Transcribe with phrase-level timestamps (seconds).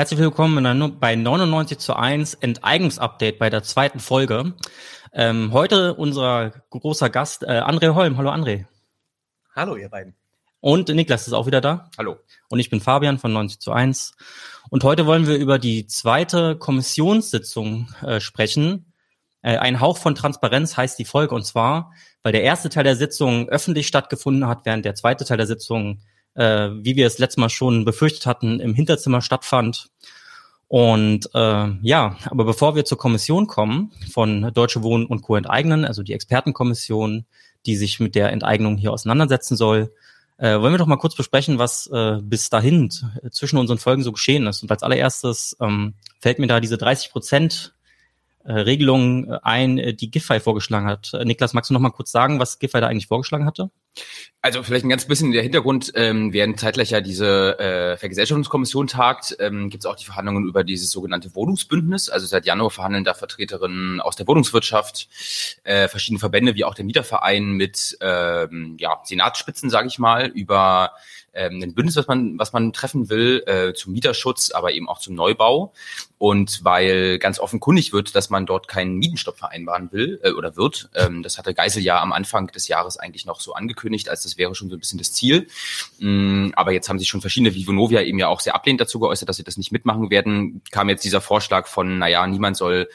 [0.00, 4.54] Herzlich willkommen bei 99 zu 1 Enteignungsupdate bei der zweiten Folge.
[5.12, 8.16] Ähm, heute unser großer Gast äh, André Holm.
[8.16, 8.64] Hallo André.
[9.54, 10.14] Hallo ihr beiden.
[10.60, 11.90] Und Niklas ist auch wieder da.
[11.98, 12.16] Hallo.
[12.48, 14.14] Und ich bin Fabian von 90 zu 1.
[14.70, 18.94] Und heute wollen wir über die zweite Kommissionssitzung äh, sprechen.
[19.42, 21.34] Äh, ein Hauch von Transparenz heißt die Folge.
[21.34, 21.92] Und zwar,
[22.22, 26.00] weil der erste Teil der Sitzung öffentlich stattgefunden hat, während der zweite Teil der Sitzung
[26.40, 29.90] äh, wie wir es letztes Mal schon befürchtet hatten, im Hinterzimmer stattfand.
[30.68, 35.36] Und äh, ja, aber bevor wir zur Kommission kommen von Deutsche Wohnen und Co.
[35.36, 37.26] enteignen, also die Expertenkommission,
[37.66, 39.92] die sich mit der Enteignung hier auseinandersetzen soll,
[40.38, 42.88] äh, wollen wir doch mal kurz besprechen, was äh, bis dahin
[43.30, 44.62] zwischen unseren Folgen so geschehen ist.
[44.62, 47.74] Und als allererstes ähm, fällt mir da diese 30 Prozent
[48.44, 51.12] äh, Regelung äh, ein, äh, die Giffey vorgeschlagen hat.
[51.24, 53.70] Niklas, magst du noch mal kurz sagen, was Giffey da eigentlich vorgeschlagen hatte?
[54.42, 59.36] Also vielleicht ein ganz bisschen der Hintergrund, ähm, während zeitgleich ja diese äh, Vergesellschaftungskommission tagt,
[59.38, 62.08] ähm, gibt es auch die Verhandlungen über dieses sogenannte Wohnungsbündnis.
[62.08, 65.08] Also seit Januar verhandeln da Vertreterinnen aus der Wohnungswirtschaft,
[65.64, 70.92] äh, verschiedene Verbände wie auch der Mieterverein mit ähm, ja, Senatsspitzen, sage ich mal, über
[71.32, 74.98] ähm, ein Bündnis, was man, was man treffen will, äh, zum Mieterschutz, aber eben auch
[74.98, 75.72] zum Neubau.
[76.18, 80.90] Und weil ganz offenkundig wird, dass man dort keinen Mietenstopp vereinbaren will äh, oder wird,
[80.94, 84.36] ähm, das hatte Geisel ja am Anfang des Jahres eigentlich noch so angekündigt, als das
[84.36, 85.46] wäre schon so ein bisschen das Ziel.
[85.98, 89.00] Mm, aber jetzt haben sich schon verschiedene, wie Vonovia eben ja auch sehr ablehnend dazu
[89.00, 92.88] geäußert, dass sie das nicht mitmachen werden, kam jetzt dieser Vorschlag von, naja, niemand soll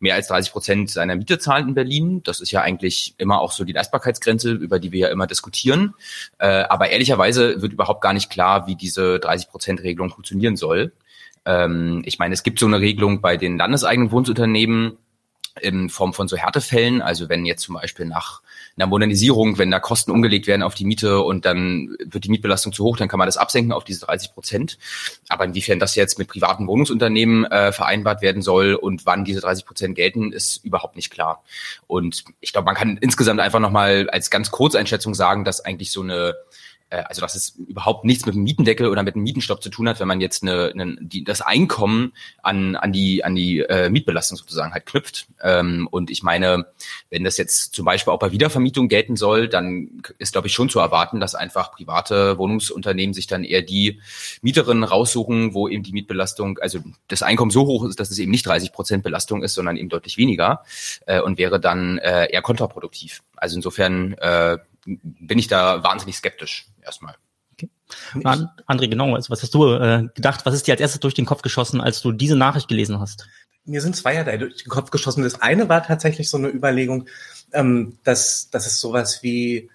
[0.00, 2.22] mehr als 30 Prozent seiner Miete zahlen in Berlin.
[2.24, 5.94] Das ist ja eigentlich immer auch so die Leistbarkeitsgrenze, über die wir ja immer diskutieren.
[6.38, 10.92] Äh, aber ehrlicherweise wird überhaupt gar nicht klar, wie diese 30 Prozent Regelung funktionieren soll.
[11.44, 14.98] Ähm, ich meine, es gibt so eine Regelung bei den landeseigenen Wohnungsunternehmen,
[15.60, 17.02] in Form von so Härtefällen.
[17.02, 18.40] Also wenn jetzt zum Beispiel nach
[18.76, 22.72] einer Modernisierung, wenn da Kosten umgelegt werden auf die Miete und dann wird die Mietbelastung
[22.72, 24.78] zu hoch, dann kann man das absenken auf diese 30 Prozent.
[25.28, 29.66] Aber inwiefern das jetzt mit privaten Wohnungsunternehmen äh, vereinbart werden soll und wann diese 30
[29.66, 31.44] Prozent gelten, ist überhaupt nicht klar.
[31.86, 36.02] Und ich glaube, man kann insgesamt einfach nochmal als ganz Kurzeinschätzung sagen, dass eigentlich so
[36.02, 36.34] eine
[36.96, 40.00] also dass es überhaupt nichts mit dem Mietendeckel oder mit dem Mietenstopp zu tun hat,
[40.00, 44.36] wenn man jetzt eine, eine, die, das Einkommen an, an die, an die äh, Mietbelastung
[44.36, 45.26] sozusagen halt knüpft.
[45.42, 46.66] Ähm, und ich meine,
[47.10, 50.68] wenn das jetzt zum Beispiel auch bei Wiedervermietung gelten soll, dann ist, glaube ich, schon
[50.68, 54.00] zu erwarten, dass einfach private Wohnungsunternehmen sich dann eher die
[54.42, 58.30] Mieterinnen raussuchen, wo eben die Mietbelastung, also das Einkommen so hoch ist, dass es eben
[58.30, 60.64] nicht 30 Prozent Belastung ist, sondern eben deutlich weniger
[61.06, 63.22] äh, und wäre dann äh, eher kontraproduktiv.
[63.36, 67.14] Also insofern äh, bin ich da wahnsinnig skeptisch erstmal.
[67.52, 67.68] Okay.
[68.66, 70.44] André, genau, also was hast du äh, gedacht?
[70.44, 73.28] Was ist dir als erstes durch den Kopf geschossen, als du diese Nachricht gelesen hast?
[73.64, 75.22] Mir sind zweierlei durch den Kopf geschossen.
[75.22, 77.06] Das eine war tatsächlich so eine Überlegung,
[77.52, 79.70] ähm, dass, dass es sowas wie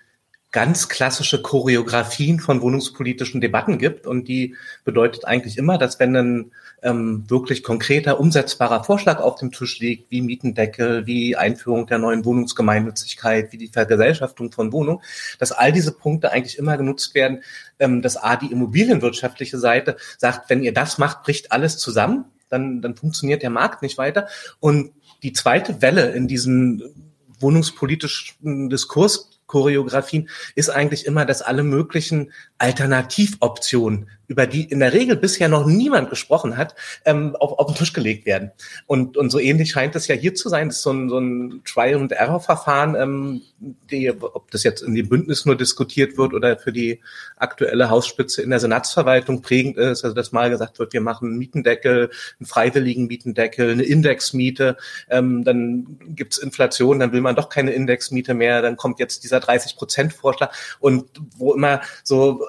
[0.52, 4.08] ganz klassische Choreografien von wohnungspolitischen Debatten gibt.
[4.08, 6.52] Und die bedeutet eigentlich immer, dass wenn ein
[6.88, 12.24] ähm, wirklich konkreter, umsetzbarer Vorschlag auf dem Tisch liegt, wie Mietendeckel, wie Einführung der neuen
[12.24, 15.02] Wohnungsgemeinnützigkeit, wie die Vergesellschaftung von Wohnungen,
[15.38, 17.44] dass all diese Punkte eigentlich immer genutzt werden,
[17.80, 22.82] ähm, dass A, die immobilienwirtschaftliche Seite sagt, wenn ihr das macht, bricht alles zusammen, dann,
[22.82, 24.28] dann funktioniert der Markt nicht weiter.
[24.62, 24.92] Und
[25.24, 34.10] die zweite Welle in diesen wohnungspolitischen Diskurs Choreografien ist eigentlich immer, dass alle möglichen Alternativoptionen,
[34.28, 37.94] über die in der Regel bisher noch niemand gesprochen hat, ähm, auf, auf den Tisch
[37.94, 38.52] gelegt werden.
[38.86, 40.68] Und, und so ähnlich scheint es ja hier zu sein.
[40.68, 45.46] Das ist so ein, so ein Trial-and-Error-Verfahren, ähm, die, ob das jetzt in dem Bündnis
[45.46, 47.00] nur diskutiert wird oder für die
[47.38, 50.04] aktuelle Hausspitze in der Senatsverwaltung prägend ist.
[50.04, 54.78] Also dass mal gesagt wird, wir machen einen Mietendeckel, einen freiwilligen Mietendeckel, eine Indexmiete,
[55.10, 59.38] ähm, dann gibt's Inflation, dann will man doch keine Indexmiete mehr, dann kommt jetzt dieser
[59.38, 61.06] 30-Prozent-Vorschlag und
[61.38, 62.46] wo immer so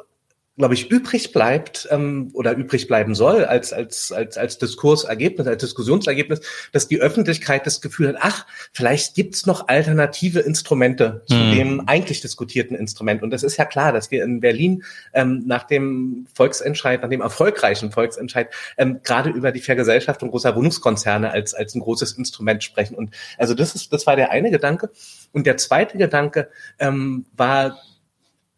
[0.58, 5.62] glaube ich, übrig bleibt ähm, oder übrig bleiben soll als, als, als, als Diskursergebnis, als
[5.62, 6.41] Diskussionsergebnis,
[6.72, 11.52] dass die Öffentlichkeit das Gefühl hat, ach, vielleicht gibt's noch alternative Instrumente zu hm.
[11.52, 13.22] dem eigentlich diskutierten Instrument.
[13.22, 14.84] Und das ist ja klar, dass wir in Berlin
[15.14, 21.31] ähm, nach dem Volksentscheid, nach dem erfolgreichen Volksentscheid, ähm, gerade über die Vergesellschaftung großer Wohnungskonzerne
[21.31, 22.96] als, als ein großes Instrument sprechen.
[22.96, 24.90] Und also das ist, das war der eine Gedanke.
[25.32, 27.78] Und der zweite Gedanke ähm, war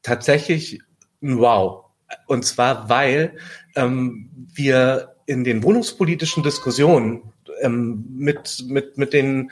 [0.03, 0.81] tatsächlich
[1.21, 1.90] Wow.
[2.27, 3.37] Und zwar, weil
[3.77, 7.23] ähm, wir in den wohnungspolitischen Diskussionen
[7.61, 9.51] ähm, mit, mit, mit den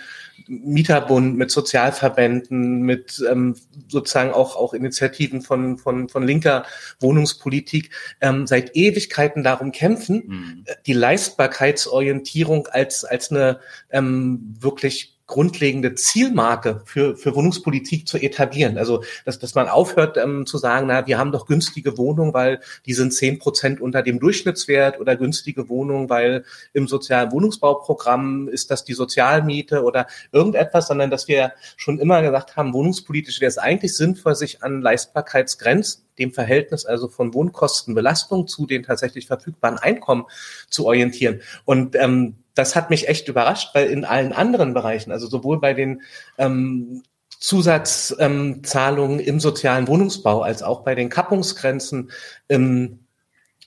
[0.49, 3.55] Mieterbund, mit Sozialverbänden, mit ähm,
[3.89, 6.65] sozusagen auch, auch Initiativen von, von, von linker
[7.01, 7.91] Wohnungspolitik
[8.21, 10.65] ähm, seit Ewigkeiten darum kämpfen, mhm.
[10.87, 18.79] die Leistbarkeitsorientierung als, als eine ähm, wirklich grundlegende Zielmarke für, für Wohnungspolitik zu etablieren.
[18.79, 22.61] Also, dass, dass man aufhört ähm, zu sagen, na, wir haben doch günstige Wohnungen, weil
[22.87, 28.71] die sind zehn Prozent unter dem Durchschnittswert oder günstige Wohnungen, weil im sozialen Wohnungsbauprogramm ist
[28.71, 33.59] das die Sozialmiete oder irgendetwas, sondern dass wir schon immer gesagt haben, wohnungspolitisch wäre es
[33.59, 40.25] eigentlich sinnvoll, sich an Leistbarkeitsgrenzen dem Verhältnis also von Wohnkostenbelastung zu den tatsächlich verfügbaren Einkommen
[40.69, 41.43] zu orientieren.
[41.65, 45.75] Und ähm, das hat mich echt überrascht, weil in allen anderen Bereichen, also sowohl bei
[45.75, 46.03] den
[46.37, 47.03] ähm,
[47.39, 52.11] Zusatzzahlungen ähm, im sozialen Wohnungsbau als auch bei den Kappungsgrenzen
[52.49, 53.01] im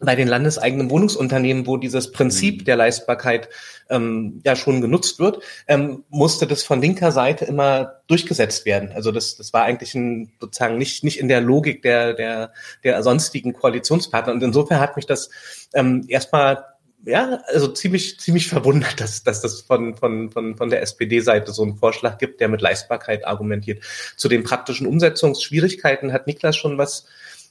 [0.04, 2.66] bei den landeseigenen Wohnungsunternehmen, wo dieses Prinzip mhm.
[2.66, 3.50] der Leistbarkeit
[3.90, 8.92] ähm, ja schon genutzt wird, ähm, musste das von linker Seite immer durchgesetzt werden.
[8.94, 12.52] Also das, das war eigentlich ein, sozusagen nicht, nicht in der Logik der, der,
[12.84, 14.34] der sonstigen Koalitionspartner.
[14.34, 15.30] Und insofern hat mich das
[15.74, 16.66] ähm, erstmal
[17.06, 21.64] ja, also ziemlich, ziemlich verwundert, dass, dass das von, von, von, von der SPD-Seite so
[21.64, 23.84] einen Vorschlag gibt, der mit Leistbarkeit argumentiert.
[24.18, 27.06] Zu den praktischen Umsetzungsschwierigkeiten hat Niklas schon was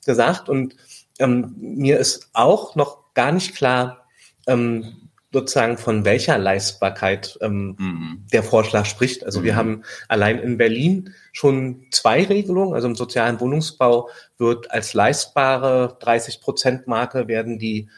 [0.06, 0.76] gesagt und
[1.18, 4.06] ähm, mir ist auch noch gar nicht klar,
[4.46, 8.26] ähm, sozusagen von welcher Leistbarkeit ähm, mhm.
[8.32, 9.24] der Vorschlag spricht.
[9.24, 9.44] Also mhm.
[9.44, 12.74] wir haben allein in Berlin schon zwei Regelungen.
[12.74, 14.08] Also im sozialen Wohnungsbau
[14.38, 17.88] wird als leistbare 30 Prozent Marke werden die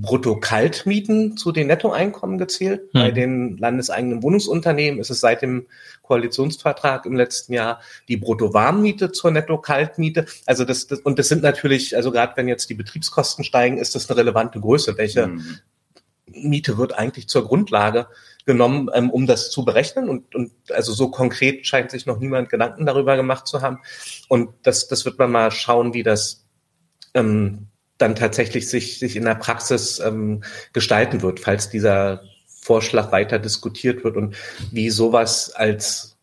[0.00, 2.82] Brutto-Kaltmieten zu den Nettoeinkommen gezählt.
[2.92, 3.00] Hm.
[3.00, 5.66] Bei den landeseigenen Wohnungsunternehmen ist es seit dem
[6.02, 10.26] Koalitionsvertrag im letzten Jahr die Brutto-Warmmiete zur Netto-Kaltmiete.
[10.44, 13.94] Also das, das, und das sind natürlich, also gerade wenn jetzt die Betriebskosten steigen, ist
[13.94, 14.98] das eine relevante Größe.
[14.98, 15.58] Welche hm.
[16.26, 18.08] Miete wird eigentlich zur Grundlage
[18.44, 20.08] genommen, ähm, um das zu berechnen?
[20.08, 23.78] Und, und also so konkret scheint sich noch niemand Gedanken darüber gemacht zu haben.
[24.28, 26.44] Und das, das wird man mal schauen, wie das
[27.14, 33.38] ähm, dann tatsächlich sich, sich in der Praxis ähm, gestalten wird, falls dieser Vorschlag weiter
[33.38, 34.36] diskutiert wird und
[34.72, 36.16] wie sowas als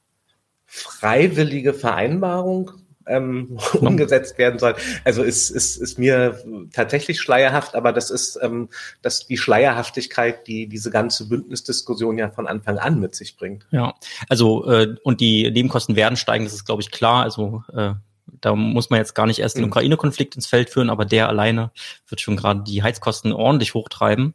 [0.66, 2.72] freiwillige Vereinbarung
[3.08, 4.76] ähm, umgesetzt werden soll.
[5.04, 6.40] Also ist, ist, ist mir
[6.74, 8.70] tatsächlich schleierhaft, aber das ist ähm,
[9.02, 13.66] das die Schleierhaftigkeit, die diese ganze Bündnisdiskussion ja von Anfang an mit sich bringt.
[13.72, 13.94] Ja,
[14.30, 17.24] also äh, und die Nebenkosten werden steigen, das ist glaube ich klar.
[17.24, 17.94] Also äh,
[18.26, 19.70] da muss man jetzt gar nicht erst den mhm.
[19.70, 21.72] Ukraine-Konflikt ins Feld führen, aber der alleine
[22.08, 24.34] wird schon gerade die Heizkosten ordentlich hochtreiben.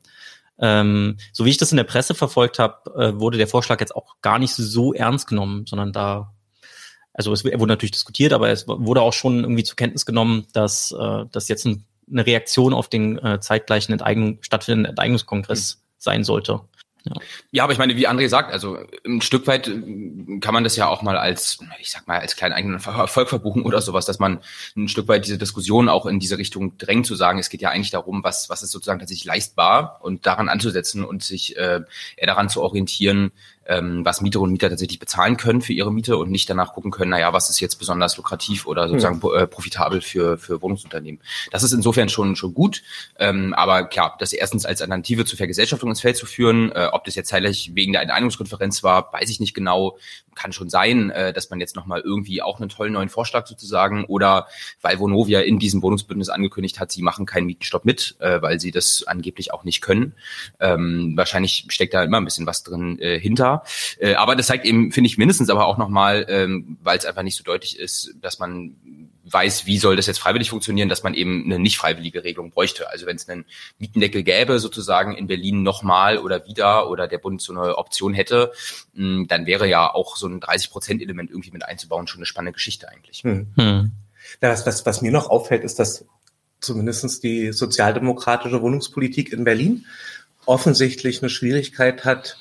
[0.61, 3.95] Ähm, so wie ich das in der Presse verfolgt habe, äh, wurde der Vorschlag jetzt
[3.95, 6.35] auch gar nicht so ernst genommen, sondern da,
[7.13, 10.93] also es wurde natürlich diskutiert, aber es wurde auch schon irgendwie zur Kenntnis genommen, dass
[10.93, 15.81] äh, das jetzt ein, eine Reaktion auf den äh, zeitgleichen Enteignung, stattfindenden Enteignungskongress mhm.
[15.99, 16.61] sein sollte.
[17.53, 17.65] Ja.
[17.65, 20.89] aber ich meine, wie André sagt, also ein Stück weit äh, kann man das ja
[20.89, 24.41] auch mal als, ich sag mal, als kleinen eigenen Erfolg verbuchen oder sowas, dass man
[24.77, 27.71] ein Stück weit diese Diskussion auch in diese Richtung drängt, zu sagen, es geht ja
[27.71, 31.81] eigentlich darum, was, was ist sozusagen tatsächlich leistbar und daran anzusetzen und sich äh,
[32.17, 33.33] eher daran zu orientieren,
[33.69, 36.91] ähm, was Mieterinnen und Mieter tatsächlich bezahlen können für ihre Miete und nicht danach gucken
[36.91, 39.43] können, naja, was ist jetzt besonders lukrativ oder sozusagen ja.
[39.43, 41.21] äh, profitabel für, für Wohnungsunternehmen.
[41.51, 42.83] Das ist insofern schon, schon gut.
[43.19, 47.05] Ähm, aber klar, das erstens als Alternative zur Vergesellschaftung ins Feld zu führen, äh, ob
[47.05, 49.99] das jetzt zeitlich wegen der Einigungskonferenz war, weiß ich nicht genau.
[50.39, 54.05] Kann schon sein, äh, dass man jetzt nochmal irgendwie auch einen tollen neuen Vorschlag sozusagen
[54.05, 54.47] oder
[54.81, 58.71] weil Vonovia in diesem Wohnungsbündnis angekündigt hat, sie machen keinen Mietenstopp mit, äh, weil sie
[58.71, 60.15] das angeblich auch nicht können.
[60.61, 63.65] Ähm, wahrscheinlich steckt da immer ein bisschen was drin äh, hinter.
[63.99, 67.23] Äh, aber das zeigt eben, finde ich, mindestens aber auch nochmal, ähm, weil es einfach
[67.25, 68.77] nicht so deutlich ist, dass man
[69.33, 72.91] weiß, wie soll das jetzt freiwillig funktionieren, dass man eben eine nicht freiwillige Regelung bräuchte.
[72.91, 73.45] Also wenn es einen
[73.79, 78.53] Mietendeckel gäbe, sozusagen in Berlin nochmal oder wieder oder der Bund so eine Option hätte,
[78.95, 82.89] mh, dann wäre ja auch so ein 30-Prozent-Element irgendwie mit einzubauen schon eine spannende Geschichte
[82.89, 83.23] eigentlich.
[83.23, 83.49] Hm.
[83.57, 83.93] Hm.
[84.43, 86.05] Ja, was, was, was mir noch auffällt, ist, dass
[86.61, 89.87] zumindestens die sozialdemokratische Wohnungspolitik in Berlin
[90.45, 92.37] offensichtlich eine Schwierigkeit hat,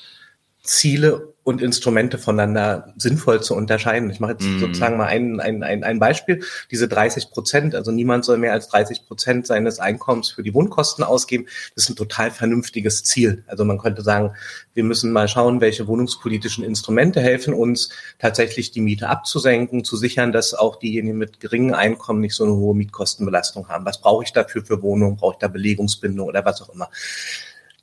[0.62, 4.10] Ziele und Instrumente voneinander sinnvoll zu unterscheiden.
[4.10, 4.58] Ich mache jetzt mm.
[4.58, 6.44] sozusagen mal ein, ein, ein, ein Beispiel.
[6.70, 11.02] Diese 30 Prozent, also niemand soll mehr als 30 Prozent seines Einkommens für die Wohnkosten
[11.02, 11.46] ausgeben.
[11.74, 13.44] Das ist ein total vernünftiges Ziel.
[13.46, 14.34] Also man könnte sagen,
[14.74, 17.88] wir müssen mal schauen, welche wohnungspolitischen Instrumente helfen uns,
[18.18, 22.56] tatsächlich die Miete abzusenken, zu sichern, dass auch diejenigen mit geringen Einkommen nicht so eine
[22.56, 23.86] hohe Mietkostenbelastung haben.
[23.86, 25.16] Was brauche ich dafür für Wohnungen?
[25.16, 26.90] Brauche ich da Belegungsbindung oder was auch immer?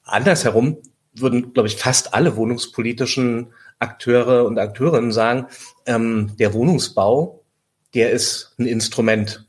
[0.04, 0.78] Andersherum
[1.18, 5.48] würden, glaube ich, fast alle wohnungspolitischen Akteure und Akteurinnen sagen,
[5.86, 7.44] ähm, der Wohnungsbau,
[7.94, 9.46] der ist ein Instrument.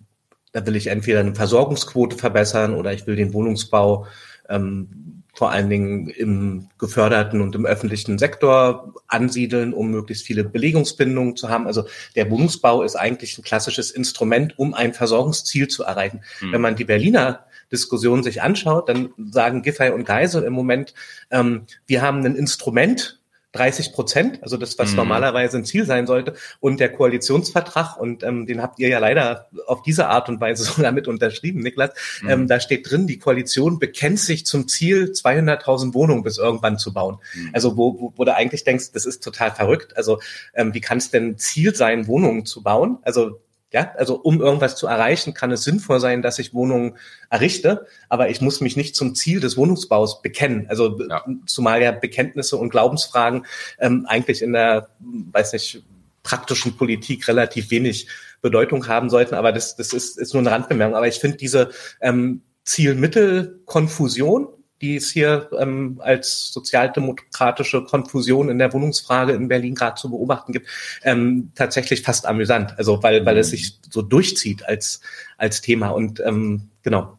[0.52, 4.06] Da will ich entweder eine Versorgungsquote verbessern oder ich will den Wohnungsbau
[4.48, 11.36] ähm, vor allen Dingen im geförderten und im öffentlichen Sektor ansiedeln, um möglichst viele Belegungsbindungen
[11.36, 11.66] zu haben.
[11.66, 16.22] Also der Wohnungsbau ist eigentlich ein klassisches Instrument, um ein Versorgungsziel zu erreichen.
[16.40, 16.52] Mhm.
[16.52, 20.94] Wenn man die Berliner Diskussion sich anschaut, dann sagen Giffey und Geisel im Moment,
[21.30, 23.20] ähm, wir haben ein Instrument,
[23.56, 24.96] 30 Prozent, also das, was mhm.
[24.96, 29.48] normalerweise ein Ziel sein sollte, und der Koalitionsvertrag, und ähm, den habt ihr ja leider
[29.66, 31.90] auf diese Art und Weise sogar mit unterschrieben, Niklas,
[32.22, 32.30] mhm.
[32.30, 36.92] ähm, da steht drin, die Koalition bekennt sich zum Ziel, 200.000 Wohnungen bis irgendwann zu
[36.92, 37.18] bauen.
[37.34, 37.50] Mhm.
[37.52, 39.96] Also wo, wo, wo du eigentlich denkst, das ist total verrückt.
[39.96, 40.20] Also
[40.54, 42.98] ähm, wie kann es denn Ziel sein, Wohnungen zu bauen?
[43.02, 43.40] Also
[43.72, 46.96] ja, also um irgendwas zu erreichen, kann es sinnvoll sein, dass ich Wohnungen
[47.30, 50.66] errichte, aber ich muss mich nicht zum Ziel des Wohnungsbaus bekennen.
[50.68, 51.24] Also ja.
[51.46, 53.44] zumal ja Bekenntnisse und Glaubensfragen
[53.78, 55.82] ähm, eigentlich in der, weiß nicht,
[56.22, 58.08] praktischen Politik relativ wenig
[58.40, 59.34] Bedeutung haben sollten.
[59.34, 60.96] Aber das, das ist, ist nur eine Randbemerkung.
[60.96, 61.70] Aber ich finde diese
[62.00, 64.48] ähm, Ziel-Mittel-Konfusion
[64.80, 70.52] die es hier ähm, als sozialdemokratische Konfusion in der Wohnungsfrage in Berlin gerade zu beobachten
[70.52, 70.68] gibt,
[71.02, 72.74] ähm, tatsächlich fast amüsant.
[72.78, 73.56] Also weil, weil es mhm.
[73.56, 75.00] sich so durchzieht als,
[75.38, 75.88] als Thema.
[75.88, 77.18] Und ähm, genau.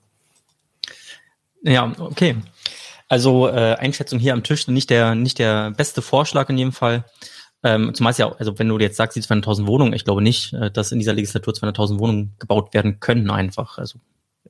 [1.63, 2.35] Ja, okay.
[3.09, 7.05] Also äh, Einschätzung hier am Tisch, nicht der, nicht der beste Vorschlag in jedem Fall.
[7.63, 10.53] Ähm, zumal es ja, also wenn du jetzt sagst, die 200.000 Wohnungen, ich glaube nicht,
[10.53, 13.79] äh, dass in dieser Legislatur 200.000 Wohnungen gebaut werden können einfach.
[13.79, 13.99] Also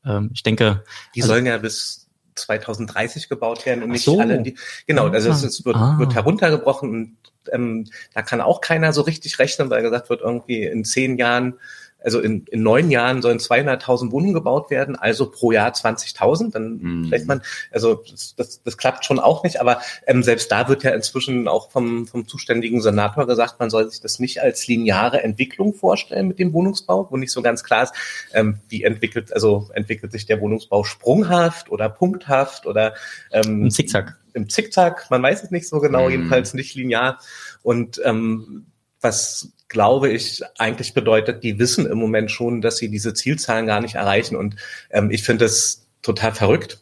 [0.05, 0.83] ähm, ich denke.
[1.15, 2.06] Die also, sollen ja bis
[2.37, 4.19] 2030 gebaut werden und nicht so.
[4.19, 4.57] alle die.
[4.85, 5.97] Genau, also es, es wird, ah.
[5.99, 7.17] wird heruntergebrochen und
[7.51, 11.59] ähm, da kann auch keiner so richtig rechnen, weil gesagt wird, irgendwie in zehn Jahren
[12.03, 16.51] also in, in neun Jahren sollen 200.000 Wohnungen gebaut werden, also pro Jahr 20.000.
[16.51, 17.05] Dann mhm.
[17.05, 20.83] vielleicht man, also das, das, das klappt schon auch nicht, aber ähm, selbst da wird
[20.83, 25.23] ja inzwischen auch vom, vom zuständigen Senator gesagt, man soll sich das nicht als lineare
[25.23, 27.93] Entwicklung vorstellen mit dem Wohnungsbau, wo nicht so ganz klar ist,
[28.33, 32.93] ähm, wie entwickelt, also entwickelt sich der Wohnungsbau sprunghaft oder punkthaft oder
[33.31, 34.17] ähm, im Zickzack.
[34.33, 36.11] Im Zickzack, man weiß es nicht so genau, mhm.
[36.11, 37.19] jedenfalls nicht linear.
[37.63, 38.67] Und ähm,
[39.01, 43.81] was glaube ich, eigentlich bedeutet, die wissen im Moment schon, dass sie diese Zielzahlen gar
[43.81, 44.35] nicht erreichen.
[44.35, 44.55] Und
[44.89, 46.79] ähm, ich finde das total verrückt.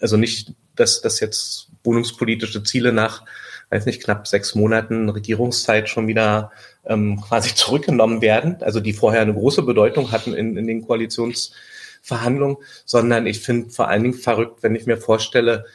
[0.00, 3.24] Also nicht, dass, dass jetzt wohnungspolitische Ziele nach,
[3.70, 6.50] weiß nicht, knapp sechs Monaten Regierungszeit schon wieder
[6.84, 12.56] ähm, quasi zurückgenommen werden, also die vorher eine große Bedeutung hatten in, in den Koalitionsverhandlungen,
[12.84, 15.66] sondern ich finde vor allen Dingen verrückt, wenn ich mir vorstelle,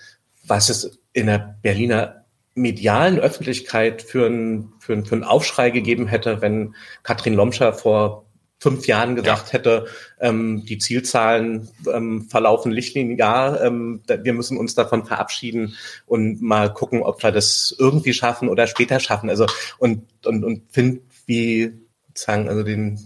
[0.45, 2.22] was es in der Berliner
[2.55, 8.25] medialen Öffentlichkeit für einen für ein, für ein Aufschrei gegeben hätte, wenn Katrin Lomscher vor
[8.59, 9.53] fünf Jahren gesagt ja.
[9.53, 9.87] hätte,
[10.21, 17.03] ähm, die Zielzahlen ähm, verlaufen lichtlinear, ähm, wir müssen uns davon verabschieden und mal gucken,
[17.03, 19.29] ob wir das irgendwie schaffen oder später schaffen.
[19.29, 19.47] Also
[19.79, 21.73] und und und finde wie
[22.13, 22.99] sagen also den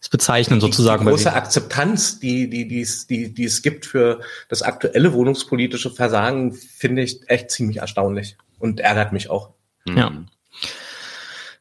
[0.00, 1.04] das Bezeichnen sozusagen.
[1.04, 5.90] Die große Akzeptanz, die, die, die, es, die, die es gibt für das aktuelle wohnungspolitische
[5.90, 9.50] Versagen, finde ich echt ziemlich erstaunlich und ärgert mich auch.
[9.86, 10.12] Ja.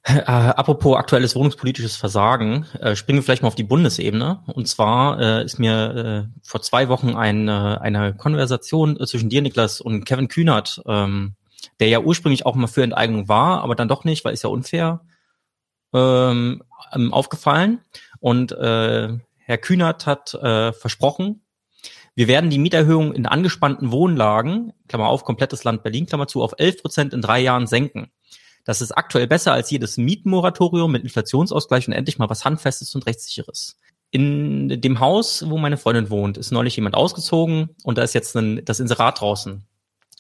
[0.04, 4.44] Äh, apropos aktuelles wohnungspolitisches Versagen, äh, springen wir vielleicht mal auf die Bundesebene.
[4.48, 9.30] Und zwar äh, ist mir äh, vor zwei Wochen ein, äh, eine Konversation äh, zwischen
[9.30, 11.36] dir, Niklas, und Kevin Kühnert, ähm,
[11.80, 14.50] der ja ursprünglich auch mal für Enteignung war, aber dann doch nicht, weil ist ja
[14.50, 15.02] unfair,
[15.94, 17.80] ähm, ähm aufgefallen.
[18.20, 21.41] Und äh, Herr Kühnert hat äh, versprochen,
[22.16, 26.54] wir werden die Mieterhöhung in angespannten Wohnlagen, Klammer auf, komplettes Land Berlin, Klammer zu, auf
[26.58, 28.12] 11 Prozent in drei Jahren senken.
[28.66, 33.06] Das ist aktuell besser als jedes Mietmoratorium mit Inflationsausgleich und endlich mal was Handfestes und
[33.08, 33.78] Rechtssicheres.
[34.12, 38.36] In dem Haus, wo meine Freundin wohnt, ist neulich jemand ausgezogen und da ist jetzt
[38.36, 39.66] ein, das Inserat draußen.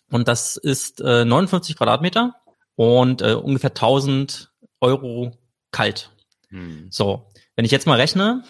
[0.10, 2.36] Und das ist äh, 59 Quadratmeter
[2.76, 5.38] und äh, ungefähr 1000 Euro
[5.72, 6.12] kalt.
[6.50, 6.88] Hm.
[6.90, 8.44] So, wenn ich jetzt mal rechne,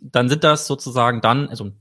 [0.00, 1.72] dann sind das sozusagen dann, also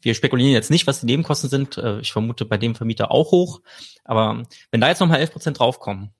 [0.00, 1.78] wir spekulieren jetzt nicht, was die Nebenkosten sind.
[1.78, 3.60] Äh, ich vermute bei dem Vermieter auch hoch.
[4.04, 6.10] Aber wenn da jetzt nochmal 11 Prozent draufkommen,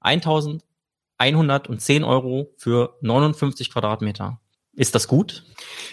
[0.00, 4.40] 1110 Euro für 59 Quadratmeter.
[4.76, 5.42] Ist das gut?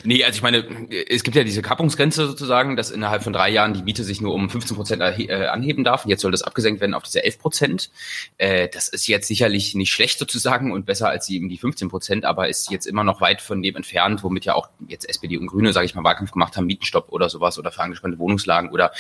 [0.04, 0.64] Nee, also ich meine,
[1.10, 4.36] es gibt ja diese Kappungsgrenze sozusagen, dass innerhalb von drei Jahren die Miete sich nur
[4.36, 6.06] um 15 Prozent äh, anheben darf.
[6.06, 7.90] Jetzt soll das abgesenkt werden auf diese 11 Prozent.
[8.38, 12.24] Äh, das ist jetzt sicherlich nicht schlecht sozusagen und besser als eben die 15 Prozent,
[12.24, 15.48] aber ist jetzt immer noch weit von dem entfernt, womit ja auch jetzt SPD und
[15.48, 18.92] Grüne, sage ich mal, Wahlkampf gemacht haben, Mietenstopp oder sowas oder für angespannte Wohnungslagen oder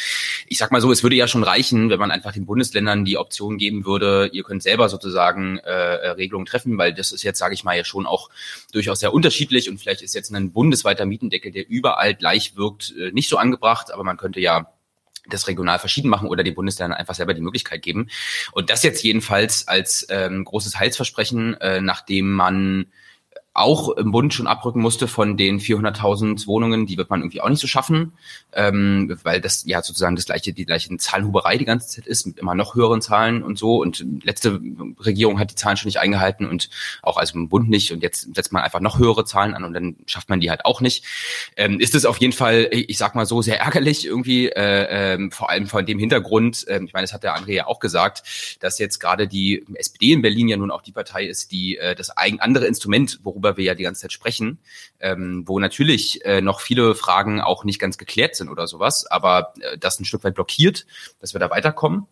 [0.47, 3.17] ich sag mal so, es würde ja schon reichen, wenn man einfach den Bundesländern die
[3.17, 7.53] Option geben würde, ihr könnt selber sozusagen äh, Regelungen treffen, weil das ist jetzt, sage
[7.53, 8.29] ich mal, ja schon auch
[8.71, 13.11] durchaus sehr unterschiedlich und vielleicht ist jetzt ein bundesweiter Mietendeckel, der überall gleich wirkt, äh,
[13.11, 14.71] nicht so angebracht, aber man könnte ja
[15.29, 18.09] das regional verschieden machen oder den Bundesländern einfach selber die Möglichkeit geben.
[18.53, 22.87] Und das jetzt jedenfalls als ähm, großes Heilsversprechen, äh, nachdem man
[23.57, 27.49] auch im Bund schon abrücken musste von den 400.000 Wohnungen, die wird man irgendwie auch
[27.49, 28.13] nicht so schaffen,
[28.53, 32.37] ähm, weil das ja sozusagen das gleiche, die gleiche Zahlenhuberei die ganze Zeit ist, mit
[32.37, 33.81] immer noch höheren Zahlen und so.
[33.81, 34.61] Und letzte
[35.03, 36.69] Regierung hat die Zahlen schon nicht eingehalten und
[37.01, 37.91] auch also im Bund nicht.
[37.91, 40.63] Und jetzt setzt man einfach noch höhere Zahlen an und dann schafft man die halt
[40.65, 41.03] auch nicht.
[41.55, 45.31] Ähm, ist es auf jeden Fall, ich sag mal so, sehr ärgerlich irgendwie, äh, äh,
[45.31, 48.57] vor allem von dem Hintergrund, äh, ich meine, das hat der André ja auch gesagt,
[48.59, 51.95] dass jetzt gerade die SPD in Berlin ja nun auch die Partei ist, die äh,
[51.95, 54.59] das eigen andere Instrument, worüber wir ja die ganze Zeit sprechen,
[54.99, 59.53] ähm, wo natürlich äh, noch viele Fragen auch nicht ganz geklärt sind oder sowas, aber
[59.61, 60.85] äh, das ein Stück weit blockiert,
[61.21, 62.07] dass wir da weiterkommen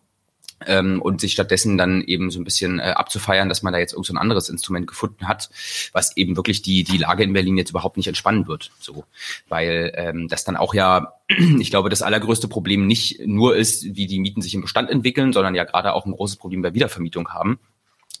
[0.64, 3.92] ähm, und sich stattdessen dann eben so ein bisschen äh, abzufeiern, dass man da jetzt
[3.92, 5.50] irgend so ein anderes Instrument gefunden hat,
[5.92, 9.04] was eben wirklich die die Lage in Berlin jetzt überhaupt nicht entspannen wird, so,
[9.48, 11.14] weil ähm, das dann auch ja,
[11.58, 15.32] ich glaube, das allergrößte Problem nicht nur ist, wie die Mieten sich im Bestand entwickeln,
[15.32, 17.58] sondern ja gerade auch ein großes Problem bei Wiedervermietung haben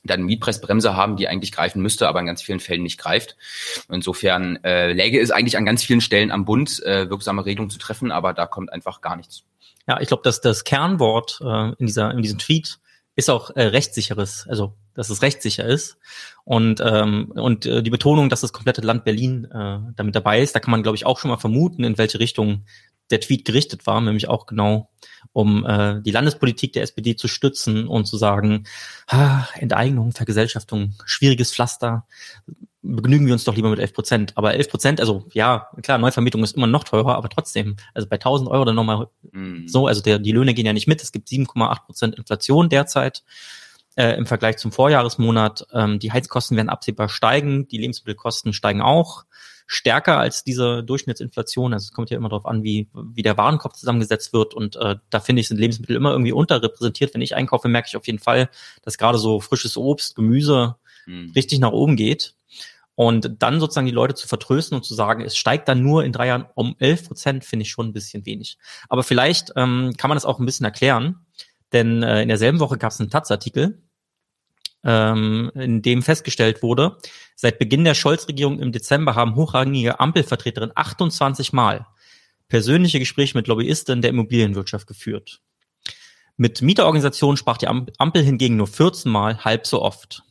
[0.04, 3.36] dann Mietpreisbremse haben, die eigentlich greifen müsste, aber in ganz vielen Fällen nicht greift.
[3.90, 7.78] Insofern äh, läge es eigentlich an ganz vielen Stellen am Bund, äh, wirksame Regelungen zu
[7.78, 9.44] treffen, aber da kommt einfach gar nichts.
[9.88, 12.78] Ja, ich glaube, dass das Kernwort äh, in dieser in diesem Tweet
[13.14, 15.98] ist auch äh, rechtssicheres, also dass es rechtssicher ist
[16.44, 20.54] und ähm, und äh, die Betonung, dass das komplette Land Berlin äh, damit dabei ist,
[20.54, 22.64] da kann man glaube ich auch schon mal vermuten, in welche Richtung
[23.10, 24.90] der Tweet gerichtet war, nämlich auch genau
[25.32, 28.64] um äh, die Landespolitik der SPD zu stützen und zu sagen,
[29.06, 32.06] ah, Enteignung, Vergesellschaftung, schwieriges Pflaster,
[32.82, 34.32] begnügen wir uns doch lieber mit 11 Prozent.
[34.36, 38.16] Aber 11 Prozent, also ja, klar, Neuvermietung ist immer noch teurer, aber trotzdem, also bei
[38.16, 39.68] 1000 Euro dann nochmal mhm.
[39.68, 43.24] so, also der, die Löhne gehen ja nicht mit, es gibt 7,8 Prozent Inflation derzeit
[43.96, 45.66] äh, im Vergleich zum Vorjahresmonat.
[45.72, 49.24] Ähm, die Heizkosten werden absehbar steigen, die Lebensmittelkosten steigen auch
[49.66, 51.72] stärker als diese Durchschnittsinflation.
[51.72, 54.54] Also es kommt ja immer darauf an, wie, wie der Warenkorb zusammengesetzt wird.
[54.54, 57.14] Und äh, da finde ich, sind Lebensmittel immer irgendwie unterrepräsentiert.
[57.14, 58.48] Wenn ich einkaufe, merke ich auf jeden Fall,
[58.82, 61.32] dass gerade so frisches Obst, Gemüse mhm.
[61.34, 62.34] richtig nach oben geht.
[62.94, 66.12] Und dann sozusagen die Leute zu vertrösten und zu sagen, es steigt dann nur in
[66.12, 68.56] drei Jahren um 11 Prozent, finde ich schon ein bisschen wenig.
[68.88, 71.26] Aber vielleicht ähm, kann man das auch ein bisschen erklären.
[71.72, 73.82] Denn äh, in derselben Woche gab es einen Taz-Artikel,
[74.86, 76.96] ähm, in dem festgestellt wurde,
[77.34, 81.86] seit Beginn der Scholz-Regierung im Dezember haben hochrangige Ampelvertreterinnen 28 Mal
[82.48, 85.40] persönliche Gespräche mit Lobbyisten der Immobilienwirtschaft geführt.
[86.36, 90.22] Mit Mieterorganisationen sprach die Ampel hingegen nur 14 Mal halb so oft.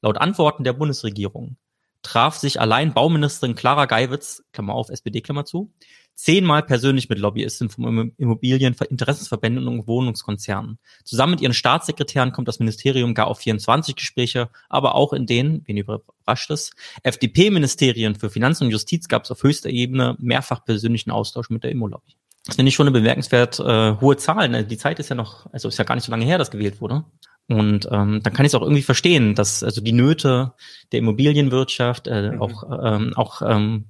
[0.00, 1.56] Laut Antworten der Bundesregierung
[2.02, 5.72] traf sich allein Bauministerin Clara Geiwitz, Klammer auf, SPD, Klammer zu,
[6.14, 10.78] zehnmal persönlich mit Lobbyisten vom Immobilieninteressensverbänden und Wohnungskonzernen.
[11.04, 15.62] Zusammen mit ihren Staatssekretären kommt das Ministerium gar auf 24 Gespräche, aber auch in denen,
[15.66, 16.70] wen überrascht es,
[17.02, 21.70] FDP-Ministerien für Finanzen und Justiz gab es auf höchster Ebene mehrfach persönlichen Austausch mit der
[21.70, 22.16] Immo-Lobby.
[22.44, 24.48] Das finde ich schon eine bemerkenswert äh, hohe Zahl.
[24.48, 24.64] Ne?
[24.64, 26.80] Die Zeit ist ja noch, also ist ja gar nicht so lange her, dass gewählt
[26.80, 27.04] wurde.
[27.48, 30.52] Und ähm, dann kann ich es auch irgendwie verstehen, dass also die Nöte
[30.90, 32.42] der Immobilienwirtschaft, äh, mhm.
[32.42, 33.86] auch, ähm, auch ähm,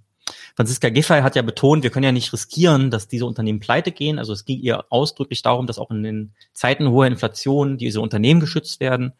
[0.57, 4.19] Franziska Giffey hat ja betont, wir können ja nicht riskieren, dass diese Unternehmen pleite gehen.
[4.19, 8.41] Also es ging ihr ausdrücklich darum, dass auch in den Zeiten hoher Inflation diese Unternehmen
[8.41, 9.13] geschützt werden.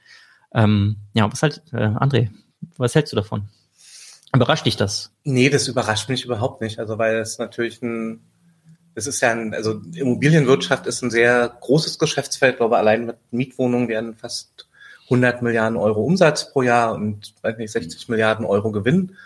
[0.55, 2.29] Ähm, ja, was halt, äh, André,
[2.77, 3.49] was hältst du davon?
[4.35, 5.13] Überrascht dich das?
[5.25, 6.79] Nee, das überrascht mich überhaupt nicht.
[6.79, 8.21] Also weil es natürlich ein,
[8.95, 12.55] das ist ja ein, also Immobilienwirtschaft ist ein sehr großes Geschäftsfeld.
[12.55, 14.69] Ich glaube, allein mit Mietwohnungen werden fast
[15.05, 19.17] 100 Milliarden Euro Umsatz pro Jahr und weiß nicht, 60 Milliarden Euro Gewinn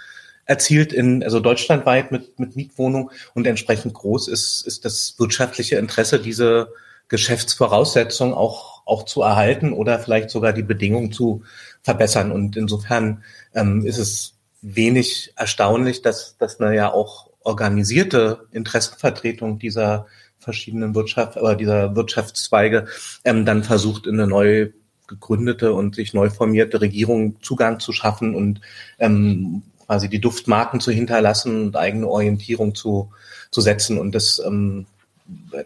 [0.46, 6.20] erzielt in, also deutschlandweit mit, mit Mietwohnungen und entsprechend groß ist, ist das wirtschaftliche Interesse,
[6.20, 6.72] diese
[7.08, 11.42] Geschäftsvoraussetzungen auch, auch zu erhalten oder vielleicht sogar die Bedingungen zu
[11.82, 12.32] verbessern.
[12.32, 13.22] Und insofern
[13.54, 20.06] ähm, ist es wenig erstaunlich, dass, dass eine ja auch organisierte Interessenvertretung dieser
[20.38, 22.86] verschiedenen Wirtschaft, oder dieser Wirtschaftszweige
[23.24, 24.70] ähm, dann versucht, in eine neu
[25.06, 28.60] gegründete und sich neu formierte Regierung Zugang zu schaffen und
[28.98, 33.10] ähm, quasi die Duftmarken zu hinterlassen und eigene Orientierung zu,
[33.50, 33.98] zu setzen.
[33.98, 34.86] Und das, ähm,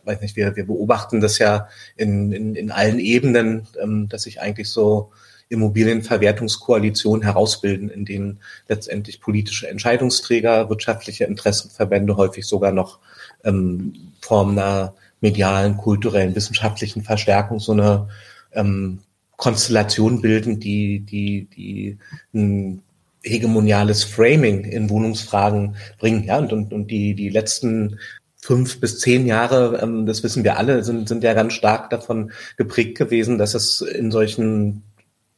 [0.04, 4.40] weiß nicht, wir, wir beobachten das ja in, in, in allen Ebenen, ähm, dass sich
[4.40, 5.10] eigentlich so
[5.48, 13.00] Immobilienverwertungskoalitionen herausbilden, in denen letztendlich politische Entscheidungsträger, wirtschaftliche Interessenverbände häufig sogar noch
[13.44, 18.08] ähm, Form einer medialen, kulturellen, wissenschaftlichen Verstärkung so eine
[18.52, 19.00] ähm,
[19.36, 21.98] Konstellation bilden, die, die, die
[22.32, 22.82] ein
[23.22, 26.24] hegemoniales Framing in Wohnungsfragen bringen.
[26.24, 27.98] Ja, und, und, und die, die letzten
[28.40, 32.32] fünf bis zehn Jahre, ähm, das wissen wir alle, sind, sind ja ganz stark davon
[32.56, 34.82] geprägt gewesen, dass es in solchen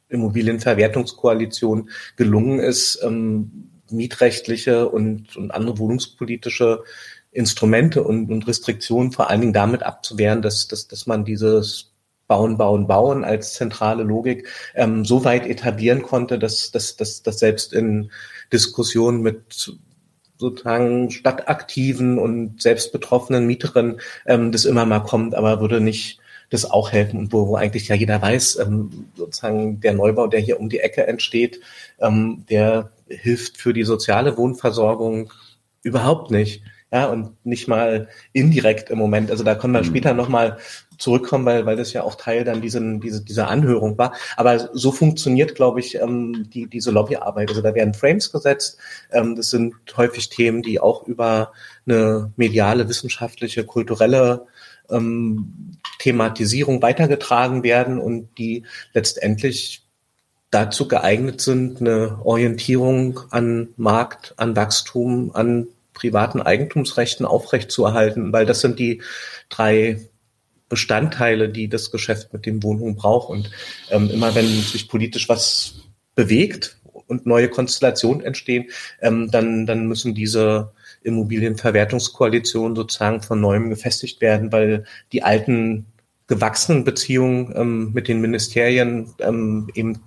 [0.08, 6.82] Immobilienverwertungskoalitionen gelungen ist, ähm, mietrechtliche und, und andere wohnungspolitische
[7.30, 11.91] Instrumente und, und Restriktionen vor allen Dingen damit abzuwehren, dass, dass, dass man dieses
[12.32, 17.38] Bauen, Bauen, Bauen als zentrale Logik ähm, so weit etablieren konnte, dass, dass, dass, dass
[17.38, 18.10] selbst in
[18.50, 19.70] Diskussionen mit
[20.38, 26.70] sozusagen stadtaktiven und selbst betroffenen Mieterinnen ähm, das immer mal kommt, aber würde nicht das
[26.70, 30.58] auch helfen und wo, wo eigentlich ja jeder weiß, ähm, sozusagen der Neubau, der hier
[30.58, 31.60] um die Ecke entsteht,
[32.00, 35.30] ähm, der hilft für die soziale Wohnversorgung
[35.82, 36.62] überhaupt nicht.
[36.90, 39.30] Ja, und nicht mal indirekt im Moment.
[39.30, 39.86] Also da können wir mhm.
[39.86, 40.58] später nochmal
[41.02, 44.14] zurückkommen, weil, weil das ja auch Teil dann diesen, diese, dieser Anhörung war.
[44.36, 47.48] Aber so funktioniert, glaube ich, ähm, die, diese Lobbyarbeit.
[47.50, 48.78] Also da werden Frames gesetzt.
[49.10, 51.52] Ähm, das sind häufig Themen, die auch über
[51.86, 54.46] eine mediale, wissenschaftliche, kulturelle
[54.90, 59.84] ähm, Thematisierung weitergetragen werden und die letztendlich
[60.50, 68.60] dazu geeignet sind, eine Orientierung an Markt, an Wachstum, an privaten Eigentumsrechten aufrechtzuerhalten, weil das
[68.60, 69.02] sind die
[69.48, 70.08] drei
[70.72, 73.28] Bestandteile, die das Geschäft mit dem Wohnungen braucht.
[73.28, 73.50] Und
[73.90, 75.74] ähm, immer wenn sich politisch was
[76.14, 78.70] bewegt und neue Konstellationen entstehen,
[79.02, 85.84] ähm, dann, dann müssen diese Immobilienverwertungskoalitionen sozusagen von neuem gefestigt werden, weil die alten
[86.26, 90.00] gewachsenen Beziehungen ähm, mit den Ministerien ähm, eben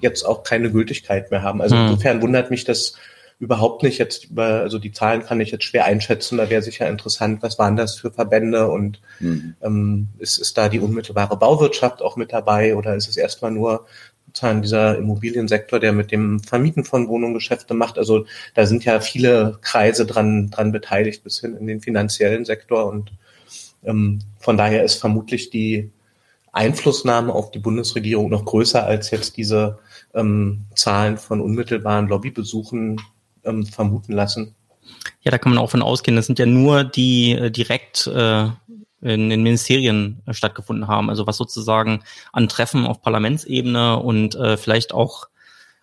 [0.00, 1.62] jetzt auch keine Gültigkeit mehr haben.
[1.62, 1.82] Also hm.
[1.84, 2.94] insofern wundert mich das
[3.42, 6.88] überhaupt nicht jetzt über, also die Zahlen kann ich jetzt schwer einschätzen, da wäre sicher
[6.88, 9.56] interessant, was waren das für Verbände und mhm.
[9.60, 13.86] ähm, ist, ist da die unmittelbare Bauwirtschaft auch mit dabei oder ist es erstmal nur
[14.28, 17.98] sozusagen dieser Immobiliensektor, der mit dem Vermieten von Wohnungen Geschäfte macht?
[17.98, 22.86] Also da sind ja viele Kreise dran, dran beteiligt, bis hin in den finanziellen Sektor
[22.86, 23.10] und
[23.82, 25.90] ähm, von daher ist vermutlich die
[26.52, 29.80] Einflussnahme auf die Bundesregierung noch größer als jetzt diese
[30.14, 33.00] ähm, Zahlen von unmittelbaren Lobbybesuchen
[33.44, 34.54] ähm, vermuten lassen.
[35.22, 38.48] Ja, da kann man auch von ausgehen, das sind ja nur die äh, direkt äh,
[39.00, 41.10] in den Ministerien äh, stattgefunden haben.
[41.10, 42.02] Also was sozusagen
[42.32, 45.28] an Treffen auf Parlamentsebene und äh, vielleicht auch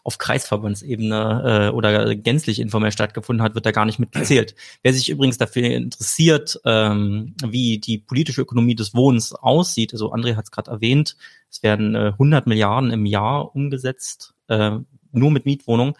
[0.03, 4.55] auf Kreisverbandsebene äh, oder gänzlich informell stattgefunden hat, wird da gar nicht mitgezählt.
[4.81, 10.35] Wer sich übrigens dafür interessiert, ähm, wie die politische Ökonomie des Wohnens aussieht, also André
[10.35, 11.17] hat es gerade erwähnt,
[11.51, 14.77] es werden äh, 100 Milliarden im Jahr umgesetzt, äh,
[15.11, 15.95] nur mit Mietwohnungen.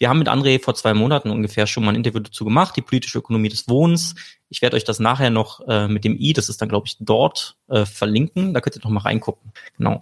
[0.00, 2.80] Wir haben mit André vor zwei Monaten ungefähr schon mal ein Interview dazu gemacht, die
[2.80, 4.14] politische Ökonomie des Wohnens.
[4.48, 6.96] Ich werde euch das nachher noch äh, mit dem i, das ist dann glaube ich
[7.00, 8.54] dort, äh, verlinken.
[8.54, 9.52] Da könnt ihr noch mal reingucken.
[9.76, 10.00] Genau.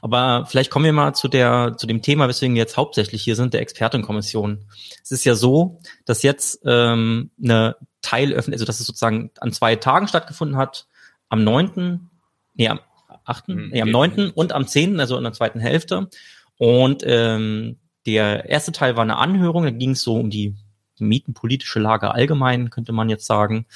[0.00, 3.36] Aber vielleicht kommen wir mal zu der zu dem Thema, weswegen wir jetzt hauptsächlich hier
[3.36, 4.64] sind, der Expertenkommission.
[5.02, 9.76] Es ist ja so, dass jetzt ähm, eine Teilöffnung, also dass es sozusagen an zwei
[9.76, 10.86] Tagen stattgefunden hat,
[11.28, 12.08] am neunten,
[12.54, 12.80] nee, am
[13.24, 16.08] achten, hm, nee, am neunten und am zehnten, also in der zweiten Hälfte.
[16.56, 17.76] Und ähm,
[18.12, 20.56] der erste Teil war eine Anhörung, da ging es so um die
[20.98, 23.66] mietenpolitische Lage allgemein, könnte man jetzt sagen.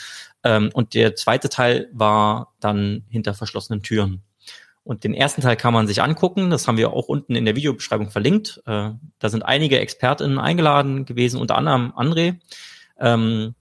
[0.43, 4.23] Ähm, und der zweite Teil war dann hinter verschlossenen Türen.
[4.85, 6.51] Und den ersten Teil kann man sich angucken.
[6.51, 8.61] Das haben wir auch unten in der Videobeschreibung verlinkt.
[8.67, 12.41] Äh, da sind einige ExpertInnen eingeladen gewesen, unter anderem André,
[12.99, 13.55] ähm,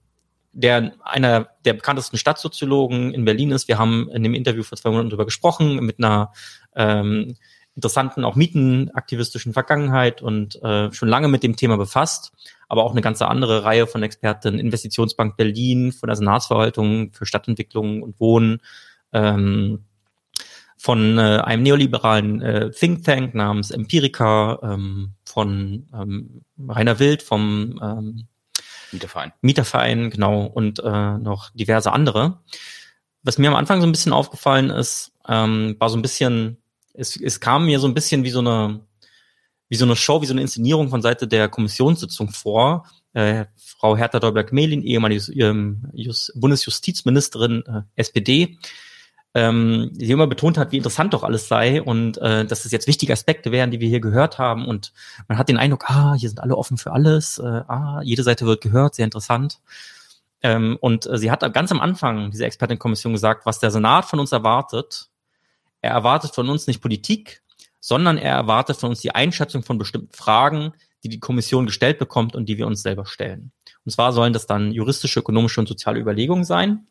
[0.52, 3.68] der einer der bekanntesten Stadtsoziologen in Berlin ist.
[3.68, 6.32] Wir haben in dem Interview vor zwei Monaten darüber gesprochen, mit einer
[6.74, 7.36] ähm,
[7.74, 12.32] interessanten, auch mietenaktivistischen Vergangenheit und äh, schon lange mit dem Thema befasst,
[12.68, 18.02] aber auch eine ganze andere Reihe von Experten, Investitionsbank Berlin, von der Senatsverwaltung für Stadtentwicklung
[18.02, 18.60] und Wohnen,
[19.12, 19.84] ähm,
[20.76, 27.80] von äh, einem neoliberalen äh, Think Tank namens Empirica, ähm, von ähm, Rainer Wild vom
[27.82, 28.28] ähm,
[28.90, 29.32] Mieterverein.
[29.40, 32.40] Mieterverein, genau, und äh, noch diverse andere.
[33.22, 36.61] Was mir am Anfang so ein bisschen aufgefallen ist, ähm, war so ein bisschen
[36.94, 38.80] es, es kam mir so ein bisschen wie so eine,
[39.68, 42.86] wie so eine Show, wie so eine Inszenierung von Seite der Kommissionssitzung vor.
[43.14, 48.58] Äh, Frau Hertha Däubler-Gmelin, ehemalige ähm, Just, Bundesjustizministerin äh, SPD,
[49.34, 52.86] ähm, die immer betont hat, wie interessant doch alles sei und äh, dass es jetzt
[52.86, 54.66] wichtige Aspekte wären, die wir hier gehört haben.
[54.66, 54.92] Und
[55.28, 58.46] man hat den Eindruck, ah, hier sind alle offen für alles, äh, ah, jede Seite
[58.46, 59.60] wird gehört, sehr interessant.
[60.42, 64.20] Ähm, und äh, sie hat ganz am Anfang dieser Expertenkommission gesagt, was der Senat von
[64.20, 65.08] uns erwartet,
[65.82, 67.42] er erwartet von uns nicht Politik,
[67.80, 72.36] sondern er erwartet von uns die Einschätzung von bestimmten Fragen, die die Kommission gestellt bekommt
[72.36, 73.52] und die wir uns selber stellen.
[73.84, 76.86] Und zwar sollen das dann juristische, ökonomische und soziale Überlegungen sein.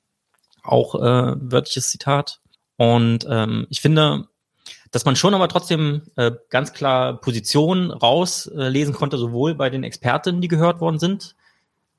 [0.64, 2.42] Auch äh, wörtliches Zitat.
[2.76, 4.28] Und ähm, ich finde,
[4.92, 9.86] dass man schon aber trotzdem äh, ganz klar Positionen rauslesen äh, konnte, sowohl bei den
[9.86, 11.36] Expertinnen, die gehört worden sind,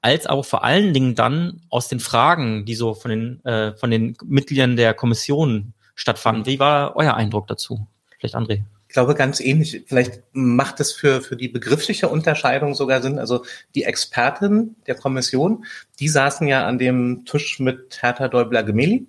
[0.02, 3.90] als auch vor allen Dingen dann aus den Fragen, die so von den, äh, von
[3.90, 6.46] den Mitgliedern der Kommission stattfanden.
[6.46, 7.86] Wie war euer Eindruck dazu?
[8.18, 8.62] Vielleicht André.
[8.92, 9.84] glaube ganz ähnlich.
[9.86, 13.18] Vielleicht macht es für, für die begriffliche Unterscheidung sogar Sinn.
[13.18, 15.64] Also die Experten der Kommission,
[15.98, 19.06] die saßen ja an dem Tisch mit Hertha Däubler-Gemeli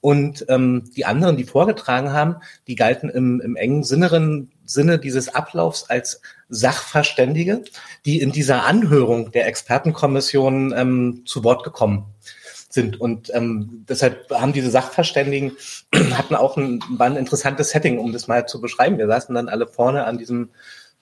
[0.00, 5.34] und ähm, die anderen, die vorgetragen haben, die galten im, im engen Sinne, Sinne dieses
[5.34, 7.62] Ablaufs als Sachverständige,
[8.06, 12.06] die in dieser Anhörung der Expertenkommission ähm, zu Wort gekommen
[12.76, 13.00] sind.
[13.00, 15.56] Und ähm, deshalb haben diese Sachverständigen
[16.12, 18.98] hatten auch ein, war ein interessantes Setting, um das mal zu beschreiben.
[18.98, 20.50] Wir saßen dann alle vorne an diesem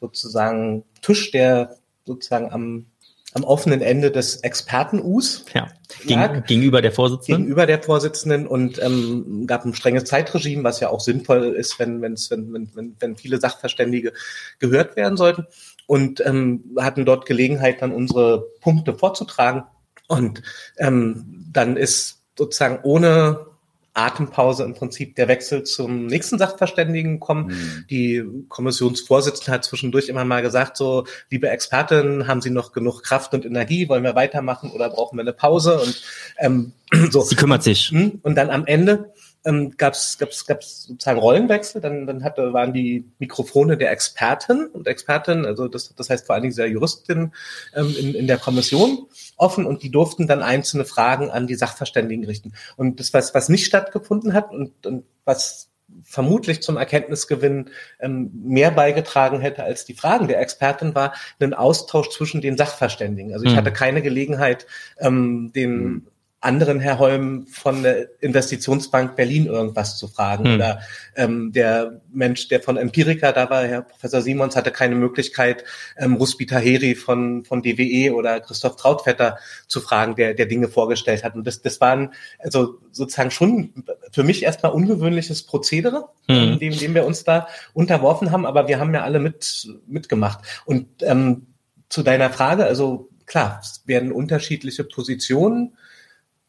[0.00, 2.86] sozusagen Tisch, der sozusagen am
[3.34, 5.44] am offenen Ende des Experten-Us.
[5.54, 5.68] Ja,
[6.06, 7.42] Gegen, gegenüber der Vorsitzenden.
[7.42, 12.00] Gegenüber der Vorsitzenden und ähm, gab ein strenges Zeitregime, was ja auch sinnvoll ist, wenn,
[12.00, 14.12] wenn's, wenn, wenn, wenn, wenn viele Sachverständige
[14.60, 15.46] gehört werden sollten.
[15.86, 19.64] Und ähm, hatten dort Gelegenheit, dann unsere Punkte vorzutragen.
[20.08, 20.42] Und
[20.78, 23.46] ähm, dann ist sozusagen ohne
[23.94, 27.46] Atempause im Prinzip der Wechsel zum nächsten Sachverständigen kommen.
[27.46, 27.84] Mhm.
[27.88, 33.34] Die Kommissionsvorsitzende hat zwischendurch immer mal gesagt, so, liebe Expertin, haben Sie noch genug Kraft
[33.34, 33.88] und Energie?
[33.88, 35.80] Wollen wir weitermachen oder brauchen wir eine Pause?
[35.80, 36.02] Und
[36.38, 36.72] ähm,
[37.10, 37.20] so.
[37.22, 37.90] Sie kümmert sich.
[37.90, 38.18] Hm?
[38.22, 39.12] Und dann am Ende
[39.44, 41.80] ähm, gab es gab's, gab's sozusagen Rollenwechsel.
[41.80, 46.34] Dann, dann hatte, waren die Mikrofone der Experten und Expertin, also das, das heißt vor
[46.34, 47.32] allen Dingen der Juristin
[47.74, 52.24] ähm, in, in der Kommission offen und die durften dann einzelne Fragen an die Sachverständigen
[52.24, 52.52] richten.
[52.76, 55.70] Und das, was, was nicht stattgefunden hat und, und was
[56.02, 62.08] vermutlich zum Erkenntnisgewinn ähm, mehr beigetragen hätte als die Fragen der Expertin, war ein Austausch
[62.08, 63.32] zwischen den Sachverständigen.
[63.32, 63.56] Also ich mhm.
[63.56, 64.66] hatte keine Gelegenheit,
[64.98, 66.06] ähm, den mhm
[66.44, 70.44] anderen Herr Holm von der Investitionsbank Berlin irgendwas zu fragen.
[70.44, 70.54] Hm.
[70.54, 70.80] Oder
[71.16, 75.64] ähm, der Mensch, der von Empirica da war, Herr Professor Simons, hatte keine Möglichkeit,
[75.96, 81.24] ähm, Ruspi Taheri von, von DWE oder Christoph Trautvetter zu fragen, der, der Dinge vorgestellt
[81.24, 81.34] hat.
[81.34, 86.58] Und das, das waren also sozusagen schon für mich erstmal ungewöhnliches Prozedere, hm.
[86.58, 90.40] dem, dem wir uns da unterworfen haben, aber wir haben ja alle mit, mitgemacht.
[90.66, 91.46] Und ähm,
[91.88, 95.76] zu deiner Frage, also klar, es werden unterschiedliche Positionen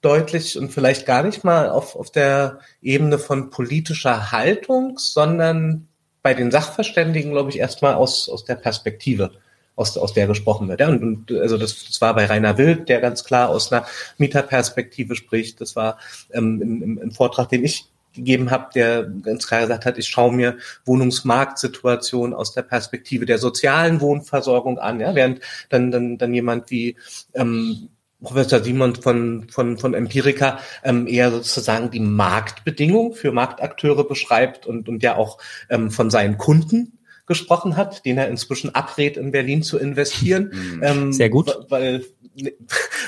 [0.06, 5.88] deutlich und vielleicht gar nicht mal auf, auf der Ebene von politischer Haltung, sondern
[6.22, 9.32] bei den Sachverständigen, glaube ich, erstmal aus, aus der Perspektive,
[9.76, 10.80] aus, aus der gesprochen wird.
[10.80, 13.86] Ja, und, und also das, das war bei Rainer Wild, der ganz klar aus einer
[14.18, 15.60] Mieterperspektive spricht.
[15.60, 15.98] Das war
[16.32, 20.34] ähm, im, im Vortrag, den ich gegeben habe, der ganz klar gesagt hat, ich schaue
[20.34, 26.72] mir Wohnungsmarktsituation aus der Perspektive der sozialen Wohnversorgung an, ja, während dann dann dann jemand
[26.72, 26.96] wie
[27.34, 27.89] ähm,
[28.21, 34.88] Professor Simon von, von, von Empirica ähm, eher sozusagen die Marktbedingung für Marktakteure beschreibt und,
[34.89, 35.38] und ja auch
[35.69, 40.51] ähm, von seinen Kunden gesprochen hat, den er inzwischen abrät, in Berlin zu investieren.
[40.54, 40.84] Mhm.
[40.84, 41.58] Ähm, Sehr gut.
[41.69, 42.06] Weil,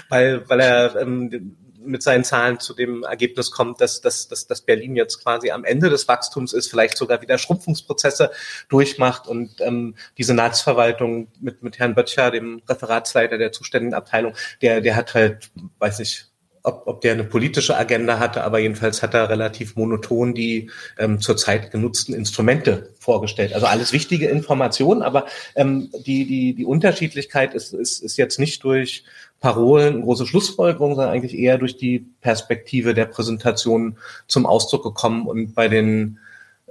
[0.10, 1.56] weil, weil er ähm,
[1.88, 5.64] mit seinen Zahlen zu dem Ergebnis kommt, dass, dass, dass, dass Berlin jetzt quasi am
[5.64, 8.32] Ende des Wachstums ist, vielleicht sogar wieder Schrumpfungsprozesse
[8.70, 14.82] durchmacht und ähm, die Senatsverwaltung mit, mit Herrn Böttcher, dem Referatsleiter der zuständigen Abteilung, der,
[14.82, 16.26] der hat halt, weiß ich,
[16.68, 20.70] ob, ob der eine politische Agenda hatte, aber jedenfalls hat er relativ monoton die
[21.00, 23.54] ähm, zurzeit genutzten Instrumente vorgestellt.
[23.54, 28.64] Also alles wichtige Informationen, aber ähm, die, die, die Unterschiedlichkeit ist, ist, ist jetzt nicht
[28.64, 29.06] durch
[29.40, 33.98] Parolen, große Schlussfolgerungen, sondern eigentlich eher durch die Perspektive der Präsentation
[34.28, 36.20] zum Ausdruck gekommen und bei den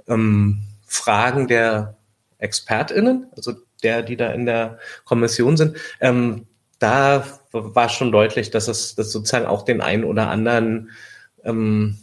[0.07, 1.95] ähm, Fragen der
[2.39, 3.53] ExpertInnen, also
[3.83, 6.45] der, die da in der Kommission sind, ähm,
[6.79, 10.91] da war schon deutlich, dass es dass sozusagen auch den einen oder anderen
[11.43, 11.97] ähm,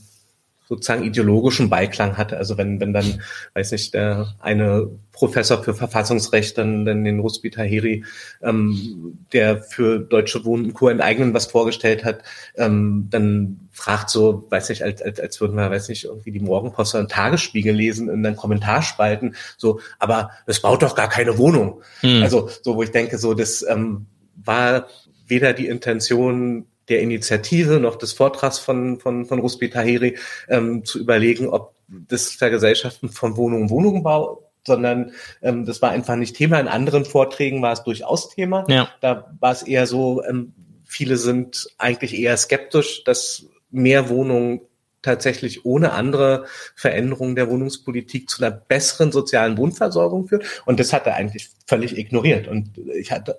[0.68, 2.37] sozusagen ideologischen Beiklang hatte.
[2.38, 3.20] Also wenn, wenn dann,
[3.55, 8.05] weiß nicht, der eine Professor für Verfassungsrecht, dann, dann den Rusbi Tahiri,
[8.42, 10.88] ähm, der für Deutsche Wohnen und Co.
[10.88, 12.22] enteignen was vorgestellt hat,
[12.57, 16.40] ähm, dann fragt so, weiß nicht, als, als, als würden wir, weiß nicht, irgendwie die
[16.40, 21.83] Morgenpost oder Tagesspiegel lesen und dann Kommentarspalten, so, aber es baut doch gar keine Wohnung.
[22.00, 22.22] Hm.
[22.22, 24.87] Also so, wo ich denke, so, das ähm, war
[25.27, 30.18] weder die Intention der Initiative noch des Vortrags von, von, von Rusbi Tahiri
[30.49, 36.16] ähm, zu überlegen, ob das Vergesellschaften von Wohnung und Wohnungsbau sondern ähm, das war einfach
[36.16, 36.59] nicht Thema.
[36.59, 38.64] In anderen Vorträgen war es durchaus Thema.
[38.68, 38.88] Ja.
[39.01, 44.62] Da war es eher so, ähm, viele sind eigentlich eher skeptisch, dass mehr Wohnungen
[45.03, 50.62] tatsächlich ohne andere Veränderungen der Wohnungspolitik zu einer besseren sozialen Wohnversorgung führt.
[50.64, 52.49] Und das hat er eigentlich völlig ignoriert.
[52.49, 53.38] Und ich hatte,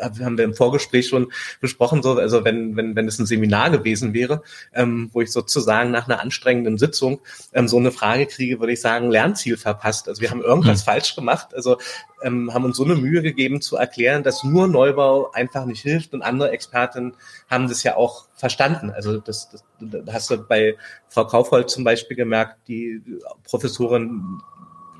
[0.00, 4.14] haben wir im Vorgespräch schon besprochen, so, also wenn, wenn, wenn es ein Seminar gewesen
[4.14, 7.20] wäre, ähm, wo ich sozusagen nach einer anstrengenden Sitzung
[7.52, 10.08] ähm, so eine Frage kriege, würde ich sagen, Lernziel verpasst.
[10.08, 10.84] Also wir haben irgendwas hm.
[10.84, 11.54] falsch gemacht.
[11.54, 11.78] Also
[12.22, 16.14] ähm, haben uns so eine Mühe gegeben zu erklären, dass nur Neubau einfach nicht hilft
[16.14, 17.14] und andere Experten
[17.48, 18.90] haben das ja auch verstanden.
[18.90, 20.76] Also das, das, das hast du bei
[21.08, 23.02] Frau Kaufhold zum Beispiel gemerkt, die
[23.44, 24.40] Professorin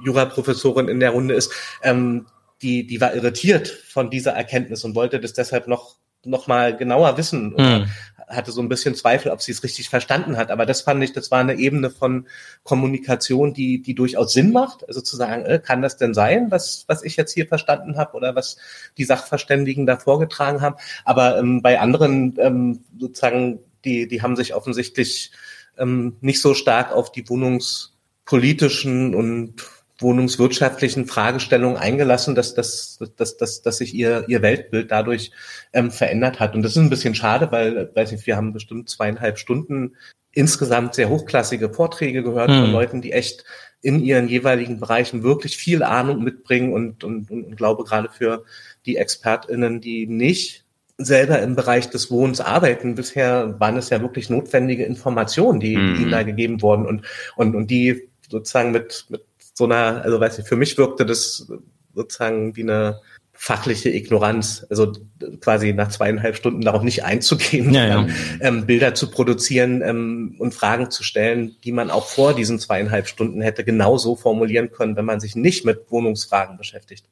[0.04, 2.26] Juraprofessorin in der Runde ist, ähm,
[2.62, 7.16] die, die war irritiert von dieser Erkenntnis und wollte das deshalb noch, noch mal genauer
[7.16, 7.54] wissen.
[7.56, 7.86] Mhm
[8.28, 10.50] hatte so ein bisschen Zweifel, ob sie es richtig verstanden hat.
[10.50, 12.26] Aber das fand ich, das war eine Ebene von
[12.64, 14.86] Kommunikation, die, die durchaus Sinn macht.
[14.88, 18.16] Also zu sagen, äh, kann das denn sein, was, was ich jetzt hier verstanden habe
[18.16, 18.56] oder was
[18.98, 20.76] die Sachverständigen da vorgetragen haben.
[21.04, 25.30] Aber ähm, bei anderen ähm, sozusagen, die, die haben sich offensichtlich
[25.78, 29.54] ähm, nicht so stark auf die wohnungspolitischen und
[29.98, 35.30] wohnungswirtschaftlichen Fragestellungen eingelassen, dass, dass, dass, dass, dass sich ihr, ihr Weltbild dadurch
[35.72, 36.54] ähm, verändert hat.
[36.54, 39.96] Und das ist ein bisschen schade, weil, weiß nicht, wir haben bestimmt zweieinhalb Stunden
[40.32, 42.60] insgesamt sehr hochklassige Vorträge gehört hm.
[42.60, 43.44] von Leuten, die echt
[43.80, 48.44] in ihren jeweiligen Bereichen wirklich viel Ahnung mitbringen und, und, und, und glaube gerade für
[48.84, 50.64] die ExpertInnen, die nicht
[50.98, 52.94] selber im Bereich des Wohnens arbeiten.
[52.94, 55.94] Bisher waren es ja wirklich notwendige Informationen, die, mhm.
[55.94, 57.02] die ihnen da gegeben wurden und,
[57.36, 59.24] und, und die sozusagen mit, mit
[59.56, 61.50] so einer, also weiß ich, für mich wirkte das
[61.94, 63.00] sozusagen wie eine
[63.32, 64.92] fachliche Ignoranz, also
[65.40, 68.06] quasi nach zweieinhalb Stunden darauf nicht einzugehen, ja, ja.
[68.40, 73.08] Ähm, Bilder zu produzieren ähm, und Fragen zu stellen, die man auch vor diesen zweieinhalb
[73.08, 77.06] Stunden hätte genauso formulieren können, wenn man sich nicht mit Wohnungsfragen beschäftigt.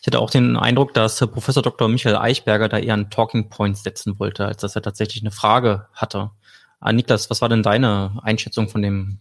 [0.00, 1.88] Ich hatte auch den Eindruck, dass Professor Dr.
[1.88, 5.86] Michael Eichberger da eher einen Talking Point setzen wollte, als dass er tatsächlich eine Frage
[5.94, 6.30] hatte.
[6.78, 9.20] Ah, Niklas, was war denn deine Einschätzung von dem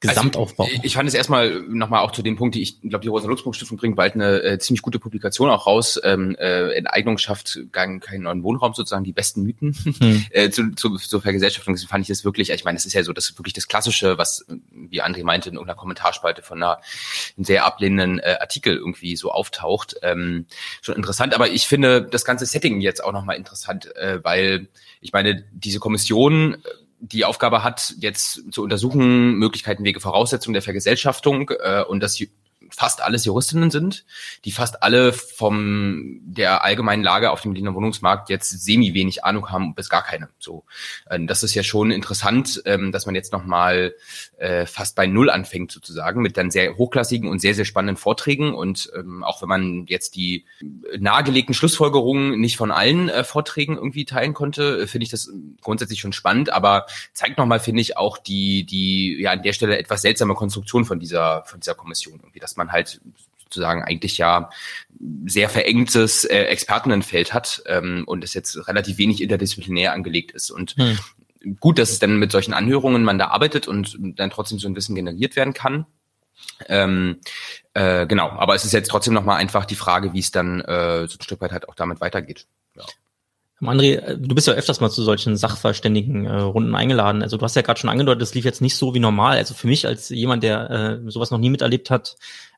[0.00, 0.64] Gesamtaufbau.
[0.64, 3.76] Also, ich fand es erstmal nochmal auch zu dem Punkt, die ich glaube, die Rosa-Luxemburg-Stiftung
[3.76, 6.00] bringt bald eine äh, ziemlich gute Publikation auch raus.
[6.02, 10.26] Ähm, äh, Enteignung schafft keinen, keinen neuen Wohnraum sozusagen, die besten Mythen hm.
[10.30, 11.74] äh, zu, zu, zur Vergesellschaftung.
[11.74, 13.68] Deswegen fand ich das wirklich, ich meine, das ist ja so, das ist wirklich das
[13.68, 16.80] Klassische, was, wie André meinte, in irgendeiner Kommentarspalte von einer
[17.36, 19.96] sehr ablehnenden äh, Artikel irgendwie so auftaucht.
[20.02, 20.46] Ähm,
[20.80, 24.68] schon interessant, aber ich finde das ganze Setting jetzt auch nochmal interessant, äh, weil
[25.02, 26.56] ich meine, diese Kommission
[27.00, 32.20] die Aufgabe hat, jetzt zu untersuchen, Möglichkeiten, Wege, Voraussetzungen der Vergesellschaftung äh, und das
[32.80, 34.06] fast alles Juristinnen sind,
[34.46, 39.50] die fast alle vom der allgemeinen Lage auf dem Berliner Wohnungsmarkt jetzt semi wenig Ahnung
[39.50, 40.30] haben, bis gar keine.
[40.38, 40.64] So,
[41.10, 43.94] ähm, das ist ja schon interessant, ähm, dass man jetzt noch mal
[44.38, 48.54] äh, fast bei Null anfängt sozusagen mit dann sehr hochklassigen und sehr sehr spannenden Vorträgen
[48.54, 50.46] und ähm, auch wenn man jetzt die
[50.98, 56.00] nahegelegten Schlussfolgerungen nicht von allen äh, Vorträgen irgendwie teilen konnte, äh, finde ich das grundsätzlich
[56.00, 59.76] schon spannend, aber zeigt noch mal finde ich auch die die ja an der Stelle
[59.76, 63.00] etwas seltsame Konstruktion von dieser von dieser Kommission irgendwie, dass man halt
[63.50, 64.50] sozusagen eigentlich ja
[65.26, 70.50] sehr verengtes äh, Expertenfeld hat ähm, und es jetzt relativ wenig interdisziplinär angelegt ist.
[70.50, 70.98] Und hm.
[71.58, 74.76] gut, dass es dann mit solchen Anhörungen man da arbeitet und dann trotzdem so ein
[74.76, 75.86] Wissen generiert werden kann.
[76.68, 77.20] Ähm,
[77.74, 81.06] äh, genau, aber es ist jetzt trotzdem nochmal einfach die Frage, wie es dann äh,
[81.08, 82.46] so ein Stück weit halt auch damit weitergeht.
[83.68, 87.22] André, äh, du bist ja öfters mal zu solchen sachverständigen äh, Runden eingeladen.
[87.22, 89.36] Also du hast ja gerade schon angedeutet, das lief jetzt nicht so wie normal.
[89.36, 92.16] Also für mich als jemand, der äh, sowas noch nie miterlebt hat,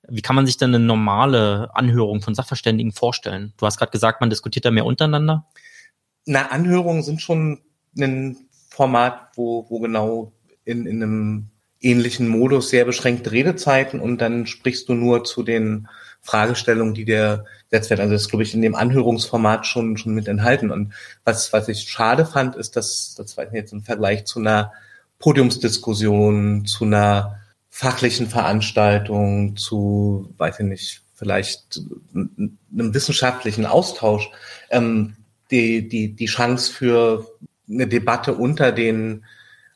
[0.08, 3.52] wie kann man sich denn eine normale Anhörung von Sachverständigen vorstellen?
[3.56, 5.46] Du hast gerade gesagt, man diskutiert da mehr untereinander.
[6.24, 7.60] Na, Anhörungen sind schon
[7.98, 10.32] ein Format, wo, wo genau
[10.64, 15.88] in, in einem ähnlichen Modus sehr beschränkte Redezeiten und dann sprichst du nur zu den
[16.22, 18.02] Fragestellungen, die dir gesetzt werden.
[18.02, 20.70] Also das ist, glaube ich, in dem Anhörungsformat schon, schon mit enthalten.
[20.70, 24.72] Und was, was ich schade fand, ist, dass, das war jetzt im Vergleich zu einer
[25.18, 27.38] Podiumsdiskussion, zu einer
[27.70, 31.80] fachlichen Veranstaltung, zu, weiß ich nicht, vielleicht
[32.14, 32.58] einem
[32.94, 34.30] wissenschaftlichen Austausch,
[34.70, 35.16] ähm,
[35.50, 37.26] die, die, die Chance für
[37.68, 39.24] eine Debatte unter den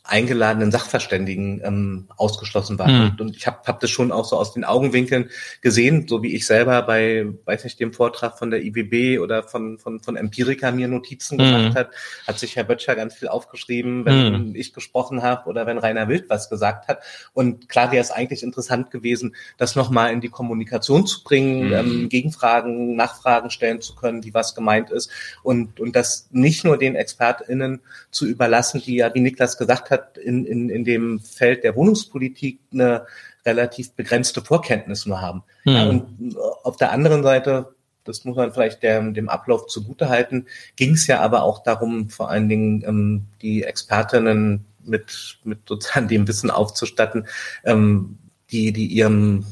[0.08, 2.88] eingeladenen Sachverständigen ähm, ausgeschlossen war.
[2.88, 3.16] Mhm.
[3.18, 6.46] Und ich habe hab das schon auch so aus den Augenwinkeln gesehen, so wie ich
[6.46, 10.88] selber bei, weiß nicht, dem Vortrag von der IWB oder von, von, von Empirica mir
[10.88, 11.38] Notizen mhm.
[11.38, 11.90] gemacht hat,
[12.26, 14.54] hat sich Herr Böttcher ganz viel aufgeschrieben, wenn mhm.
[14.54, 17.00] ich gesprochen habe oder wenn Rainer Wild was gesagt hat.
[17.32, 21.72] Und klar wäre es eigentlich interessant gewesen, das nochmal in die Kommunikation zu bringen, mhm.
[21.72, 25.10] ähm, Gegenfragen, Nachfragen stellen zu können, wie was gemeint ist
[25.42, 29.95] und, und das nicht nur den ExpertInnen zu überlassen, die ja, wie Niklas gesagt hat,
[29.96, 33.06] hat in, in, in dem Feld der Wohnungspolitik eine
[33.44, 35.42] relativ begrenzte Vorkenntnis nur haben.
[35.64, 35.72] Mhm.
[35.72, 40.92] Ja, und auf der anderen Seite, das muss man vielleicht dem, dem Ablauf zugutehalten, ging
[40.92, 46.28] es ja aber auch darum, vor allen Dingen ähm, die Expertinnen mit, mit sozusagen dem
[46.28, 47.26] Wissen aufzustatten,
[47.64, 48.18] ähm,
[48.50, 49.44] die, die ihrem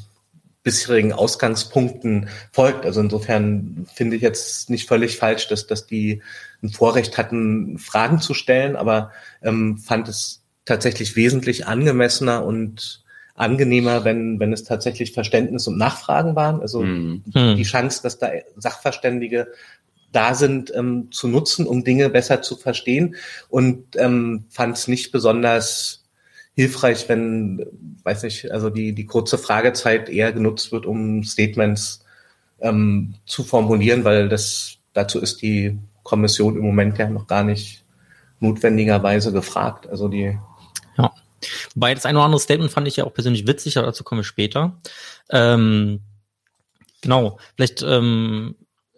[0.64, 2.84] bisherigen Ausgangspunkten folgt.
[2.84, 6.22] Also insofern finde ich jetzt nicht völlig falsch, dass, dass die
[6.62, 14.04] ein Vorrecht hatten, Fragen zu stellen, aber ähm, fand es tatsächlich wesentlich angemessener und angenehmer,
[14.04, 16.60] wenn, wenn es tatsächlich Verständnis und Nachfragen waren.
[16.60, 17.22] Also mhm.
[17.26, 19.48] die Chance, dass da Sachverständige
[20.12, 23.16] da sind, ähm, zu nutzen, um Dinge besser zu verstehen
[23.48, 26.03] und ähm, fand es nicht besonders
[26.54, 27.66] hilfreich, wenn,
[28.04, 32.04] weiß nicht, also die, die kurze Fragezeit eher genutzt wird, um Statements
[32.60, 37.84] ähm, zu formulieren, weil das dazu ist die Kommission im Moment ja noch gar nicht
[38.40, 39.88] notwendigerweise gefragt.
[39.88, 40.38] Also die
[40.96, 41.12] ja.
[41.74, 44.20] Wobei das ein oder andere Statement fand ich ja auch persönlich witzig, aber dazu komme
[44.22, 44.80] ich später.
[45.30, 46.00] Ähm,
[47.02, 48.54] genau, vielleicht ähm,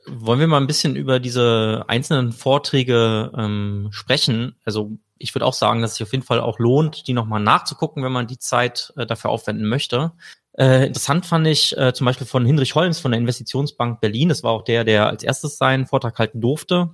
[0.07, 4.57] wollen wir mal ein bisschen über diese einzelnen Vorträge ähm, sprechen.
[4.64, 7.41] Also ich würde auch sagen, dass es sich auf jeden Fall auch lohnt, die nochmal
[7.41, 10.12] nachzugucken, wenn man die Zeit äh, dafür aufwenden möchte.
[10.53, 14.31] Äh, interessant fand ich äh, zum Beispiel von Hinrich Holmes von der Investitionsbank Berlin.
[14.31, 16.91] Das war auch der, der als erstes seinen Vortrag halten durfte.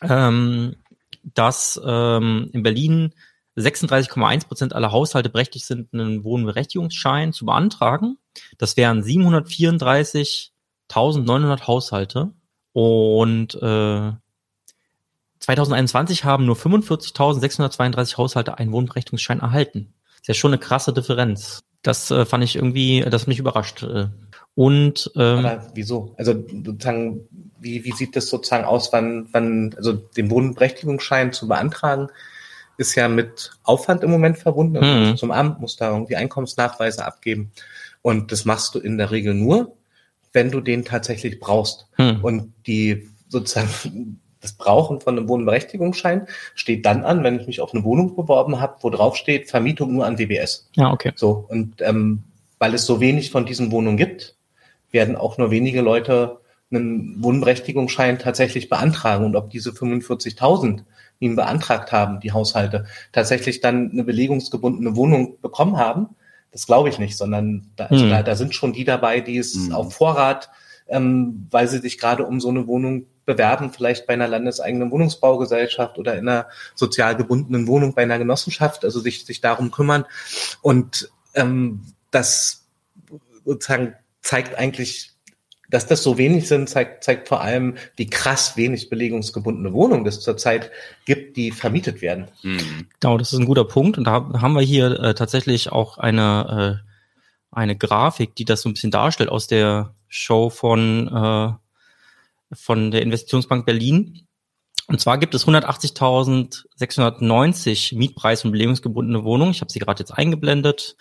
[0.00, 0.76] Ähm,
[1.22, 3.12] dass ähm, in Berlin
[3.56, 8.18] 36,1 Prozent aller Haushalte berechtigt sind, einen Wohnberechtigungsschein zu beantragen.
[8.58, 12.30] Das wären 734.900 Haushalte.
[12.72, 14.12] Und äh,
[15.42, 19.92] 2021 haben nur 45.632 Haushalte einen Wohnberechtigungsschein erhalten.
[20.06, 21.60] Das ist ja schon eine krasse Differenz.
[21.82, 23.82] Das äh, fand ich irgendwie, das hat mich überrascht.
[23.82, 24.06] Äh.
[24.54, 26.14] Und ähm, Aber wieso?
[26.16, 26.34] Also
[26.64, 27.28] sozusagen,
[27.58, 32.08] wie, wie sieht das sozusagen aus, wann, wann, also den Wohnberechtigungsschein zu beantragen,
[32.76, 34.76] ist ja mit Aufwand im Moment verbunden.
[34.76, 35.16] Also mhm.
[35.16, 37.50] Zum Amt muss da irgendwie Einkommensnachweise abgeben.
[38.00, 39.76] Und das machst du in der Regel nur,
[40.32, 41.88] wenn du den tatsächlich brauchst.
[41.98, 42.20] Mhm.
[42.22, 47.72] Und die sozusagen das Brauchen von einem Wohnberechtigungsschein steht dann an, wenn ich mich auf
[47.72, 50.68] eine Wohnung beworben habe, wo drauf steht Vermietung nur an WBS.
[50.74, 51.12] Ja, okay.
[51.14, 52.24] So und ähm,
[52.58, 54.36] weil es so wenig von diesen Wohnungen gibt,
[54.90, 56.40] werden auch nur wenige Leute
[56.70, 60.82] einen Wohnberechtigungsschein tatsächlich beantragen und ob diese 45.000,
[61.20, 66.08] die ihn beantragt haben, die Haushalte, tatsächlich dann eine belegungsgebundene Wohnung bekommen haben,
[66.50, 68.10] das glaube ich nicht, sondern da, also hm.
[68.10, 69.72] da, da sind schon die dabei, die es hm.
[69.72, 70.50] auf Vorrat,
[70.88, 75.98] ähm, weil sie sich gerade um so eine Wohnung bewerben, vielleicht bei einer landeseigenen Wohnungsbaugesellschaft
[75.98, 80.04] oder in einer sozial gebundenen Wohnung bei einer Genossenschaft, also sich, sich darum kümmern.
[80.60, 82.66] Und ähm, das
[83.44, 85.12] sozusagen zeigt eigentlich,
[85.72, 90.20] dass das so wenig sind, zeigt, zeigt vor allem, wie krass wenig belegungsgebundene Wohnungen es
[90.20, 90.70] zurzeit
[91.06, 92.28] gibt, die vermietet werden.
[92.42, 92.88] Mhm.
[93.00, 93.96] Genau, das ist ein guter Punkt.
[93.96, 96.88] Und da haben wir hier äh, tatsächlich auch eine, äh,
[97.50, 101.52] eine Grafik, die das so ein bisschen darstellt aus der Show von äh,
[102.52, 104.26] von der Investitionsbank Berlin.
[104.88, 109.52] Und zwar gibt es 180.690 Mietpreis- und belegungsgebundene Wohnungen.
[109.52, 110.96] Ich habe sie gerade jetzt eingeblendet.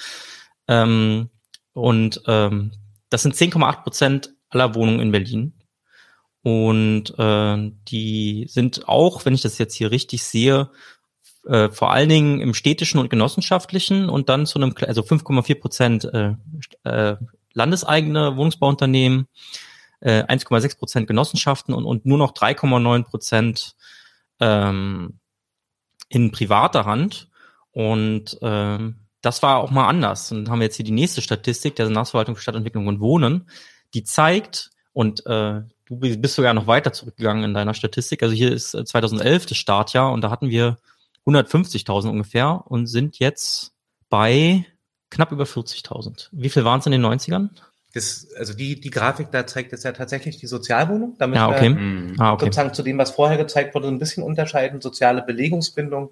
[0.68, 1.30] Ähm,
[1.74, 2.74] und ähm,
[3.10, 5.54] das sind 10,8 Prozent aller Wohnungen in Berlin.
[6.44, 10.70] Und äh, die sind auch, wenn ich das jetzt hier richtig sehe,
[11.46, 16.06] äh, vor allen Dingen im städtischen und genossenschaftlichen und dann zu einem, also 5,4 Prozent
[16.06, 16.36] äh,
[16.84, 17.18] äh,
[17.54, 19.28] landeseigene Wohnungsbauunternehmen,
[20.02, 23.76] äh, 1,6 Prozent Genossenschaften und, und nur noch 3,9 Prozent
[24.40, 25.20] ähm,
[26.10, 27.30] in privater Hand.
[27.72, 30.32] Und ähm, das war auch mal anders.
[30.32, 33.50] Und dann haben wir jetzt hier die nächste Statistik der Senatsverwaltung für Stadtentwicklung und Wohnen,
[33.94, 38.52] die zeigt, und äh, du bist sogar noch weiter zurückgegangen in deiner Statistik, also hier
[38.52, 40.78] ist 2011 äh, das Startjahr und da hatten wir
[41.26, 43.74] 150.000 ungefähr und sind jetzt
[44.10, 44.66] bei
[45.10, 46.30] knapp über 40.000.
[46.32, 47.50] Wie viel waren es in den 90ern?
[47.94, 51.16] Das, also die, die Grafik da zeigt jetzt ja tatsächlich die Sozialwohnung.
[51.18, 51.62] Damit ja, okay.
[51.64, 52.16] wir mhm.
[52.20, 52.46] ah, okay.
[52.46, 54.80] sozusagen zu dem, was vorher gezeigt wurde, ein bisschen unterscheiden.
[54.80, 56.12] Soziale Belegungsbindung,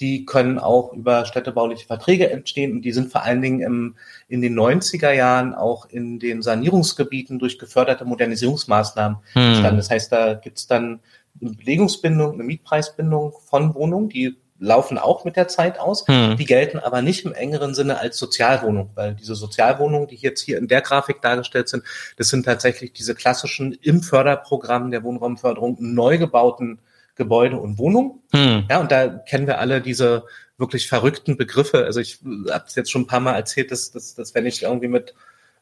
[0.00, 3.94] die können auch über städtebauliche Verträge entstehen und die sind vor allen Dingen im,
[4.28, 9.42] in den 90er Jahren auch in den Sanierungsgebieten durch geförderte Modernisierungsmaßnahmen hm.
[9.42, 9.76] entstanden.
[9.78, 11.00] Das heißt, da gibt's dann
[11.40, 16.06] eine Belegungsbindung, eine Mietpreisbindung von Wohnungen, die laufen auch mit der Zeit aus.
[16.06, 16.36] Hm.
[16.36, 20.58] Die gelten aber nicht im engeren Sinne als Sozialwohnung, weil diese Sozialwohnungen, die jetzt hier
[20.58, 21.84] in der Grafik dargestellt sind,
[22.16, 26.78] das sind tatsächlich diese klassischen im Förderprogramm der Wohnraumförderung neu gebauten
[27.16, 28.22] Gebäude und Wohnungen.
[28.32, 28.64] Hm.
[28.68, 30.24] Ja, und da kennen wir alle diese
[30.56, 31.84] wirklich verrückten Begriffe.
[31.84, 34.62] Also ich habe es jetzt schon ein paar Mal erzählt, dass, dass, dass wenn ich
[34.62, 35.14] irgendwie mit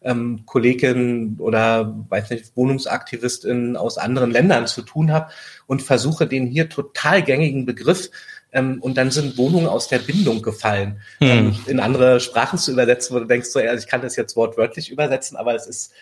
[0.03, 5.30] ähm, Kolleginnen oder weiß nicht, Wohnungsaktivistinnen aus anderen Ländern zu tun habe
[5.66, 8.11] und versuche den hier total gängigen Begriff
[8.53, 11.29] ähm, und dann sind Wohnungen aus der Bindung gefallen, hm.
[11.29, 14.37] ähm, in andere Sprachen zu übersetzen, wo du denkst, so, ja, ich kann das jetzt
[14.37, 15.93] wortwörtlich übersetzen, aber es ist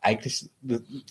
[0.00, 0.48] eigentlich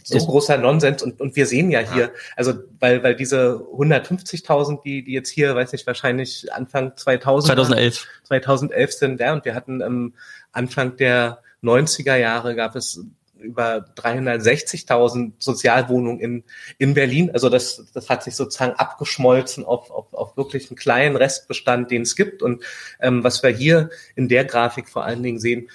[0.04, 1.04] so ist großer Nonsens.
[1.04, 5.56] Und, und wir sehen ja hier, also weil, weil diese 150.000, die, die jetzt hier,
[5.56, 10.14] weiß ich, wahrscheinlich Anfang 2000 2011 2011 sind, ja, und wir hatten ähm,
[10.52, 13.02] Anfang der 90er Jahre gab es
[13.40, 16.44] über 360.000 Sozialwohnungen in,
[16.78, 17.32] in Berlin.
[17.32, 22.04] Also das, das hat sich sozusagen abgeschmolzen auf, auf, auf wirklich einen kleinen Restbestand, den
[22.04, 22.42] es gibt.
[22.44, 22.64] Und
[23.00, 25.70] ähm, was wir hier in der Grafik vor allen Dingen sehen,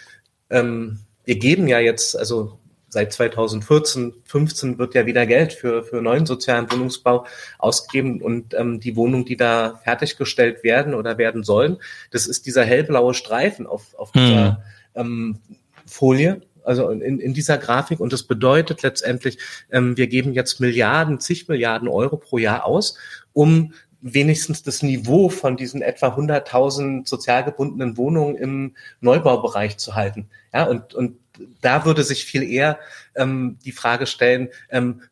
[0.50, 2.58] ähm, wir geben ja jetzt, also
[2.94, 7.26] seit 2014, 15 wird ja wieder Geld für, für neuen sozialen Wohnungsbau
[7.58, 11.78] ausgegeben und ähm, die Wohnungen, die da fertiggestellt werden oder werden sollen,
[12.10, 14.62] das ist dieser hellblaue Streifen auf, auf dieser
[14.94, 15.00] hm.
[15.00, 15.38] ähm,
[15.86, 18.00] Folie also in, in dieser Grafik.
[18.00, 19.38] Und das bedeutet letztendlich,
[19.70, 22.96] ähm, wir geben jetzt Milliarden, zig Milliarden Euro pro Jahr aus,
[23.32, 30.28] um wenigstens das Niveau von diesen etwa 100.000 sozial gebundenen Wohnungen im Neubaubereich zu halten.
[30.52, 31.18] Ja, und, und
[31.62, 32.78] da würde sich viel eher
[33.14, 35.02] ähm, die Frage stellen, ähm,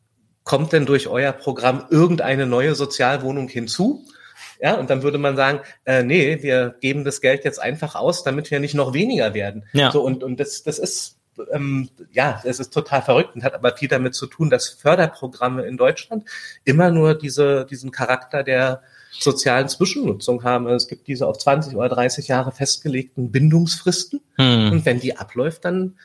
[0.45, 4.05] kommt denn durch euer Programm irgendeine neue Sozialwohnung hinzu?
[4.61, 8.23] Ja, und dann würde man sagen, äh, nee, wir geben das Geld jetzt einfach aus,
[8.23, 9.65] damit wir nicht noch weniger werden.
[9.73, 9.91] Ja.
[9.91, 11.19] So, und, und das, das ist
[11.53, 15.63] ähm, ja, es ist total verrückt und hat aber viel damit zu tun, dass Förderprogramme
[15.63, 16.25] in Deutschland
[16.65, 20.67] immer nur diese, diesen Charakter der sozialen Zwischennutzung haben.
[20.67, 24.21] Also es gibt diese auf 20 oder 30 Jahre festgelegten Bindungsfristen.
[24.37, 24.73] Hm.
[24.73, 25.97] Und wenn die abläuft, dann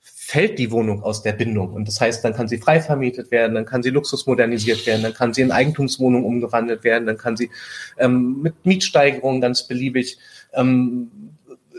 [0.00, 1.74] fällt die Wohnung aus der Bindung.
[1.74, 5.12] Und das heißt, dann kann sie frei vermietet werden, dann kann sie luxusmodernisiert werden, dann
[5.12, 7.50] kann sie in Eigentumswohnung umgewandelt werden, dann kann sie
[7.98, 10.16] ähm, mit Mietsteigerungen ganz beliebig
[10.54, 11.10] ähm,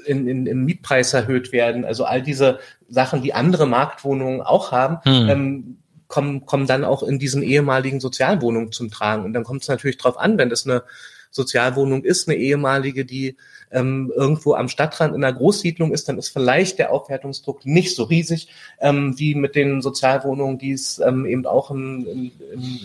[0.05, 1.85] in, in, im Mietpreis erhöht werden.
[1.85, 5.29] Also all diese Sachen, die andere Marktwohnungen auch haben, hm.
[5.29, 5.77] ähm,
[6.07, 9.25] kommen, kommen dann auch in diesen ehemaligen Sozialwohnungen zum Tragen.
[9.25, 10.83] Und dann kommt es natürlich drauf an, wenn das eine
[11.31, 13.35] Sozialwohnung ist, eine ehemalige, die
[13.71, 18.03] ähm, irgendwo am Stadtrand in einer Großsiedlung ist, dann ist vielleicht der Aufwertungsdruck nicht so
[18.03, 18.47] riesig
[18.79, 22.31] ähm, wie mit den Sozialwohnungen, die es ähm, eben auch im, im,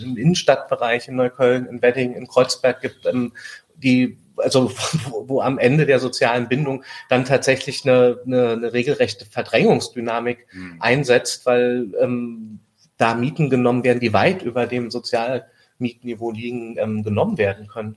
[0.03, 3.31] im Innenstadtbereich in Neukölln, in Wedding, in Kreuzberg gibt, ähm,
[3.77, 4.71] die also
[5.09, 10.77] wo, wo am Ende der sozialen Bindung dann tatsächlich eine, eine, eine regelrechte Verdrängungsdynamik mhm.
[10.79, 12.59] einsetzt, weil ähm,
[12.97, 17.95] da Mieten genommen werden, die weit über dem Sozialmietniveau liegen, ähm, genommen werden können.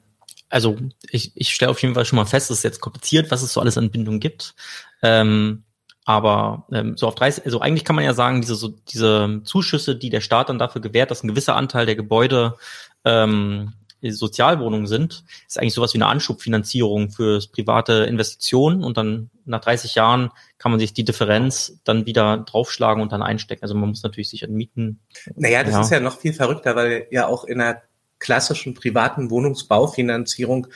[0.48, 0.76] Also
[1.10, 3.52] ich, ich stelle auf jeden Fall schon mal fest, es ist jetzt kompliziert, was es
[3.52, 4.54] so alles an Bindung gibt.
[5.02, 5.64] Ähm,
[6.04, 9.96] aber ähm, so auf 30, also eigentlich kann man ja sagen, diese, so, diese Zuschüsse,
[9.96, 12.56] die der Staat dann dafür gewährt, dass ein gewisser Anteil der Gebäude
[13.04, 13.72] ähm,
[14.10, 19.94] Sozialwohnungen sind, ist eigentlich sowas wie eine Anschubfinanzierung für private Investitionen und dann nach 30
[19.94, 23.62] Jahren kann man sich die Differenz dann wieder draufschlagen und dann einstecken.
[23.62, 25.00] Also man muss natürlich sich an Mieten.
[25.36, 25.80] Naja, das ja.
[25.82, 27.82] ist ja noch viel verrückter, weil ja auch in einer
[28.18, 30.66] klassischen privaten Wohnungsbaufinanzierung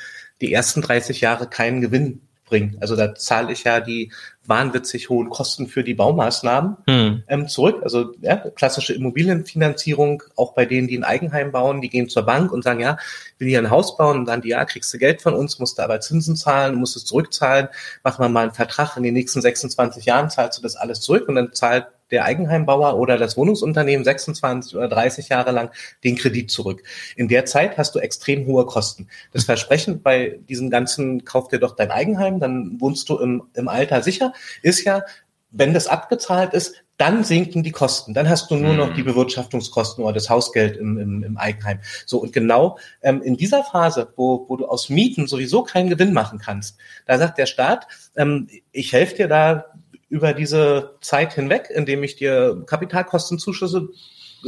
[0.41, 2.77] die ersten 30 Jahre keinen Gewinn bringen.
[2.81, 4.13] Also da zahle ich ja die
[4.47, 7.23] wahnwitzig hohen Kosten für die Baumaßnahmen hm.
[7.29, 7.81] ähm, zurück.
[7.83, 12.51] Also ja, klassische Immobilienfinanzierung, auch bei denen, die ein Eigenheim bauen, die gehen zur Bank
[12.51, 12.97] und sagen, ja,
[13.39, 15.79] will hier ein Haus bauen und dann die, ja, kriegst du Geld von uns, musst
[15.79, 17.69] du aber Zinsen zahlen, musst es zurückzahlen,
[18.03, 21.29] machen wir mal einen Vertrag, in den nächsten 26 Jahren zahlst du das alles zurück
[21.29, 25.71] und dann zahlt der Eigenheimbauer oder das Wohnungsunternehmen 26 oder 30 Jahre lang
[26.05, 26.83] den Kredit zurück.
[27.17, 29.09] In der Zeit hast du extrem hohe Kosten.
[29.33, 33.69] Das Versprechen bei diesem ganzen, kauf dir doch dein Eigenheim, dann wohnst du im, im
[33.69, 34.33] Alter sicher,
[34.63, 35.03] ist ja,
[35.51, 38.13] wenn das abgezahlt ist, dann sinken die Kosten.
[38.13, 39.07] Dann hast du nur noch die mhm.
[39.07, 41.79] Bewirtschaftungskosten oder das Hausgeld im, im, im Eigenheim.
[42.05, 46.13] So, und genau ähm, in dieser Phase, wo, wo du aus Mieten sowieso keinen Gewinn
[46.13, 47.87] machen kannst, da sagt der Staat,
[48.17, 49.67] ähm, ich helfe dir da
[50.09, 53.89] über diese Zeit hinweg, indem ich dir Kapitalkostenzuschüsse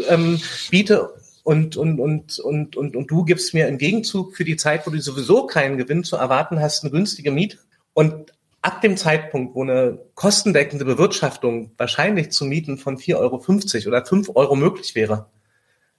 [0.08, 0.40] ähm,
[0.70, 4.86] biete und, und, und, und, und, und du gibst mir im Gegenzug für die Zeit,
[4.86, 7.58] wo du sowieso keinen Gewinn zu erwarten hast, eine günstige Miete.
[7.92, 8.32] Und
[8.62, 14.30] ab dem Zeitpunkt, wo eine kostendeckende Bewirtschaftung wahrscheinlich zu Mieten von 4,50 Euro oder 5
[14.34, 15.26] Euro möglich wäre,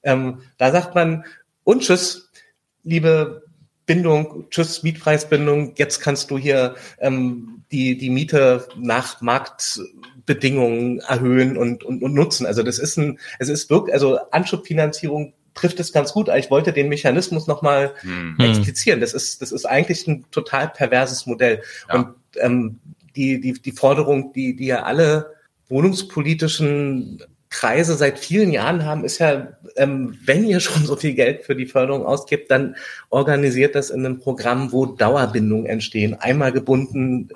[0.03, 1.25] ähm, da sagt man,
[1.63, 2.31] und tschüss,
[2.83, 3.40] liebe
[3.91, 11.83] Bindung, tschüss, Mietpreisbindung, jetzt kannst du hier ähm, die, die Miete nach Marktbedingungen erhöhen und,
[11.83, 12.45] und, und nutzen.
[12.45, 16.71] Also das ist ein, es ist wirklich, also Anschubfinanzierung trifft es ganz gut, ich wollte
[16.71, 18.37] den Mechanismus nochmal hm.
[18.39, 19.01] explizieren.
[19.01, 21.61] Das ist, das ist eigentlich ein total perverses Modell.
[21.89, 21.95] Ja.
[21.95, 22.79] Und ähm,
[23.17, 25.33] die, die, die Forderung, die, die ja alle
[25.67, 27.21] wohnungspolitischen
[27.51, 31.55] Kreise seit vielen Jahren haben, ist ja, ähm, wenn ihr schon so viel Geld für
[31.55, 32.75] die Förderung ausgibt, dann
[33.09, 36.15] organisiert das in einem Programm, wo Dauerbindungen entstehen.
[36.15, 37.29] Einmal gebunden,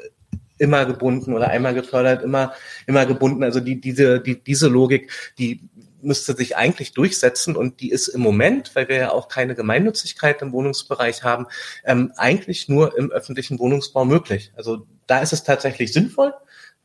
[0.57, 2.53] immer gebunden oder einmal gefördert, immer,
[2.87, 3.43] immer gebunden.
[3.43, 5.69] Also die, diese, die, diese Logik, die
[6.01, 10.41] müsste sich eigentlich durchsetzen und die ist im Moment, weil wir ja auch keine Gemeinnützigkeit
[10.41, 11.47] im Wohnungsbereich haben,
[11.83, 14.53] ähm, eigentlich nur im öffentlichen Wohnungsbau möglich.
[14.55, 16.33] Also da ist es tatsächlich sinnvoll,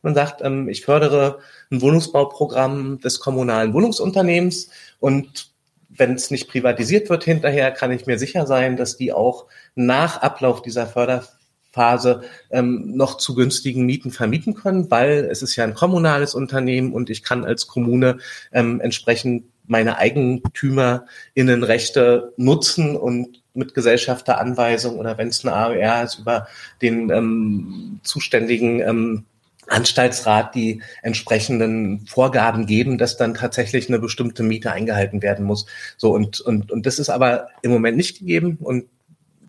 [0.01, 1.39] man sagt, ähm, ich fördere
[1.71, 5.51] ein Wohnungsbauprogramm des kommunalen Wohnungsunternehmens und
[5.89, 9.45] wenn es nicht privatisiert wird hinterher, kann ich mir sicher sein, dass die auch
[9.75, 15.65] nach Ablauf dieser Förderphase ähm, noch zu günstigen Mieten vermieten können, weil es ist ja
[15.65, 18.19] ein kommunales Unternehmen und ich kann als Kommune
[18.53, 26.47] ähm, entsprechend meine Eigentümerinnenrechte nutzen und mit Gesellschafteranweisung oder wenn es eine AOR ist, über
[26.81, 29.25] den ähm, zuständigen ähm,
[29.71, 35.65] Anstaltsrat die entsprechenden Vorgaben geben, dass dann tatsächlich eine bestimmte Miete eingehalten werden muss.
[35.97, 38.85] So und und und das ist aber im Moment nicht gegeben und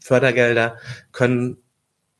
[0.00, 0.76] Fördergelder
[1.12, 1.58] können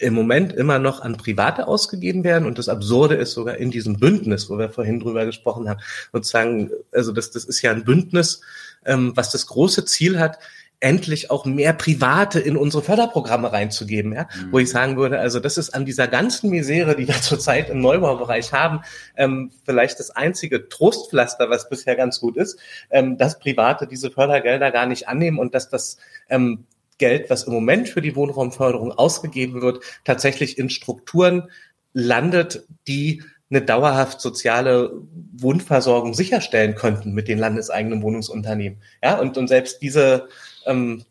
[0.03, 2.47] im Moment immer noch an Private ausgegeben werden.
[2.47, 5.81] Und das Absurde ist sogar in diesem Bündnis, wo wir vorhin drüber gesprochen haben,
[6.13, 8.41] sozusagen, also das, das ist ja ein Bündnis,
[8.85, 10.39] ähm, was das große Ziel hat,
[10.83, 14.53] endlich auch mehr Private in unsere Förderprogramme reinzugeben, ja, mhm.
[14.53, 17.81] wo ich sagen würde, also das ist an dieser ganzen Misere, die wir zurzeit im
[17.81, 18.81] Neubaubereich haben,
[19.17, 22.59] ähm, vielleicht das einzige Trostpflaster, was bisher ganz gut ist,
[22.91, 26.65] ähm, dass Private diese Fördergelder gar nicht annehmen und dass das ähm,
[26.99, 31.49] Geld, was im Moment für die Wohnraumförderung ausgegeben wird, tatsächlich in Strukturen
[31.93, 34.93] landet, die eine dauerhaft soziale
[35.37, 38.81] Wohnversorgung sicherstellen könnten mit den landeseigenen Wohnungsunternehmen.
[39.03, 40.29] Ja, und, und selbst diese
[40.67, 41.05] ähm,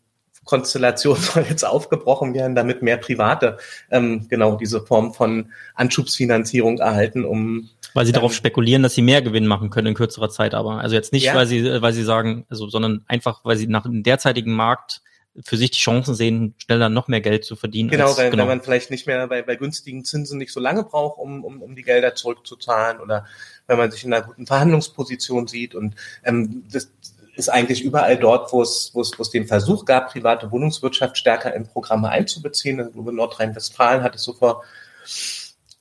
[0.44, 3.58] Konstellation soll jetzt aufgebrochen werden, damit mehr Private
[3.90, 9.02] ähm, genau diese Form von Anschubsfinanzierung erhalten, um weil sie ähm, darauf spekulieren, dass sie
[9.02, 11.34] mehr Gewinn machen können in kürzerer Zeit, aber also jetzt nicht, ja.
[11.34, 15.02] weil sie, weil sie sagen, also, sondern einfach, weil sie nach dem derzeitigen Markt
[15.44, 17.88] für sich die Chancen sehen, schneller noch mehr Geld zu verdienen.
[17.88, 18.42] Genau, als, weil, genau.
[18.42, 21.62] weil man vielleicht nicht mehr bei, bei günstigen Zinsen nicht so lange braucht, um, um,
[21.62, 23.26] um die Gelder zurückzuzahlen oder
[23.66, 25.74] wenn man sich in einer guten Verhandlungsposition sieht.
[25.74, 25.94] Und
[26.24, 26.90] ähm, das
[27.34, 31.16] ist eigentlich überall dort, wo es, wo es, wo es den Versuch gab, private Wohnungswirtschaft
[31.16, 32.78] stärker in Programme einzubeziehen.
[32.78, 34.64] In Nordrhein-Westfalen hat es so vor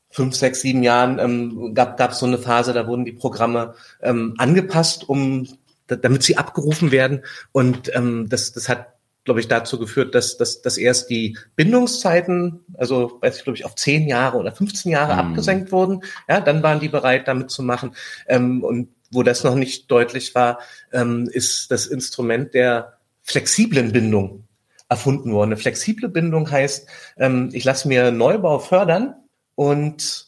[0.10, 3.76] fünf, sechs, sieben Jahren ähm, gab gab es so eine Phase, da wurden die Programme
[4.02, 5.48] ähm, angepasst, um
[5.88, 7.24] damit sie abgerufen werden.
[7.52, 8.88] Und ähm, das, das hat
[9.24, 13.66] glaube ich, dazu geführt, dass, dass, dass erst die Bindungszeiten, also weiß ich, glaube ich,
[13.66, 15.20] auf zehn Jahre oder 15 Jahre mhm.
[15.20, 16.02] abgesenkt wurden.
[16.28, 17.96] Ja, dann waren die bereit, damit zu machen.
[18.28, 20.60] Ähm, und wo das noch nicht deutlich war,
[20.92, 24.46] ähm, ist das Instrument der flexiblen Bindung
[24.90, 25.50] erfunden worden.
[25.50, 26.88] Eine flexible Bindung heißt,
[27.18, 29.16] ähm, ich lasse mir Neubau fördern
[29.56, 30.28] und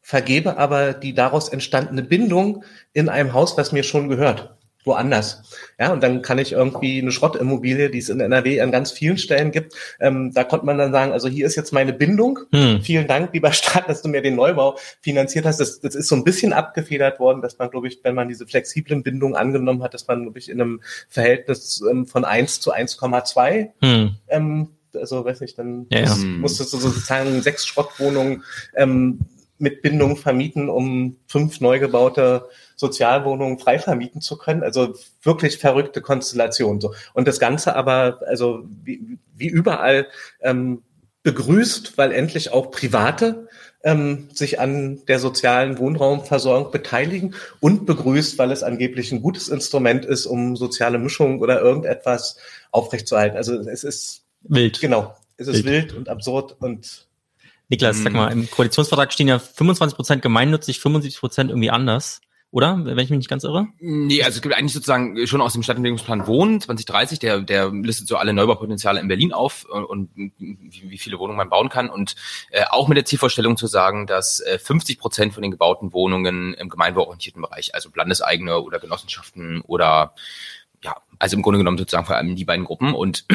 [0.00, 4.55] vergebe aber die daraus entstandene Bindung in einem Haus, was mir schon gehört
[4.86, 5.42] woanders.
[5.78, 9.18] Ja, und dann kann ich irgendwie eine Schrottimmobilie, die es in NRW an ganz vielen
[9.18, 12.38] Stellen gibt, ähm, da konnte man dann sagen, also hier ist jetzt meine Bindung.
[12.52, 12.80] Hm.
[12.80, 15.58] Vielen Dank, lieber Staat, dass du mir den Neubau finanziert hast.
[15.60, 18.46] Das, das ist so ein bisschen abgefedert worden, dass man, glaube ich, wenn man diese
[18.46, 22.72] flexiblen Bindungen angenommen hat, dass man, glaube ich, in einem Verhältnis ähm, von 1 zu
[22.72, 24.16] 1,2 hm.
[24.28, 26.16] ähm, also weiß nicht, dann ja, ja.
[26.16, 29.20] musstest du sozusagen sechs Schrottwohnungen ähm,
[29.58, 34.62] mit Bindung vermieten, um fünf neu gebaute Sozialwohnungen frei vermieten zu können.
[34.62, 36.80] Also wirklich verrückte Konstellation.
[36.80, 36.94] So.
[37.14, 40.06] Und das Ganze aber, also wie, wie überall,
[40.40, 40.82] ähm,
[41.22, 43.48] begrüßt, weil endlich auch Private
[43.82, 50.04] ähm, sich an der sozialen Wohnraumversorgung beteiligen und begrüßt, weil es angeblich ein gutes Instrument
[50.04, 52.36] ist, um soziale Mischung oder irgendetwas
[52.70, 53.36] aufrechtzuerhalten.
[53.36, 54.80] Also es ist wild.
[54.80, 57.05] Genau, es ist wild, wild und absurd und
[57.68, 58.16] Niklas, sag hm.
[58.16, 62.20] mal, im Koalitionsvertrag stehen ja 25 Prozent gemeinnützig, 75 Prozent irgendwie anders
[62.56, 62.84] oder?
[62.84, 63.66] Wenn ich mich nicht ganz irre?
[63.80, 68.08] Nee, also es gibt eigentlich sozusagen schon aus dem Stadtentwicklungsplan Wohnen 2030, der, der listet
[68.08, 72.14] so alle Neubaupotenziale in Berlin auf und, und wie, viele Wohnungen man bauen kann und
[72.50, 76.54] äh, auch mit der Zielvorstellung zu sagen, dass äh, 50 Prozent von den gebauten Wohnungen
[76.54, 80.14] im gemeinwohlorientierten Bereich, also landeseigene oder Genossenschaften oder
[80.82, 83.26] ja, also im Grunde genommen sozusagen vor allem die beiden Gruppen und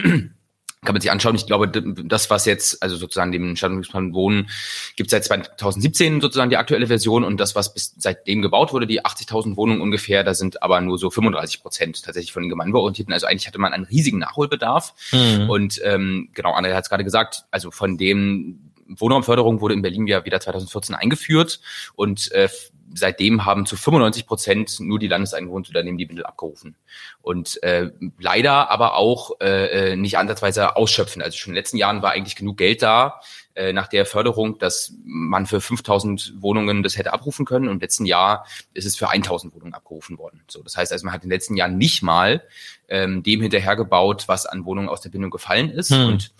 [0.83, 1.35] kann man sich anschauen.
[1.35, 4.49] Ich glaube, das, was jetzt, also sozusagen dem Stadtentwicklungsplan Wohnen,
[4.95, 9.05] gibt seit 2017 sozusagen die aktuelle Version und das, was bis seitdem gebaut wurde, die
[9.05, 13.13] 80.000 Wohnungen ungefähr, da sind aber nur so 35 Prozent tatsächlich von den Gemeinwohlorientierten.
[13.13, 14.95] Also eigentlich hatte man einen riesigen Nachholbedarf.
[15.11, 15.49] Mhm.
[15.51, 20.07] Und ähm, genau, André hat es gerade gesagt, also von dem Wohnraumförderung wurde in Berlin
[20.07, 21.61] ja wieder 2014 eingeführt
[21.95, 22.49] und äh,
[22.93, 26.75] seitdem haben zu 95 Prozent nur die Landeseinwohnungsunternehmen die Bindel abgerufen.
[27.21, 31.21] Und äh, leider aber auch äh, äh, nicht ansatzweise ausschöpfen.
[31.21, 33.21] Also schon in den letzten Jahren war eigentlich genug Geld da
[33.55, 37.67] äh, nach der Förderung, dass man für 5000 Wohnungen das hätte abrufen können.
[37.67, 40.43] Und im letzten Jahr ist es für 1000 Wohnungen abgerufen worden.
[40.47, 42.43] So, das heißt also, man hat in den letzten Jahren nicht mal
[42.87, 45.91] ähm, dem hinterhergebaut, was an Wohnungen aus der Bindung gefallen ist.
[45.91, 46.07] Hm.
[46.07, 46.31] Und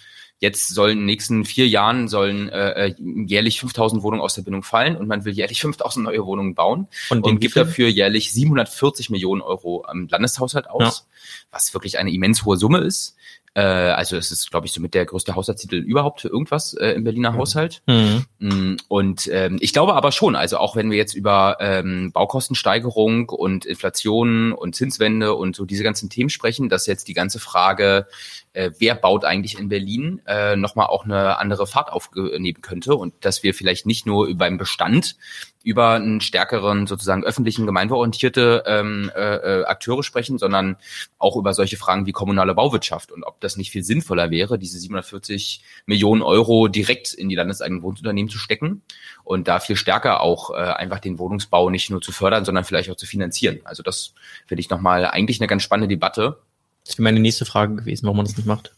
[0.41, 4.41] Jetzt sollen in den nächsten vier Jahren sollen äh, äh jährlich 5000 Wohnungen aus der
[4.41, 8.33] Bindung fallen und man will jährlich 5000 neue Wohnungen bauen und, und gibt dafür jährlich
[8.33, 11.35] 740 Millionen Euro am Landeshaushalt aus, ja.
[11.51, 13.15] was wirklich eine immens hohe Summe ist.
[13.53, 17.03] Äh, also es ist, glaube ich, somit der größte Haushaltstitel überhaupt für irgendwas äh, im
[17.03, 17.37] Berliner mhm.
[17.37, 17.81] Haushalt.
[17.85, 18.25] Mhm.
[18.39, 23.27] Mm, und ähm, ich glaube aber schon, also auch wenn wir jetzt über ähm, Baukostensteigerung
[23.29, 28.07] und Inflation und Zinswende und so diese ganzen Themen sprechen, dass jetzt die ganze Frage,
[28.53, 33.13] äh, wer baut eigentlich in Berlin, äh, nochmal auch eine andere Fahrt aufnehmen könnte und
[33.21, 35.15] dass wir vielleicht nicht nur beim Bestand
[35.63, 40.77] über einen stärkeren sozusagen öffentlichen gemeinwohlorientierte ähm, äh, äh, Akteure sprechen, sondern
[41.19, 44.79] auch über solche Fragen wie kommunale Bauwirtschaft und ob das nicht viel sinnvoller wäre, diese
[44.79, 48.81] 740 Millionen Euro direkt in die landeseigenen Wohnunternehmen zu stecken
[49.23, 52.89] und da viel stärker auch äh, einfach den Wohnungsbau nicht nur zu fördern, sondern vielleicht
[52.89, 53.59] auch zu finanzieren.
[53.63, 54.13] Also das
[54.47, 56.39] finde ich nochmal eigentlich eine ganz spannende Debatte.
[56.85, 58.73] Das wäre meine nächste Frage gewesen, warum man das nicht macht.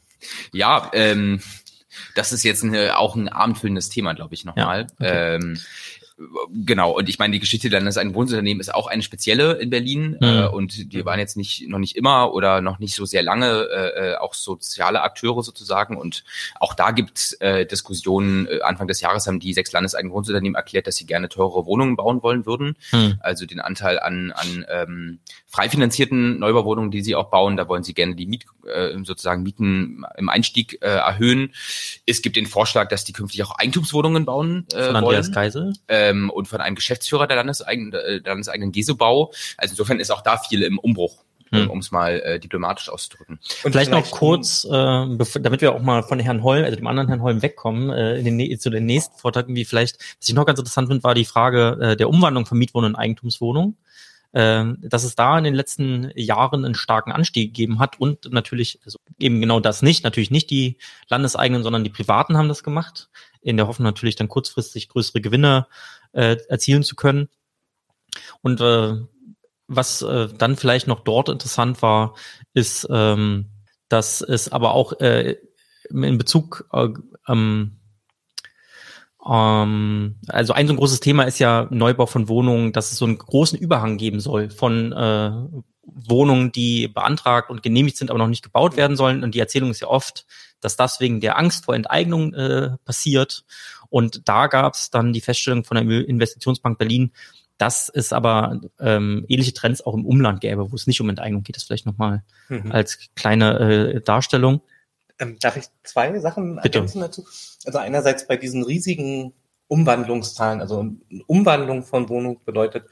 [0.52, 1.42] Ja, ähm,
[2.16, 4.88] das ist jetzt eine, auch ein abendfüllendes Thema, glaube ich, nochmal.
[5.00, 5.36] Ja, okay.
[5.36, 5.60] ähm,
[6.52, 9.70] genau, und ich meine, die Geschichte dann ist ein Wohnungsunternehmen ist auch eine spezielle in
[9.70, 10.28] Berlin mhm.
[10.28, 13.68] äh, und die waren jetzt nicht noch nicht immer oder noch nicht so sehr lange
[13.72, 16.24] äh, äh auch soziale Akteure sozusagen und
[16.60, 18.48] auch da gibt äh, Diskussionen.
[18.48, 21.96] Äh, Anfang des Jahres haben die sechs landeseigenen Wohnungsunternehmen erklärt, dass sie gerne teure Wohnungen
[21.96, 22.76] bauen wollen würden.
[22.92, 23.16] Mhm.
[23.20, 27.84] Also den Anteil an, an ähm, frei finanzierten Neubauwohnungen, die sie auch bauen, da wollen
[27.84, 31.54] sie gerne die Miet, äh, sozusagen Mieten im Einstieg äh, erhöhen.
[32.06, 35.34] Es gibt den Vorschlag, dass die künftig auch Eigentumswohnungen bauen äh, Von Andreas wollen.
[35.34, 35.74] Geisel?
[35.88, 39.32] Äh, ähm, und von einem Geschäftsführer der, Landeseigenen, äh, der landeseigenen Gesebau.
[39.58, 41.70] Also insofern ist auch da viel im Umbruch hm.
[41.70, 43.36] um es mal äh, diplomatisch auszudrücken.
[43.64, 46.88] Und vielleicht, vielleicht noch kurz, äh, damit wir auch mal von Herrn Holm, also dem
[46.88, 50.34] anderen Herrn Holm wegkommen, äh, in den, zu den nächsten Vorträgen, wie vielleicht, was ich
[50.34, 53.78] noch ganz interessant finde, war die Frage äh, der Umwandlung von Mietwohnungen in Eigentumswohnungen.
[54.32, 58.80] Äh, dass es da in den letzten Jahren einen starken Anstieg gegeben hat und natürlich
[58.84, 63.10] also eben genau das nicht, natürlich nicht die Landeseigenen, sondern die Privaten haben das gemacht
[63.44, 65.68] in der Hoffnung natürlich dann kurzfristig größere Gewinne
[66.14, 67.30] äh, erzielen zu können.
[68.42, 68.96] Und äh,
[69.68, 72.16] was äh, dann vielleicht noch dort interessant war,
[72.54, 73.50] ist, ähm,
[73.90, 75.38] dass es aber auch äh,
[75.90, 76.90] in Bezug äh,
[77.28, 77.80] ähm,
[79.26, 83.06] ähm, also ein so ein großes Thema ist ja Neubau von Wohnungen, dass es so
[83.06, 85.32] einen großen Überhang geben soll von äh,
[85.86, 89.24] Wohnungen, die beantragt und genehmigt sind, aber noch nicht gebaut werden sollen.
[89.24, 90.26] Und die Erzählung ist ja oft,
[90.60, 93.46] dass das wegen der Angst vor Enteignung äh, passiert.
[93.94, 97.12] Und da gab es dann die Feststellung von der Investitionsbank Berlin,
[97.60, 101.44] dass es aber ähm, ähnliche Trends auch im Umland gäbe, wo es nicht um Enteignung
[101.44, 101.58] geht.
[101.58, 102.72] Das vielleicht nochmal mhm.
[102.72, 104.62] als kleine äh, Darstellung.
[105.20, 106.80] Ähm, darf ich zwei Sachen Bitte.
[106.80, 107.24] ergänzen dazu?
[107.66, 109.34] Also einerseits bei diesen riesigen
[109.68, 110.90] Umwandlungszahlen, also
[111.28, 112.86] Umwandlung von Wohnungen bedeutet,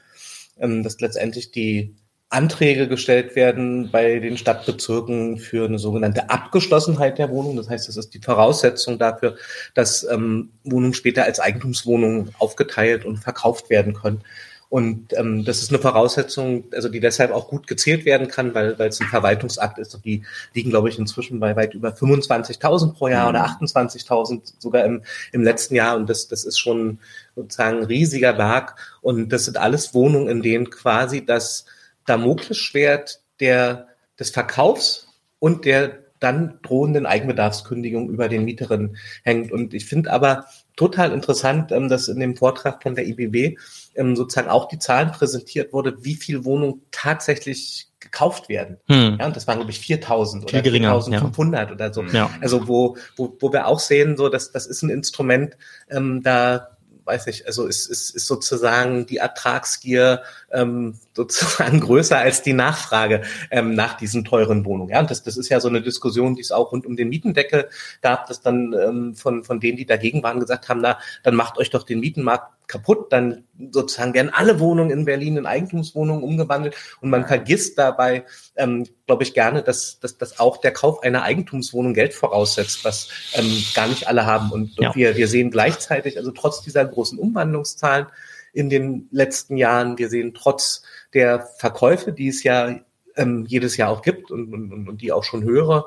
[0.60, 1.96] ähm, dass letztendlich die
[2.32, 7.58] Anträge gestellt werden bei den Stadtbezirken für eine sogenannte Abgeschlossenheit der Wohnung.
[7.58, 9.36] Das heißt, das ist die Voraussetzung dafür,
[9.74, 14.22] dass ähm, Wohnungen später als Eigentumswohnungen aufgeteilt und verkauft werden können.
[14.70, 18.80] Und ähm, das ist eine Voraussetzung, also die deshalb auch gut gezählt werden kann, weil
[18.80, 19.94] weil es ein Verwaltungsakt ist.
[19.94, 20.24] Und die
[20.54, 24.42] liegen, glaube ich, inzwischen bei weit über 25.000 pro Jahr oder 28.000 mhm.
[24.58, 25.04] sogar im,
[25.34, 25.98] im letzten Jahr.
[25.98, 27.00] Und das, das ist schon
[27.36, 28.78] sozusagen ein riesiger Berg.
[29.02, 31.66] Und das sind alles Wohnungen, in denen quasi das
[32.06, 33.88] Damoklesschwert der,
[34.20, 35.08] des Verkaufs
[35.40, 39.52] und der dann drohenden Eigenbedarfskündigung über den Mieterinnen hängt.
[39.52, 40.46] Und ich finde aber
[40.76, 43.58] total interessant, ähm, dass in dem Vortrag von der IBW
[43.96, 48.78] ähm, sozusagen auch die Zahlen präsentiert wurde, wie viel Wohnungen tatsächlich gekauft werden.
[48.88, 49.18] Hm.
[49.20, 51.76] Ja, und das waren, glaube ich, 4000 oder 4500 ja.
[51.76, 52.04] oder so.
[52.04, 52.30] Ja.
[52.40, 55.58] Also wo, wo, wo wir auch sehen, so dass das ist ein Instrument,
[55.90, 56.71] ähm, da
[57.12, 63.22] weiß nicht, also ist, ist, ist sozusagen die Ertragsgier ähm, sozusagen größer als die Nachfrage
[63.50, 64.92] ähm, nach diesen teuren Wohnungen.
[64.92, 67.10] Ja, und das, das ist ja so eine Diskussion, die es auch rund um den
[67.10, 67.70] Mietendeckel
[68.02, 71.58] gab, dass dann ähm, von, von denen, die dagegen waren, gesagt haben, na, dann macht
[71.58, 76.76] euch doch den Mietenmarkt kaputt, dann sozusagen werden alle Wohnungen in Berlin in Eigentumswohnungen umgewandelt
[77.02, 78.24] und man vergisst dabei,
[78.56, 83.10] ähm, glaube ich, gerne, dass, dass, dass auch der Kauf einer Eigentumswohnung Geld voraussetzt, was
[83.34, 84.52] ähm, gar nicht alle haben.
[84.52, 84.96] Und, und ja.
[84.96, 88.08] wir, wir sehen gleichzeitig, also trotz dieser großen Umwandlungszahlen
[88.54, 90.84] in den letzten Jahren, wir sehen trotz
[91.14, 92.80] der Verkäufe, die es ja
[93.16, 95.86] ähm, jedes Jahr auch gibt und, und, und die auch schon höhere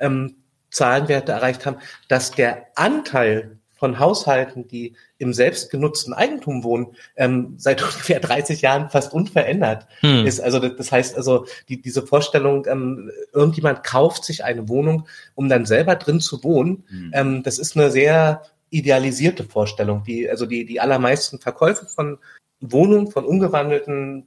[0.00, 0.36] ähm,
[0.70, 1.76] Zahlenwerte erreicht haben,
[2.08, 8.88] dass der Anteil von Haushalten, die im selbstgenutzten Eigentum wohnen, ähm, seit ungefähr 30 Jahren
[8.88, 10.26] fast unverändert hm.
[10.26, 10.40] ist.
[10.40, 15.66] Also das heißt also, die, diese Vorstellung, ähm, irgendjemand kauft sich eine Wohnung, um dann
[15.66, 17.10] selber drin zu wohnen, hm.
[17.12, 18.42] ähm, das ist eine sehr
[18.74, 20.02] idealisierte Vorstellung.
[20.04, 22.18] Die, also die, die allermeisten Verkäufe von
[22.60, 24.26] Wohnungen, von umgewandelten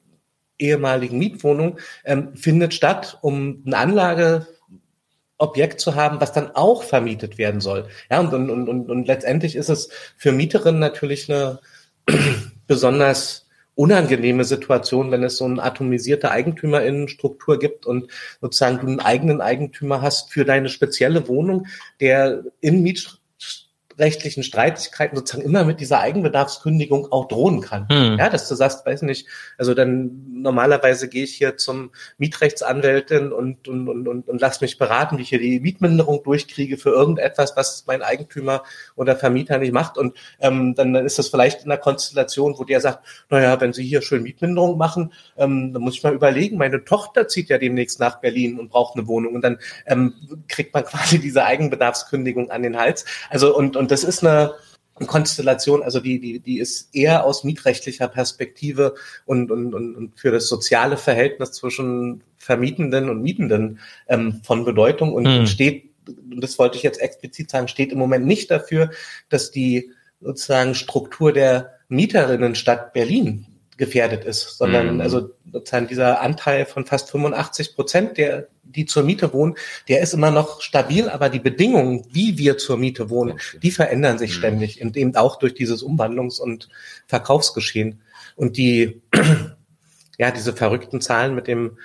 [0.57, 4.47] ehemaligen Mietwohnungen, ähm, findet statt, um eine Anlage
[5.37, 7.87] Objekt zu haben, was dann auch vermietet werden soll.
[8.09, 11.59] Ja, und, und, und, und letztendlich ist es für Mieterinnen natürlich eine
[12.67, 18.09] besonders unangenehme Situation, wenn es so eine atomisierte Eigentümerinnenstruktur gibt und
[18.41, 21.67] sozusagen du einen eigenen Eigentümer hast für deine spezielle Wohnung,
[21.99, 23.16] der im Miet
[23.97, 27.87] mietrechtlichen Streitigkeiten sozusagen immer mit dieser Eigenbedarfskündigung auch drohen kann.
[27.89, 28.17] Hm.
[28.19, 29.27] Ja, dass du sagst, weiß nicht,
[29.57, 34.77] also dann normalerweise gehe ich hier zum Mietrechtsanwältin und, und, und, und, und lass mich
[34.77, 38.63] beraten, wie ich hier die Mietminderung durchkriege für irgendetwas, was mein Eigentümer
[38.95, 39.97] oder Vermieter nicht macht.
[39.97, 43.73] Und ähm, dann, dann ist das vielleicht in einer Konstellation, wo der sagt, naja, wenn
[43.73, 47.57] Sie hier schön Mietminderung machen, ähm, dann muss ich mal überlegen, meine Tochter zieht ja
[47.57, 49.33] demnächst nach Berlin und braucht eine Wohnung.
[49.33, 50.13] Und dann ähm,
[50.47, 53.03] kriegt man quasi diese Eigenbedarfskündigung an den Hals.
[53.31, 54.53] Also und, und das ist eine,
[55.05, 60.31] Konstellation, also die, die, die ist eher aus mietrechtlicher Perspektive und, und, und, und für
[60.31, 65.45] das soziale Verhältnis zwischen Vermietenden und Mietenden ähm, von Bedeutung und hm.
[65.45, 68.89] steht, und das wollte ich jetzt explizit sagen, steht im Moment nicht dafür,
[69.29, 73.45] dass die sozusagen Struktur der Mieterinnenstadt Berlin
[73.77, 75.01] gefährdet ist, sondern mhm.
[75.01, 79.55] also sozusagen dieser Anteil von fast 85 Prozent, der die zur Miete wohnen,
[79.87, 84.17] der ist immer noch stabil, aber die Bedingungen, wie wir zur Miete wohnen, die verändern
[84.17, 84.39] sich mhm.
[84.39, 86.69] ständig und eben auch durch dieses Umwandlungs- und
[87.05, 88.01] Verkaufsgeschehen.
[88.35, 89.01] Und die,
[90.17, 91.77] ja, diese verrückten Zahlen mit dem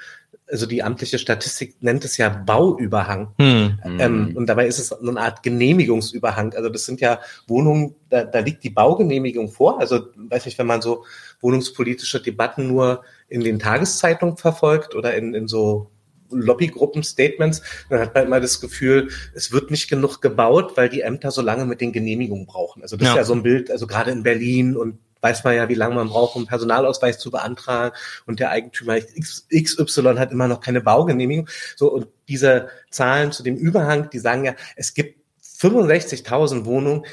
[0.53, 3.29] also die amtliche Statistik nennt es ja Bauüberhang.
[3.39, 3.79] Hm.
[3.99, 6.53] Ähm, und dabei ist es eine Art Genehmigungsüberhang.
[6.53, 9.81] Also das sind ja Wohnungen, da, da liegt die Baugenehmigung vor.
[9.81, 11.07] Also weiß nicht, wenn man so
[11.43, 15.91] wohnungspolitische Debatten nur in den Tageszeitungen verfolgt oder in, in so
[16.31, 21.31] Lobbygruppen-Statements, dann hat man immer das Gefühl, es wird nicht genug gebaut, weil die Ämter
[21.31, 22.83] so lange mit den Genehmigungen brauchen.
[22.83, 23.13] Also das ja.
[23.13, 25.95] ist ja so ein Bild, also gerade in Berlin und weiß man ja, wie lange
[25.95, 27.95] man braucht, um Personalausweis zu beantragen.
[28.27, 31.49] Und der Eigentümer XY hat immer noch keine Baugenehmigung.
[31.77, 35.21] So, und diese Zahlen zu dem Überhang, die sagen ja, es gibt
[35.61, 37.07] 65.000 Wohnungen,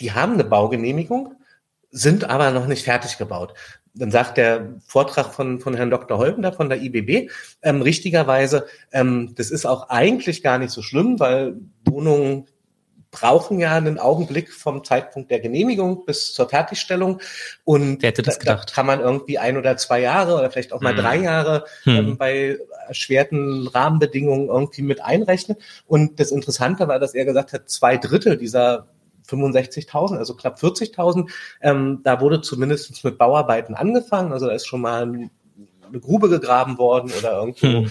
[0.00, 1.34] die haben eine Baugenehmigung,
[1.90, 3.54] sind aber noch nicht fertig gebaut.
[3.94, 6.16] Dann sagt der Vortrag von, von Herrn Dr.
[6.18, 7.30] Holbender von der IBB
[7.62, 12.46] ähm, richtigerweise, ähm, das ist auch eigentlich gar nicht so schlimm, weil Wohnungen
[13.10, 17.20] brauchen ja einen Augenblick vom Zeitpunkt der Genehmigung bis zur Fertigstellung.
[17.64, 18.70] Und Wer hätte das gedacht?
[18.70, 21.02] Da kann man irgendwie ein oder zwei Jahre oder vielleicht auch mal hm.
[21.02, 21.96] drei Jahre hm.
[21.96, 25.56] ähm, bei erschwerten Rahmenbedingungen irgendwie mit einrechnen.
[25.86, 28.86] Und das Interessante war, dass er gesagt hat, zwei Drittel dieser
[29.30, 31.30] 65.000, also knapp 40.000,
[31.62, 34.32] ähm, da wurde zumindest mit Bauarbeiten angefangen.
[34.32, 37.90] Also da ist schon mal eine Grube gegraben worden oder irgendwo hm.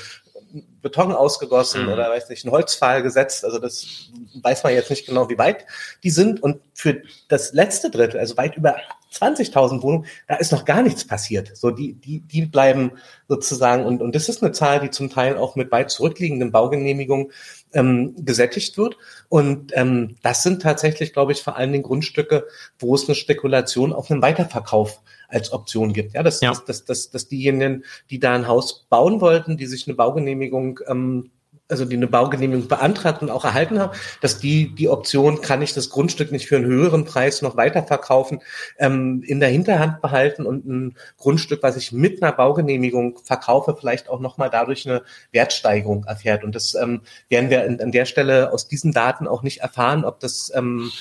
[0.81, 1.93] Beton ausgegossen mhm.
[1.93, 3.45] oder weiß nicht, ein Holzpfahl gesetzt.
[3.45, 4.09] Also das
[4.41, 5.65] weiß man jetzt nicht genau, wie weit
[6.03, 6.41] die sind.
[6.41, 8.77] Und für das letzte Drittel, also weit über
[9.12, 11.55] 20.000 Wohnungen, da ist noch gar nichts passiert.
[11.55, 12.91] So die, die, die bleiben
[13.28, 17.32] sozusagen und, und das ist eine Zahl, die zum Teil auch mit weit zurückliegenden Baugenehmigungen
[17.74, 18.97] ähm, gesättigt wird.
[19.28, 22.45] Und ähm, das sind tatsächlich, glaube ich, vor allen Dingen Grundstücke,
[22.78, 26.14] wo es eine Spekulation auf einen Weiterverkauf als Option gibt.
[26.14, 26.49] Ja, dass, ja.
[26.49, 30.80] dass, dass, dass, dass diejenigen, die da ein Haus bauen wollten, die sich eine Baugenehmigung
[30.88, 31.32] ähm,
[31.70, 35.74] also die eine Baugenehmigung beantragt und auch erhalten haben, dass die die Option, kann ich
[35.74, 38.41] das Grundstück nicht für einen höheren Preis noch weiterverkaufen,
[38.78, 44.09] ähm, in der Hinterhand behalten und ein Grundstück, was ich mit einer Baugenehmigung verkaufe, vielleicht
[44.09, 46.43] auch nochmal dadurch eine Wertsteigerung erfährt.
[46.43, 50.03] Und das ähm, werden wir an, an der Stelle aus diesen Daten auch nicht erfahren,
[50.05, 50.91] ob das ähm,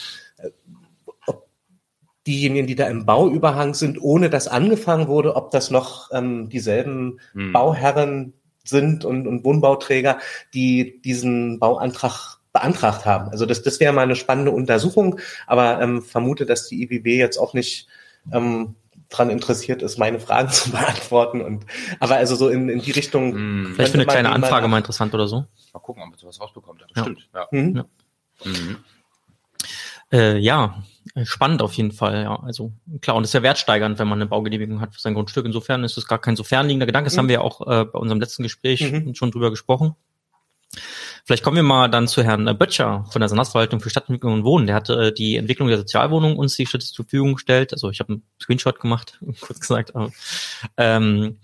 [2.28, 7.20] diejenigen, die da im Bauüberhang sind, ohne dass angefangen wurde, ob das noch ähm, dieselben
[7.32, 7.52] hm.
[7.52, 8.34] Bauherren
[8.68, 10.18] sind und, und Wohnbauträger,
[10.54, 13.30] die diesen Bauantrag beantragt haben.
[13.30, 17.38] Also das, das wäre mal eine spannende Untersuchung, aber ähm, vermute, dass die IBB jetzt
[17.38, 17.88] auch nicht
[18.32, 18.74] ähm,
[19.08, 21.40] dran interessiert ist, meine Fragen zu beantworten.
[21.40, 21.66] Und
[22.00, 23.32] aber also so in, in die Richtung.
[23.32, 23.72] Hm.
[23.74, 25.46] Vielleicht für eine kleine Anfrage mal interessant oder so.
[25.72, 26.84] Mal gucken, ob man sowas rausbekommt.
[26.94, 27.02] Ja.
[27.02, 27.28] Stimmt.
[27.34, 27.46] Ja.
[27.50, 27.76] Mhm.
[27.76, 27.84] Ja.
[28.44, 28.76] Mhm.
[30.10, 30.82] Äh, ja,
[31.24, 32.38] spannend auf jeden Fall, ja.
[32.42, 35.46] Also klar, und es ist ja wertsteigernd, wenn man eine Baugenehmigung hat für sein Grundstück.
[35.46, 37.06] Insofern ist es gar kein so fernliegender Gedanke.
[37.06, 37.18] Das mhm.
[37.18, 39.14] haben wir ja auch äh, bei unserem letzten Gespräch mhm.
[39.14, 39.94] schon drüber gesprochen.
[41.24, 44.66] Vielleicht kommen wir mal dann zu Herrn Böttcher von der Senatsverwaltung für Stadtentwicklung und Wohnen.
[44.66, 47.72] Der hat äh, die Entwicklung der Sozialwohnung uns die Stadt zur Verfügung gestellt.
[47.72, 49.94] Also ich habe einen Screenshot gemacht, kurz gesagt.
[49.94, 50.10] Aber,
[50.76, 51.38] ähm,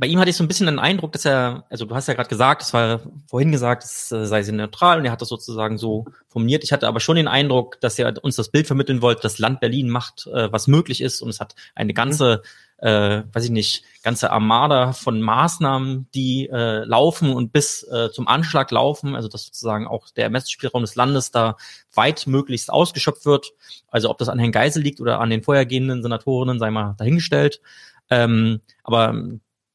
[0.00, 2.14] bei ihm hatte ich so ein bisschen den Eindruck, dass er, also du hast ja
[2.14, 5.28] gerade gesagt, es war vorhin gesagt, es äh, sei sehr neutral und er hat das
[5.28, 6.64] sozusagen so formuliert.
[6.64, 9.60] Ich hatte aber schon den Eindruck, dass er uns das Bild vermitteln wollte, das Land
[9.60, 12.40] Berlin macht, äh, was möglich ist und es hat eine ganze,
[12.78, 18.26] äh, weiß ich nicht, ganze Armada von Maßnahmen, die äh, laufen und bis äh, zum
[18.26, 21.58] Anschlag laufen, also dass sozusagen auch der Ermessensspielraum des Landes da
[21.94, 23.52] weit möglichst ausgeschöpft wird.
[23.90, 27.60] Also ob das an Herrn Geisel liegt oder an den vorhergehenden Senatorinnen, sei mal dahingestellt.
[28.08, 29.14] Ähm, aber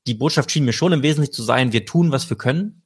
[0.08, 2.84] die Botschaft schien mir schon im Wesentlichen zu sein, wir tun, was wir können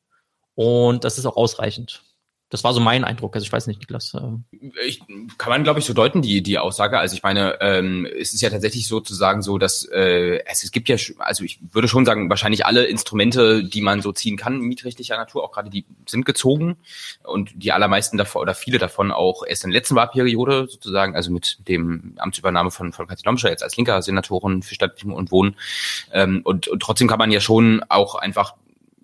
[0.55, 2.03] und das ist auch ausreichend.
[2.49, 3.35] Das war so mein Eindruck.
[3.35, 4.15] Also ich weiß nicht, Niklas.
[4.15, 5.01] Äh ich,
[5.37, 6.97] kann man, glaube ich, so deuten, die, die Aussage.
[6.97, 10.89] Also ich meine, ähm, es ist ja tatsächlich sozusagen so, dass äh, es, es gibt
[10.89, 15.15] ja, also ich würde schon sagen, wahrscheinlich alle Instrumente, die man so ziehen kann, mietrechtlicher
[15.15, 16.77] Natur, auch gerade die sind gezogen
[17.23, 21.31] und die allermeisten davon oder viele davon auch erst in der letzten Wahlperiode sozusagen, also
[21.31, 25.55] mit dem Amtsübernahme von, von Katja Lomscher jetzt als linker Senatorin für Stadt und Wohnen.
[26.11, 28.55] Ähm, und, und trotzdem kann man ja schon auch einfach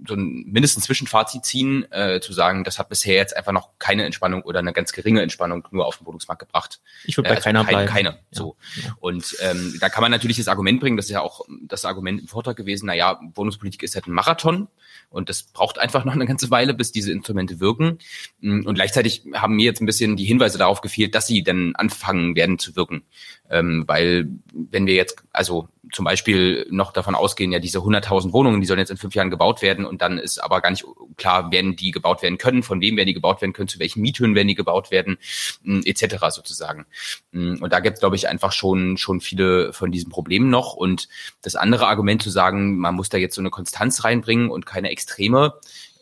[0.08, 4.06] so ein mindestens Zwischenfazit ziehen, äh, zu sagen, das hat bisher jetzt einfach noch keine
[4.06, 6.82] Entspannung oder eine ganz geringe Entspannung nur auf den Wohnungsmarkt gebracht.
[7.06, 7.90] Ich würde bei äh, also keiner kein, bleiben.
[7.90, 8.10] Keine.
[8.10, 8.18] Ja.
[8.32, 8.56] So.
[8.84, 8.96] Ja.
[9.00, 12.22] Und ähm, da kann man natürlich das Argument bringen, das ist ja auch das Argument
[12.22, 14.68] im Vortrag gewesen, naja, Wohnungspolitik ist halt ein Marathon
[15.10, 18.00] und das braucht einfach noch eine ganze Weile, bis diese Instrumente wirken.
[18.42, 21.76] Mm, und gleichzeitig haben mir jetzt ein bisschen die Hinweise darauf gefehlt, dass sie dann
[21.76, 23.04] anfangen werden zu wirken.
[23.50, 28.60] Ähm, weil wenn wir jetzt, also zum Beispiel noch davon ausgehen, ja, diese 100.000 Wohnungen,
[28.60, 30.84] die sollen jetzt in fünf Jahren gebaut werden und dann ist aber gar nicht
[31.18, 34.02] klar, werden die gebaut werden können, von wem werden die gebaut werden können, zu welchen
[34.02, 35.18] Miethöhen werden die gebaut werden,
[35.64, 36.16] mm, etc.
[36.30, 36.86] sozusagen.
[37.32, 40.74] Mm, und da gibt es, glaube ich, einfach schon, schon viele von diesen Problemen noch.
[40.74, 41.08] Und
[41.42, 44.90] das andere Argument zu sagen, man muss da jetzt so eine Konstanz reinbringen und keine
[44.90, 45.54] Extreme,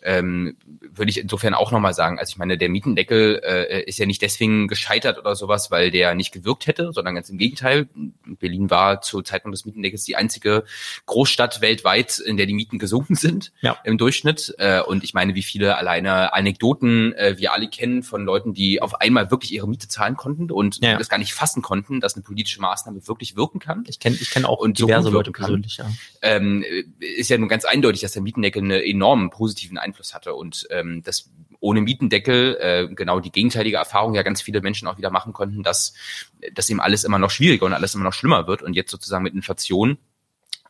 [0.03, 2.19] ähm, würde ich insofern auch nochmal sagen.
[2.19, 6.13] Also ich meine, der Mietendeckel äh, ist ja nicht deswegen gescheitert oder sowas, weil der
[6.15, 7.87] nicht gewirkt hätte, sondern ganz im Gegenteil.
[8.39, 10.63] Berlin war zur Zeitpunkt des Mietendeckels die einzige
[11.05, 13.77] Großstadt weltweit, in der die Mieten gesunken sind ja.
[13.83, 14.53] im Durchschnitt.
[14.57, 18.81] Äh, und ich meine, wie viele alleine Anekdoten äh, wir alle kennen von Leuten, die
[18.81, 20.97] auf einmal wirklich ihre Miete zahlen konnten und ja.
[20.97, 23.83] das gar nicht fassen konnten, dass eine politische Maßnahme wirklich wirken kann.
[23.87, 25.89] Ich kenne ich kenn auch und diverse so Leute persönlich, ja.
[26.21, 26.63] Ähm,
[26.99, 30.33] ist ja nun ganz eindeutig, dass der Mietendeckel einen enormen positiven Einfluss Einfluss hatte.
[30.33, 31.29] Und ähm, das
[31.59, 35.63] ohne Mietendeckel äh, genau die gegenteilige Erfahrung ja ganz viele Menschen auch wieder machen konnten,
[35.63, 35.93] dass,
[36.53, 38.63] dass eben alles immer noch schwieriger und alles immer noch schlimmer wird.
[38.63, 39.97] Und jetzt sozusagen mit Inflation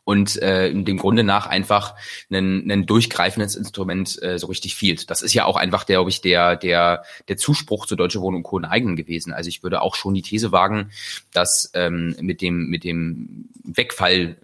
[0.04, 1.94] und äh, dem Grunde nach einfach
[2.30, 5.10] ein, ein durchgreifendes Instrument äh, so richtig fehlt.
[5.10, 8.42] Das ist ja auch einfach, glaube ich, der, der, der Zuspruch zu Deutsche Wohnung und
[8.44, 8.60] Co.
[8.60, 9.32] eigenen gewesen.
[9.32, 10.90] Also ich würde auch schon die These wagen,
[11.32, 14.36] dass ähm, mit dem, mit dem Wegfall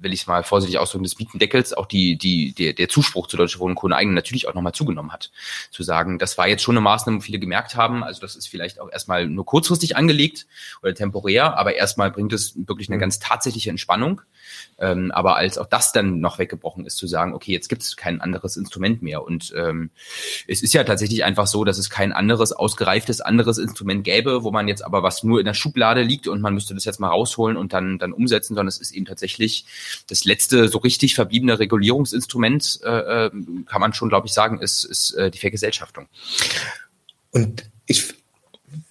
[0.00, 3.58] will ich mal vorsichtig ausdrücken, des Mietendeckels auch die, die, der, der Zuspruch zu Deutsche
[3.58, 5.30] Wohnen eigen natürlich auch nochmal zugenommen hat.
[5.70, 8.48] Zu sagen, das war jetzt schon eine Maßnahme, wo viele gemerkt haben, also das ist
[8.48, 10.46] vielleicht auch erstmal nur kurzfristig angelegt
[10.82, 13.00] oder temporär, aber erstmal bringt es wirklich eine mhm.
[13.00, 14.20] ganz tatsächliche Entspannung.
[14.78, 17.96] Ähm, aber als auch das dann noch weggebrochen ist, zu sagen, okay, jetzt gibt es
[17.96, 19.22] kein anderes Instrument mehr.
[19.22, 19.90] Und ähm,
[20.46, 24.50] es ist ja tatsächlich einfach so, dass es kein anderes, ausgereiftes anderes Instrument gäbe, wo
[24.50, 27.08] man jetzt aber was nur in der Schublade liegt und man müsste das jetzt mal
[27.08, 29.66] rausholen und dann, dann umsetzen, sondern es ist eben tatsächlich
[30.08, 33.30] das letzte so richtig verbliebene Regulierungsinstrument, äh, äh
[33.66, 36.06] kann man schon, glaube ich, sagen, ist, ist äh, die Vergesellschaftung.
[37.30, 38.14] Und ich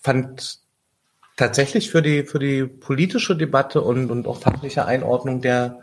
[0.02, 0.60] fand
[1.38, 5.80] tatsächlich für die, für die politische Debatte und, und auch fachliche Einordnung der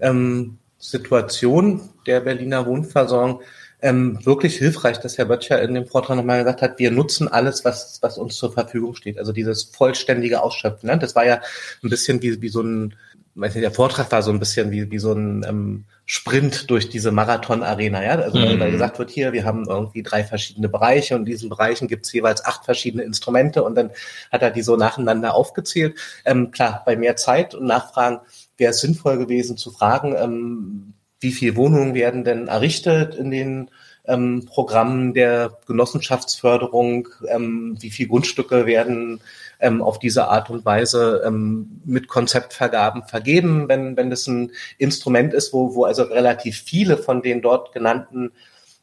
[0.00, 3.42] ähm, Situation der Berliner Wohnversorgung
[3.80, 7.64] ähm, wirklich hilfreich, dass Herr Böttcher in dem Vortrag nochmal gesagt hat, wir nutzen alles,
[7.64, 9.18] was, was uns zur Verfügung steht.
[9.18, 10.88] Also dieses vollständige Ausschöpfen.
[10.88, 10.98] Ne?
[10.98, 11.40] Das war ja
[11.84, 12.96] ein bisschen wie, wie so ein,
[13.40, 16.88] weiß nicht, der Vortrag war so ein bisschen wie, wie so ein ähm, Sprint durch
[16.88, 18.16] diese Marathon-Arena, ja.
[18.16, 18.58] Also mhm.
[18.58, 22.06] weil gesagt wird, hier, wir haben irgendwie drei verschiedene Bereiche und in diesen Bereichen gibt
[22.06, 23.90] es jeweils acht verschiedene Instrumente und dann
[24.32, 25.98] hat er die so nacheinander aufgezählt.
[26.24, 28.20] Ähm, klar, bei mehr Zeit und Nachfragen
[28.56, 33.70] wäre es sinnvoll gewesen zu fragen, ähm, wie viele Wohnungen werden denn errichtet in den
[34.08, 39.20] ähm, Programmen der Genossenschaftsförderung, ähm, wie viele Grundstücke werden
[39.60, 45.34] ähm, auf diese Art und Weise ähm, mit Konzeptvergaben vergeben, wenn, wenn das ein Instrument
[45.34, 48.32] ist, wo, wo also relativ viele von den dort genannten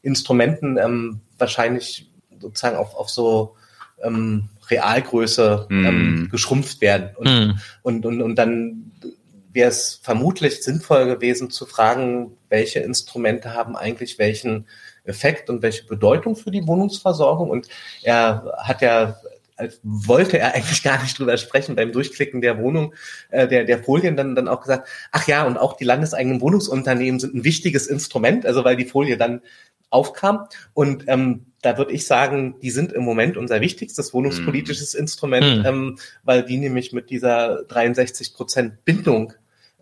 [0.04, 3.56] Instrumenten ähm, wahrscheinlich sozusagen auf, auf so
[4.04, 6.30] ähm, Realgröße ähm, mm.
[6.30, 7.16] geschrumpft werden.
[7.16, 7.60] Und, mm.
[7.82, 8.92] und, und, und dann
[9.54, 14.68] wäre es vermutlich sinnvoll gewesen zu fragen, welche Instrumente haben eigentlich welchen
[15.06, 17.50] Effekt und welche Bedeutung für die Wohnungsversorgung.
[17.50, 17.68] Und
[18.04, 19.16] er hat ja
[19.58, 22.94] als wollte er eigentlich gar nicht drüber sprechen beim Durchklicken der Wohnung,
[23.30, 27.20] äh, der, der Folien dann, dann auch gesagt, ach ja, und auch die landeseigenen Wohnungsunternehmen
[27.20, 29.42] sind ein wichtiges Instrument, also weil die Folie dann
[29.90, 30.48] aufkam.
[30.74, 34.98] Und ähm, da würde ich sagen, die sind im Moment unser wichtigstes wohnungspolitisches mm.
[34.98, 35.66] Instrument, mm.
[35.66, 39.34] Ähm, weil die nämlich mit dieser 63 Prozent Bindung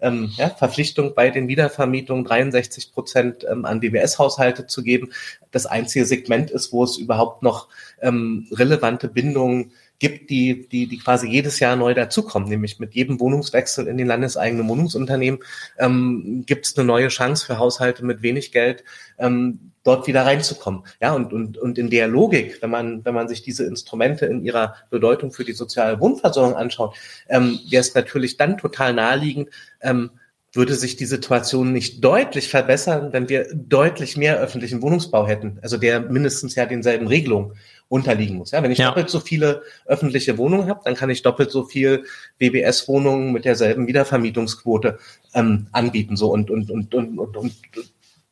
[0.04, 5.12] ähm, ja, Verpflichtung bei den Wiedervermietungen 63 Prozent ähm, an BWS-Haushalte zu geben,
[5.51, 7.70] das einzige Segment ist, wo es überhaupt noch
[8.01, 13.20] ähm, relevante Bindungen gibt, die, die, die quasi jedes Jahr neu dazukommen, nämlich mit jedem
[13.20, 15.39] Wohnungswechsel in den landeseigenen Wohnungsunternehmen
[15.80, 18.84] ähm, gibt es eine neue Chance für Haushalte mit wenig Geld,
[19.18, 20.84] ähm, dort wieder reinzukommen.
[21.02, 24.44] Ja, und, und, und in der Logik, wenn man, wenn man sich diese Instrumente in
[24.44, 26.96] ihrer Bedeutung für die soziale Wohnversorgung anschaut,
[27.30, 29.50] ähm, wäre es natürlich dann total naheliegend,
[29.82, 30.12] ähm,
[30.54, 35.78] würde sich die Situation nicht deutlich verbessern, wenn wir deutlich mehr öffentlichen Wohnungsbau hätten, also
[35.78, 37.54] der mindestens ja denselben Regelungen
[37.90, 38.52] unterliegen muss.
[38.52, 38.88] Ja, wenn ich ja.
[38.88, 42.06] doppelt so viele öffentliche Wohnungen habe, dann kann ich doppelt so viel
[42.40, 45.00] WBS-Wohnungen mit derselben Wiedervermietungsquote
[45.34, 46.16] ähm, anbieten.
[46.16, 47.54] So und, und, und, und, und, und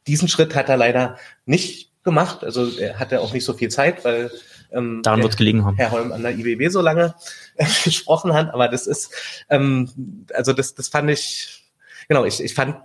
[0.08, 2.44] diesen Schritt hat er leider nicht gemacht.
[2.44, 4.32] Also er hatte auch nicht so viel Zeit, weil
[4.72, 5.76] ähm, daran wird gelegen haben.
[5.78, 7.16] Herr Holm an der IBB so lange
[7.56, 8.54] äh, gesprochen hat.
[8.54, 9.12] Aber das ist,
[9.50, 11.72] ähm, also das, das fand ich,
[12.08, 12.78] genau, ich, ich fand,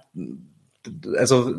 [1.17, 1.55] also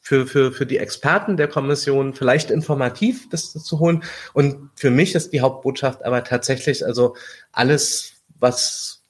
[0.00, 4.02] für, für, für die Experten der Kommission vielleicht informativ, das, das zu holen.
[4.32, 7.14] Und für mich ist die Hauptbotschaft aber tatsächlich, also
[7.52, 9.02] alles, was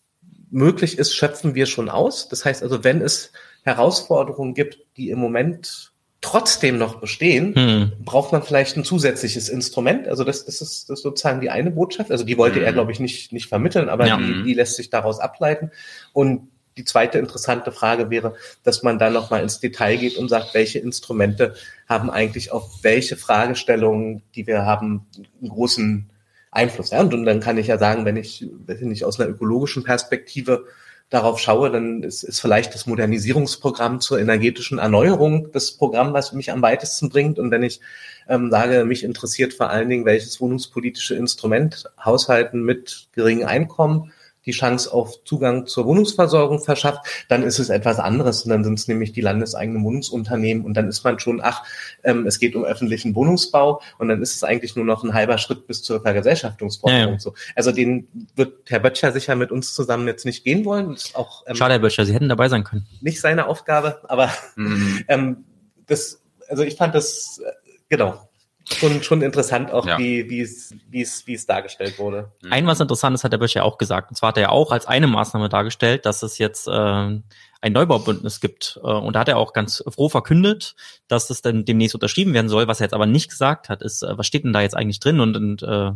[0.51, 2.29] möglich ist, schöpfen wir schon aus.
[2.29, 3.33] Das heißt also, wenn es
[3.63, 5.92] Herausforderungen gibt, die im Moment
[6.23, 7.93] trotzdem noch bestehen, hm.
[8.05, 10.09] braucht man vielleicht ein zusätzliches Instrument.
[10.09, 12.11] Also das, das, ist, das ist sozusagen die eine Botschaft.
[12.11, 12.65] Also die wollte hm.
[12.65, 14.17] er, glaube ich, nicht, nicht vermitteln, aber ja.
[14.17, 15.71] die, die lässt sich daraus ableiten.
[16.13, 16.49] Und
[16.79, 20.79] die zweite interessante Frage wäre, dass man da nochmal ins Detail geht und sagt, welche
[20.79, 21.55] Instrumente
[21.87, 25.07] haben eigentlich auf welche Fragestellungen, die wir haben,
[25.41, 26.11] einen großen
[26.51, 26.91] Einfluss.
[26.91, 27.01] Ja?
[27.01, 30.65] Und, und dann kann ich ja sagen, wenn ich, wenn ich aus einer ökologischen Perspektive
[31.13, 36.51] darauf schaue, dann ist, ist vielleicht das Modernisierungsprogramm zur energetischen Erneuerung das Programm, was mich
[36.51, 37.39] am weitesten bringt.
[37.39, 37.81] Und wenn ich
[38.29, 44.13] ähm, sage, mich interessiert vor allen Dingen, welches wohnungspolitische Instrument Haushalten mit geringem Einkommen
[44.47, 48.43] die Chance auf Zugang zur Wohnungsversorgung verschafft, dann ist es etwas anderes.
[48.43, 51.65] Und dann sind es nämlich die landeseigenen Wohnungsunternehmen und dann ist man schon, ach,
[52.03, 55.39] ähm, es geht um öffentlichen Wohnungsbau und dann ist es eigentlich nur noch ein halber
[55.39, 57.05] Schritt bis zur Vergesellschaftungsforderung.
[57.05, 57.19] Ja, ja.
[57.19, 57.35] So.
[57.55, 60.93] Also den wird Herr Böttcher sicher mit uns zusammen jetzt nicht gehen wollen.
[60.95, 62.87] ist auch, ähm, Schade, Herr Böttcher, Sie hätten dabei sein können.
[63.01, 65.05] Nicht seine Aufgabe, aber mhm.
[65.09, 65.45] ähm,
[65.87, 67.53] das, also ich fand das, äh,
[67.89, 68.29] genau,
[68.75, 69.99] schon, schon interessant auch, ja.
[69.99, 72.33] wie, wie, es, wie, es, wie es dargestellt wurde.
[72.43, 72.53] Mhm.
[72.53, 74.11] Ein was Interessantes hat der Bösch ja auch gesagt.
[74.11, 77.73] Und zwar hat er ja auch als eine Maßnahme dargestellt, dass es jetzt äh, ein
[77.73, 78.79] Neubaubündnis gibt.
[78.83, 80.75] Äh, und da hat er auch ganz froh verkündet,
[81.09, 82.69] dass es dann demnächst unterschrieben werden soll.
[82.69, 85.01] Was er jetzt aber nicht gesagt hat, ist, äh, was steht denn da jetzt eigentlich
[85.01, 85.93] drin und, und äh,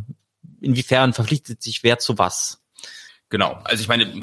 [0.61, 2.63] inwiefern verpflichtet sich wer zu was?
[3.29, 4.21] Genau, also ich meine,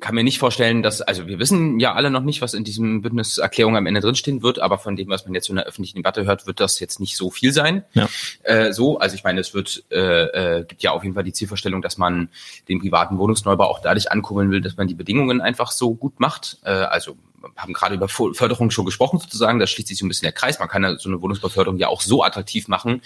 [0.00, 3.02] kann mir nicht vorstellen, dass, also wir wissen ja alle noch nicht, was in diesem
[3.02, 6.24] Bündniserklärung am Ende drinstehen wird, aber von dem, was man jetzt in der öffentlichen Debatte
[6.24, 7.84] hört, wird das jetzt nicht so viel sein.
[7.92, 8.08] Ja.
[8.42, 11.34] Äh, so, also ich meine, es wird, äh, äh, gibt ja auf jeden Fall die
[11.34, 12.30] Zielvorstellung, dass man
[12.70, 16.56] den privaten Wohnungsneubau auch dadurch ankurbeln will, dass man die Bedingungen einfach so gut macht.
[16.64, 17.18] Äh, also
[17.56, 20.58] haben gerade über Förderung schon gesprochen sozusagen, da schließt sich so ein bisschen der Kreis.
[20.58, 23.02] Man kann ja so eine Wohnungsbauförderung ja auch so attraktiv machen,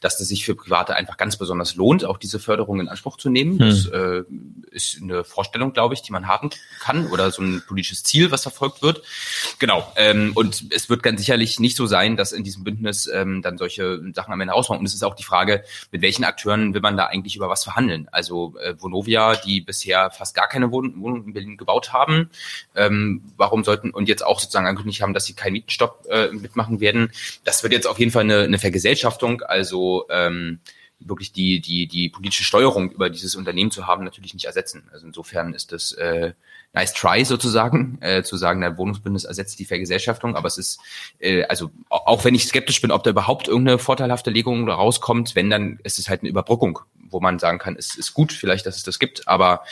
[0.00, 3.30] dass es sich für Private einfach ganz besonders lohnt, auch diese Förderung in Anspruch zu
[3.30, 3.58] nehmen.
[3.58, 3.58] Hm.
[3.58, 4.22] Das äh,
[4.70, 6.50] ist eine Vorstellung, glaube ich, die man haben
[6.80, 9.02] kann oder so ein politisches Ziel, was verfolgt wird.
[9.58, 9.92] Genau.
[9.96, 13.58] Ähm, und es wird ganz sicherlich nicht so sein, dass in diesem Bündnis ähm, dann
[13.58, 14.80] solche Sachen am Ende rauskommen.
[14.80, 17.64] Und es ist auch die Frage, mit welchen Akteuren will man da eigentlich über was
[17.64, 18.08] verhandeln?
[18.12, 22.30] Also äh, Vonovia, die bisher fast gar keine Wohnungen in Berlin gebaut haben,
[22.74, 26.28] ähm, warum sollten sollten und jetzt auch sozusagen angekündigt haben, dass sie keinen Mietenstopp äh,
[26.32, 27.12] mitmachen werden.
[27.44, 30.58] Das wird jetzt auf jeden Fall eine, eine Vergesellschaftung, also ähm,
[31.00, 34.88] wirklich die, die, die politische Steuerung über dieses Unternehmen zu haben, natürlich nicht ersetzen.
[34.92, 36.32] Also insofern ist das äh,
[36.74, 40.80] nice try sozusagen, äh, zu sagen, der Wohnungsbündnis ersetzt die Vergesellschaftung, aber es ist,
[41.18, 45.48] äh, also auch wenn ich skeptisch bin, ob da überhaupt irgendeine vorteilhafte Legung rauskommt, wenn,
[45.48, 48.76] dann ist es halt eine Überbrückung, wo man sagen kann, es ist gut vielleicht, dass
[48.76, 49.64] es das gibt, aber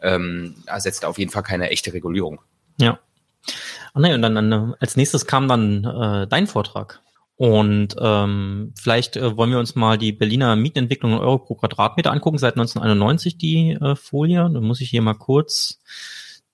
[0.00, 2.40] ähm, ersetzt auf jeden Fall keine echte Regulierung.
[2.78, 3.00] Ja.
[3.94, 7.00] Ah, nee, und dann, dann als nächstes kam dann äh, dein Vortrag.
[7.36, 12.10] Und ähm, vielleicht äh, wollen wir uns mal die Berliner Mietenentwicklung in Euro pro Quadratmeter
[12.10, 14.50] angucken, seit 1991 die äh, Folie.
[14.50, 15.80] Dann muss ich hier mal kurz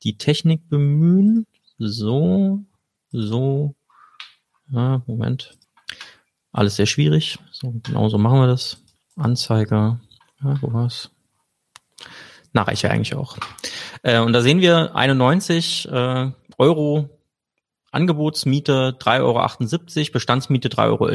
[0.02, 1.46] die Technik bemühen.
[1.78, 2.64] So,
[3.12, 3.74] so,
[4.70, 5.56] ja, Moment.
[6.50, 7.38] Alles sehr schwierig.
[7.52, 8.78] So, genau so machen wir das.
[9.16, 10.00] Anzeige,
[10.42, 11.10] ja, wo war's?
[12.52, 13.36] Nachreiche eigentlich auch.
[14.02, 16.32] Äh, und da sehen wir 91 äh,
[16.62, 17.10] Euro
[17.90, 21.10] Angebotsmiete 3,78 Euro, Bestandsmiete 3,11 Euro.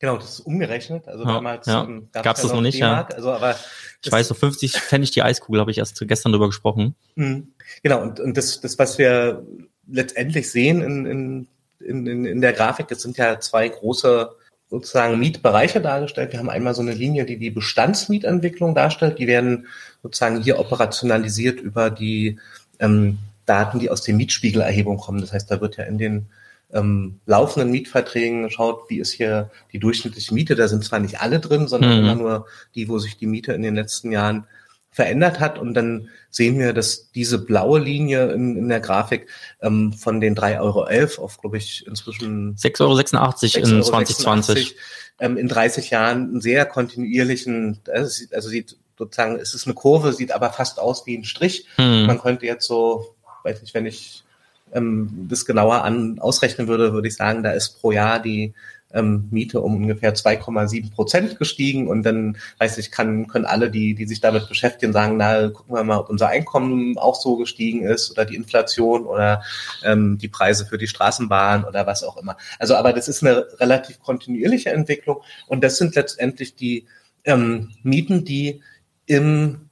[0.00, 1.08] Genau, das ist umgerechnet.
[1.08, 1.84] Also ja, damals ja.
[1.84, 2.78] ähm, gab es das noch nicht.
[2.78, 3.06] Ja.
[3.06, 3.56] Also, aber
[4.02, 6.94] ich weiß, so 50 fände ich die Eiskugel, habe ich erst gestern drüber gesprochen.
[7.14, 7.54] Mhm.
[7.82, 9.46] Genau, und, und das, das, was wir
[9.86, 11.48] letztendlich sehen in, in,
[11.80, 14.30] in, in der Grafik, das sind ja zwei große
[14.68, 16.32] sozusagen Mietbereiche dargestellt.
[16.32, 19.18] Wir haben einmal so eine Linie, die die Bestandsmietentwicklung darstellt.
[19.18, 19.68] Die werden
[20.02, 22.38] sozusagen hier operationalisiert über die
[22.80, 25.20] ähm, Daten, die aus der Mietspiegelerhebung kommen.
[25.20, 26.26] Das heißt, da wird ja in den
[26.72, 30.54] ähm, laufenden Mietverträgen geschaut, wie ist hier die durchschnittliche Miete.
[30.54, 32.04] Da sind zwar nicht alle drin, sondern mhm.
[32.04, 34.46] immer nur die, wo sich die Miete in den letzten Jahren
[34.90, 35.58] verändert hat.
[35.58, 39.28] Und dann sehen wir, dass diese blaue Linie in, in der Grafik
[39.60, 44.76] ähm, von den 3,11 Euro auf, glaube ich, inzwischen 6,86 Euro in 2020
[45.20, 50.12] ähm, in 30 Jahren einen sehr kontinuierlichen, also, also sieht sozusagen, es ist eine Kurve,
[50.12, 51.66] sieht aber fast aus wie ein Strich.
[51.76, 52.06] Hm.
[52.06, 53.13] Man könnte jetzt so
[53.44, 54.24] weiß nicht, wenn ich
[54.72, 58.54] ähm, das genauer an, ausrechnen würde, würde ich sagen, da ist pro Jahr die
[58.94, 63.94] ähm, Miete um ungefähr 2,7 Prozent gestiegen und dann weiß ich, kann, können alle, die,
[63.94, 67.82] die sich damit beschäftigen, sagen, na, gucken wir mal, ob unser Einkommen auch so gestiegen
[67.82, 69.42] ist oder die Inflation oder
[69.82, 72.36] ähm, die Preise für die Straßenbahn oder was auch immer.
[72.58, 76.86] Also, aber das ist eine relativ kontinuierliche Entwicklung und das sind letztendlich die
[77.24, 78.62] ähm, Mieten, die
[79.06, 79.70] im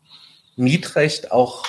[0.56, 1.64] Mietrecht auch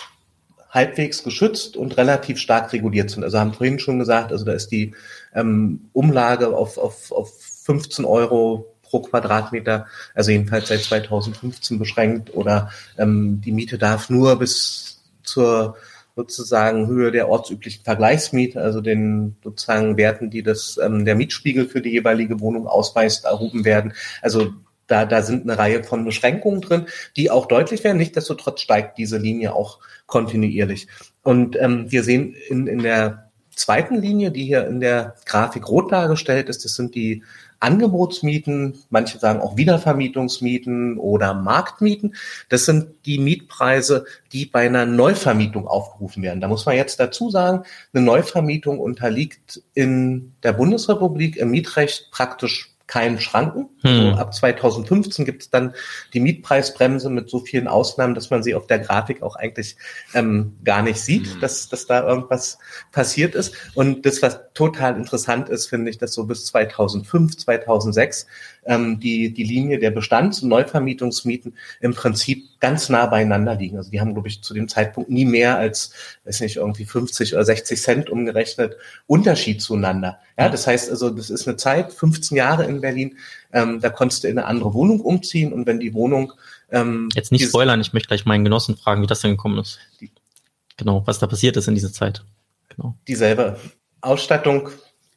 [0.73, 3.23] halbwegs geschützt und relativ stark reguliert sind.
[3.23, 4.93] Also haben vorhin schon gesagt, also da ist die
[5.35, 7.31] ähm, Umlage auf, auf, auf
[7.63, 9.85] 15 Euro pro Quadratmeter,
[10.15, 15.75] also jedenfalls seit 2015 beschränkt oder ähm, die Miete darf nur bis zur
[16.15, 21.81] sozusagen Höhe der ortsüblichen Vergleichsmiete, also den sozusagen Werten, die das ähm, der Mietspiegel für
[21.81, 23.93] die jeweilige Wohnung ausweist, erhoben werden.
[24.21, 24.53] Also
[24.87, 27.97] da, da sind eine Reihe von Beschränkungen drin, die auch deutlich werden.
[27.97, 30.87] Nichtsdestotrotz steigt diese Linie auch kontinuierlich.
[31.23, 35.91] Und ähm, wir sehen in, in der zweiten Linie, die hier in der Grafik rot
[35.91, 37.23] dargestellt ist, das sind die
[37.63, 42.15] Angebotsmieten, manche sagen auch Wiedervermietungsmieten oder Marktmieten.
[42.49, 46.41] Das sind die Mietpreise, die bei einer Neuvermietung aufgerufen werden.
[46.41, 52.72] Da muss man jetzt dazu sagen, eine Neuvermietung unterliegt in der Bundesrepublik im Mietrecht praktisch
[52.93, 53.69] keinen Schranken.
[53.81, 53.97] Hm.
[53.97, 55.73] So, ab 2015 gibt es dann
[56.13, 59.77] die Mietpreisbremse mit so vielen Ausnahmen, dass man sie auf der Grafik auch eigentlich
[60.13, 61.39] ähm, gar nicht sieht, hm.
[61.39, 62.59] dass, dass da irgendwas
[62.91, 63.55] passiert ist.
[63.73, 68.27] Und das, was total interessant ist, finde ich, dass so bis 2005, 2006
[68.65, 73.77] ähm, die, die Linie der Bestands- und Neuvermietungsmieten im Prinzip ganz nah beieinander liegen.
[73.77, 75.93] Also die haben, glaube ich, zu dem Zeitpunkt nie mehr als,
[76.25, 78.75] weiß nicht, irgendwie 50 oder 60 Cent umgerechnet
[79.07, 80.19] Unterschied zueinander.
[80.37, 83.17] Ja, das heißt also, das ist eine Zeit, 15 Jahre in Berlin,
[83.51, 86.33] ähm, da konntest du in eine andere Wohnung umziehen und wenn die Wohnung
[86.71, 89.79] ähm, Jetzt nicht spoilern, ich möchte gleich meinen Genossen fragen, wie das denn gekommen ist.
[90.01, 90.09] Die,
[90.77, 92.23] genau, was da passiert ist in dieser Zeit.
[92.69, 92.95] Genau.
[93.07, 93.59] Dieselbe
[94.01, 94.69] Ausstattung,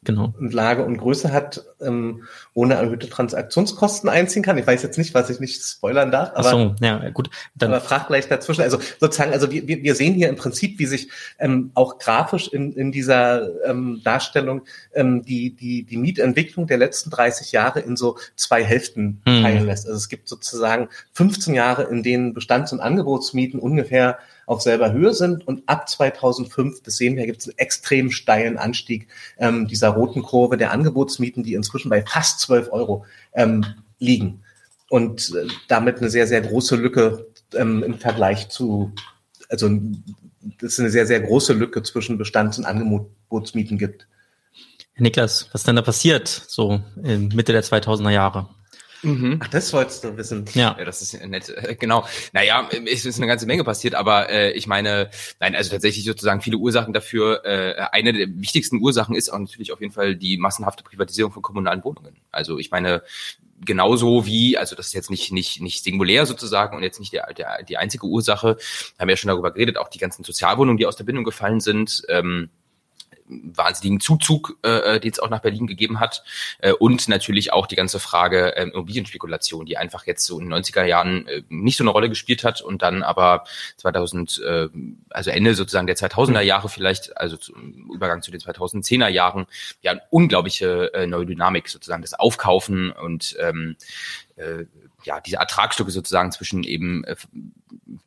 [0.03, 0.33] genau.
[0.39, 4.57] und Lage und Größe hat, ähm, ohne erhöhte Transaktionskosten einziehen kann.
[4.57, 7.29] Ich weiß jetzt nicht, was ich nicht spoilern darf, aber, Ach so, ja, gut.
[7.55, 8.61] Dann aber frag gleich dazwischen.
[8.61, 11.09] Also sozusagen, also wir, wir sehen hier im Prinzip, wie sich
[11.39, 14.61] ähm, auch grafisch in, in dieser ähm, Darstellung
[14.93, 19.41] ähm, die, die, die Mietentwicklung der letzten 30 Jahre in so zwei Hälften hm.
[19.43, 19.85] teilen lässt.
[19.85, 24.17] Also es gibt sozusagen 15 Jahre, in denen Bestands- und Angebotsmieten ungefähr
[24.47, 25.47] auf selber Höhe sind.
[25.47, 29.07] Und ab 2005, das sehen wir, gibt es einen extrem steilen Anstieg
[29.37, 33.65] ähm, dieser roten Kurve der Angebotsmieten, die inzwischen bei fast 12 Euro ähm,
[33.99, 34.41] liegen.
[34.89, 38.93] Und äh, damit eine sehr, sehr große Lücke ähm, im Vergleich zu,
[39.49, 39.69] also
[40.59, 44.07] das ist eine sehr, sehr große Lücke zwischen Bestands- und Angebotsmieten gibt.
[44.93, 48.49] Herr Niklas, was ist denn da passiert, so in Mitte der 2000er Jahre?
[49.03, 49.39] Mhm.
[49.41, 50.45] Ach, das wolltest du wissen.
[50.53, 51.53] Ja, ja das ist nett.
[51.79, 52.05] Genau.
[52.33, 55.09] Naja, es ist eine ganze Menge passiert, aber äh, ich meine,
[55.39, 57.45] nein, also tatsächlich sozusagen viele Ursachen dafür.
[57.45, 61.41] Äh, eine der wichtigsten Ursachen ist auch natürlich auf jeden Fall die massenhafte Privatisierung von
[61.41, 62.15] kommunalen Wohnungen.
[62.31, 63.03] Also ich meine,
[63.63, 67.33] genauso wie, also das ist jetzt nicht, nicht, nicht singulär sozusagen und jetzt nicht der,
[67.33, 68.57] der, die einzige Ursache,
[68.99, 71.59] haben wir ja schon darüber geredet, auch die ganzen Sozialwohnungen, die aus der Bindung gefallen
[71.59, 72.03] sind.
[72.09, 72.49] Ähm,
[73.27, 76.23] wahnsinnigen Zuzug, äh, äh, den es auch nach Berlin gegeben hat.
[76.59, 80.63] Äh, und natürlich auch die ganze Frage äh, Immobilienspekulation, die einfach jetzt so in den
[80.63, 83.43] 90er Jahren äh, nicht so eine Rolle gespielt hat und dann aber
[83.77, 84.67] 2000, äh,
[85.09, 89.47] also Ende sozusagen der 2000er Jahre vielleicht, also zum Übergang zu den 2010er Jahren,
[89.81, 93.75] ja, unglaubliche äh, neue Dynamik sozusagen, das Aufkaufen und ähm,
[94.35, 94.65] äh,
[95.07, 97.15] ja, diese Ertragsstücke sozusagen zwischen eben äh,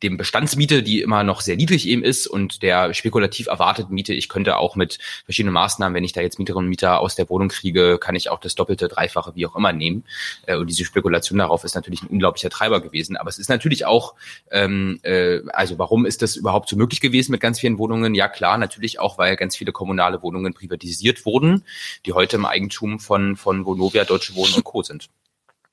[0.03, 4.13] dem Bestandsmiete, die immer noch sehr niedrig eben ist, und der spekulativ erwarteten Miete.
[4.13, 7.29] Ich könnte auch mit verschiedenen Maßnahmen, wenn ich da jetzt Mieterinnen und Mieter aus der
[7.29, 10.05] Wohnung kriege, kann ich auch das Doppelte, Dreifache, wie auch immer nehmen.
[10.45, 13.17] Äh, und diese Spekulation darauf ist natürlich ein unglaublicher Treiber gewesen.
[13.17, 14.13] Aber es ist natürlich auch,
[14.51, 18.13] ähm, äh, also warum ist das überhaupt so möglich gewesen mit ganz vielen Wohnungen?
[18.13, 21.63] Ja klar, natürlich auch, weil ganz viele kommunale Wohnungen privatisiert wurden,
[22.05, 24.83] die heute im Eigentum von, von Vonovia, Deutsche Wohnen und Co.
[24.83, 25.09] sind.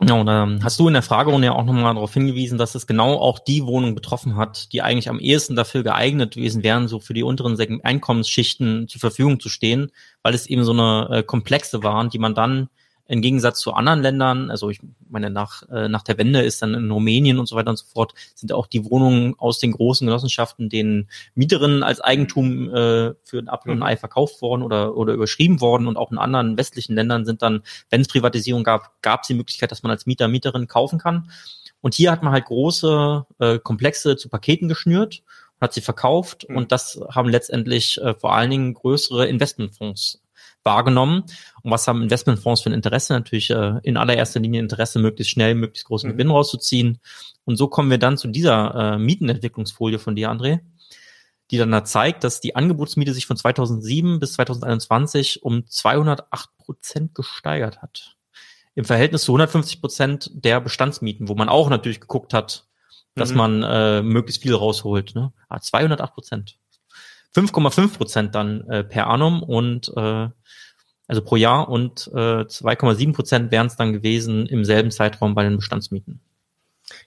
[0.01, 2.87] Ja, und ähm, hast du in der Fragerunde ja auch nochmal darauf hingewiesen, dass es
[2.87, 7.01] genau auch die Wohnung betroffen hat, die eigentlich am ehesten dafür geeignet gewesen wären, so
[7.01, 9.91] für die unteren Einkommensschichten zur Verfügung zu stehen,
[10.23, 12.69] weil es eben so eine äh, komplexe waren, die man dann
[13.09, 16.75] im Gegensatz zu anderen Ländern, also ich meine, nach, äh, nach der Wende ist dann
[16.75, 20.07] in Rumänien und so weiter und so fort, sind auch die Wohnungen aus den großen
[20.07, 24.95] Genossenschaften den Mieterinnen als Eigentum äh, für ein Apfel und ein Ei verkauft worden oder,
[24.95, 25.87] oder überschrieben worden.
[25.87, 29.35] Und auch in anderen westlichen Ländern sind dann, wenn es Privatisierung gab, gab es die
[29.35, 31.31] Möglichkeit, dass man als Mieter, Mieterin kaufen kann.
[31.81, 35.23] Und hier hat man halt große äh, Komplexe zu Paketen geschnürt
[35.61, 36.57] hat sie verkauft mhm.
[36.57, 40.21] und das haben letztendlich äh, vor allen Dingen größere Investmentfonds
[40.69, 41.25] wahrgenommen.
[41.63, 43.15] Und was haben Investmentfonds für ein Interesse?
[43.15, 46.13] Natürlich äh, in allererster Linie Interesse, möglichst schnell, möglichst großen mhm.
[46.13, 46.99] Gewinn rauszuziehen.
[47.45, 50.61] Und so kommen wir dann zu dieser äh, Mietenentwicklungsfolie von dir, André.
[51.51, 57.15] die dann da zeigt, dass die Angebotsmiete sich von 2007 bis 2021 um 208 Prozent
[57.15, 58.17] gesteigert hat.
[58.75, 62.67] Im Verhältnis zu 150 Prozent der Bestandsmieten, wo man auch natürlich geguckt hat,
[63.15, 63.37] dass mhm.
[63.37, 65.15] man äh, möglichst viel rausholt.
[65.15, 65.33] Ne?
[65.49, 66.59] Ah, 208 Prozent.
[67.35, 70.29] 5,5 Prozent dann äh, per annum und äh,
[71.07, 75.43] also pro Jahr und äh, 2,7 Prozent wären es dann gewesen im selben Zeitraum bei
[75.43, 76.21] den Bestandsmieten.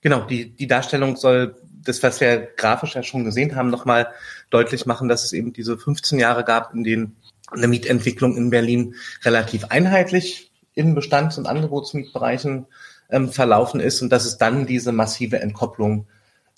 [0.01, 4.07] Genau, die, die Darstellung soll das, was wir grafisch ja schon gesehen haben, nochmal
[4.49, 7.15] deutlich machen, dass es eben diese 15 Jahre gab, in denen
[7.51, 12.65] eine Mietentwicklung in Berlin relativ einheitlich in Bestands- und Angebotsmietbereichen
[13.09, 16.07] ähm, verlaufen ist und dass es dann diese massive Entkopplung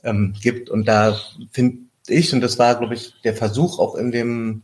[0.04, 0.70] ähm, gibt.
[0.70, 1.18] Und da
[1.52, 1.78] finde
[2.08, 4.64] ich, und das war, glaube ich, der Versuch auch in dem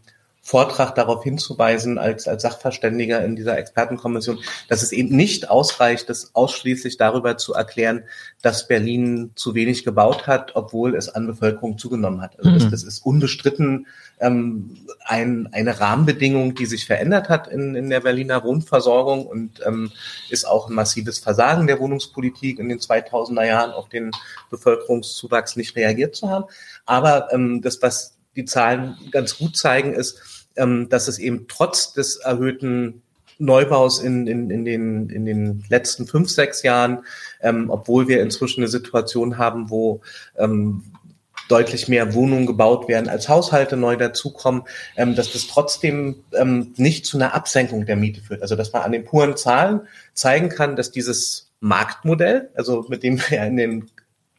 [0.49, 6.33] Vortrag darauf hinzuweisen als, als Sachverständiger in dieser Expertenkommission, dass es eben nicht ausreicht, das
[6.33, 8.05] ausschließlich darüber zu erklären,
[8.41, 12.39] dass Berlin zu wenig gebaut hat, obwohl es an Bevölkerung zugenommen hat.
[12.39, 12.71] Also das, mhm.
[12.71, 13.85] das ist unbestritten
[14.19, 19.91] ähm, ein, eine Rahmenbedingung, die sich verändert hat in, in der Berliner Wohnversorgung und ähm,
[20.31, 24.09] ist auch ein massives Versagen der Wohnungspolitik in den 2000er Jahren auf den
[24.49, 26.45] Bevölkerungszuwachs nicht reagiert zu haben.
[26.87, 31.93] Aber ähm, das, was die Zahlen ganz gut zeigen, ist, ähm, dass es eben trotz
[31.93, 33.01] des erhöhten
[33.39, 37.05] Neubaus in, in, in, den, in den letzten fünf, sechs Jahren,
[37.41, 40.01] ähm, obwohl wir inzwischen eine Situation haben, wo
[40.37, 40.83] ähm,
[41.47, 44.63] deutlich mehr Wohnungen gebaut werden, als Haushalte neu dazukommen,
[44.97, 48.41] ähm, dass das trotzdem ähm, nicht zu einer Absenkung der Miete führt.
[48.41, 49.81] Also dass man an den puren Zahlen
[50.13, 53.89] zeigen kann, dass dieses Marktmodell, also mit dem wir in den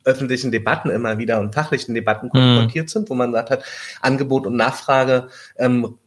[0.05, 2.31] öffentlichen Debatten immer wieder und fachlichen Debatten mhm.
[2.31, 2.91] konfrontiert mhm.
[2.91, 3.65] sind, wo man sagt hat,
[4.01, 5.99] Angebot und Nachfrage ähm,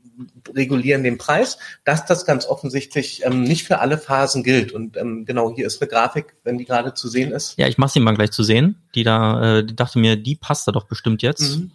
[0.56, 4.72] regulieren den Preis, dass das ganz offensichtlich ähm, nicht für alle Phasen gilt.
[4.72, 7.58] Und ähm, genau hier ist eine Grafik, wenn die gerade zu sehen ist.
[7.58, 8.82] Ja, ich mache sie mal gleich zu sehen.
[8.96, 11.58] Die da, äh, die dachte mir, die passt da doch bestimmt jetzt.
[11.58, 11.72] Mhm.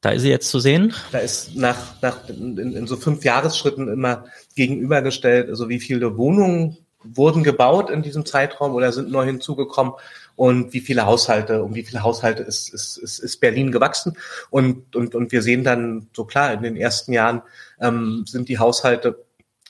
[0.00, 0.94] Da ist sie jetzt zu sehen.
[1.12, 4.24] Da ist nach, nach in, in so fünf Jahresschritten immer
[4.56, 9.94] gegenübergestellt, also wie viele Wohnungen wurden gebaut in diesem Zeitraum oder sind neu hinzugekommen
[10.36, 14.16] und wie viele Haushalte, um wie viele Haushalte ist, ist, ist, ist Berlin gewachsen.
[14.50, 17.42] Und, und, und wir sehen dann so klar, in den ersten Jahren
[17.80, 19.24] ähm, sind die Haushalte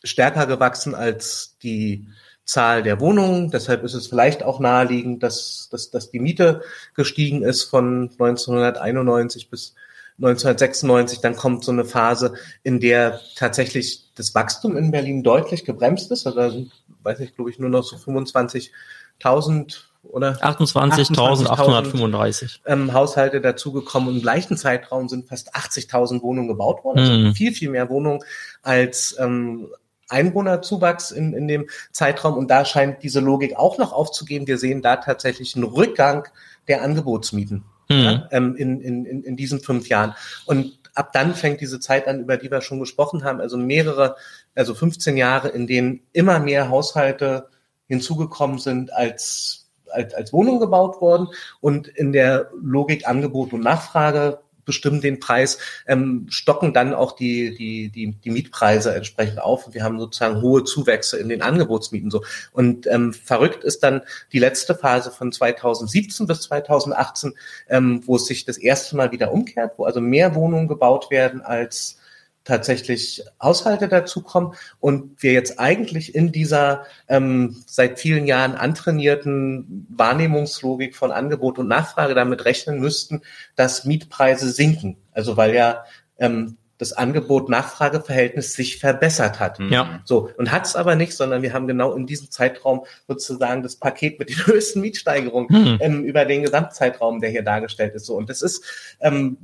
[0.04, 2.06] stärker gewachsen als die
[2.44, 3.50] Zahl der Wohnungen.
[3.50, 6.62] Deshalb ist es vielleicht auch naheliegend, dass, dass, dass die Miete
[6.94, 9.74] gestiegen ist von 1991 bis
[10.18, 11.20] 1996.
[11.20, 16.26] Dann kommt so eine Phase, in der tatsächlich das Wachstum in Berlin deutlich gebremst ist.
[16.26, 16.66] Also
[17.02, 24.16] weiß ich, glaube ich, nur noch so 25.000 oder 28.835 ähm, Haushalte dazugekommen.
[24.16, 26.98] Im gleichen Zeitraum sind fast 80.000 Wohnungen gebaut worden.
[26.98, 27.34] Also mhm.
[27.34, 28.20] viel, viel mehr Wohnungen
[28.62, 29.68] als ähm,
[30.08, 32.34] Einwohnerzuwachs in, in dem Zeitraum.
[32.34, 34.46] Und da scheint diese Logik auch noch aufzugehen.
[34.46, 36.26] Wir sehen da tatsächlich einen Rückgang
[36.66, 37.96] der Angebotsmieten mhm.
[37.96, 40.14] ja, ähm, in, in, in diesen fünf Jahren.
[40.46, 43.40] Und ab dann fängt diese Zeit an, über die wir schon gesprochen haben.
[43.40, 44.16] Also mehrere,
[44.54, 47.48] also 15 Jahre, in denen immer mehr Haushalte
[47.86, 49.59] hinzugekommen sind als
[49.90, 51.28] als, als Wohnung gebaut worden
[51.60, 55.58] und in der Logik Angebot und Nachfrage bestimmen den Preis,
[55.88, 59.66] ähm, stocken dann auch die, die, die, die Mietpreise entsprechend auf.
[59.66, 62.22] Und wir haben sozusagen hohe Zuwächse in den Angebotsmieten so.
[62.52, 64.02] Und ähm, verrückt ist dann
[64.32, 67.34] die letzte Phase von 2017 bis 2018,
[67.68, 71.40] ähm, wo es sich das erste Mal wieder umkehrt, wo also mehr Wohnungen gebaut werden
[71.40, 71.99] als
[72.44, 80.96] tatsächlich Haushalte dazukommen und wir jetzt eigentlich in dieser ähm, seit vielen Jahren antrainierten Wahrnehmungslogik
[80.96, 83.22] von Angebot und Nachfrage damit rechnen müssten,
[83.56, 84.96] dass Mietpreise sinken.
[85.12, 85.84] Also weil ja
[86.18, 89.58] ähm, das Angebot-Nachfrage-Verhältnis sich verbessert hat.
[89.58, 89.70] Mhm.
[89.70, 90.00] Ja.
[90.06, 93.76] So, und hat es aber nicht, sondern wir haben genau in diesem Zeitraum sozusagen das
[93.76, 95.78] Paket mit den höchsten Mietsteigerungen mhm.
[95.80, 98.06] ähm, über den Gesamtzeitraum, der hier dargestellt ist.
[98.06, 98.64] So, und das ist
[99.00, 99.36] ähm,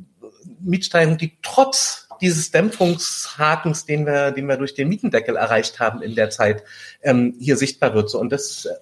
[0.61, 6.15] Mietsteigerung, die trotz dieses Dämpfungshakens, den wir, den wir durch den Mietendeckel erreicht haben in
[6.15, 6.63] der Zeit,
[7.03, 8.11] ähm, hier sichtbar wird.
[8.11, 8.75] So, und das äh,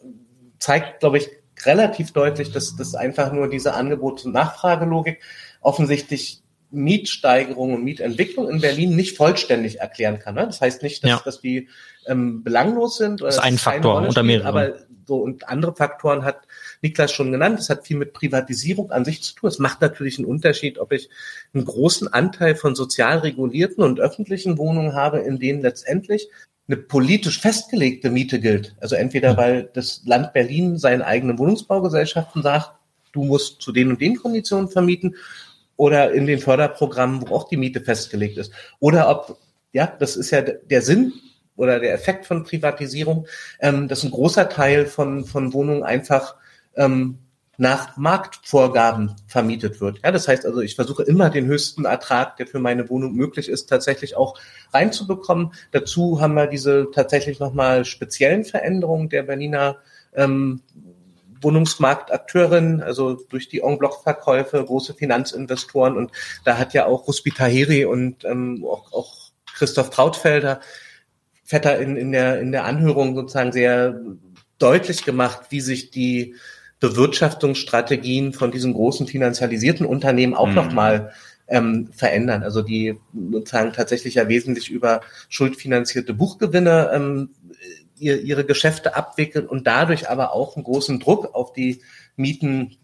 [0.59, 1.29] zeigt, glaube ich,
[1.65, 5.23] relativ deutlich, dass das einfach nur diese Angebot- und Nachfragelogik
[5.61, 10.35] offensichtlich Mietsteigerung und Mietentwicklung in Berlin nicht vollständig erklären kann.
[10.35, 10.47] Ne?
[10.47, 11.21] Das heißt nicht, dass, ja.
[11.25, 11.69] dass die
[12.07, 13.23] ähm, belanglos sind.
[13.23, 14.47] Oder das ist ein Faktor unter mehreren.
[14.47, 14.75] Aber
[15.07, 16.41] so und andere Faktoren hat
[16.85, 17.59] Niklas schon genannt.
[17.59, 19.49] Das hat viel mit Privatisierung an sich zu tun.
[19.49, 21.09] Es macht natürlich einen Unterschied, ob ich
[21.55, 26.29] einen großen Anteil von sozial regulierten und öffentlichen Wohnungen habe, in denen letztendlich
[26.69, 28.77] eine politisch festgelegte Miete gilt.
[28.81, 29.37] Also entweder mhm.
[29.39, 32.73] weil das Land Berlin seine eigenen Wohnungsbaugesellschaften sagt,
[33.13, 35.17] du musst zu den und den Konditionen vermieten
[35.77, 38.53] oder in den Förderprogrammen, wo auch die Miete festgelegt ist.
[38.79, 39.39] Oder ob,
[39.73, 41.15] ja, das ist ja der Sinn
[41.57, 43.27] oder der Effekt von Privatisierung,
[43.61, 46.37] ähm, dass ein großer Teil von, von Wohnungen einfach
[46.77, 47.19] ähm,
[47.57, 50.01] nach Marktvorgaben vermietet wird.
[50.03, 53.49] Ja, das heißt also, ich versuche immer den höchsten Ertrag, der für meine Wohnung möglich
[53.49, 54.39] ist, tatsächlich auch
[54.73, 55.53] reinzubekommen.
[55.71, 59.77] Dazu haben wir diese tatsächlich nochmal speziellen Veränderungen der Berliner
[60.15, 60.63] ähm,
[61.41, 66.11] Wohnungsmarktakteurin, also durch die En-Bloc-Verkäufe, große Finanzinvestoren und
[66.45, 69.17] da hat ja auch Ruspi Tahiri und ähm, auch, auch
[69.55, 70.61] Christoph Trautfelder
[71.45, 74.01] Vetter in, in, der, in der Anhörung sozusagen sehr
[74.59, 76.35] deutlich gemacht, wie sich die
[76.81, 80.55] Bewirtschaftungsstrategien von diesen großen finanzialisierten Unternehmen auch mhm.
[80.55, 81.13] nochmal
[81.49, 82.43] ähm, verändern.
[82.43, 82.99] Also die
[83.31, 87.31] sozusagen tatsächlich ja wesentlich über schuldfinanzierte Buchgewinne ähm,
[87.99, 91.83] ihr, ihre Geschäfte abwickeln und dadurch aber auch einen großen Druck auf die
[92.17, 92.77] Mieten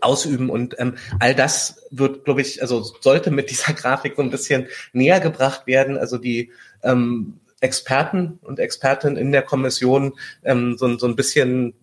[0.00, 0.48] ausüben.
[0.50, 4.66] Und ähm, all das wird, glaube ich, also sollte mit dieser Grafik so ein bisschen
[4.92, 5.98] näher gebracht werden.
[5.98, 6.50] Also die
[6.82, 11.74] ähm, Experten und Expertinnen in der Kommission ähm, so, so ein bisschen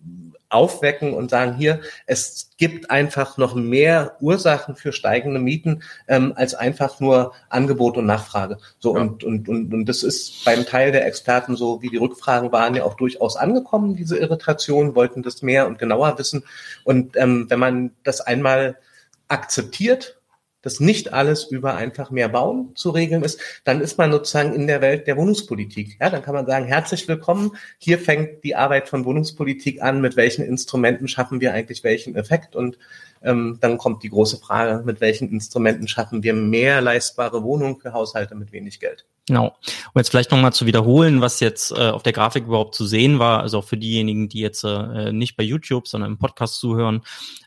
[0.50, 6.54] aufwecken und sagen, hier, es gibt einfach noch mehr Ursachen für steigende Mieten ähm, als
[6.54, 8.58] einfach nur Angebot und Nachfrage.
[8.78, 9.02] So ja.
[9.02, 12.74] und, und, und, und das ist beim Teil der Experten so, wie die Rückfragen waren,
[12.74, 16.44] ja auch durchaus angekommen, diese Irritation, wollten das mehr und genauer wissen.
[16.84, 18.76] Und ähm, wenn man das einmal
[19.28, 20.19] akzeptiert
[20.62, 24.66] dass nicht alles über einfach mehr bauen zu regeln ist, dann ist man sozusagen in
[24.66, 25.98] der Welt der Wohnungspolitik.
[26.00, 27.52] Ja, dann kann man sagen, herzlich willkommen.
[27.78, 30.00] Hier fängt die Arbeit von Wohnungspolitik an.
[30.00, 32.56] Mit welchen Instrumenten schaffen wir eigentlich welchen Effekt?
[32.56, 32.78] Und
[33.22, 37.92] ähm, dann kommt die große Frage, mit welchen Instrumenten schaffen wir mehr leistbare Wohnungen für
[37.92, 39.04] Haushalte mit wenig Geld?
[39.26, 39.56] Genau.
[39.92, 43.18] Um jetzt vielleicht nochmal zu wiederholen, was jetzt äh, auf der Grafik überhaupt zu sehen
[43.18, 47.02] war, also auch für diejenigen, die jetzt äh, nicht bei YouTube, sondern im Podcast zuhören.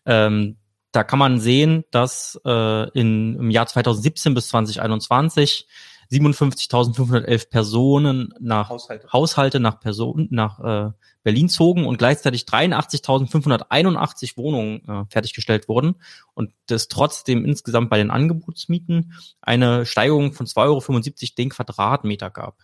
[0.06, 0.57] Ähm,
[0.94, 5.68] da kann man sehen, dass äh, in, im Jahr 2017 bis 2021
[6.11, 10.91] 57.511 Personen nach Haushalte, Haushalte nach Personen nach äh,
[11.24, 15.95] Berlin zogen und gleichzeitig 83.581 Wohnungen äh, fertiggestellt wurden
[16.36, 22.57] und das trotzdem insgesamt bei den Angebotsmieten eine Steigerung von 2,75 Euro den Quadratmeter gab.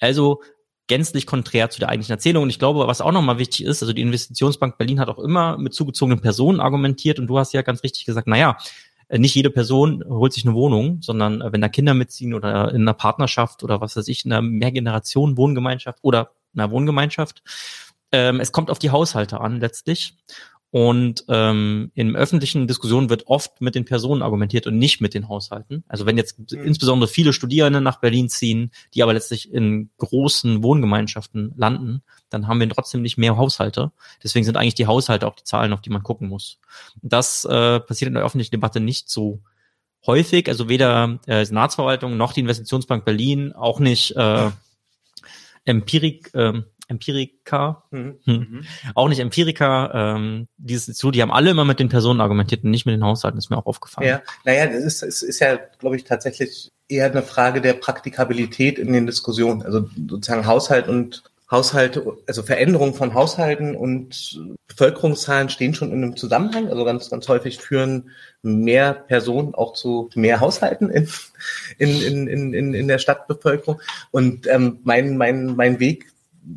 [0.00, 0.40] Also
[0.86, 2.44] gänzlich konträr zu der eigentlichen Erzählung.
[2.44, 5.58] Und ich glaube, was auch nochmal wichtig ist, also die Investitionsbank Berlin hat auch immer
[5.58, 8.56] mit zugezogenen Personen argumentiert und du hast ja ganz richtig gesagt, naja,
[9.08, 12.72] äh, nicht jede Person holt sich eine Wohnung, sondern äh, wenn da Kinder mitziehen oder
[12.72, 17.42] in einer Partnerschaft oder was weiß ich, in einer Mehrgenerationen-Wohngemeinschaft oder einer Wohngemeinschaft,
[18.12, 20.16] ähm, es kommt auf die Haushalte an letztlich.
[20.70, 25.28] Und ähm, in öffentlichen Diskussionen wird oft mit den Personen argumentiert und nicht mit den
[25.28, 25.84] Haushalten.
[25.88, 26.64] Also wenn jetzt mhm.
[26.64, 32.60] insbesondere viele Studierende nach Berlin ziehen, die aber letztlich in großen Wohngemeinschaften landen, dann haben
[32.60, 33.92] wir trotzdem nicht mehr Haushalte.
[34.22, 36.58] Deswegen sind eigentlich die Haushalte auch die Zahlen, auf die man gucken muss.
[37.00, 39.40] Das äh, passiert in der öffentlichen Debatte nicht so
[40.04, 40.48] häufig.
[40.48, 44.50] Also weder äh, Senatsverwaltung noch die Investitionsbank Berlin, auch nicht äh,
[45.64, 48.16] Empirik, äh, Empirika, mhm.
[48.24, 48.34] Hm.
[48.34, 48.64] Mhm.
[48.94, 52.70] auch nicht Empirika, ähm, dieses so, die haben alle immer mit den Personen argumentiert und
[52.70, 54.08] nicht mit den Haushalten, ist mir auch aufgefallen.
[54.08, 58.78] Ja, naja, das ist, ist, ist ja, glaube ich, tatsächlich eher eine Frage der Praktikabilität
[58.78, 59.62] in den Diskussionen.
[59.62, 66.16] Also sozusagen Haushalt und Haushalte, also Veränderungen von Haushalten und Bevölkerungszahlen stehen schon in einem
[66.16, 66.68] Zusammenhang.
[66.68, 68.10] Also ganz, ganz häufig führen
[68.42, 71.08] mehr Personen auch zu mehr Haushalten in,
[71.78, 73.80] in, in, in, in der Stadtbevölkerung.
[74.10, 76.12] Und ähm, mein, mein, mein Weg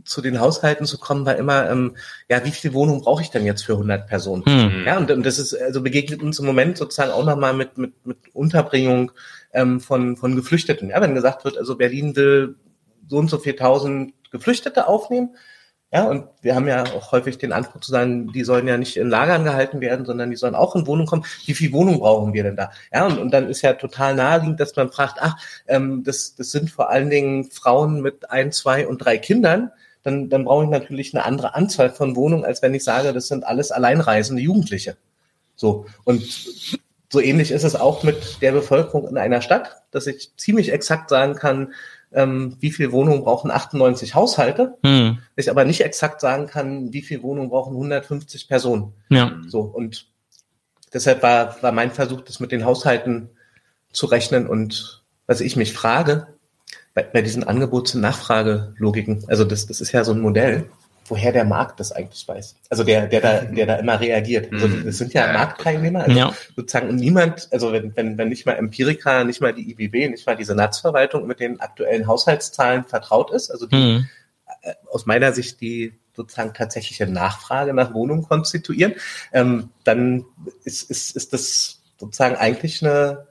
[0.06, 1.96] zu den Haushalten zu kommen, war immer, ähm,
[2.30, 4.44] ja, wie viel Wohnung brauche ich denn jetzt für 100 Personen?
[4.46, 4.84] Mhm.
[4.86, 8.06] Ja, und, und das ist, also begegnet uns im Moment sozusagen auch nochmal mit, mit,
[8.06, 9.12] mit Unterbringung
[9.54, 10.90] ähm, von, von Geflüchteten.
[10.90, 12.56] Ja, wenn gesagt wird, also Berlin will
[13.08, 15.36] so und so viel tausend Geflüchtete aufnehmen,
[15.92, 18.96] ja, und wir haben ja auch häufig den Anspruch zu sagen, die sollen ja nicht
[18.96, 21.26] in Lagern gehalten werden, sondern die sollen auch in Wohnungen kommen.
[21.46, 22.72] Wie viel Wohnung brauchen wir denn da?
[22.94, 25.36] Ja, und, und dann ist ja total naheliegend, dass man fragt, ach,
[25.68, 29.72] ähm, das, das sind vor allen Dingen Frauen mit ein, zwei und drei Kindern.
[30.04, 33.28] Dann, dann brauche ich natürlich eine andere Anzahl von Wohnungen, als wenn ich sage, das
[33.28, 34.96] sind alles alleinreisende Jugendliche.
[35.56, 35.88] So.
[36.04, 36.24] Und
[37.12, 41.10] so ähnlich ist es auch mit der Bevölkerung in einer Stadt, dass ich ziemlich exakt
[41.10, 41.74] sagen kann,
[42.12, 45.20] ähm, wie viel Wohnungen brauchen 98 Haushalte, hm.
[45.36, 48.94] ich aber nicht exakt sagen kann, wie viel Wohnungen brauchen 150 Personen.
[49.10, 49.38] Ja.
[49.48, 50.08] So und
[50.94, 53.30] deshalb war, war mein Versuch, das mit den Haushalten
[53.92, 56.28] zu rechnen und was ich mich frage,
[56.94, 60.70] bei, bei diesen Angebots- und Nachfragelogiken, also das, das ist ja so ein Modell,
[61.10, 62.56] woher der Markt das eigentlich weiß.
[62.70, 64.52] Also der, der da, der da immer reagiert.
[64.54, 64.86] Also mhm.
[64.86, 66.34] das sind ja Marktteilnehmer, also ja.
[66.56, 70.36] sozusagen niemand, also wenn, wenn, wenn nicht mal Empirica, nicht mal die IBB, nicht mal
[70.36, 74.10] die Senatsverwaltung mit den aktuellen Haushaltszahlen vertraut ist, also die mhm.
[74.62, 78.96] Äh, aus meiner Sicht die sozusagen tatsächliche Nachfrage nach Wohnungen konstituieren,
[79.32, 80.26] ähm, dann
[80.66, 83.29] ist, ist, ist das sozusagen eigentlich eine, ein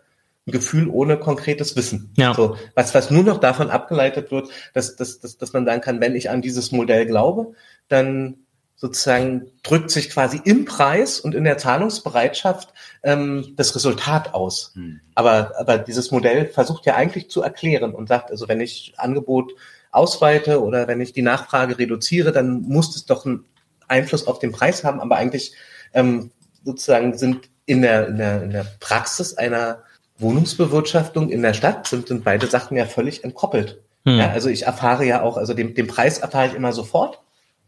[0.50, 2.12] Gefühl ohne konkretes Wissen.
[2.16, 2.34] Ja.
[2.34, 6.00] So, was, was nur noch davon abgeleitet wird, dass, dass, dass, dass man sagen kann,
[6.00, 7.52] wenn ich an dieses Modell glaube,
[7.88, 8.36] dann
[8.76, 12.72] sozusagen drückt sich quasi im Preis und in der Zahlungsbereitschaft
[13.02, 14.72] ähm, das Resultat aus.
[14.74, 15.00] Hm.
[15.16, 19.52] Aber, aber dieses Modell versucht ja eigentlich zu erklären und sagt, also wenn ich Angebot
[19.90, 23.46] ausweite oder wenn ich die Nachfrage reduziere, dann muss es doch einen
[23.88, 25.00] Einfluss auf den Preis haben.
[25.00, 25.54] Aber eigentlich
[25.92, 26.30] ähm,
[26.64, 29.82] sozusagen sind in der, in, der, in der Praxis einer
[30.18, 33.80] Wohnungsbewirtschaftung in der Stadt sind, sind beide Sachen ja völlig entkoppelt.
[34.04, 34.18] Hm.
[34.18, 37.20] Ja, also ich erfahre ja auch, also den, den Preis erfahre ich immer sofort.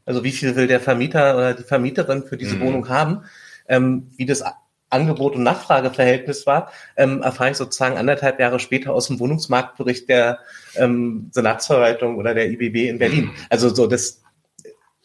[0.04, 2.60] Also wie viel will der Vermieter oder die Vermieterin für diese hm.
[2.60, 3.24] Wohnung haben?
[3.68, 4.42] Ähm, wie das
[4.90, 10.40] Angebot- und Nachfrageverhältnis war, ähm, erfahre ich sozusagen anderthalb Jahre später aus dem Wohnungsmarktbericht der
[10.74, 13.26] ähm, Senatsverwaltung oder der IBB in Berlin.
[13.26, 13.34] Mhm.
[13.48, 14.20] Also so das,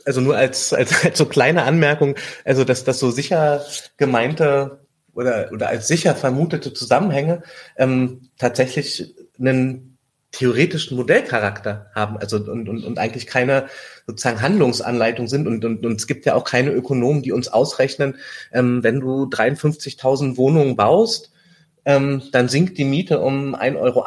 [0.06, 3.64] also nur als, als, als so kleine Anmerkung, also dass das so sicher
[3.98, 4.85] gemeinte
[5.16, 7.42] oder, oder als sicher vermutete Zusammenhänge
[7.78, 9.98] ähm, tatsächlich einen
[10.32, 13.68] theoretischen Modellcharakter haben, also und, und, und eigentlich keine
[14.06, 18.18] sozusagen Handlungsanleitung sind und, und, und es gibt ja auch keine Ökonomen, die uns ausrechnen,
[18.52, 21.32] ähm, wenn du 53.000 Wohnungen baust,
[21.86, 24.06] ähm, dann sinkt die Miete um 1,80 Euro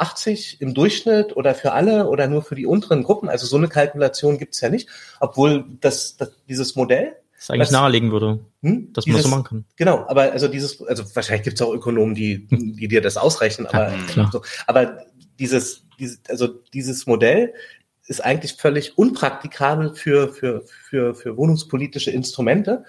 [0.58, 3.28] im Durchschnitt oder für alle oder nur für die unteren Gruppen.
[3.28, 4.88] Also so eine Kalkulation gibt's ja nicht,
[5.20, 8.92] obwohl das, das dieses Modell das eigentlich was, nahelegen würde, hm?
[8.92, 9.64] dass man dieses, das so machen kann.
[9.76, 13.94] Genau, aber also dieses, also wahrscheinlich gibt's auch Ökonomen, die, die dir das ausrechnen, aber,
[14.16, 15.04] ja, so, aber
[15.38, 17.54] dieses, dieses, also dieses Modell
[18.06, 22.84] ist eigentlich völlig unpraktikabel für, für, für, für wohnungspolitische Instrumente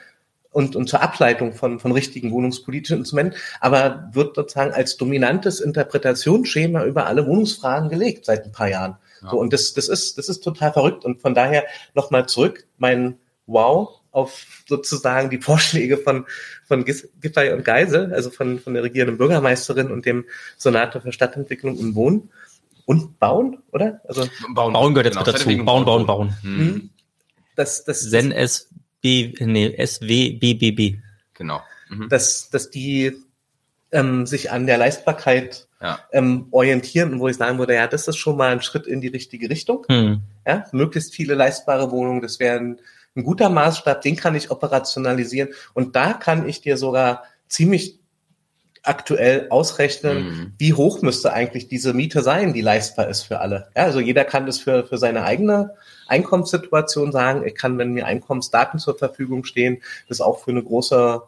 [0.51, 6.85] und, und zur Ableitung von, von richtigen wohnungspolitischen Instrumenten, aber wird sozusagen als dominantes Interpretationsschema
[6.85, 8.97] über alle Wohnungsfragen gelegt seit ein paar Jahren.
[9.21, 9.31] Ja.
[9.31, 11.05] So, und das, das ist, das ist total verrückt.
[11.05, 16.25] Und von daher nochmal zurück, mein Wow auf sozusagen die Vorschläge von,
[16.65, 20.25] von Giffey und Geisel, also von, von der regierenden Bürgermeisterin und dem
[20.57, 22.29] Senator für Stadtentwicklung und Wohnen
[22.85, 24.01] und Bauen, oder?
[24.07, 25.65] Also Bauen, bauen gehört jetzt genau, mit dazu.
[25.65, 26.33] Bauen, bauen, bauen.
[26.41, 26.89] Mhm.
[27.55, 30.97] Das, das, Zen SB, nee, SWBBB.
[31.35, 31.61] Genau.
[31.89, 32.09] Mhm.
[32.09, 33.15] Dass, dass die
[33.91, 35.99] ähm, sich an der Leistbarkeit ja.
[36.11, 39.01] ähm, orientieren und wo ich sagen würde, ja, das ist schon mal ein Schritt in
[39.01, 39.85] die richtige Richtung.
[39.87, 40.21] Mhm.
[40.45, 42.75] Ja, möglichst viele leistbare Wohnungen, das wäre
[43.19, 47.99] ein, guter Maßstab, den kann ich operationalisieren und da kann ich dir sogar ziemlich
[48.83, 50.53] aktuell ausrechnen, mhm.
[50.57, 53.69] wie hoch müsste eigentlich diese Miete sein, die leistbar ist für alle.
[53.75, 55.75] Ja, also jeder kann das für, für seine eigene
[56.07, 57.45] Einkommenssituation sagen.
[57.45, 61.21] Ich kann, wenn mir Einkommensdaten zur Verfügung stehen, das auch für eine große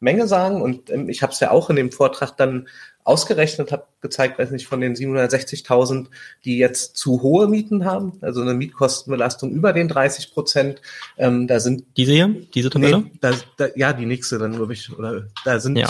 [0.00, 0.62] Menge sagen.
[0.62, 2.68] Und ähm, ich habe es ja auch in dem Vortrag dann
[3.08, 6.08] ausgerechnet, habe gezeigt, weiß nicht, von den 760.000,
[6.44, 10.82] die jetzt zu hohe Mieten haben, also eine Mietkostenbelastung über den 30 Prozent.
[11.16, 12.98] Ähm, da sind diese hier, diese Tabelle?
[12.98, 15.78] Nee, da, da, ja, die nächste dann glaube ich, oder da sind.
[15.78, 15.88] Ja.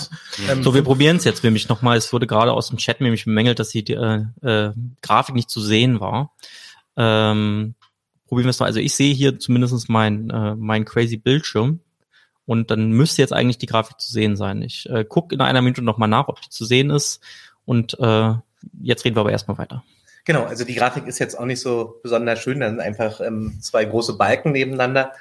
[0.48, 1.98] Ähm, so, wir probieren es jetzt nämlich nochmal.
[1.98, 4.72] Es wurde gerade aus dem Chat nämlich bemängelt, dass die äh, äh,
[5.02, 6.32] Grafik nicht zu sehen war.
[6.96, 7.74] Ähm,
[8.28, 8.66] probieren wir es mal.
[8.66, 11.80] Also ich sehe hier zumindest mein äh, mein crazy Bildschirm.
[12.48, 14.62] Und dann müsste jetzt eigentlich die Grafik zu sehen sein.
[14.62, 17.20] Ich äh, gucke in einer Minute nochmal nach, ob die zu sehen ist.
[17.66, 18.32] Und äh,
[18.80, 19.84] jetzt reden wir aber erstmal weiter.
[20.24, 22.60] Genau, also die Grafik ist jetzt auch nicht so besonders schön.
[22.60, 25.12] Da sind einfach ähm, zwei große Balken nebeneinander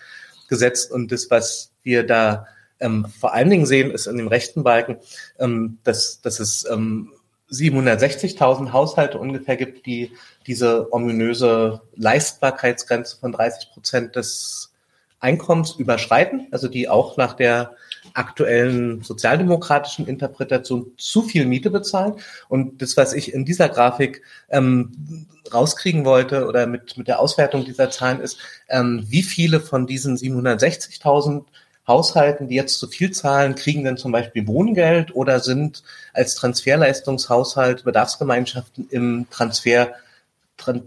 [0.48, 0.90] gesetzt.
[0.90, 2.48] Und das, was wir da
[2.80, 4.95] ähm, vor allen Dingen sehen, ist in dem rechten Balken,
[5.38, 7.12] ähm, dass, dass es ähm,
[7.52, 10.14] 760.000 Haushalte ungefähr gibt, die
[10.45, 14.72] diese ominöse Leistbarkeitsgrenze von 30 Prozent des
[15.19, 17.72] Einkommens überschreiten, also die auch nach der
[18.14, 22.15] aktuellen sozialdemokratischen Interpretation zu viel Miete bezahlen.
[22.49, 27.65] Und das, was ich in dieser Grafik ähm, rauskriegen wollte oder mit, mit der Auswertung
[27.65, 28.38] dieser Zahlen ist,
[28.69, 31.45] ähm, wie viele von diesen 760.000
[31.88, 35.84] Haushalten, die jetzt zu viel zahlen, kriegen denn zum Beispiel Wohngeld oder sind
[36.14, 39.94] als Transferleistungshaushalt Bedarfsgemeinschaften im Transfer,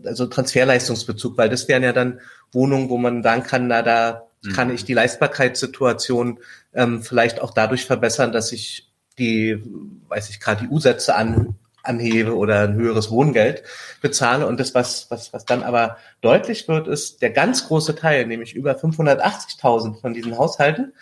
[0.05, 2.21] also Transferleistungsbezug, weil das wären ja dann
[2.53, 4.53] Wohnungen, wo man sagen kann, na, da mhm.
[4.53, 6.39] kann ich die Leistbarkeitssituation
[6.75, 9.63] ähm, vielleicht auch dadurch verbessern, dass ich die,
[10.09, 13.63] weiß ich, KTU-Sätze an, anhebe oder ein höheres Wohngeld
[14.01, 14.47] bezahle.
[14.47, 18.55] Und das, was, was, was dann aber deutlich wird, ist, der ganz große Teil, nämlich
[18.55, 20.93] über 580.000 von diesen Haushalten,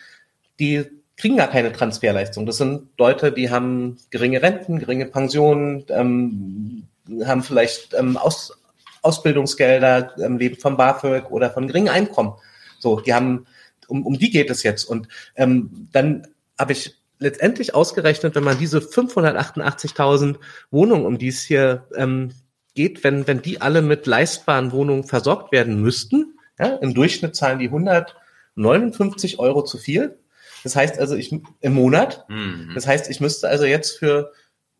[0.58, 2.46] die kriegen gar keine Transferleistung.
[2.46, 6.84] Das sind Leute, die haben geringe Renten, geringe Pensionen, ähm,
[7.24, 8.57] haben vielleicht ähm, Aus,
[9.02, 12.34] Ausbildungsgelder, ähm, leben vom BAföG oder von geringem Einkommen.
[12.78, 13.46] So, die haben,
[13.86, 14.84] um, um die geht es jetzt.
[14.84, 16.26] Und ähm, dann
[16.58, 20.36] habe ich letztendlich ausgerechnet, wenn man diese 588.000
[20.70, 22.32] Wohnungen, um die es hier ähm,
[22.74, 27.58] geht, wenn, wenn die alle mit leistbaren Wohnungen versorgt werden müssten, ja, im Durchschnitt zahlen
[27.58, 30.18] die 159 Euro zu viel.
[30.64, 32.24] Das heißt also, ich im Monat.
[32.28, 32.72] Mhm.
[32.74, 34.32] Das heißt, ich müsste also jetzt für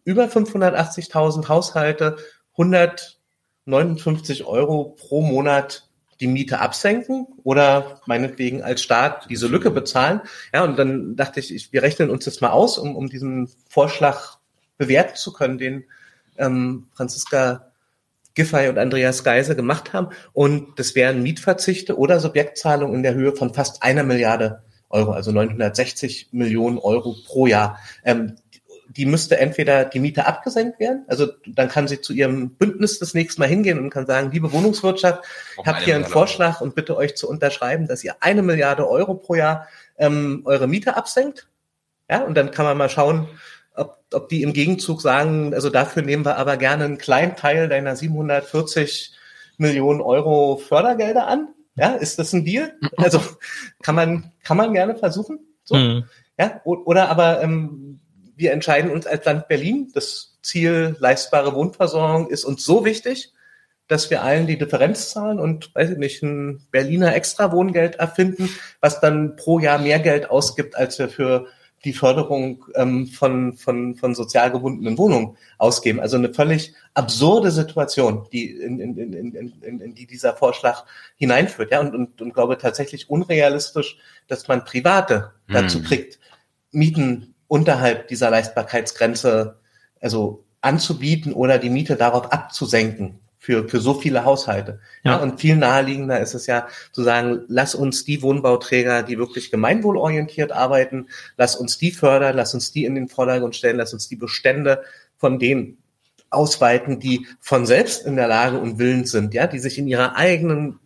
[0.05, 2.17] über 580.000 Haushalte
[2.53, 3.18] 100
[3.69, 5.85] 59 Euro pro Monat
[6.21, 10.21] die Miete absenken oder meinetwegen als Staat diese Lücke bezahlen.
[10.53, 13.49] Ja, und dann dachte ich, ich wir rechnen uns das mal aus, um, um diesen
[13.69, 14.39] Vorschlag
[14.79, 15.85] bewerten zu können, den
[16.39, 17.71] ähm, Franziska
[18.35, 20.09] Giffey und Andreas Geise gemacht haben.
[20.33, 25.33] Und das wären Mietverzichte oder Subjektzahlungen in der Höhe von fast einer Milliarde Euro, also
[25.33, 27.79] 960 Millionen Euro pro Jahr.
[28.05, 28.37] Ähm,
[28.89, 33.15] die müsste entweder die Miete abgesenkt werden, also dann kann sie zu ihrem Bündnis das
[33.15, 35.25] nächste Mal hingehen und kann sagen, liebe Wohnungswirtschaft,
[35.61, 39.15] ich habe hier einen Vorschlag und bitte euch zu unterschreiben, dass ihr eine Milliarde Euro
[39.15, 41.49] pro Jahr ähm, eure Miete absenkt.
[42.11, 43.29] Ja, und dann kann man mal schauen,
[43.75, 47.69] ob, ob die im Gegenzug sagen, also dafür nehmen wir aber gerne einen kleinen Teil
[47.69, 49.15] deiner 740
[49.59, 51.49] Millionen Euro Fördergelder an.
[51.75, 52.73] Ja, ist das ein Deal?
[52.97, 53.21] Also
[53.83, 55.41] kann man, kann man gerne versuchen.
[55.65, 55.77] So.
[55.77, 56.05] Mhm.
[56.39, 58.01] Ja, oder aber ähm,
[58.39, 63.33] wir entscheiden uns als Land Berlin, das Ziel leistbare Wohnversorgung ist uns so wichtig,
[63.89, 68.49] dass wir allen die Differenz zahlen und, weiß ich nicht, ein Berliner Extra-Wohngeld erfinden,
[68.81, 71.49] was dann pro Jahr mehr Geld ausgibt, als wir für
[71.85, 76.01] die Förderung ähm, von, von, von sozial gebundenen Wohnungen ausgeben.
[76.01, 80.85] Also eine völlig absurde Situation, die in, in, in, in, in, in die dieser Vorschlag
[81.17, 81.73] hineinführt.
[81.73, 85.85] Ja, und, und, und glaube tatsächlich unrealistisch, dass man Private dazu hm.
[85.85, 86.19] kriegt,
[86.71, 89.59] Mieten unterhalb dieser Leistbarkeitsgrenze
[90.01, 94.81] also anzubieten oder die Miete darauf abzusenken für, für so viele Haushalte.
[95.05, 95.13] Ja.
[95.13, 95.17] ja.
[95.19, 100.53] und viel naheliegender ist es ja zu sagen, lass uns die Wohnbauträger, die wirklich gemeinwohlorientiert
[100.53, 104.17] arbeiten, lass uns die fördern, lass uns die in den Vordergrund stellen, lass uns die
[104.17, 104.83] Bestände
[105.17, 105.79] von denen
[106.31, 110.17] ausweiten, die von selbst in der Lage und willens sind, ja, die sich in ihrer
[110.17, 110.79] eigenen,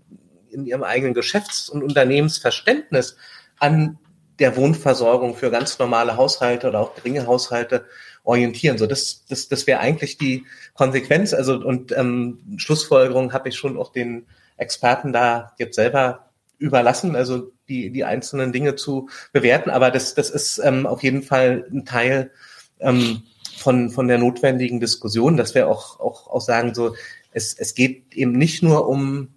[0.51, 3.17] in ihrem eigenen Geschäfts- und Unternehmensverständnis
[3.59, 3.99] an
[4.39, 7.85] der Wohnversorgung für ganz normale Haushalte oder auch geringe Haushalte
[8.25, 8.79] orientieren.
[8.79, 10.45] So, das, das, das wäre eigentlich die
[10.75, 11.35] Konsequenz.
[11.35, 14.27] Also und ähm, Schlussfolgerung habe ich schon auch den
[14.57, 19.71] Experten da jetzt selber überlassen, also die, die einzelnen Dinge zu bewerten.
[19.71, 22.31] Aber das, das ist ähm, auf jeden Fall ein Teil
[22.79, 23.23] ähm,
[23.57, 26.95] von, von der notwendigen Diskussion, dass wir auch, auch, auch sagen, so,
[27.33, 29.29] es, es geht eben nicht nur um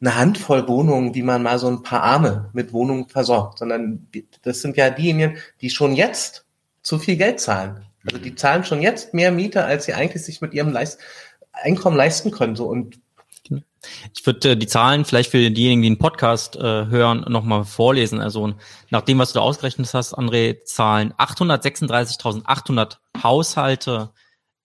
[0.00, 4.08] eine Handvoll Wohnungen, wie man mal so ein paar Arme mit Wohnungen versorgt, sondern
[4.42, 6.44] das sind ja diejenigen, die schon jetzt
[6.82, 7.86] zu viel Geld zahlen.
[8.06, 11.00] Also die zahlen schon jetzt mehr Miete, als sie eigentlich sich mit ihrem Leist
[11.52, 12.56] Einkommen leisten können.
[12.56, 12.98] So und
[14.14, 18.20] ich würde äh, die Zahlen vielleicht für diejenigen, die den Podcast äh, hören, nochmal vorlesen.
[18.20, 18.54] Also
[18.90, 24.10] nach dem, was du ausgerechnet hast, André, zahlen 836.800 Haushalte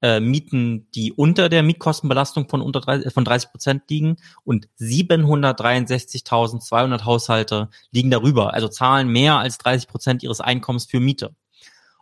[0.02, 7.06] äh, Mieten, die unter der Mietkostenbelastung von unter 30, von 30 Prozent liegen und 763.200
[7.06, 11.34] Haushalte liegen darüber, also zahlen mehr als 30 Prozent ihres Einkommens für Miete.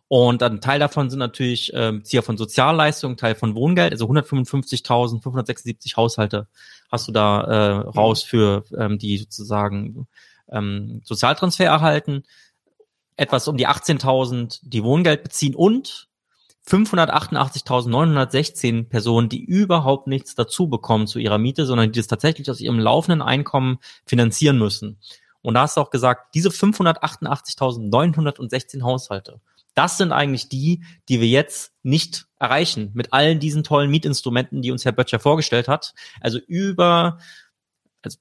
[0.10, 5.98] Und ein Teil davon sind natürlich äh, Zieher von Sozialleistungen, Teil von Wohngeld, also 155.576
[5.98, 6.48] Haushalte
[6.90, 10.08] hast du da äh, raus für ähm, die sozusagen
[10.50, 12.24] ähm, Sozialtransfer erhalten.
[13.18, 16.07] Etwas um die 18.000, die Wohngeld beziehen und
[16.68, 22.60] 588.916 Personen, die überhaupt nichts dazu bekommen zu ihrer Miete, sondern die das tatsächlich aus
[22.60, 24.98] ihrem laufenden Einkommen finanzieren müssen.
[25.42, 29.40] Und da hast du auch gesagt, diese 588.916 Haushalte,
[29.76, 34.72] das sind eigentlich die, die wir jetzt nicht erreichen mit allen diesen tollen Mietinstrumenten, die
[34.72, 35.94] uns Herr Böttcher vorgestellt hat.
[36.20, 37.20] Also über
[38.02, 38.18] also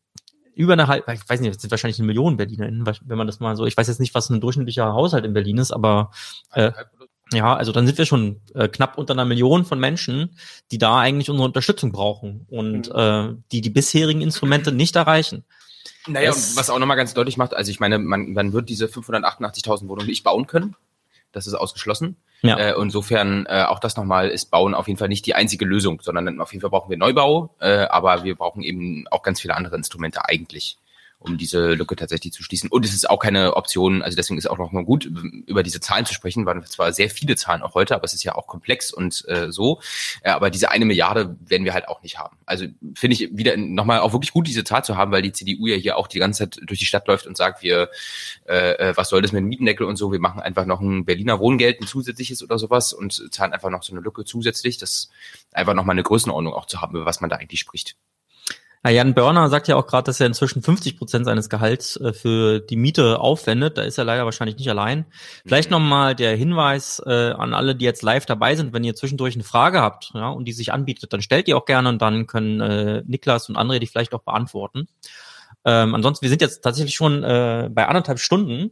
[0.54, 3.40] über eine halbe, ich weiß nicht, das sind wahrscheinlich eine Million BerlinerInnen, wenn man das
[3.40, 6.12] mal so, ich weiß jetzt nicht, was ein durchschnittlicher Haushalt in Berlin ist, aber
[6.52, 6.70] äh,
[7.32, 10.36] ja, also dann sind wir schon äh, knapp unter einer Million von Menschen,
[10.70, 12.94] die da eigentlich unsere Unterstützung brauchen und mhm.
[12.94, 15.44] äh, die die bisherigen Instrumente nicht erreichen.
[16.06, 18.86] Naja, das, was auch nochmal ganz deutlich macht, also ich meine, man, man wird diese
[18.86, 20.76] 588.000 Wohnungen nicht bauen können.
[21.32, 22.16] Das ist ausgeschlossen.
[22.42, 22.56] Ja.
[22.56, 26.00] Äh, insofern äh, auch das nochmal ist Bauen auf jeden Fall nicht die einzige Lösung,
[26.00, 29.54] sondern auf jeden Fall brauchen wir Neubau, äh, aber wir brauchen eben auch ganz viele
[29.54, 30.78] andere Instrumente eigentlich
[31.26, 32.70] um diese Lücke tatsächlich zu schließen.
[32.70, 35.80] Und es ist auch keine Option, also deswegen ist auch noch mal gut, über diese
[35.80, 38.46] Zahlen zu sprechen, waren zwar sehr viele Zahlen auch heute, aber es ist ja auch
[38.46, 39.80] komplex und äh, so.
[40.22, 42.36] Äh, aber diese eine Milliarde werden wir halt auch nicht haben.
[42.46, 45.66] Also finde ich wieder nochmal auch wirklich gut, diese Zahl zu haben, weil die CDU
[45.66, 47.90] ja hier auch die ganze Zeit durch die Stadt läuft und sagt, wir,
[48.46, 51.04] äh, äh was soll das mit dem Mietendeckel und so, wir machen einfach noch ein
[51.04, 54.78] Berliner Wohngeld, ein zusätzliches oder sowas und zahlen einfach noch so eine Lücke zusätzlich.
[54.78, 55.10] Das
[55.52, 57.96] einfach nochmal eine Größenordnung auch zu haben, über was man da eigentlich spricht.
[58.86, 62.12] Ja, Jan Börner sagt ja auch gerade, dass er inzwischen 50 Prozent seines Gehalts äh,
[62.12, 63.78] für die Miete aufwendet.
[63.78, 65.06] Da ist er leider wahrscheinlich nicht allein.
[65.44, 65.78] Vielleicht mhm.
[65.78, 69.42] nochmal der Hinweis äh, an alle, die jetzt live dabei sind, wenn ihr zwischendurch eine
[69.42, 72.60] Frage habt ja, und die sich anbietet, dann stellt die auch gerne und dann können
[72.60, 74.86] äh, Niklas und andere die vielleicht auch beantworten.
[75.64, 78.70] Ähm, ansonsten, wir sind jetzt tatsächlich schon äh, bei anderthalb Stunden.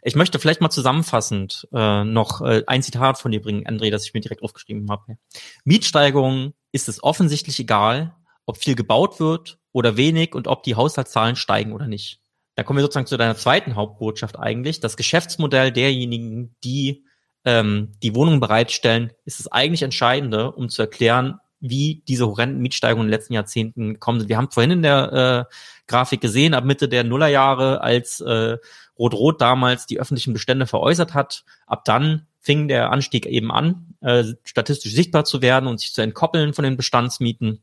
[0.00, 4.06] Ich möchte vielleicht mal zusammenfassend äh, noch äh, ein Zitat von dir bringen, André, das
[4.06, 5.18] ich mir direkt aufgeschrieben habe.
[5.64, 8.14] Mietsteigerungen ist es offensichtlich egal,
[8.50, 12.20] ob viel gebaut wird oder wenig und ob die Haushaltszahlen steigen oder nicht.
[12.56, 14.80] Da kommen wir sozusagen zu deiner zweiten Hauptbotschaft eigentlich.
[14.80, 17.04] Das Geschäftsmodell derjenigen, die
[17.44, 23.06] ähm, die Wohnungen bereitstellen, ist das eigentlich Entscheidende, um zu erklären, wie diese horrenden Mietsteigerungen
[23.06, 24.28] in den letzten Jahrzehnten gekommen sind.
[24.28, 25.54] Wir haben vorhin in der äh,
[25.86, 28.58] Grafik gesehen, ab Mitte der Nullerjahre, als äh,
[28.98, 34.24] Rot-Rot damals die öffentlichen Bestände veräußert hat, ab dann fing der Anstieg eben an, äh,
[34.44, 37.62] statistisch sichtbar zu werden und sich zu entkoppeln von den Bestandsmieten.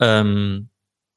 [0.00, 0.68] Ähm,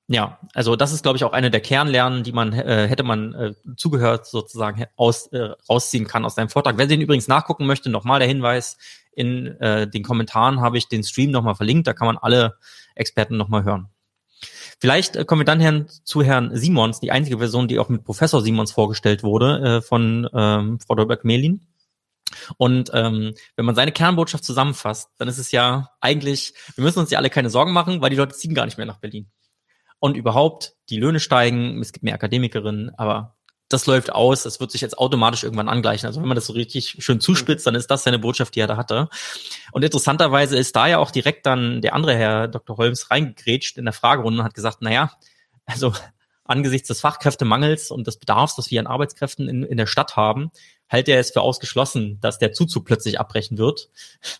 [0.07, 3.33] ja, also das ist, glaube ich, auch eine der Kernlernen, die man äh, hätte man
[3.35, 6.79] äh, zugehört sozusagen aus, äh, rausziehen kann aus deinem Vortrag.
[6.79, 8.77] Wer den übrigens nachgucken möchte, nochmal der Hinweis,
[9.11, 12.55] in äh, den Kommentaren habe ich den Stream nochmal verlinkt, da kann man alle
[12.95, 13.89] Experten nochmal hören.
[14.79, 18.03] Vielleicht äh, kommen wir dann Herrn, zu Herrn Simons, die einzige Version, die auch mit
[18.03, 21.67] Professor Simons vorgestellt wurde, äh, von ähm, Frau Dolberg-Melin.
[22.57, 27.11] Und ähm, wenn man seine Kernbotschaft zusammenfasst, dann ist es ja eigentlich, wir müssen uns
[27.11, 29.29] ja alle keine Sorgen machen, weil die Leute ziehen gar nicht mehr nach Berlin.
[29.99, 33.35] Und überhaupt, die Löhne steigen, es gibt mehr Akademikerinnen, aber
[33.69, 36.07] das läuft aus, das wird sich jetzt automatisch irgendwann angleichen.
[36.07, 38.67] Also wenn man das so richtig schön zuspitzt, dann ist das seine Botschaft, die er
[38.67, 39.09] da hatte.
[39.71, 42.77] Und interessanterweise ist da ja auch direkt dann der andere Herr Dr.
[42.77, 45.11] Holmes reingegrätscht in der Fragerunde und hat gesagt, naja,
[45.65, 45.93] also
[46.45, 50.49] angesichts des Fachkräftemangels und des Bedarfs, das wir an Arbeitskräften in, in der Stadt haben,
[50.89, 53.89] hält er es für ausgeschlossen, dass der Zuzug plötzlich abbrechen wird.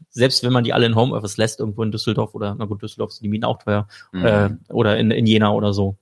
[0.09, 3.11] Selbst wenn man die alle in Homeoffice lässt, irgendwo in Düsseldorf oder, na gut, Düsseldorf
[3.11, 4.25] sind die Mieten auch teuer, mhm.
[4.25, 5.95] äh, oder in, in Jena oder so.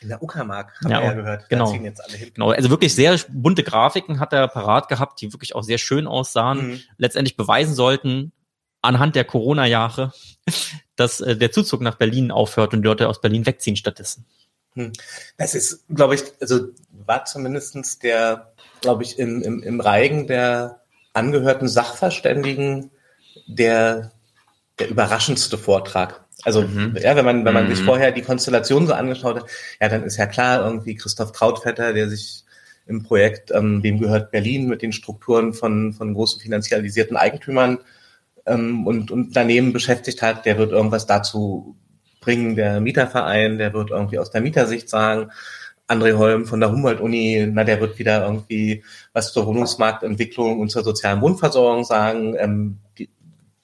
[0.00, 1.48] In der Uckermark, haben ja, wir ja gehört.
[1.48, 1.72] Genau.
[1.72, 2.50] genau.
[2.50, 6.66] Also wirklich sehr bunte Grafiken hat er parat gehabt, die wirklich auch sehr schön aussahen,
[6.66, 6.80] mhm.
[6.98, 8.32] letztendlich beweisen sollten,
[8.80, 10.12] anhand der Corona-Jahre,
[10.96, 14.26] dass äh, der Zuzug nach Berlin aufhört und die Leute aus Berlin wegziehen stattdessen.
[14.74, 14.92] Hm.
[15.36, 16.68] Das ist, glaube ich, also
[17.06, 20.80] war zumindestens der glaube ich, im, im, im Reigen der
[21.14, 22.90] angehörten Sachverständigen
[23.46, 24.12] der,
[24.78, 26.20] der überraschendste Vortrag.
[26.44, 26.98] Also, mhm.
[27.00, 27.74] ja, wenn man, wenn man mhm.
[27.74, 29.46] sich vorher die Konstellation so angeschaut hat,
[29.80, 32.44] ja, dann ist ja klar, irgendwie Christoph Trautvetter, der sich
[32.86, 37.78] im Projekt, ähm, wem gehört Berlin mit den Strukturen von, von großen finanzialisierten Eigentümern
[38.44, 41.76] ähm, und, und daneben beschäftigt hat, der wird irgendwas dazu
[42.22, 45.30] bringen, der Mieterverein, der wird irgendwie aus der Mietersicht sagen,
[45.88, 48.82] André Holm von der Humboldt-Uni, na, der wird wieder irgendwie
[49.12, 53.10] was zur Wohnungsmarktentwicklung und zur sozialen Wohnversorgung sagen, ähm, die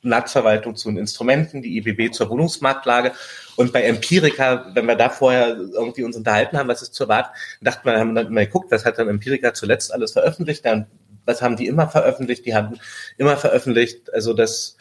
[0.02, 3.12] Landesverwaltung zu den Instrumenten, die IBB zur Wohnungsmarktlage.
[3.56, 7.30] Und bei Empirica, wenn wir da vorher irgendwie uns unterhalten haben, was ist zu erwarten,
[7.62, 10.86] dachte man, haben dann immer geguckt, was hat dann Empirica zuletzt alles veröffentlicht, dann
[11.24, 12.46] was haben die immer veröffentlicht?
[12.46, 12.78] Die haben
[13.18, 14.76] immer veröffentlicht, also das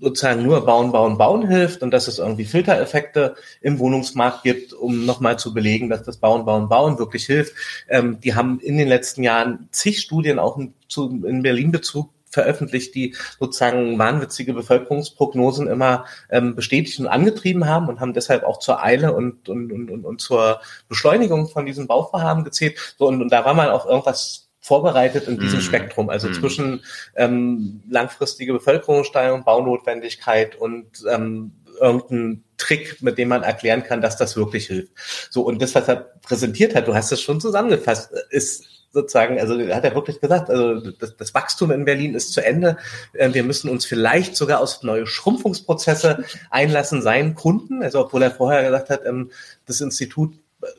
[0.00, 5.04] sozusagen nur bauen, bauen, bauen hilft und dass es irgendwie Filtereffekte im Wohnungsmarkt gibt, um
[5.04, 7.54] nochmal zu belegen, dass das Bauen, Bauen, Bauen wirklich hilft.
[7.88, 12.94] Ähm, die haben in den letzten Jahren zig Studien auch in, zu, in Berlin-Bezug veröffentlicht,
[12.94, 18.82] die sozusagen wahnwitzige Bevölkerungsprognosen immer ähm, bestätigt und angetrieben haben und haben deshalb auch zur
[18.82, 22.94] Eile und, und, und, und zur Beschleunigung von diesem Bauvorhaben gezählt.
[22.98, 25.62] So, und, und da war man auch irgendwas vorbereitet in diesem mm.
[25.62, 26.34] Spektrum, also mm.
[26.34, 26.84] zwischen
[27.16, 34.36] ähm, langfristige Bevölkerungssteigerung, Baunotwendigkeit und ähm, irgendein Trick, mit dem man erklären kann, dass das
[34.36, 34.92] wirklich hilft.
[35.28, 39.58] So, und das, was er präsentiert hat, du hast es schon zusammengefasst, ist sozusagen, also
[39.58, 42.76] hat er wirklich gesagt, also das, das Wachstum in Berlin ist zu Ende.
[43.14, 48.30] Äh, wir müssen uns vielleicht sogar aus neue Schrumpfungsprozesse einlassen, seinen Kunden, also obwohl er
[48.30, 49.32] vorher gesagt hat, ähm,
[49.66, 50.34] das Institut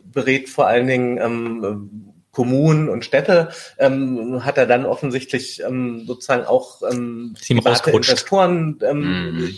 [0.06, 6.46] berät vor allen Dingen ähm, Kommunen und Städte ähm, hat er dann offensichtlich ähm, sozusagen
[6.46, 9.50] auch ähm, private Investoren ähm, mm.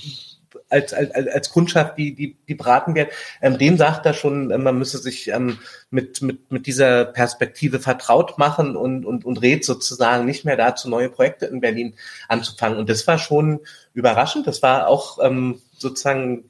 [0.69, 3.09] als, als, als Kundschaft, die, die, die beraten werden.
[3.41, 5.59] Ähm, dem sagt er schon, äh, man müsse sich ähm,
[5.91, 10.89] mit, mit, mit dieser Perspektive vertraut machen und, und, und rät sozusagen nicht mehr dazu,
[10.89, 11.93] neue Projekte in Berlin
[12.27, 12.79] anzufangen.
[12.79, 13.59] Und das war schon
[13.93, 14.47] überraschend.
[14.47, 16.45] Das war auch ähm, sozusagen,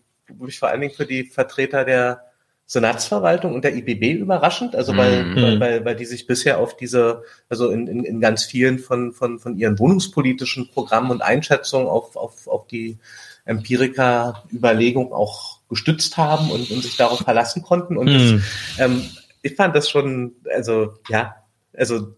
[0.47, 2.32] ich vor allen Dingen für die Vertreter der
[2.73, 5.35] Senatsverwaltung und der IBB überraschend, also weil, mhm.
[5.35, 9.13] weil, weil, weil die sich bisher auf diese, also in, in, in ganz vielen von,
[9.13, 12.97] von, von ihren wohnungspolitischen Programmen und Einschätzungen auf, auf, auf die
[13.45, 17.95] Empiriker-Überlegung auch gestützt haben und, und sich darauf verlassen konnten.
[17.95, 18.41] Und mhm.
[18.77, 19.03] das, ähm,
[19.43, 21.35] ich fand das schon, also ja,
[21.77, 22.15] also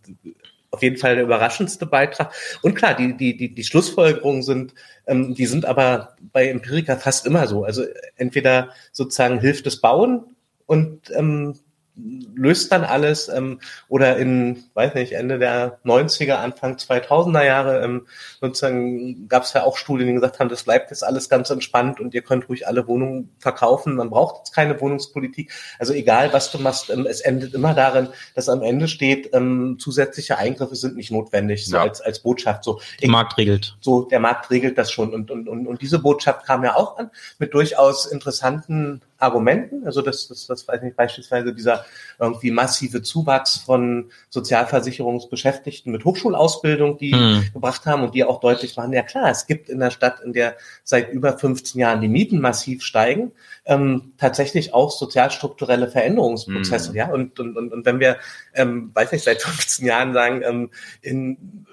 [0.71, 2.33] auf jeden Fall der überraschendste Beitrag.
[2.61, 4.73] Und klar, die, die, die, die Schlussfolgerungen sind,
[5.05, 7.65] ähm, die sind aber bei Empirica fast immer so.
[7.65, 7.83] Also
[8.15, 10.34] entweder sozusagen hilft das Bauen
[10.65, 11.55] und ähm,
[11.97, 18.07] löst dann alles ähm, oder in, weiß nicht, Ende der 90er, Anfang 2000er Jahre ähm,
[18.41, 21.99] sozusagen gab es ja auch Studien, die gesagt haben, das bleibt jetzt alles ganz entspannt
[22.01, 25.51] und ihr könnt ruhig alle Wohnungen verkaufen, man braucht jetzt keine Wohnungspolitik.
[25.79, 29.77] Also egal, was du machst, ähm, es endet immer darin, dass am Ende steht, ähm,
[29.79, 31.83] zusätzliche Eingriffe sind nicht notwendig, so ja.
[31.83, 32.65] als, als Botschaft.
[32.65, 33.77] So, der Markt regelt.
[33.79, 36.97] So, der Markt regelt das schon und, und, und, und diese Botschaft kam ja auch
[36.97, 37.09] an
[37.39, 39.85] mit durchaus interessanten Argumenten.
[39.85, 41.85] Also das, das, das weiß nicht, beispielsweise dieser
[42.19, 47.45] irgendwie massive Zuwachs von Sozialversicherungsbeschäftigten mit Hochschulausbildung, die hm.
[47.53, 50.33] gebracht haben und die auch deutlich machen, ja klar, es gibt in der Stadt, in
[50.33, 53.31] der seit über 15 Jahren die Mieten massiv steigen,
[53.65, 56.89] ähm, tatsächlich auch sozialstrukturelle Veränderungsprozesse.
[56.89, 56.95] Hm.
[56.95, 58.17] Ja, und, und, und, und wenn wir,
[58.53, 60.69] ähm, weiß nicht, seit 15 Jahren sagen, ähm,
[61.01, 61.65] in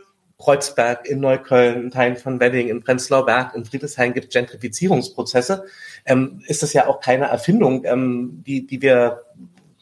[0.42, 5.64] Kreuzberg, in Neukölln, in Teilen von Wedding, in Prenzlauer Berg, in Friedrichshain gibt Gentrifizierungsprozesse,
[6.04, 9.22] ähm, ist das ja auch keine Erfindung, ähm, die, die wir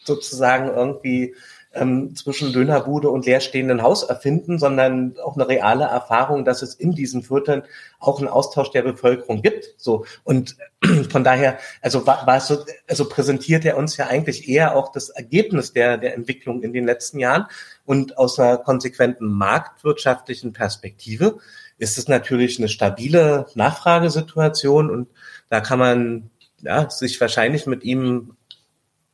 [0.05, 1.35] sozusagen irgendwie
[1.73, 6.93] ähm, zwischen Dönerbude und leerstehenden Haus erfinden, sondern auch eine reale Erfahrung, dass es in
[6.93, 7.63] diesen Vierteln
[8.01, 9.75] auch einen Austausch der Bevölkerung gibt.
[9.77, 10.05] So.
[10.25, 10.57] Und
[11.11, 15.11] von daher, also war, war so, also präsentiert er uns ja eigentlich eher auch das
[15.11, 17.47] Ergebnis der der Entwicklung in den letzten Jahren.
[17.85, 21.39] Und aus einer konsequenten marktwirtschaftlichen Perspektive
[21.79, 24.91] ist es natürlich eine stabile Nachfragesituation.
[24.91, 25.09] Und
[25.49, 28.37] da kann man ja, sich wahrscheinlich mit ihm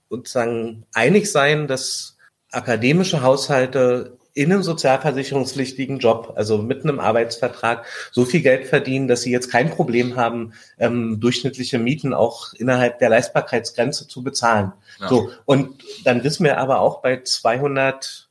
[0.08, 2.15] sozusagen einig sein, dass
[2.50, 9.22] akademische Haushalte in einem sozialversicherungspflichtigen Job, also mit einem Arbeitsvertrag, so viel Geld verdienen, dass
[9.22, 14.72] sie jetzt kein Problem haben, ähm, durchschnittliche Mieten auch innerhalb der Leistbarkeitsgrenze zu bezahlen.
[15.00, 15.08] Ja.
[15.08, 18.28] So und dann wissen wir aber auch bei 200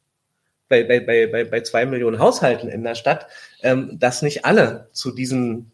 [0.68, 3.28] bei, bei, bei, bei, bei zwei Millionen Haushalten in der Stadt,
[3.64, 5.72] ähm, dass nicht alle zu diesen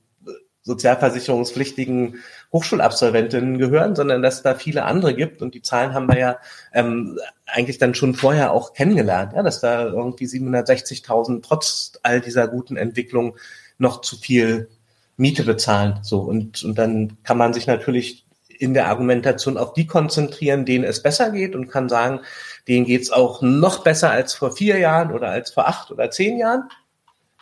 [0.63, 2.19] sozialversicherungspflichtigen
[2.53, 5.41] Hochschulabsolventinnen gehören, sondern dass da viele andere gibt.
[5.41, 6.37] Und die Zahlen haben wir ja
[6.73, 12.47] ähm, eigentlich dann schon vorher auch kennengelernt, ja, dass da irgendwie 760.000 trotz all dieser
[12.47, 13.37] guten Entwicklung
[13.77, 14.69] noch zu viel
[15.17, 15.99] Miete bezahlen.
[16.01, 18.25] So und und dann kann man sich natürlich
[18.61, 22.19] in der Argumentation auf die konzentrieren, denen es besser geht und kann sagen,
[22.67, 26.37] denen geht's auch noch besser als vor vier Jahren oder als vor acht oder zehn
[26.37, 26.69] Jahren.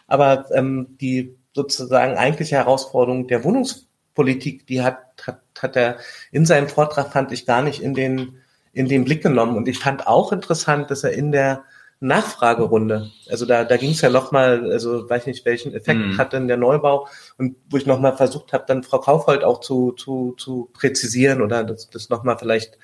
[0.08, 3.44] Aber ähm, die sozusagen eigentliche Herausforderung der
[4.20, 5.98] Wohnungspolitik, die hat, hat, hat er
[6.32, 8.38] in seinem Vortrag, fand ich, gar nicht in den,
[8.74, 9.58] in den Blick genommen.
[9.58, 11.64] Und ich fand auch interessant, dass er in der
[12.02, 16.18] Nachfragerunde, also da, da ging es ja nochmal, also weiß nicht, welchen Effekt mhm.
[16.18, 19.92] hat denn der Neubau und wo ich nochmal versucht habe, dann Frau Kaufhold auch zu,
[19.92, 22.78] zu, zu präzisieren oder das, das nochmal vielleicht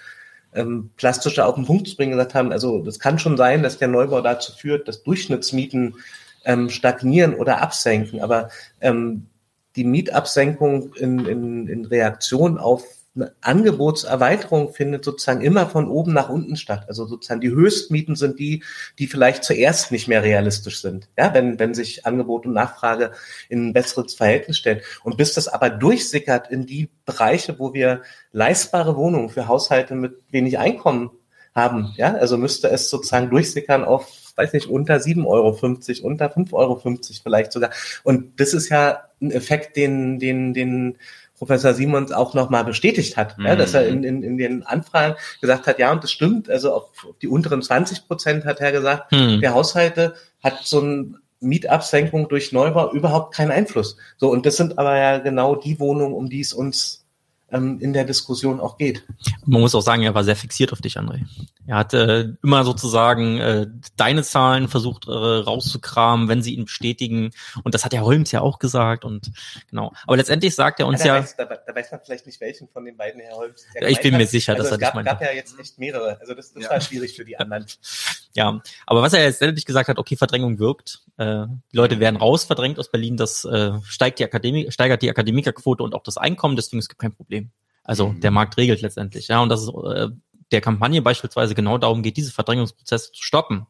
[0.53, 3.77] ähm, plastischer auf den Punkt zu bringen, gesagt haben, also das kann schon sein, dass
[3.77, 5.95] der Neubau dazu führt, dass Durchschnittsmieten
[6.43, 8.19] ähm, stagnieren oder absenken.
[8.21, 8.49] Aber
[8.81, 9.27] ähm,
[9.75, 12.83] die Mietabsenkung in, in, in Reaktion auf
[13.15, 16.85] eine Angebotserweiterung findet sozusagen immer von oben nach unten statt.
[16.87, 18.63] Also sozusagen die Höchstmieten sind die,
[18.99, 21.07] die vielleicht zuerst nicht mehr realistisch sind.
[21.17, 23.11] Ja, wenn, wenn sich Angebot und Nachfrage
[23.47, 24.81] in ein besseres Verhältnis stellen.
[25.03, 28.01] Und bis das aber durchsickert in die Bereiche, wo wir
[28.33, 31.11] leistbare Wohnungen für Haushalte mit wenig Einkommen
[31.53, 36.53] haben, ja, also müsste es sozusagen durchsickern auf weiß nicht, unter 7,50 Euro, unter 5,50
[36.53, 36.81] Euro
[37.23, 37.69] vielleicht sogar.
[38.03, 40.97] Und das ist ja ein Effekt, den, den, den
[41.37, 43.45] Professor Simons auch nochmal bestätigt hat, mhm.
[43.45, 46.73] ja, dass er in, in, in den Anfragen gesagt hat, ja, und das stimmt, also
[46.73, 46.89] auf
[47.21, 49.41] die unteren 20 Prozent hat er gesagt, mhm.
[49.41, 53.97] der Haushalte hat so ein Mietabsenkung durch Neubau überhaupt keinen Einfluss.
[54.17, 57.05] So, und das sind aber ja genau die Wohnungen, um die es uns
[57.51, 59.05] ähm, in der Diskussion auch geht.
[59.45, 61.21] Man muss auch sagen, er war sehr fixiert auf dich, André.
[61.67, 67.31] Er hat äh, immer sozusagen äh, deine Zahlen versucht äh, rauszukramen, wenn sie ihn bestätigen.
[67.63, 69.03] Und das hat der Holmes ja auch gesagt.
[69.03, 69.31] Und
[69.69, 69.91] genau.
[70.05, 71.15] Aber letztendlich sagt er uns ja.
[71.15, 73.65] Da, weiß, da, da weiß man vielleicht nicht, welchen von den beiden Herr Holmes.
[73.73, 74.21] Ja, ich bin hat.
[74.21, 75.11] mir sicher, also dass er gab, nicht meinte.
[75.11, 76.19] Es gab ja jetzt echt mehrere.
[76.19, 76.69] Also das, das ja.
[76.69, 77.65] war schwierig für die anderen.
[78.35, 81.01] ja, aber was er jetzt letztendlich gesagt hat, okay, Verdrängung wirkt.
[81.17, 83.17] Äh, die Leute werden raus verdrängt aus Berlin.
[83.17, 86.55] Das äh, steigt die Akademie, steigert die Akademikerquote und auch das Einkommen.
[86.55, 87.49] Deswegen es gibt kein Problem.
[87.83, 88.21] Also mhm.
[88.21, 89.27] der Markt regelt letztendlich.
[89.27, 90.09] Ja, und das ist äh,
[90.51, 93.65] der Kampagne beispielsweise genau darum geht, diese Verdrängungsprozesse zu stoppen.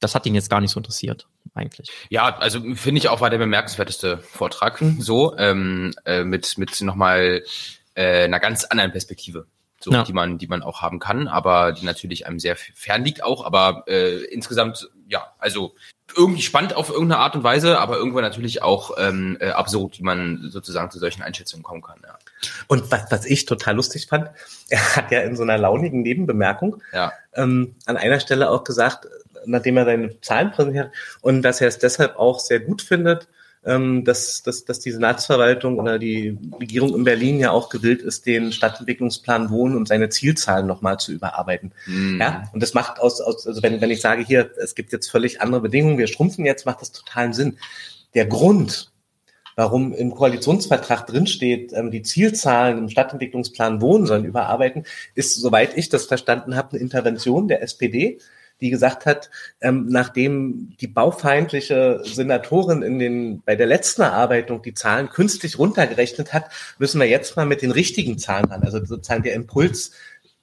[0.00, 1.90] Das hat ihn jetzt gar nicht so interessiert, eigentlich.
[2.10, 7.42] Ja, also finde ich auch war der bemerkenswerteste Vortrag so ähm, äh, mit mit nochmal
[7.94, 9.46] äh, einer ganz anderen Perspektive,
[9.80, 10.02] so ja.
[10.02, 13.46] die man die man auch haben kann, aber die natürlich einem sehr fern liegt auch.
[13.46, 15.74] Aber äh, insgesamt ja, also
[16.16, 20.04] irgendwie spannend auf irgendeine Art und Weise, aber irgendwo natürlich auch ähm, äh, absurd, wie
[20.04, 21.98] man sozusagen zu solchen Einschätzungen kommen kann.
[22.02, 22.18] Ja.
[22.68, 24.30] Und was, was ich total lustig fand,
[24.68, 27.12] er hat ja in so einer launigen Nebenbemerkung ja.
[27.34, 29.06] ähm, an einer Stelle auch gesagt,
[29.46, 30.90] nachdem er seine Zahlen präsentiert
[31.20, 33.28] und dass er es deshalb auch sehr gut findet,
[33.66, 38.26] ähm, dass, dass, dass die Senatsverwaltung oder die Regierung in Berlin ja auch gewillt ist,
[38.26, 41.72] den Stadtentwicklungsplan Wohnen und seine Zielzahlen nochmal zu überarbeiten.
[41.86, 42.20] Mhm.
[42.20, 45.10] Ja, und das macht aus, aus also wenn, wenn ich sage hier, es gibt jetzt
[45.10, 47.58] völlig andere Bedingungen, wir schrumpfen jetzt, macht das totalen Sinn.
[48.14, 48.90] Der Grund,
[49.56, 55.88] warum im Koalitionsvertrag drinsteht, ähm, die Zielzahlen im Stadtentwicklungsplan Wohnen sollen überarbeiten, ist, soweit ich
[55.88, 58.18] das verstanden habe, eine Intervention der SPD
[58.60, 64.74] die gesagt hat, ähm, nachdem die baufeindliche Senatorin in den, bei der letzten Erarbeitung die
[64.74, 68.62] Zahlen künstlich runtergerechnet hat, müssen wir jetzt mal mit den richtigen Zahlen ran.
[68.62, 69.92] Also sozusagen der Impuls,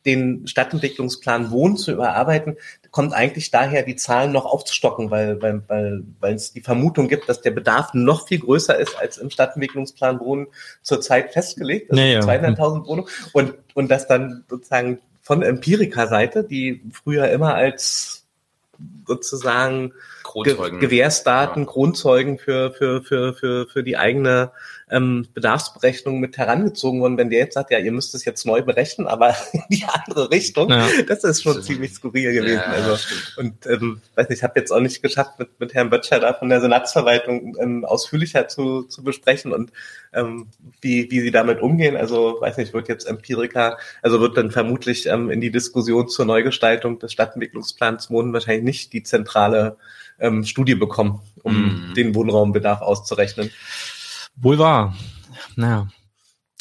[0.06, 2.58] den Stadtentwicklungsplan Wohnen zu überarbeiten,
[2.92, 7.30] kommt eigentlich daher, die Zahlen noch aufzustocken, weil, weil, weil, weil es die Vermutung gibt,
[7.30, 10.48] dass der Bedarf noch viel größer ist als im Stadtentwicklungsplan Wohnen
[10.82, 12.20] zurzeit festgelegt, also ja, ja.
[12.22, 18.26] 200.000 Wohnungen und, und das dann sozusagen von Empiriker-Seite, die früher immer als
[19.08, 19.94] sozusagen
[20.44, 21.70] Ge Gewährsdaten, ja.
[21.70, 24.52] Grundzeugen für, für, für, für, für die eigene
[24.92, 27.18] ähm, Bedarfsberechnung mit herangezogen worden.
[27.18, 30.30] Wenn der jetzt sagt, ja, ihr müsst es jetzt neu berechnen, aber in die andere
[30.30, 30.88] Richtung, ja.
[31.08, 32.56] das ist schon das ziemlich skurril gewesen.
[32.56, 32.98] Ja, also
[33.38, 36.34] und ähm, weiß nicht, ich habe jetzt auch nicht geschafft, mit, mit Herrn Böttcher da
[36.34, 39.72] von der Senatsverwaltung ähm, ausführlicher zu, zu besprechen und
[40.14, 40.48] ähm,
[40.82, 41.96] wie, wie sie damit umgehen.
[41.96, 46.26] Also weiß nicht, wird jetzt Empiriker, also wird dann vermutlich ähm, in die Diskussion zur
[46.26, 49.78] Neugestaltung des Stadtentwicklungsplans Wohnen wahrscheinlich nicht die zentrale
[50.20, 51.94] ähm, Studie bekommen, um mm.
[51.96, 53.52] den Wohnraumbedarf auszurechnen.
[54.42, 54.98] Wohl wahr.
[55.56, 55.88] Naja.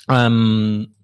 [0.08, 0.94] Ähm,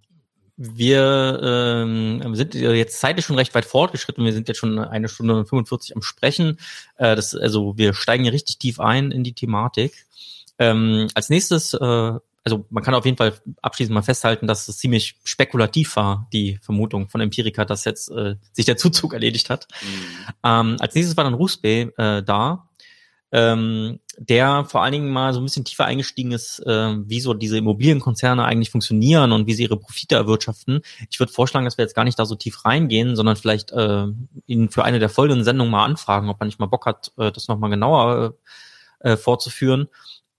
[0.59, 4.25] wir ähm, sind jetzt zeitlich schon recht weit fortgeschritten.
[4.25, 6.59] Wir sind jetzt schon eine Stunde und 45 am Sprechen.
[6.97, 10.07] Äh, das, also wir steigen hier richtig tief ein in die Thematik.
[10.59, 11.79] Ähm, als nächstes, äh,
[12.45, 16.59] also man kann auf jeden Fall abschließend mal festhalten, dass es ziemlich spekulativ war, die
[16.63, 19.69] Vermutung von Empirica, dass jetzt äh, sich der Zuzug erledigt hat.
[19.83, 20.35] Mhm.
[20.45, 22.66] Ähm, als nächstes war dann Rusbe äh, da
[23.33, 27.35] ähm, der vor allen Dingen mal so ein bisschen tiefer eingestiegen ist, äh, wie so
[27.35, 30.81] diese Immobilienkonzerne eigentlich funktionieren und wie sie ihre Profite erwirtschaften.
[31.11, 34.07] Ich würde vorschlagen, dass wir jetzt gar nicht da so tief reingehen, sondern vielleicht äh,
[34.47, 37.33] ihn für eine der folgenden Sendungen mal anfragen, ob er nicht mal Bock hat, äh,
[37.33, 38.35] das nochmal genauer
[39.01, 39.89] äh, vorzuführen.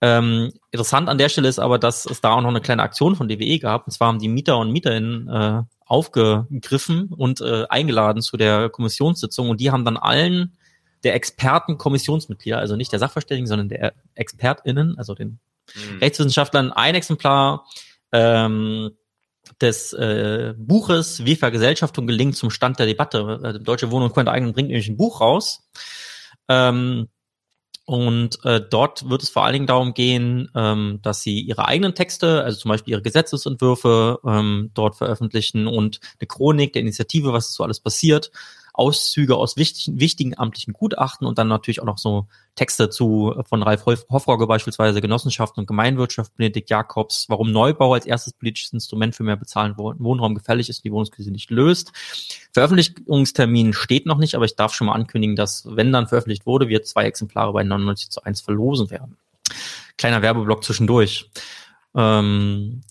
[0.00, 3.16] Ähm, interessant an der Stelle ist aber, dass es da auch noch eine kleine Aktion
[3.16, 3.86] von DWE gab.
[3.86, 9.50] Und zwar haben die Mieter und Mieterinnen äh, aufgegriffen und äh, eingeladen zu der Kommissionssitzung
[9.50, 10.57] und die haben dann allen
[11.04, 15.38] der Expertenkommissionsmitglieder, also nicht der Sachverständigen, sondern der ExpertInnen, also den
[15.74, 15.98] mhm.
[16.00, 17.66] Rechtswissenschaftlern, ein Exemplar
[18.12, 18.90] ähm,
[19.60, 23.40] des äh, Buches Wie Vergesellschaftung gelingt zum Stand der Debatte.
[23.42, 25.68] Also Deutsche Wohnung und eigenen bringt nämlich ein Buch raus.
[26.48, 27.08] Ähm,
[27.88, 31.94] und äh, dort wird es vor allen Dingen darum gehen, ähm, dass sie ihre eigenen
[31.94, 37.54] Texte, also zum Beispiel ihre Gesetzesentwürfe, ähm, dort veröffentlichen und eine Chronik der Initiative, was
[37.54, 38.30] so alles passiert,
[38.78, 43.62] Auszüge aus wichtigen, wichtigen amtlichen Gutachten und dann natürlich auch noch so Texte zu von
[43.62, 49.24] Ralf Hofrauge beispielsweise Genossenschaften und Gemeinwirtschaft, Benedikt Jakobs, warum Neubau als erstes politisches Instrument für
[49.24, 51.92] mehr bezahlten Wohnraum gefährlich ist und die Wohnungskrise nicht löst.
[52.52, 56.68] Veröffentlichungstermin steht noch nicht, aber ich darf schon mal ankündigen, dass, wenn dann veröffentlicht wurde,
[56.68, 59.16] wir zwei Exemplare bei 99 zu 1 verlosen werden.
[59.96, 61.30] Kleiner Werbeblock zwischendurch.
[61.96, 62.82] Ähm,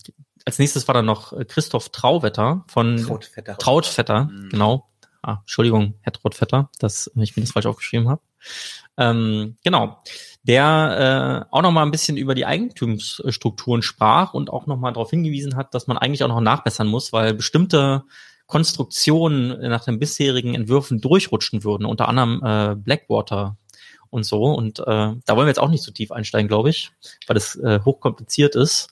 [0.44, 4.48] als nächstes war dann noch Christoph Trauwetter von Trautvetter, Trautvetter mhm.
[4.50, 4.88] genau,
[5.22, 8.22] Ah, Entschuldigung, Herr Trotvetter, dass ich mir das falsch aufgeschrieben habe.
[8.96, 10.02] Ähm, genau.
[10.42, 14.92] Der äh, auch noch mal ein bisschen über die Eigentumsstrukturen sprach und auch noch mal
[14.92, 18.04] darauf hingewiesen hat, dass man eigentlich auch noch nachbessern muss, weil bestimmte
[18.46, 23.56] Konstruktionen nach den bisherigen Entwürfen durchrutschen würden, unter anderem äh, Blackwater
[24.10, 24.44] und so.
[24.44, 26.90] Und äh, da wollen wir jetzt auch nicht so tief einsteigen, glaube ich,
[27.26, 28.88] weil es äh, hochkompliziert ist.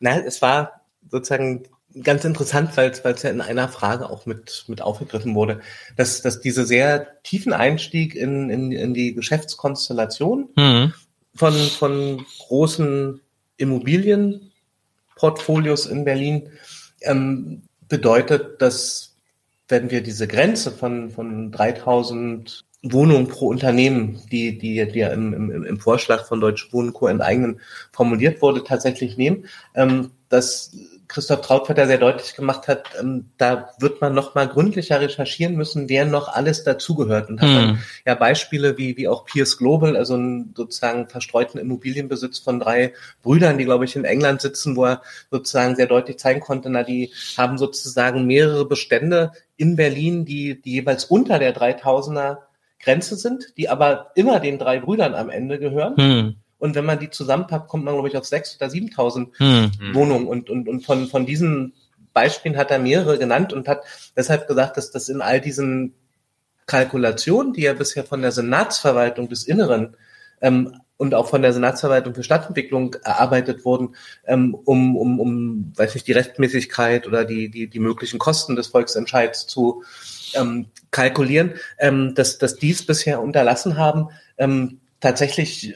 [0.00, 0.80] Nein, es war
[1.10, 1.68] sozusagen
[2.02, 5.60] ganz interessant, weil es ja in einer Frage auch mit, mit aufgegriffen wurde,
[5.96, 10.92] dass, dass diese sehr tiefen Einstieg in, in, in die Geschäftskonstellation mhm.
[11.34, 13.20] von, von großen
[13.56, 16.50] Immobilienportfolios in Berlin
[17.02, 19.14] ähm, bedeutet, dass
[19.68, 25.32] wenn wir diese Grenze von, von 3000 Wohnungen pro Unternehmen, die, die, die ja im,
[25.32, 27.08] im, im Vorschlag von Deutsche Wohnen Co.
[27.08, 27.60] enteignen
[27.92, 30.76] formuliert wurde, tatsächlich nehmen, ähm, dass
[31.08, 35.88] Christoph Trautvetter sehr deutlich gemacht hat, ähm, da wird man noch mal gründlicher recherchieren müssen,
[35.88, 37.28] wer noch alles dazugehört.
[37.28, 37.78] Und hat dann hm.
[38.04, 42.92] ja Beispiele wie, wie auch Pierce Global, also einen sozusagen verstreuten Immobilienbesitz von drei
[43.22, 46.82] Brüdern, die, glaube ich, in England sitzen, wo er sozusagen sehr deutlich zeigen konnte, na,
[46.82, 52.38] die haben sozusagen mehrere Bestände in Berlin, die, die jeweils unter der 3000er
[52.80, 55.96] Grenze sind, die aber immer den drei Brüdern am Ende gehören.
[55.96, 56.36] Hm.
[56.58, 59.94] Und wenn man die zusammenpackt, kommt man, glaube ich, auf 6.000 oder 7.000 hm.
[59.94, 60.26] Wohnungen.
[60.26, 61.74] Und, und, und von, von diesen
[62.12, 63.84] Beispielen hat er mehrere genannt und hat
[64.16, 65.94] deshalb gesagt, dass das in all diesen
[66.66, 69.96] Kalkulationen, die ja bisher von der Senatsverwaltung des Inneren
[70.40, 73.96] ähm, und auch von der Senatsverwaltung für Stadtentwicklung erarbeitet wurden,
[74.26, 78.68] ähm, um, um, um, weiß nicht, die Rechtmäßigkeit oder die, die, die möglichen Kosten des
[78.68, 79.84] Volksentscheids zu
[80.34, 84.08] ähm, kalkulieren, ähm, dass, dass dies bisher unterlassen haben,
[84.38, 85.74] ähm, tatsächlich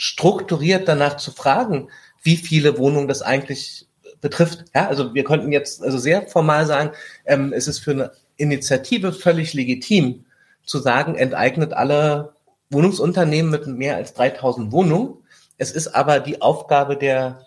[0.00, 1.90] strukturiert danach zu fragen,
[2.22, 3.86] wie viele Wohnungen das eigentlich
[4.22, 4.64] betrifft.
[4.74, 6.92] Ja, also wir könnten jetzt also sehr formal sagen,
[7.26, 10.24] ähm, es ist für eine Initiative völlig legitim,
[10.64, 12.32] zu sagen, enteignet alle
[12.70, 15.18] Wohnungsunternehmen mit mehr als 3000 Wohnungen.
[15.58, 17.46] Es ist aber die Aufgabe der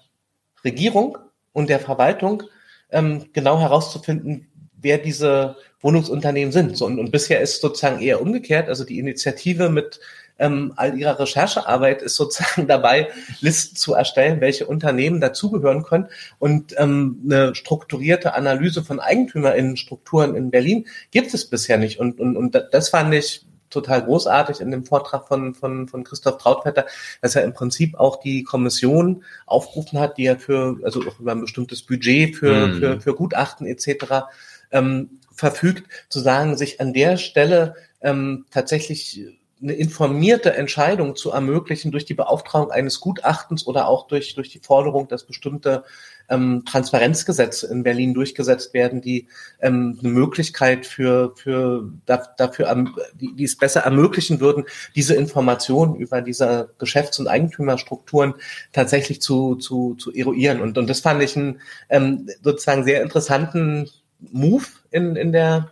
[0.63, 1.17] Regierung
[1.53, 2.43] und der Verwaltung,
[2.91, 4.47] ähm, genau herauszufinden,
[4.80, 6.77] wer diese Wohnungsunternehmen sind.
[6.77, 8.69] So, und, und bisher ist sozusagen eher umgekehrt.
[8.69, 9.99] Also die Initiative mit
[10.39, 13.10] ähm, all ihrer Recherchearbeit ist sozusagen dabei,
[13.41, 16.07] Listen zu erstellen, welche Unternehmen dazugehören können.
[16.39, 21.99] Und ähm, eine strukturierte Analyse von Eigentümerinnenstrukturen in Berlin gibt es bisher nicht.
[21.99, 26.38] Und, und, und das fand ich total großartig in dem Vortrag von, von, von Christoph
[26.38, 26.85] Trautvetter,
[27.22, 31.31] dass er im Prinzip auch die Kommission aufgerufen hat, die ja für, also auch über
[31.31, 32.80] ein bestimmtes Budget für, mm.
[32.80, 34.27] für, für Gutachten etc.
[34.72, 39.26] Ähm, verfügt, zu sagen, sich an der Stelle ähm, tatsächlich
[39.64, 44.60] eine informierte Entscheidung zu ermöglichen durch die Beauftragung eines Gutachtens oder auch durch, durch die
[44.60, 45.85] Forderung, dass bestimmte
[46.30, 49.27] ähm, Transparenzgesetze in Berlin durchgesetzt werden, die
[49.61, 54.65] ähm, eine Möglichkeit für, für dafür, die, die es besser ermöglichen würden,
[54.95, 58.35] diese Informationen über diese Geschäfts- und Eigentümerstrukturen
[58.73, 60.61] tatsächlich zu, zu, zu eruieren.
[60.61, 65.72] Und, und das fand ich einen ähm, sozusagen sehr interessanten Move in, in der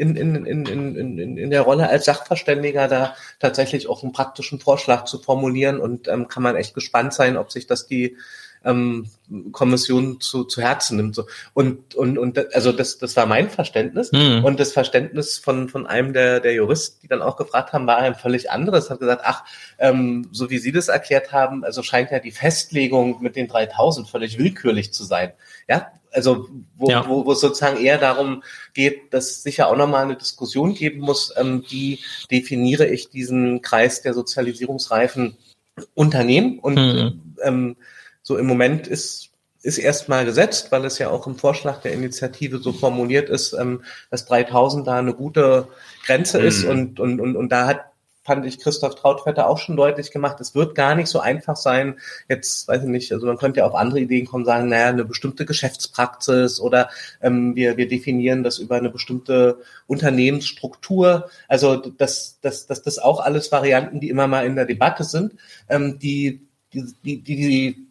[0.00, 4.58] in, in, in, in, in, in der Rolle als Sachverständiger da tatsächlich auch einen praktischen
[4.58, 8.16] Vorschlag zu formulieren und ähm, kann man echt gespannt sein, ob sich das die
[8.64, 9.10] ähm,
[9.52, 11.14] Kommission zu, zu Herzen nimmt.
[11.14, 11.26] So.
[11.54, 14.12] Und, und, und also das, das war mein Verständnis.
[14.12, 14.44] Mhm.
[14.44, 17.98] Und das Verständnis von, von einem der, der Juristen, die dann auch gefragt haben, war
[17.98, 18.90] ein völlig anderes.
[18.90, 19.44] Hat gesagt, ach,
[19.78, 24.08] ähm, so wie Sie das erklärt haben, also scheint ja die Festlegung mit den 3000
[24.08, 25.32] völlig willkürlich zu sein.
[25.68, 27.08] Ja, also wo, ja.
[27.08, 28.42] wo, wo es sozusagen eher darum
[28.74, 32.00] geht, dass es sicher auch nochmal eine Diskussion geben muss, ähm, wie
[32.30, 35.36] definiere ich diesen Kreis der sozialisierungsreifen
[35.94, 37.34] Unternehmen und mhm.
[37.42, 37.76] ähm,
[38.22, 39.30] so im Moment ist
[39.62, 43.82] ist erstmal gesetzt, weil es ja auch im Vorschlag der Initiative so formuliert ist, ähm,
[44.10, 45.68] dass 3000 da eine gute
[46.06, 46.46] Grenze mhm.
[46.46, 47.89] ist und, und, und, und da hat
[48.30, 50.40] fand ich Christoph Trautvetter auch schon deutlich gemacht.
[50.40, 51.98] Es wird gar nicht so einfach sein.
[52.28, 55.04] Jetzt weiß ich nicht, also man könnte ja auf andere Ideen kommen, sagen, naja, eine
[55.04, 56.90] bestimmte Geschäftspraxis oder
[57.20, 59.58] ähm, wir, wir definieren das über eine bestimmte
[59.88, 61.28] Unternehmensstruktur.
[61.48, 65.34] Also das, das, das, das auch alles Varianten, die immer mal in der Debatte sind,
[65.68, 67.86] ähm, die, die, die, die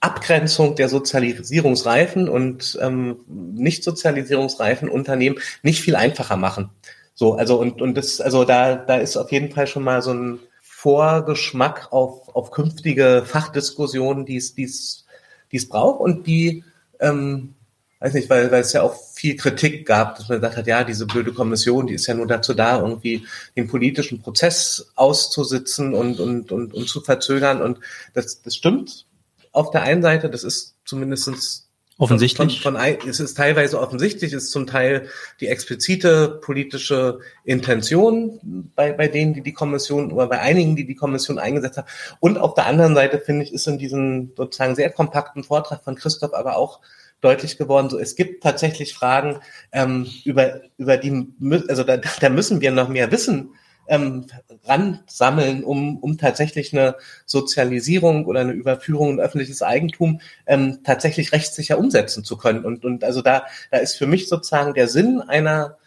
[0.00, 6.68] Abgrenzung der sozialisierungsreifen und ähm, nicht sozialisierungsreifen Unternehmen nicht viel einfacher machen.
[7.14, 10.12] So, also und und das, also da da ist auf jeden Fall schon mal so
[10.12, 15.04] ein Vorgeschmack auf auf künftige Fachdiskussionen, die es die es
[15.52, 16.64] die es braucht und die
[17.00, 17.54] ähm,
[18.02, 20.82] weiß nicht, weil, weil es ja auch viel Kritik gab, dass man gesagt hat, ja,
[20.82, 23.24] diese blöde Kommission, die ist ja nur dazu da, irgendwie
[23.56, 27.62] den politischen Prozess auszusitzen und, und, und, und zu verzögern.
[27.62, 27.78] Und
[28.12, 29.06] das, das stimmt
[29.52, 31.61] auf der einen Seite, das ist zumindestens
[32.02, 32.60] offensichtlich.
[32.60, 35.08] Von, von, es ist teilweise offensichtlich, ist zum Teil
[35.40, 40.96] die explizite politische Intention bei, bei denen, die die Kommission oder bei einigen, die die
[40.96, 41.86] Kommission eingesetzt hat.
[42.18, 45.94] Und auf der anderen Seite, finde ich, ist in diesem sozusagen sehr kompakten Vortrag von
[45.94, 46.80] Christoph aber auch
[47.20, 47.88] deutlich geworden.
[47.88, 49.38] So, es gibt tatsächlich Fragen,
[49.70, 51.28] ähm, über, über die,
[51.68, 53.50] also da, da müssen wir noch mehr wissen
[53.88, 54.26] ähm,
[54.64, 56.96] ransammeln, um, um tatsächlich eine
[57.26, 62.64] Sozialisierung oder eine Überführung in öffentliches Eigentum ähm, tatsächlich rechtssicher umsetzen zu können.
[62.64, 65.78] Und, und also da, da ist für mich sozusagen der Sinn einer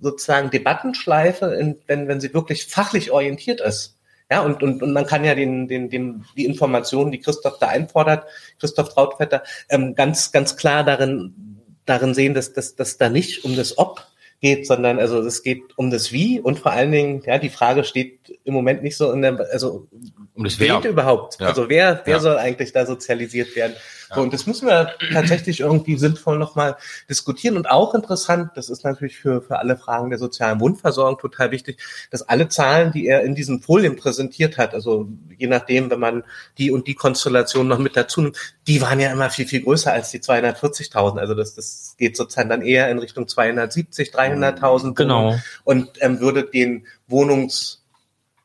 [0.00, 3.96] sozusagen Debattenschleife, in, wenn, wenn sie wirklich fachlich orientiert ist.
[4.30, 7.68] Ja, und, und, und man kann ja den, den, den, die Informationen, die Christoph da
[7.68, 8.26] einfordert,
[8.60, 13.56] Christoph Trautvetter, ähm, ganz, ganz klar darin, darin sehen, dass, dass, dass da nicht um
[13.56, 14.06] das Ob
[14.40, 17.84] geht, sondern also es geht um das Wie und vor allen Dingen, ja, die Frage
[17.84, 19.88] steht im Moment nicht so in der, also
[20.34, 21.40] um das Wer überhaupt.
[21.40, 21.48] Ja.
[21.48, 22.20] Also wer, wer ja.
[22.20, 23.74] soll eigentlich da sozialisiert werden?
[24.14, 26.76] So, und das müssen wir tatsächlich irgendwie sinnvoll nochmal
[27.08, 27.56] diskutieren.
[27.56, 31.78] Und auch interessant, das ist natürlich für, für alle Fragen der sozialen Wundversorgung total wichtig,
[32.10, 36.24] dass alle Zahlen, die er in diesen Folien präsentiert hat, also je nachdem, wenn man
[36.56, 38.36] die und die Konstellation noch mit dazu nimmt,
[38.66, 41.18] die waren ja immer viel, viel größer als die 240.000.
[41.18, 44.94] Also das, das geht sozusagen dann eher in Richtung 270, 300.000.
[44.94, 45.36] Genau.
[45.64, 47.77] Und ähm, würde den Wohnungs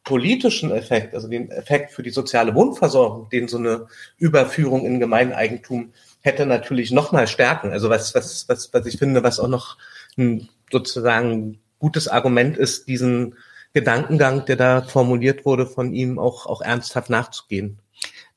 [0.03, 5.93] politischen Effekt, also den Effekt für die soziale Wohnversorgung, den so eine Überführung in Gemeineigentum
[6.21, 7.71] hätte natürlich noch mal stärken.
[7.71, 9.77] Also was, was, was, was ich finde, was auch noch
[10.17, 13.35] ein sozusagen gutes Argument ist, diesen
[13.73, 17.79] Gedankengang, der da formuliert wurde, von ihm auch, auch ernsthaft nachzugehen.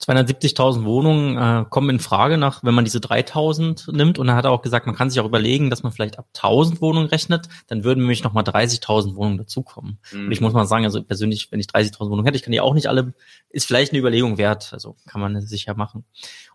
[0.00, 4.18] 270.000 Wohnungen äh, kommen in Frage nach, wenn man diese 3.000 nimmt.
[4.18, 6.80] Und er hat auch gesagt, man kann sich auch überlegen, dass man vielleicht ab 1.000
[6.82, 7.48] Wohnungen rechnet.
[7.68, 9.98] Dann würden nämlich nochmal 30.000 Wohnungen dazukommen.
[10.12, 10.26] Mhm.
[10.26, 12.60] Und ich muss mal sagen, also persönlich, wenn ich 30.000 Wohnungen hätte, ich kann die
[12.60, 13.14] auch nicht alle,
[13.48, 14.70] ist vielleicht eine Überlegung wert.
[14.72, 16.04] Also kann man sicher machen.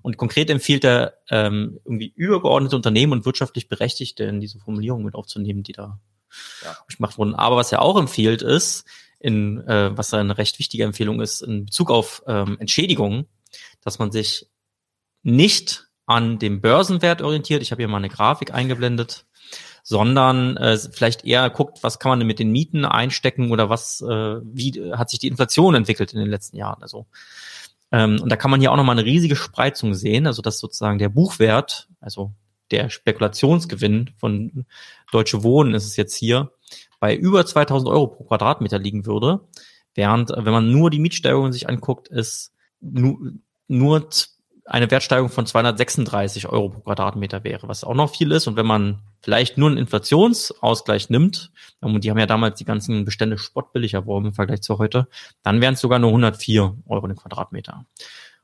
[0.04, 5.16] Und konkret empfiehlt er, ähm, irgendwie übergeordnete Unternehmen und wirtschaftlich Berechtigte in diese Formulierung mit
[5.16, 6.00] aufzunehmen, die da
[6.64, 6.78] ja.
[6.96, 7.36] gemacht wurden.
[7.36, 8.86] Aber was er auch empfiehlt ist,
[9.22, 13.28] in, äh, was eine recht wichtige Empfehlung ist, in Bezug auf ähm, Entschädigungen,
[13.84, 14.48] dass man sich
[15.24, 17.62] nicht an dem Börsenwert orientiert.
[17.62, 19.26] Ich habe hier mal eine Grafik eingeblendet
[19.84, 24.02] sondern äh, vielleicht eher guckt, was kann man denn mit den Mieten einstecken oder was,
[24.02, 24.06] äh,
[24.44, 26.82] wie hat sich die Inflation entwickelt in den letzten Jahren.
[26.82, 27.08] Also
[27.92, 31.00] ähm, und da kann man hier auch nochmal eine riesige Spreizung sehen, also dass sozusagen
[31.00, 32.32] der Buchwert, also
[32.70, 34.66] der Spekulationsgewinn von
[35.12, 36.52] Deutsche Wohnen ist es jetzt hier,
[37.02, 39.42] bei über 2000 Euro pro Quadratmeter liegen würde,
[39.96, 43.18] während wenn man nur die Mietsteigerungen sich anguckt, ist nur,
[43.68, 44.08] nur
[44.66, 48.46] eine Wertsteigerung von 236 Euro pro Quadratmeter wäre, was auch noch viel ist.
[48.48, 51.52] Und wenn man vielleicht nur einen Inflationsausgleich nimmt,
[51.82, 55.08] und die haben ja damals die ganzen Bestände spottbillig erworben im Vergleich zu heute,
[55.42, 57.86] dann wären es sogar nur 104 Euro den Quadratmeter.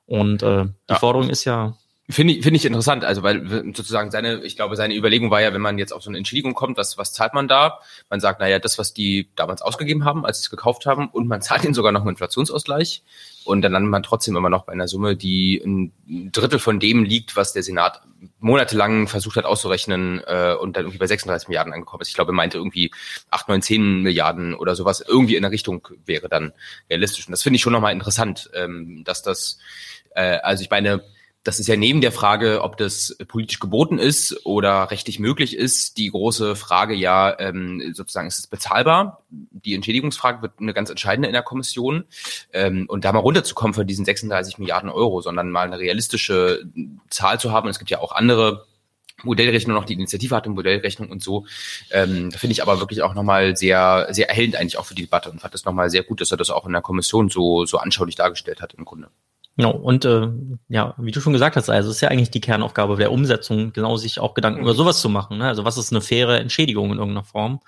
[0.08, 0.96] Und äh, die ja.
[0.96, 1.78] Forderung ist ja
[2.10, 5.54] Finde ich, finde ich interessant, also weil sozusagen seine, ich glaube, seine Überlegung war ja,
[5.54, 7.80] wenn man jetzt auf so eine Entschädigung kommt, was, was zahlt man da?
[8.10, 11.28] Man sagt, naja, das, was die damals ausgegeben haben, als sie es gekauft haben, und
[11.28, 13.04] man zahlt ihnen sogar noch einen Inflationsausgleich.
[13.44, 17.04] Und dann landet man trotzdem immer noch bei einer Summe, die ein Drittel von dem
[17.04, 18.02] liegt, was der Senat
[18.40, 22.10] monatelang versucht hat auszurechnen äh, und dann irgendwie bei 36 Milliarden angekommen ist.
[22.10, 22.92] Ich glaube, er meinte irgendwie
[23.32, 25.04] 8, 9, 10 Milliarden oder sowas.
[25.06, 26.54] Irgendwie in der Richtung wäre dann
[26.90, 27.28] realistisch.
[27.28, 29.60] Und das finde ich schon nochmal interessant, ähm, dass das,
[30.16, 31.04] äh, also ich meine,
[31.48, 35.98] das ist ja neben der Frage, ob das politisch geboten ist oder rechtlich möglich ist,
[35.98, 39.24] die große Frage ja ähm, sozusagen, ist es bezahlbar?
[39.30, 42.04] Die Entschädigungsfrage wird eine ganz entscheidende in der Kommission.
[42.52, 46.66] Ähm, und da mal runterzukommen von diesen 36 Milliarden Euro, sondern mal eine realistische
[47.10, 47.68] Zahl zu haben.
[47.68, 48.66] Und es gibt ja auch andere
[49.24, 51.46] Modellrechnung noch die Initiative hat, eine Modellrechnung und so.
[51.92, 55.32] Ähm, finde ich aber wirklich auch nochmal sehr, sehr erhellend eigentlich auch für die Debatte
[55.32, 57.78] und fand es nochmal sehr gut, dass er das auch in der Kommission so, so
[57.78, 59.08] anschaulich dargestellt hat im Grunde.
[59.58, 60.30] Genau, und äh,
[60.70, 63.98] ja, wie du schon gesagt hast, also ist ja eigentlich die Kernaufgabe der Umsetzung, genau
[63.98, 64.66] sich auch Gedanken mhm.
[64.66, 65.40] über sowas zu machen.
[65.40, 65.48] Ne?
[65.48, 67.62] Also was ist eine faire Entschädigung in irgendeiner Form?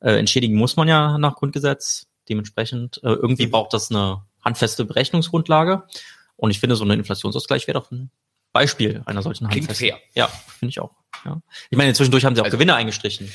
[0.00, 2.06] Äh, entschädigen muss man ja nach Grundgesetz.
[2.28, 3.50] Dementsprechend äh, irgendwie mhm.
[3.50, 5.82] braucht das eine handfeste Berechnungsgrundlage.
[6.36, 8.10] Und ich finde, so ein Inflationsausgleich wäre doch ein
[8.52, 9.98] Beispiel einer solchen Klingt handfesten.
[9.98, 10.00] fair.
[10.14, 10.92] Ja, finde ich auch.
[11.24, 11.42] Ja.
[11.70, 13.28] Ich meine, zwischendurch haben sie auch also, Gewinne eingestrichen.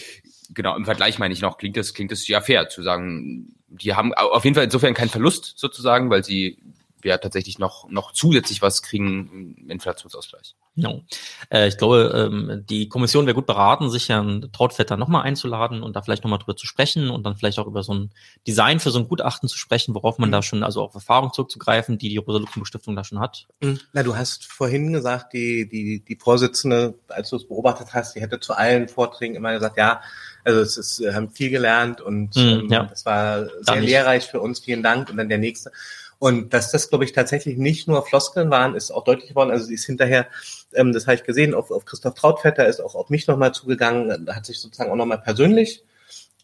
[0.54, 3.94] Genau, im Vergleich meine ich noch, klingt das, klingt das ja fair zu sagen, die
[3.94, 6.58] haben auf jeden Fall insofern keinen Verlust sozusagen, weil sie
[7.02, 10.56] wir tatsächlich noch, noch zusätzlich was kriegen im Inflationsausgleich.
[10.78, 11.04] No.
[11.50, 15.96] Äh, ich glaube, ähm, die Kommission wäre gut beraten, sich Herrn Trautvetter nochmal einzuladen und
[15.96, 18.12] da vielleicht nochmal drüber zu sprechen und dann vielleicht auch über so ein
[18.46, 20.34] Design für so ein Gutachten zu sprechen, worauf man mhm.
[20.34, 23.48] da schon, also auf Erfahrung zurückzugreifen, die die Rosa-Luxemburg-Stiftung da schon hat.
[23.60, 23.80] Mhm.
[23.94, 28.22] Na, du hast vorhin gesagt, die, die, die Vorsitzende, als du es beobachtet hast, die
[28.22, 30.02] hätte zu allen Vorträgen immer gesagt, ja,
[30.44, 32.84] also es ist, wir haben viel gelernt und mhm, ähm, ja.
[32.84, 35.10] das war sehr lehrreich für uns, vielen Dank.
[35.10, 35.72] Und dann der nächste.
[36.20, 39.52] Und dass das, glaube ich, tatsächlich nicht nur Floskeln waren, ist auch deutlich geworden.
[39.52, 40.28] Also sie ist hinterher,
[40.74, 44.28] ähm, das habe ich gesehen, auf, auf Christoph Trautvetter ist auch auf mich nochmal zugegangen,
[44.34, 45.84] hat sich sozusagen auch nochmal persönlich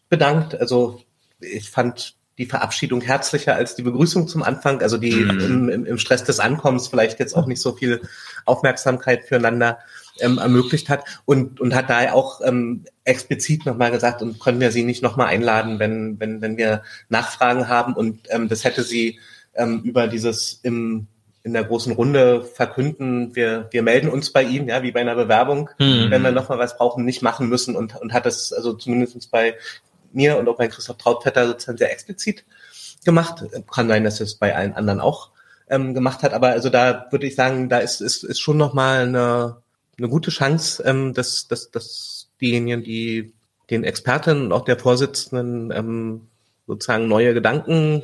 [0.08, 0.54] bedankt.
[0.54, 1.00] Also
[1.40, 4.82] ich fand die Verabschiedung herzlicher als die Begrüßung zum Anfang.
[4.82, 5.68] Also die mhm.
[5.68, 8.00] im, im, Stress des Ankommens vielleicht jetzt auch nicht so viel
[8.44, 9.78] Aufmerksamkeit füreinander
[10.20, 14.72] ähm, ermöglicht hat und, und hat da auch ähm, explizit nochmal gesagt, und können wir
[14.72, 17.94] sie nicht nochmal einladen, wenn, wenn, wenn wir Nachfragen haben.
[17.94, 19.20] Und ähm, das hätte sie
[19.54, 21.06] ähm, über dieses im
[21.44, 25.14] in der großen Runde verkünden, wir, wir melden uns bei Ihnen, ja, wie bei einer
[25.14, 26.06] Bewerbung, mhm.
[26.08, 29.54] wenn wir nochmal was brauchen, nicht machen müssen und, und hat das also zumindest bei
[30.14, 32.46] mir und auch bei Christoph Trautvetter sozusagen sehr explizit
[33.04, 33.44] gemacht.
[33.70, 35.32] Kann sein, dass es bei allen anderen auch
[35.68, 39.02] ähm, gemacht hat, aber also da würde ich sagen, da ist, ist, ist schon nochmal
[39.02, 39.58] eine,
[39.98, 43.34] eine gute Chance, ähm, dass, dass, dass diejenigen, die
[43.68, 46.28] den Experten und auch der Vorsitzenden ähm,
[46.66, 48.02] sozusagen neue Gedanken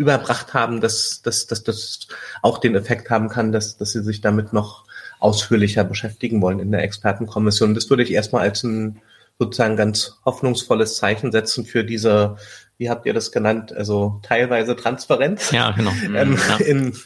[0.00, 2.08] überbracht haben, dass, dass, dass das
[2.40, 4.86] auch den Effekt haben kann, dass, dass sie sich damit noch
[5.18, 7.74] ausführlicher beschäftigen wollen in der Expertenkommission.
[7.74, 9.02] Das würde ich erstmal als ein
[9.38, 12.36] sozusagen ganz hoffnungsvolles Zeichen setzen für diese,
[12.78, 15.92] wie habt ihr das genannt, also teilweise Transparenz ja, genau.
[16.16, 16.56] ähm, ja.
[16.64, 16.96] In,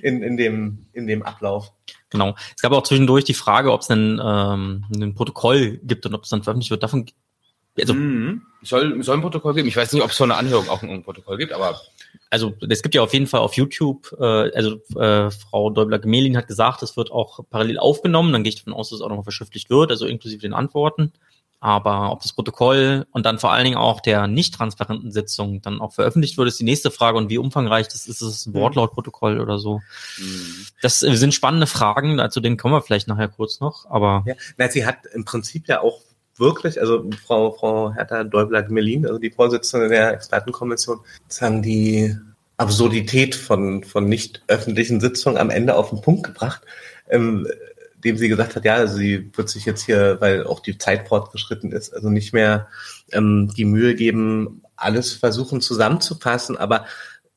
[0.00, 1.70] in, in, dem, in dem Ablauf.
[2.08, 2.34] Genau.
[2.56, 6.24] Es gab auch zwischendurch die Frage, ob es ein, ähm, ein Protokoll gibt und ob
[6.24, 6.82] es dann veröffentlicht wird.
[6.82, 7.04] Davon
[7.78, 8.42] also, mhm.
[8.62, 9.68] soll, soll ein Protokoll geben.
[9.68, 11.78] Ich weiß nicht, ob es so eine Anhörung auch ein Protokoll gibt, aber
[12.32, 16.48] also es gibt ja auf jeden Fall auf YouTube, äh, also äh, Frau Däubler-Gemelin hat
[16.48, 19.22] gesagt, es wird auch parallel aufgenommen, dann gehe ich davon aus, dass es auch noch
[19.22, 21.12] verschriftlicht wird, also inklusive den Antworten.
[21.60, 25.80] Aber ob das Protokoll und dann vor allen Dingen auch der nicht transparenten Sitzung dann
[25.80, 27.18] auch veröffentlicht wird, ist die nächste Frage.
[27.18, 28.60] Und wie umfangreich das ist, ist es ein mhm.
[28.60, 29.80] Wortlautprotokoll oder so?
[30.18, 30.66] Mhm.
[30.80, 33.88] Das sind spannende Fragen, zu denen kommen wir vielleicht nachher kurz noch.
[33.88, 36.00] Aber ja, na, sie hat im Prinzip ja auch
[36.36, 42.16] wirklich, also Frau, Frau Hertha Däubler-Gmelin, also die Vorsitzende der Expertenkommission, sagen die
[42.56, 46.62] Absurdität von, von nicht öffentlichen Sitzungen am Ende auf den Punkt gebracht.
[47.08, 47.46] Ähm,
[48.04, 51.08] dem sie gesagt hat, ja, also sie wird sich jetzt hier, weil auch die Zeit
[51.08, 52.68] fortgeschritten ist, also nicht mehr
[53.12, 56.86] ähm, die Mühe geben, alles versuchen zusammenzufassen, aber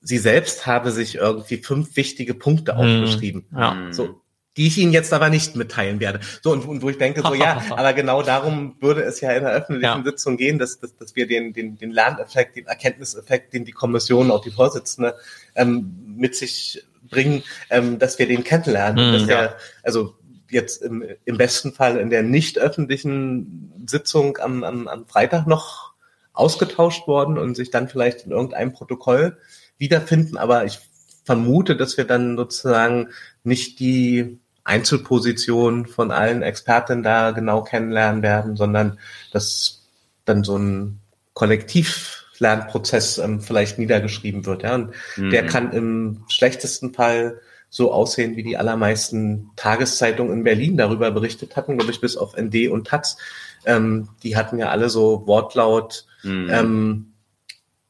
[0.01, 2.79] sie selbst habe sich irgendwie fünf wichtige Punkte mhm.
[2.79, 3.45] aufgeschrieben.
[3.51, 3.87] Ja.
[3.91, 4.21] So,
[4.57, 6.19] die ich Ihnen jetzt aber nicht mitteilen werde.
[6.41, 9.43] So, und, und wo ich denke, so ja, aber genau darum würde es ja in
[9.43, 10.03] der öffentlichen ja.
[10.03, 14.31] Sitzung gehen, dass, dass, dass wir den, den, den Lerneffekt, den Erkenntniseffekt, den die Kommission,
[14.31, 15.15] auch die Vorsitzende
[15.55, 19.09] ähm, mit sich bringen, ähm, dass wir den kennenlernen.
[19.09, 20.15] Mhm, dass der, also
[20.49, 25.93] jetzt im, im besten Fall in der nicht öffentlichen Sitzung am, am, am Freitag noch
[26.33, 29.37] ausgetauscht worden und sich dann vielleicht in irgendeinem Protokoll
[29.77, 30.37] wiederfinden.
[30.37, 30.79] Aber ich
[31.23, 33.09] vermute, dass wir dann sozusagen
[33.43, 38.99] nicht die Einzelposition von allen Experten da genau kennenlernen werden, sondern
[39.31, 39.83] dass
[40.25, 40.99] dann so ein
[41.33, 44.63] Kollektivlernprozess ähm, vielleicht niedergeschrieben wird.
[44.63, 44.75] Ja?
[44.75, 45.29] Und mhm.
[45.29, 47.39] der kann im schlechtesten Fall
[47.69, 52.35] so aussehen, wie die allermeisten Tageszeitungen in Berlin darüber berichtet hatten, glaube ich, bis auf
[52.35, 53.17] ND und Taz.
[53.65, 56.49] Ähm, die hatten ja alle so Wortlaut mhm.
[56.49, 57.13] ähm,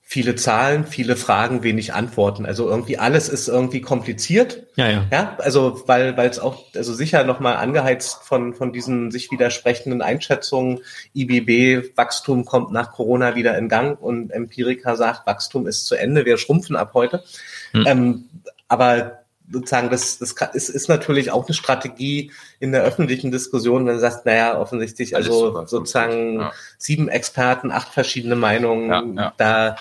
[0.07, 2.45] viele Zahlen, viele Fragen, wenig Antworten.
[2.45, 4.67] Also irgendwie alles ist irgendwie kompliziert.
[4.75, 5.07] Ja, ja.
[5.11, 10.03] Ja, also weil weil es auch also sicher nochmal angeheizt von von diesen sich widersprechenden
[10.03, 10.81] Einschätzungen.
[11.15, 16.23] IBB Wachstum kommt nach Corona wieder in Gang und Empirica sagt Wachstum ist zu Ende,
[16.23, 17.23] wir schrumpfen ab heute.
[17.71, 17.83] Hm.
[17.87, 18.23] Ähm,
[18.67, 23.95] aber sozusagen, das, das ist, ist natürlich auch eine Strategie in der öffentlichen Diskussion, wenn
[23.95, 26.51] du sagst, naja, offensichtlich, also sozusagen ja.
[26.77, 29.33] sieben Experten, acht verschiedene Meinungen, ja, ja.
[29.37, 29.75] da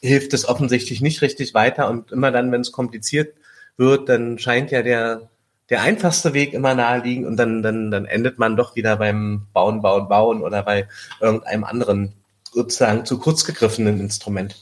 [0.00, 3.34] hilft es offensichtlich nicht richtig weiter und immer dann, wenn es kompliziert
[3.76, 5.28] wird, dann scheint ja der,
[5.68, 9.82] der einfachste Weg immer naheliegen und dann, dann, dann endet man doch wieder beim Bauen,
[9.82, 10.88] Bauen, Bauen oder bei
[11.20, 12.12] irgendeinem anderen
[12.52, 14.56] sozusagen zu kurz gegriffenen Instrument.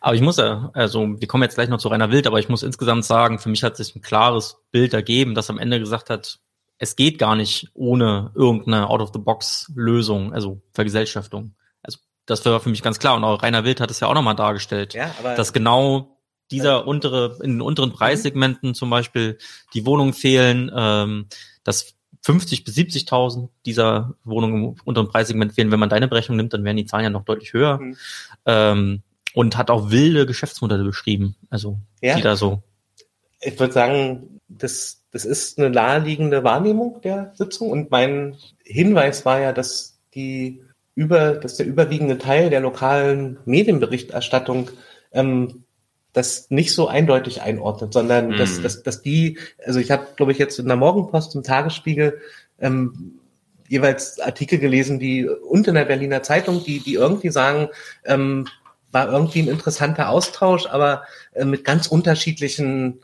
[0.00, 2.48] Aber ich muss ja, also wir kommen jetzt gleich noch zu Rainer Wild, aber ich
[2.48, 6.10] muss insgesamt sagen, für mich hat sich ein klares Bild ergeben, das am Ende gesagt
[6.10, 6.38] hat,
[6.78, 11.54] es geht gar nicht ohne irgendeine Out-of-the-Box-Lösung, also Vergesellschaftung.
[11.82, 13.16] Also das war für mich ganz klar.
[13.16, 16.16] Und auch Rainer Wild hat es ja auch nochmal dargestellt, ja, dass genau
[16.50, 19.38] dieser untere, in den unteren Preissegmenten zum Beispiel
[19.74, 21.26] die Wohnungen fehlen, ähm,
[21.64, 25.70] dass 50 bis 70.000 dieser Wohnungen im unteren Preissegment fehlen.
[25.70, 27.78] Wenn man deine Berechnung nimmt, dann wären die Zahlen ja noch deutlich höher.
[27.78, 27.96] Mhm.
[28.46, 29.02] Ähm,
[29.34, 32.16] und hat auch wilde Geschäftsmodelle beschrieben, also ja.
[32.16, 32.62] die da so.
[33.40, 39.40] Ich würde sagen, das, das ist eine naheliegende Wahrnehmung der Sitzung und mein Hinweis war
[39.40, 40.62] ja, dass die
[40.94, 44.70] über, dass der überwiegende Teil der lokalen Medienberichterstattung
[45.12, 45.64] ähm,
[46.12, 48.36] das nicht so eindeutig einordnet, sondern mm.
[48.36, 52.20] dass, dass, dass die, also ich habe, glaube ich, jetzt in der Morgenpost im Tagesspiegel
[52.58, 53.20] ähm,
[53.68, 57.68] jeweils Artikel gelesen, die und in der Berliner Zeitung, die, die irgendwie sagen,
[58.04, 58.48] ähm,
[58.92, 61.02] war irgendwie ein interessanter Austausch, aber
[61.32, 63.00] äh, mit ganz unterschiedlichen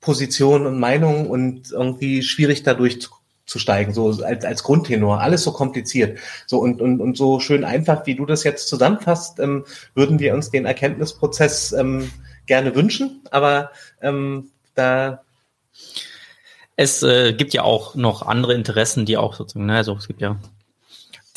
[0.00, 3.10] Positionen und Meinungen und irgendwie schwierig dadurch zu,
[3.46, 5.20] zu steigen, so als, als Grundtenor.
[5.20, 6.18] Alles so kompliziert.
[6.46, 9.64] So und, und, und so schön einfach, wie du das jetzt zusammenfasst, ähm,
[9.94, 12.10] würden wir uns den Erkenntnisprozess ähm,
[12.46, 13.70] gerne wünschen, aber
[14.00, 15.22] ähm, da
[16.80, 20.20] es äh, gibt ja auch noch andere Interessen, die auch sozusagen, ne, also es gibt
[20.20, 20.38] ja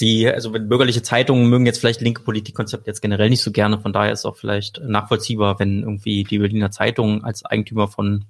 [0.02, 3.94] die, also bürgerliche Zeitungen mögen jetzt vielleicht linke Politikkonzepte jetzt generell nicht so gerne, von
[3.94, 8.26] daher ist auch vielleicht nachvollziehbar, wenn irgendwie die Berliner Zeitung als Eigentümer von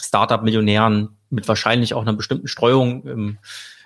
[0.00, 3.38] Startup-Millionären mit wahrscheinlich auch einer bestimmten Streuung im,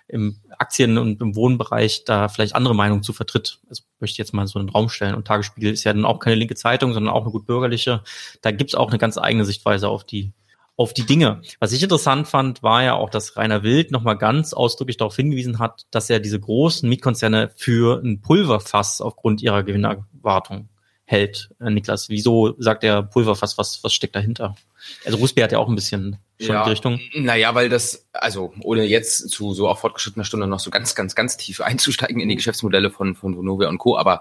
[0.06, 3.59] im Aktien- und im Wohnbereich da vielleicht andere Meinungen zu vertritt.
[3.69, 5.15] Das möchte ich jetzt mal so in den Raum stellen.
[5.15, 8.02] Und Tagesspiegel ist ja dann auch keine linke Zeitung, sondern auch eine gut bürgerliche.
[8.43, 10.32] Da gibt's auch eine ganz eigene Sichtweise auf die
[10.76, 11.40] auf die Dinge.
[11.60, 15.59] Was ich interessant fand, war ja auch, dass Rainer Wild nochmal ganz ausdrücklich darauf hingewiesen
[15.59, 20.68] hat, dass er diese großen Mietkonzerne für ein Pulverfass aufgrund ihrer Gewinnerwartung
[21.05, 21.51] hält.
[21.60, 23.59] Äh, Niklas, wieso sagt er Pulverfass?
[23.59, 24.56] Was, was steckt dahinter?
[25.05, 27.01] Also Rusby hat ja auch ein bisschen schon ja, in die Richtung.
[27.14, 31.14] Naja, weil das, also ohne jetzt zu so auf fortgeschrittener Stunde noch so ganz, ganz,
[31.14, 34.20] ganz tief einzusteigen in die Geschäftsmodelle von, von Vonovia und Co., aber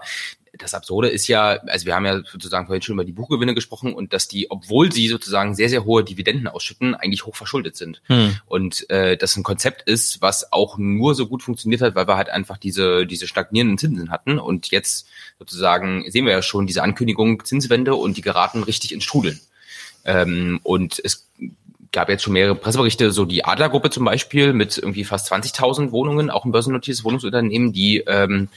[0.58, 3.92] das Absurde ist ja, also wir haben ja sozusagen vorhin schon über die Buchgewinne gesprochen
[3.92, 8.02] und dass die, obwohl sie sozusagen sehr, sehr hohe Dividenden ausschütten, eigentlich hoch verschuldet sind.
[8.06, 8.36] Hm.
[8.46, 12.16] Und äh, das ein Konzept ist, was auch nur so gut funktioniert hat, weil wir
[12.16, 14.38] halt einfach diese, diese stagnierenden Zinsen hatten.
[14.38, 15.06] Und jetzt
[15.38, 19.40] sozusagen sehen wir ja schon diese Ankündigung Zinswende und die geraten richtig ins Strudeln.
[20.04, 21.28] Ähm, und es
[21.94, 26.28] gab jetzt schon mehrere Presseberichte, so die Adlergruppe zum Beispiel mit irgendwie fast 20.000 Wohnungen,
[26.28, 28.48] auch ein börsennotiertes Wohnungsunternehmen, die ähm,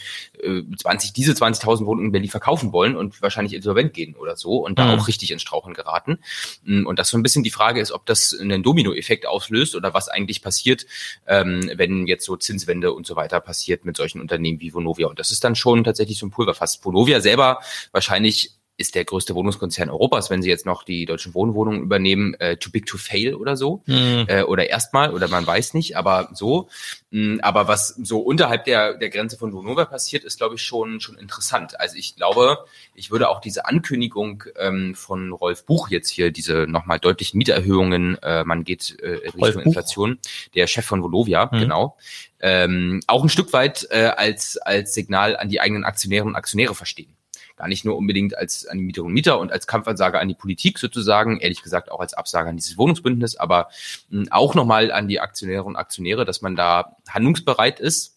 [0.77, 4.57] 20, äh, diese 20.000 Wohnungen in Berlin verkaufen wollen und wahrscheinlich insolvent gehen oder so
[4.57, 4.99] und da mhm.
[4.99, 6.17] auch richtig ins Strauchen geraten.
[6.63, 9.93] Mm, und das so ein bisschen die Frage ist, ob das einen Dominoeffekt auslöst oder
[9.93, 10.87] was eigentlich passiert,
[11.27, 15.07] ähm, wenn jetzt so Zinswende und so weiter passiert mit solchen Unternehmen wie Vonovia.
[15.07, 16.83] Und das ist dann schon tatsächlich so ein Pulverfass.
[16.83, 17.59] Vonovia selber
[17.91, 22.57] wahrscheinlich ist der größte Wohnungskonzern Europas, wenn sie jetzt noch die deutschen Wohnwohnungen übernehmen, äh,
[22.57, 23.81] too big to fail oder so.
[23.87, 24.25] Mhm.
[24.27, 26.69] Äh, oder erstmal, oder man weiß nicht, aber so.
[27.09, 30.99] Mh, aber was so unterhalb der, der Grenze von Vonovia passiert, ist, glaube ich, schon,
[30.99, 31.79] schon interessant.
[31.79, 32.59] Also ich glaube,
[32.93, 38.21] ich würde auch diese Ankündigung ähm, von Rolf Buch jetzt hier, diese nochmal deutlichen Mieterhöhungen,
[38.21, 40.19] äh, man geht äh, Richtung Rolf Inflation,
[40.53, 41.59] der Chef von Volovia, mhm.
[41.59, 41.97] genau,
[42.39, 46.75] ähm, auch ein Stück weit äh, als, als Signal an die eigenen Aktionäre und Aktionäre
[46.75, 47.16] verstehen
[47.57, 50.35] gar nicht nur unbedingt als an die Mieterinnen und Mieter und als Kampfansage an die
[50.35, 53.69] Politik sozusagen, ehrlich gesagt auch als Absage an dieses Wohnungsbündnis, aber
[54.09, 58.16] hm, auch nochmal an die Aktionäre und Aktionäre, dass man da handlungsbereit ist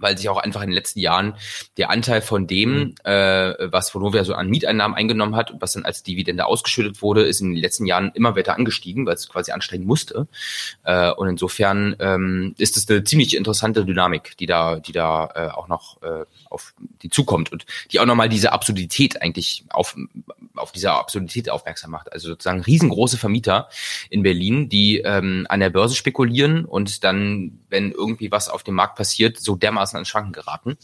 [0.00, 1.34] weil sich auch einfach in den letzten Jahren
[1.76, 2.94] der Anteil von dem, mhm.
[3.04, 7.22] äh, was Vonovia so an Mieteinnahmen eingenommen hat und was dann als Dividende ausgeschüttet wurde,
[7.22, 10.26] ist in den letzten Jahren immer weiter angestiegen, weil es quasi anstrengen musste.
[10.84, 15.50] Äh, und insofern ähm, ist es eine ziemlich interessante Dynamik, die da, die da äh,
[15.50, 19.96] auch noch äh, auf die zukommt und die auch nochmal diese Absurdität eigentlich auf,
[20.56, 22.12] auf diese Absurdität aufmerksam macht.
[22.12, 23.68] Also sozusagen riesengroße Vermieter
[24.08, 28.74] in Berlin, die ähm, an der Börse spekulieren und dann, wenn irgendwie was auf dem
[28.74, 30.76] Markt passiert, so dermaßen an Schwanken geraten.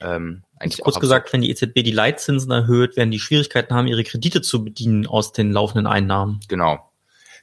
[0.00, 4.04] Ähm, eigentlich kurz gesagt, wenn die EZB die Leitzinsen erhöht, werden die Schwierigkeiten haben, ihre
[4.04, 6.40] Kredite zu bedienen aus den laufenden Einnahmen.
[6.48, 6.90] Genau.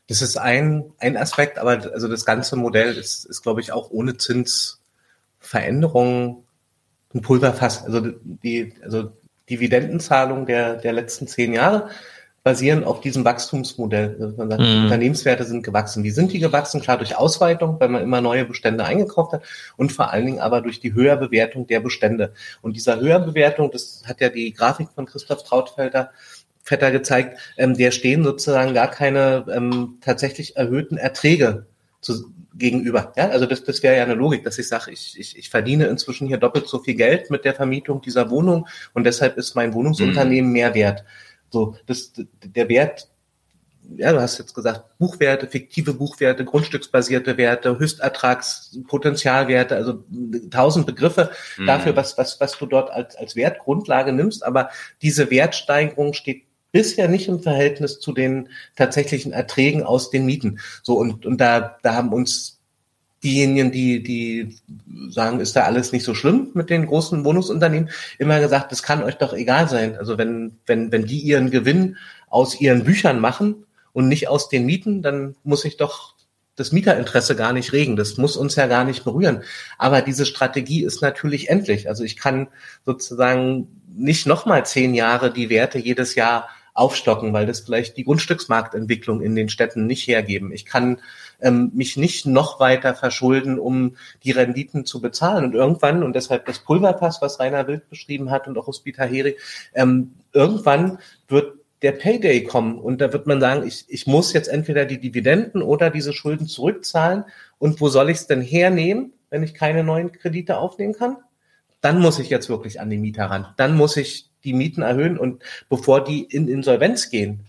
[0.08, 3.92] Das ist ein, ein Aspekt, aber also das ganze Modell ist, ist glaube ich, auch
[3.92, 6.44] ohne Zinsveränderungen
[7.14, 7.84] ein Pulverfass.
[7.84, 9.12] Also die also
[9.50, 11.90] Dividendenzahlung der, der letzten zehn Jahre
[12.44, 14.18] basieren auf diesem Wachstumsmodell.
[14.20, 14.84] Also man sagt, mhm.
[14.84, 16.04] Unternehmenswerte sind gewachsen.
[16.04, 16.82] Wie sind die gewachsen?
[16.82, 19.44] Klar durch Ausweitung, weil man immer neue Bestände eingekauft hat
[19.78, 22.34] und vor allen Dingen aber durch die Höherbewertung der Bestände.
[22.62, 26.12] Und dieser Höherbewertung, das hat ja die Grafik von Christoph Trautfelder
[26.64, 31.66] Vetter gezeigt, ähm, der stehen sozusagen gar keine ähm, tatsächlich erhöhten Erträge
[32.00, 33.14] zu, gegenüber.
[33.18, 35.88] Ja, also das, das wäre ja eine Logik, dass ich sage, ich, ich, ich verdiene
[35.88, 39.74] inzwischen hier doppelt so viel Geld mit der Vermietung dieser Wohnung und deshalb ist mein
[39.74, 40.54] Wohnungsunternehmen mhm.
[40.54, 41.04] mehr wert.
[41.52, 42.14] So, das,
[42.44, 43.10] der Wert,
[43.98, 50.04] ja, du hast jetzt gesagt, Buchwerte, fiktive Buchwerte, grundstücksbasierte Werte, Höchstertragspotenzialwerte, also
[50.52, 51.66] tausend Begriffe mhm.
[51.66, 54.46] dafür, was, was, was du dort als, als Wertgrundlage nimmst.
[54.46, 54.70] Aber
[55.02, 60.60] diese Wertsteigerung steht bisher nicht im Verhältnis zu den tatsächlichen Erträgen aus den Mieten.
[60.84, 62.59] So, und, und da, da haben uns
[63.24, 64.58] diejenigen, die, die
[65.10, 69.04] sagen, ist da alles nicht so schlimm mit den großen Wohnungsunternehmen, immer gesagt, das kann
[69.04, 69.98] euch doch egal sein.
[69.98, 71.98] Also wenn, wenn, wenn die ihren Gewinn
[72.30, 76.16] aus ihren Büchern machen und nicht aus den Mieten, dann muss ich doch
[76.56, 77.96] das Mieterinteresse gar nicht regen.
[77.96, 79.44] Das muss uns ja gar nicht berühren.
[79.78, 81.88] Aber diese Strategie ist natürlich endlich.
[81.88, 82.50] Also ich kann
[82.86, 89.22] sozusagen nicht nochmal zehn Jahre die Werte jedes Jahr aufstocken, weil das vielleicht die Grundstücksmarktentwicklung
[89.22, 90.52] in den Städten nicht hergeben.
[90.52, 91.00] Ich kann
[91.42, 95.46] ähm, mich nicht noch weiter verschulden, um die Renditen zu bezahlen.
[95.46, 99.38] Und irgendwann, und deshalb das Pulverpass, was Rainer Wild beschrieben hat und auch Hospita Heri,
[99.74, 104.50] ähm, irgendwann wird der Payday kommen und da wird man sagen, ich, ich muss jetzt
[104.50, 107.24] entweder die Dividenden oder diese Schulden zurückzahlen
[107.58, 111.18] und wo soll ich es denn hernehmen, wenn ich keine neuen Kredite aufnehmen kann?
[111.82, 113.48] Dann muss ich jetzt wirklich an die Mieter ran.
[113.56, 117.46] Dann muss ich die Mieten erhöhen und bevor die in Insolvenz gehen,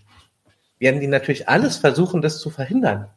[0.79, 3.07] werden die natürlich alles versuchen, das zu verhindern.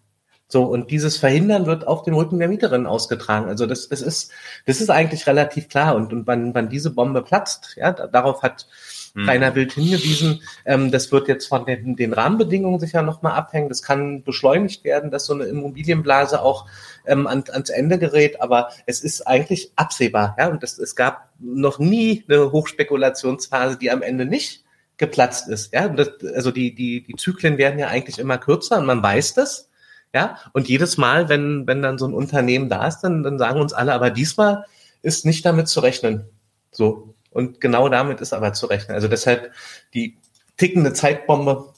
[0.46, 3.48] So, und dieses Verhindern wird auf dem Rücken der Mieterin ausgetragen.
[3.48, 4.30] Also das, das ist,
[4.66, 5.96] das ist eigentlich relativ klar.
[5.96, 8.66] Und, und wann, wann diese Bombe platzt, ja, darauf hat
[9.14, 9.28] hm.
[9.28, 10.42] Rainer Wild hingewiesen.
[10.64, 13.68] Ähm, das wird jetzt von den, den Rahmenbedingungen sicher nochmal abhängen.
[13.68, 16.66] Das kann beschleunigt werden, dass so eine Immobilienblase auch
[17.06, 18.40] ähm, an, ans Ende gerät.
[18.42, 20.34] Aber es ist eigentlich absehbar.
[20.38, 20.48] Ja?
[20.48, 24.64] Und das, es gab noch nie eine Hochspekulationsphase, die am Ende nicht
[24.96, 25.72] geplatzt ist.
[25.72, 25.88] Ja?
[25.88, 29.70] Das, also die, die, die Zyklen werden ja eigentlich immer kürzer und man weiß das.
[30.14, 33.60] Ja, und jedes Mal, wenn, wenn dann so ein Unternehmen da ist, dann, dann sagen
[33.60, 34.64] uns alle, aber diesmal
[35.02, 36.28] ist nicht damit zu rechnen.
[36.70, 37.14] So.
[37.30, 38.94] Und genau damit ist aber zu rechnen.
[38.94, 39.52] Also deshalb
[39.92, 40.16] die
[40.56, 41.74] tickende Zeitbombe,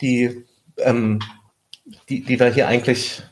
[0.00, 0.46] die,
[0.78, 1.18] ähm,
[2.08, 3.24] die, die wir hier eigentlich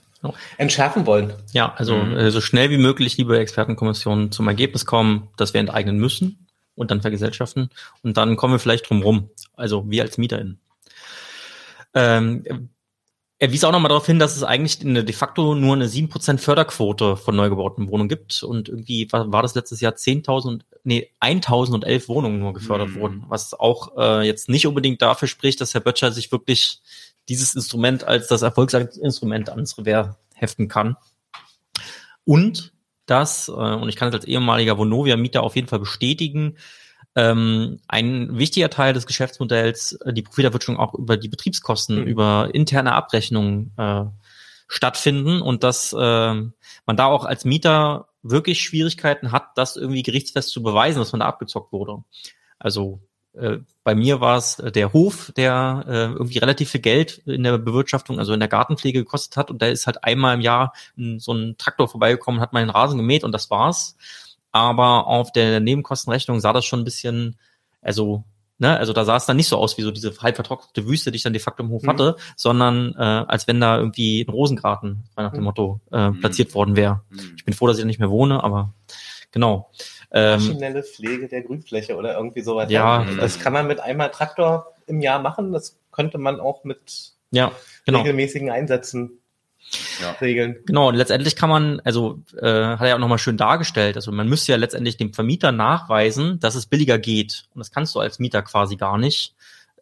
[0.57, 1.35] entschärfen wollen.
[1.53, 2.31] Ja, also mhm.
[2.31, 7.01] so schnell wie möglich, liebe Expertenkommissionen, zum Ergebnis kommen, dass wir enteignen müssen und dann
[7.01, 7.71] vergesellschaften.
[8.03, 9.31] Und dann kommen wir vielleicht drum rum.
[9.55, 10.59] Also wir als MieterInnen.
[11.95, 12.71] Ähm,
[13.41, 16.39] er wies auch nochmal darauf hin, dass es eigentlich eine, de facto nur eine 7%
[16.39, 21.13] Förderquote von neu gebauten Wohnungen gibt und irgendwie war, war das letztes Jahr 10.000, nee,
[21.21, 23.01] 1.011 Wohnungen nur gefördert mhm.
[23.01, 26.81] wurden, was auch äh, jetzt nicht unbedingt dafür spricht, dass Herr Böttcher sich wirklich
[27.29, 30.97] dieses Instrument als das Erfolgsinstrument ans Revers heften kann.
[32.25, 32.73] Und
[33.07, 36.57] das, äh, und ich kann es als ehemaliger Vonovia-Mieter auf jeden Fall bestätigen,
[37.19, 42.07] ähm, ein wichtiger Teil des Geschäftsmodells, äh, die Profiterwirtschaftung auch über die Betriebskosten, mhm.
[42.07, 44.05] über interne Abrechnungen äh,
[44.69, 50.51] stattfinden und dass äh, man da auch als Mieter wirklich Schwierigkeiten hat, das irgendwie gerichtsfest
[50.51, 52.05] zu beweisen, dass man da abgezockt wurde.
[52.61, 53.01] Also
[53.33, 57.43] äh, bei mir war es äh, der Hof, der äh, irgendwie relativ viel Geld in
[57.43, 59.51] der Bewirtschaftung, also in der Gartenpflege gekostet hat.
[59.51, 60.73] Und da ist halt einmal im Jahr
[61.17, 63.97] so ein Traktor vorbeigekommen, hat mal den Rasen gemäht und das war's.
[64.53, 67.39] Aber auf der Nebenkostenrechnung sah das schon ein bisschen,
[67.83, 68.25] also
[68.61, 71.13] Ne, also da sah es dann nicht so aus wie so diese halb vertrocknete Wüste,
[71.13, 71.91] die ich dann de facto im Hof mhm.
[71.91, 75.45] hatte, sondern äh, als wenn da irgendwie ein Rosengarten, nach dem mhm.
[75.45, 76.19] Motto, äh, mhm.
[76.19, 77.03] platziert worden wäre.
[77.11, 77.35] Mhm.
[77.37, 78.75] Ich bin froh, dass ich da nicht mehr wohne, aber
[79.31, 79.71] genau.
[80.11, 82.69] Ähm, Maschinelle Pflege der Grünfläche oder irgendwie sowas.
[82.69, 83.07] Ja.
[83.21, 85.53] Das kann man mit einmal Traktor im Jahr machen.
[85.53, 87.53] Das könnte man auch mit ja,
[87.85, 88.01] genau.
[88.01, 89.18] regelmäßigen Einsätzen
[90.01, 90.13] ja.
[90.21, 90.57] regeln.
[90.67, 94.13] Genau, und letztendlich kann man, also äh, hat er ja auch nochmal schön dargestellt, also
[94.13, 97.47] man müsste ja letztendlich dem Vermieter nachweisen, dass es billiger geht.
[97.55, 99.35] Und das kannst du als Mieter quasi gar nicht.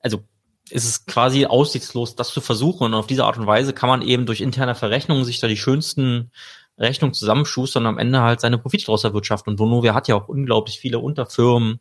[0.02, 0.22] Also
[0.70, 2.84] ist es quasi aussichtslos, das zu versuchen.
[2.84, 5.56] Und auf diese Art und Weise kann man eben durch interne Verrechnungen sich da die
[5.56, 6.30] schönsten
[6.78, 9.52] Rechnung zusammenschustern und am Ende halt seine Profite daraus erwirtschaften.
[9.52, 11.80] Und Vonovia hat ja auch unglaublich viele Unterfirmen,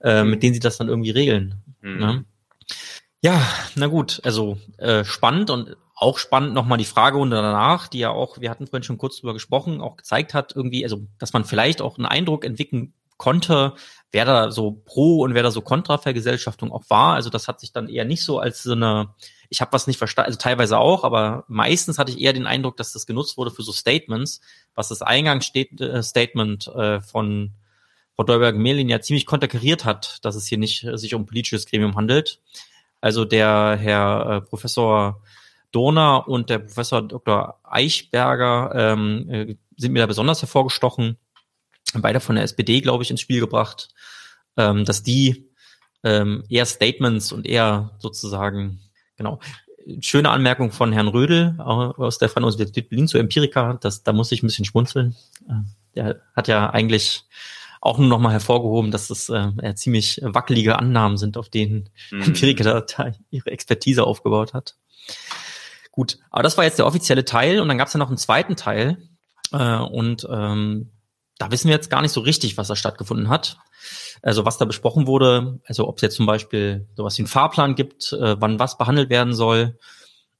[0.00, 0.30] äh, mhm.
[0.30, 1.62] mit denen sie das dann irgendwie regeln.
[1.80, 1.98] Mhm.
[1.98, 2.24] Ne?
[3.22, 3.40] Ja,
[3.74, 8.40] na gut, also äh, spannend und auch spannend nochmal die Fragerunde danach, die ja auch,
[8.40, 11.80] wir hatten vorhin schon kurz drüber gesprochen, auch gezeigt hat, irgendwie, also dass man vielleicht
[11.80, 13.74] auch einen Eindruck entwickeln konnte,
[14.10, 17.14] wer da so pro und wer da so kontra Vergesellschaftung auch war.
[17.14, 19.14] Also das hat sich dann eher nicht so als so eine
[19.54, 22.76] ich habe was nicht verstanden, also teilweise auch, aber meistens hatte ich eher den Eindruck,
[22.76, 24.40] dass das genutzt wurde für so Statements,
[24.74, 27.52] was das Eingangsstatement äh, von
[28.16, 31.96] Frau Dolberg-Mehlin ja ziemlich konterkariert hat, dass es hier nicht äh, sich um politisches Gremium
[31.96, 32.40] handelt.
[33.00, 35.22] Also der Herr äh, Professor
[35.74, 37.60] Dohner und der Professor Dr.
[37.64, 41.18] Eichberger ähm, äh, sind mir da besonders hervorgestochen,
[41.94, 43.88] beide von der SPD, glaube ich, ins Spiel gebracht,
[44.56, 45.50] ähm, dass die
[46.02, 48.80] ähm, eher Statements und eher sozusagen
[49.16, 49.38] Genau.
[50.00, 53.74] Schöne Anmerkung von Herrn Rödel aus der Freien Universität Berlin zu Empirica.
[53.74, 55.14] Das, da muss ich ein bisschen schmunzeln.
[55.46, 55.54] Äh,
[55.94, 57.24] der hat ja eigentlich
[57.82, 62.22] auch nur nochmal hervorgehoben, dass das äh, ziemlich wackelige Annahmen sind, auf denen mhm.
[62.22, 64.76] Empirica da ihre Expertise aufgebaut hat.
[65.94, 68.16] Gut, aber das war jetzt der offizielle Teil und dann gab es ja noch einen
[68.16, 68.98] zweiten Teil
[69.52, 70.90] äh, und ähm,
[71.38, 73.58] da wissen wir jetzt gar nicht so richtig, was da stattgefunden hat.
[74.20, 77.76] Also was da besprochen wurde, also ob es jetzt zum Beispiel sowas wie einen Fahrplan
[77.76, 79.78] gibt, äh, wann was behandelt werden soll.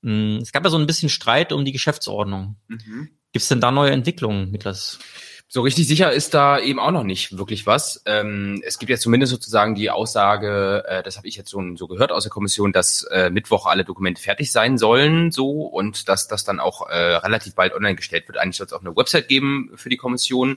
[0.00, 2.56] Mm, es gab ja so ein bisschen Streit um die Geschäftsordnung.
[2.66, 3.10] Mhm.
[3.32, 4.98] Gibt es denn da neue Entwicklungen, Niklas?
[5.46, 8.02] So richtig sicher ist da eben auch noch nicht wirklich was.
[8.06, 11.86] Ähm, es gibt ja zumindest sozusagen die Aussage, äh, das habe ich jetzt so, so
[11.86, 16.28] gehört aus der Kommission, dass äh, Mittwoch alle Dokumente fertig sein sollen, so und dass
[16.28, 18.38] das dann auch äh, relativ bald online gestellt wird.
[18.38, 20.56] Eigentlich soll es auch eine Website geben für die Kommission.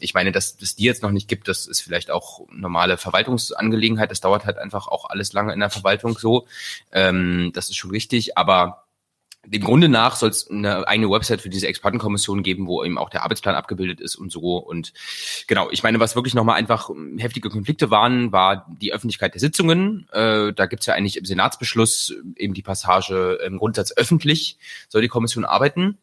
[0.00, 4.10] Ich meine, dass es die jetzt noch nicht gibt, das ist vielleicht auch normale Verwaltungsangelegenheit.
[4.10, 6.46] Das dauert halt einfach auch alles lange in der Verwaltung so.
[6.92, 8.85] Ähm, das ist schon richtig, aber
[9.46, 13.10] dem Grunde nach soll es eine eigene Website für diese Expertenkommission geben, wo eben auch
[13.10, 14.56] der Arbeitsplan abgebildet ist und so.
[14.58, 14.92] Und
[15.46, 20.08] genau, ich meine, was wirklich nochmal einfach heftige Konflikte waren, war die Öffentlichkeit der Sitzungen.
[20.12, 24.58] Äh, da gibt's ja eigentlich im Senatsbeschluss eben die Passage im Grundsatz öffentlich
[24.88, 25.98] soll die Kommission arbeiten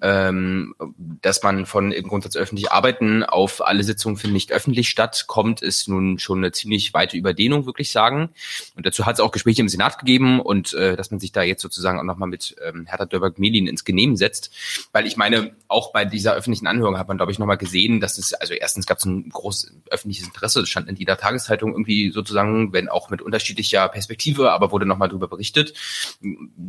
[0.00, 0.74] ähm,
[1.22, 5.62] dass man von im Grundsatz öffentlich arbeiten auf alle Sitzungen finden nicht öffentlich statt, kommt,
[5.62, 8.30] ist nun schon eine ziemlich weite Überdehnung, wirklich sagen.
[8.76, 11.42] Und dazu hat es auch Gespräche im Senat gegeben und äh, dass man sich da
[11.42, 14.50] jetzt sozusagen auch nochmal mit ähm, Hertha Dörberg-Melin ins Genehm setzt.
[14.92, 18.18] Weil ich meine, auch bei dieser öffentlichen Anhörung hat man, glaube ich, nochmal gesehen, dass
[18.18, 22.10] es, also erstens gab es ein großes öffentliches Interesse, das stand in jeder Tageszeitung irgendwie
[22.12, 25.74] sozusagen, wenn auch mit unterschiedlicher Perspektive, aber wurde nochmal darüber berichtet.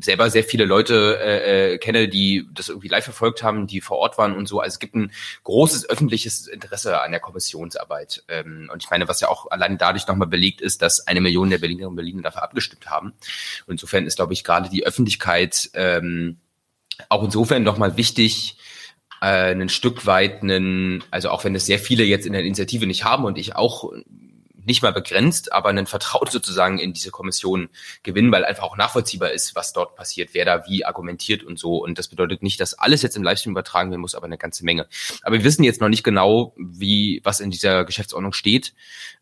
[0.01, 3.97] Selber sehr viele Leute äh, äh, kenne, die das irgendwie live verfolgt haben, die vor
[3.97, 4.61] Ort waren und so.
[4.61, 5.11] Also es gibt ein
[5.43, 8.23] großes öffentliches Interesse an der Kommissionsarbeit.
[8.29, 11.49] Ähm, und ich meine, was ja auch allein dadurch nochmal belegt ist, dass eine Million
[11.49, 13.09] der Berlinerinnen und Berliner dafür abgestimmt haben.
[13.67, 16.37] Und insofern ist, glaube ich, gerade die Öffentlichkeit ähm,
[17.09, 18.57] auch insofern nochmal wichtig,
[19.21, 22.87] äh, ein Stück weit einen, also auch wenn es sehr viele jetzt in der Initiative
[22.87, 23.91] nicht haben und ich auch
[24.69, 27.69] nicht mal begrenzt, aber einen Vertrauen sozusagen in diese Kommission
[28.03, 31.83] gewinnen, weil einfach auch nachvollziehbar ist, was dort passiert, wer da wie argumentiert und so.
[31.83, 34.63] Und das bedeutet nicht, dass alles jetzt im Livestream übertragen werden muss, aber eine ganze
[34.63, 34.87] Menge.
[35.23, 38.73] Aber wir wissen jetzt noch nicht genau, wie, was in dieser Geschäftsordnung steht.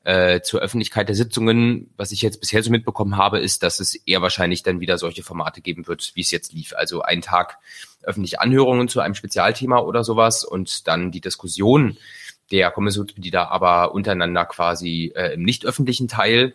[0.03, 3.95] Äh, zur Öffentlichkeit der Sitzungen, was ich jetzt bisher so mitbekommen habe, ist, dass es
[3.95, 6.73] eher wahrscheinlich dann wieder solche Formate geben wird, wie es jetzt lief.
[6.75, 7.57] Also ein Tag
[8.03, 11.97] öffentliche Anhörungen zu einem Spezialthema oder sowas und dann die Diskussion
[12.51, 16.53] der Kommissionsmitglieder aber untereinander quasi äh, im nicht öffentlichen Teil,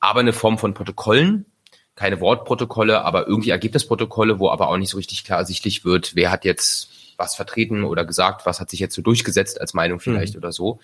[0.00, 1.46] aber eine Form von Protokollen,
[1.94, 6.30] keine Wortprotokolle, aber irgendwie Ergebnisprotokolle, wo aber auch nicht so richtig klar ersichtlich wird, wer
[6.30, 10.34] hat jetzt was vertreten oder gesagt, was hat sich jetzt so durchgesetzt als Meinung vielleicht
[10.34, 10.38] mhm.
[10.38, 10.78] oder so.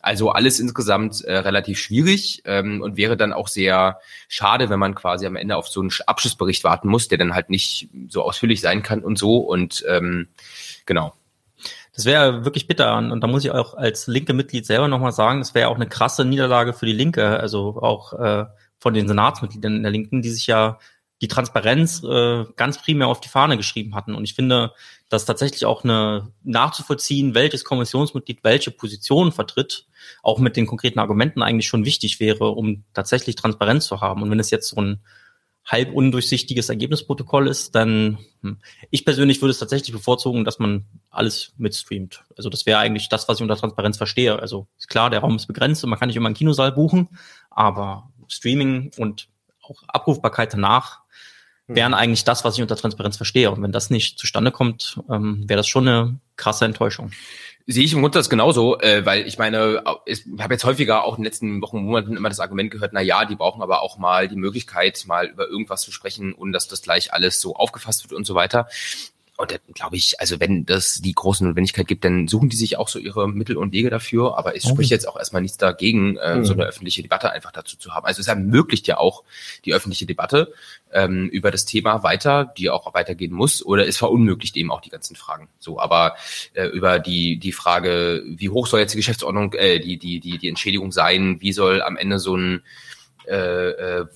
[0.00, 3.98] Also alles insgesamt äh, relativ schwierig ähm, und wäre dann auch sehr
[4.28, 7.48] schade, wenn man quasi am Ende auf so einen Abschlussbericht warten muss, der dann halt
[7.48, 9.38] nicht so ausführlich sein kann und so.
[9.38, 10.28] Und ähm,
[10.84, 11.14] genau.
[11.98, 12.96] Das wäre wirklich bitter.
[12.96, 15.88] Und da muss ich auch als linke Mitglied selber nochmal sagen, das wäre auch eine
[15.88, 17.40] krasse Niederlage für die Linke.
[17.40, 18.44] Also auch äh,
[18.78, 20.78] von den Senatsmitgliedern in der Linken, die sich ja
[21.20, 24.14] die Transparenz äh, ganz primär auf die Fahne geschrieben hatten.
[24.14, 24.74] Und ich finde,
[25.08, 29.88] dass tatsächlich auch eine nachzuvollziehen, welches Kommissionsmitglied welche Position vertritt,
[30.22, 34.22] auch mit den konkreten Argumenten eigentlich schon wichtig wäre, um tatsächlich Transparenz zu haben.
[34.22, 35.00] Und wenn es jetzt so ein
[35.68, 38.56] halb undurchsichtiges Ergebnisprotokoll ist, dann hm,
[38.90, 42.24] ich persönlich würde es tatsächlich bevorzugen, dass man alles mitstreamt.
[42.36, 44.38] Also das wäre eigentlich das, was ich unter Transparenz verstehe.
[44.38, 47.08] Also ist klar, der Raum ist begrenzt und man kann nicht immer einen Kinosaal buchen,
[47.50, 49.28] aber Streaming und
[49.62, 51.00] auch Abrufbarkeit danach
[51.66, 51.98] wären mhm.
[51.98, 53.50] eigentlich das, was ich unter Transparenz verstehe.
[53.50, 57.12] Und wenn das nicht zustande kommt, ähm, wäre das schon eine krasse Enttäuschung.
[57.70, 61.22] Sehe ich im Grundsatz genauso, äh, weil ich meine, ich habe jetzt häufiger auch in
[61.22, 64.26] den letzten Wochen, Monaten immer das Argument gehört, na ja, die brauchen aber auch mal
[64.26, 68.14] die Möglichkeit, mal über irgendwas zu sprechen, ohne dass das gleich alles so aufgefasst wird
[68.14, 68.68] und so weiter.
[69.38, 72.76] Und dann glaube ich, also wenn das die große Notwendigkeit gibt, dann suchen die sich
[72.76, 74.36] auch so ihre Mittel und Wege dafür.
[74.36, 76.44] Aber es spricht jetzt auch erstmal nichts dagegen, äh, mhm.
[76.44, 78.04] so eine öffentliche Debatte einfach dazu zu haben.
[78.04, 79.22] Also es ermöglicht ja auch
[79.64, 80.52] die öffentliche Debatte
[80.92, 84.90] ähm, über das Thema weiter, die auch weitergehen muss, oder es verunmöglicht eben auch die
[84.90, 85.48] ganzen Fragen.
[85.60, 86.16] So, aber
[86.54, 90.38] äh, über die die Frage, wie hoch soll jetzt die Geschäftsordnung, äh, die die die
[90.38, 92.62] die Entschädigung sein, wie soll am Ende so ein
[93.28, 94.06] äh, äh,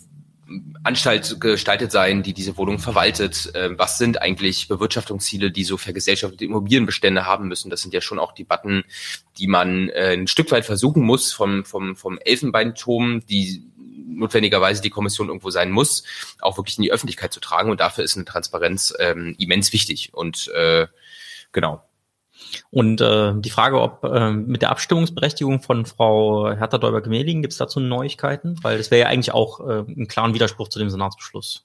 [0.82, 3.54] Anstalt gestaltet sein, die diese Wohnung verwaltet?
[3.54, 7.70] Äh, was sind eigentlich Bewirtschaftungsziele, die so vergesellschaftete Immobilienbestände haben müssen?
[7.70, 8.84] Das sind ja schon auch Debatten,
[9.38, 13.64] die man äh, ein Stück weit versuchen muss vom, vom, vom Elfenbeinturm, die
[14.22, 16.04] notwendigerweise die Kommission irgendwo sein muss,
[16.40, 17.70] auch wirklich in die Öffentlichkeit zu tragen.
[17.70, 20.10] Und dafür ist eine Transparenz ähm, immens wichtig.
[20.12, 20.86] Und äh,
[21.52, 21.82] genau.
[22.70, 27.58] Und äh, die Frage, ob äh, mit der Abstimmungsberechtigung von Frau Hertha Däuber-Gemeligen gibt es
[27.58, 28.56] dazu Neuigkeiten?
[28.62, 31.64] Weil das wäre ja eigentlich auch äh, ein klaren Widerspruch zu dem Senatsbeschluss.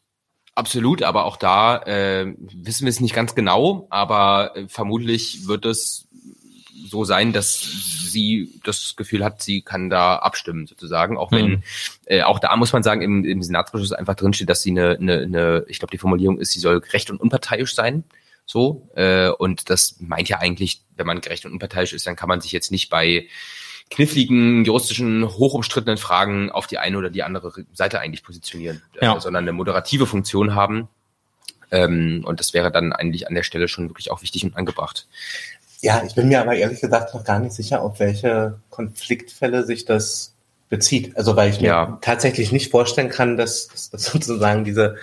[0.55, 5.65] Absolut, aber auch da äh, wissen wir es nicht ganz genau, aber äh, vermutlich wird
[5.65, 6.07] es
[6.89, 11.63] so sein, dass sie das Gefühl hat, sie kann da abstimmen sozusagen, auch wenn mhm.
[12.05, 15.19] äh, auch da muss man sagen im, im Senatsbeschluss einfach drinsteht, dass sie eine, eine,
[15.19, 18.03] eine ich glaube die Formulierung ist, sie soll gerecht und unparteiisch sein.
[18.47, 22.29] So, äh, und das meint ja eigentlich, wenn man gerecht und unparteiisch ist, dann kann
[22.29, 23.27] man sich jetzt nicht bei
[23.91, 29.17] kniffligen, juristischen, hochumstrittenen Fragen auf die eine oder die andere Seite eigentlich positionieren, ja.
[29.17, 30.87] äh, sondern eine moderative Funktion haben.
[31.71, 35.07] Ähm, und das wäre dann eigentlich an der Stelle schon wirklich auch wichtig und angebracht.
[35.81, 39.83] Ja, ich bin mir aber ehrlich gesagt noch gar nicht sicher, auf welche Konfliktfälle sich
[39.83, 40.33] das
[40.69, 41.17] bezieht.
[41.17, 41.97] Also weil ich mir ja.
[42.01, 44.95] tatsächlich nicht vorstellen kann, dass, dass sozusagen diese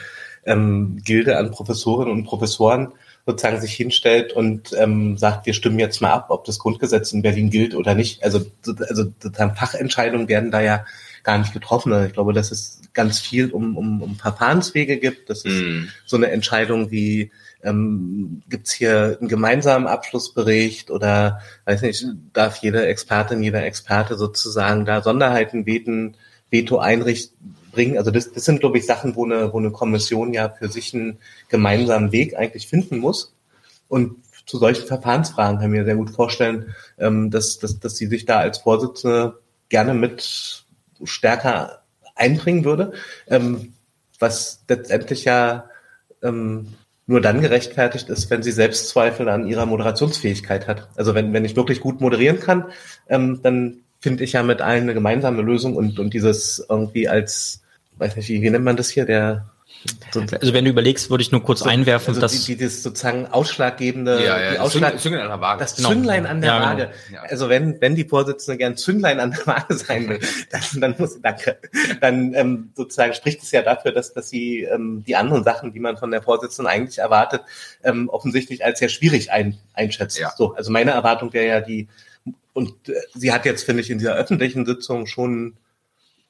[0.47, 2.93] ähm, Gilde an Professorinnen und Professoren
[3.27, 7.23] sozusagen sich hinstellt und ähm, sagt, wir stimmen jetzt mal ab, ob das Grundgesetz in
[7.23, 8.23] Berlin gilt oder nicht.
[8.23, 10.85] Also, also sozusagen Fachentscheidungen werden da ja
[11.23, 11.93] gar nicht getroffen.
[11.93, 15.31] Also ich glaube, dass es ganz viel um, um, um Verfahrenswege gibt.
[15.31, 15.89] Das ist mm.
[16.05, 17.31] so eine Entscheidung wie,
[17.63, 24.17] ähm, gibt es hier einen gemeinsamen Abschlussbericht oder weiß nicht, darf jede Expertin, jeder Experte
[24.17, 26.17] sozusagen da Sonderheiten beten,
[26.51, 27.99] Veto einrichten, bringen.
[27.99, 30.95] Also das, das sind, glaube ich, Sachen, wo eine, wo eine Kommission ja für sich
[30.95, 31.19] einen
[31.49, 33.35] gemeinsamen Weg eigentlich finden muss.
[33.89, 38.07] Und zu solchen Verfahrensfragen kann ich mir sehr gut vorstellen, ähm, dass, dass, dass sie
[38.07, 39.39] sich da als Vorsitzende
[39.69, 40.65] gerne mit
[41.05, 41.83] stärker
[42.15, 42.93] einbringen würde,
[43.29, 43.75] ähm,
[44.19, 45.65] was letztendlich ja
[46.23, 46.75] ähm,
[47.07, 50.89] nur dann gerechtfertigt ist, wenn sie Selbstzweifel an ihrer Moderationsfähigkeit hat.
[50.97, 52.65] Also wenn, wenn ich wirklich gut moderieren kann,
[53.07, 57.64] dann finde ich ja mit allen eine gemeinsame Lösung und, und dieses irgendwie als
[57.99, 59.47] weiß nicht, wie, wie nennt man das hier, der
[60.15, 62.83] also wenn du überlegst, würde ich nur kurz so, einwerfen, also dass die, die das
[62.83, 65.59] sozusagen ausschlaggebende, ja, ja, die Ausschlag, Zünglein an der Waage.
[65.59, 65.89] das genau.
[65.91, 66.91] Zünglein an der ja, Waage.
[67.09, 67.23] Genau.
[67.23, 71.21] Also wenn wenn die Vorsitzende gern Zünglein an der Waage sein will, dann, dann muss
[71.21, 71.59] danke,
[72.01, 75.81] dann ähm, sozusagen spricht es ja dafür, dass dass sie ähm, die anderen Sachen, die
[75.81, 77.43] man von der Vorsitzenden eigentlich erwartet,
[77.83, 80.19] ähm, offensichtlich als sehr schwierig ein, einschätzt.
[80.19, 80.33] Ja.
[80.37, 81.89] So, also meine Erwartung wäre ja die
[82.55, 85.57] und äh, sie hat jetzt finde ich in dieser öffentlichen Sitzung schon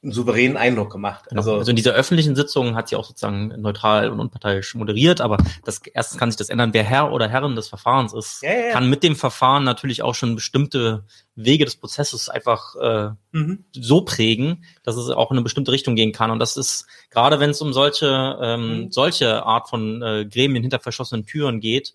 [0.05, 1.25] einen souveränen Eindruck gemacht.
[1.29, 1.41] Genau.
[1.41, 5.39] Also, also in dieser öffentlichen Sitzung hat sie auch sozusagen neutral und unparteiisch moderiert, aber
[5.65, 8.67] das erstens kann sich das ändern, wer Herr oder Herrin des Verfahrens ist, ja, ja,
[8.67, 8.73] ja.
[8.73, 11.05] kann mit dem Verfahren natürlich auch schon bestimmte
[11.35, 13.65] Wege des Prozesses einfach äh, mhm.
[13.73, 16.31] so prägen, dass es auch in eine bestimmte Richtung gehen kann.
[16.31, 18.93] Und das ist gerade, wenn es um solche ähm, mhm.
[18.93, 21.95] solche Art von äh, Gremien hinter verschlossenen Türen geht,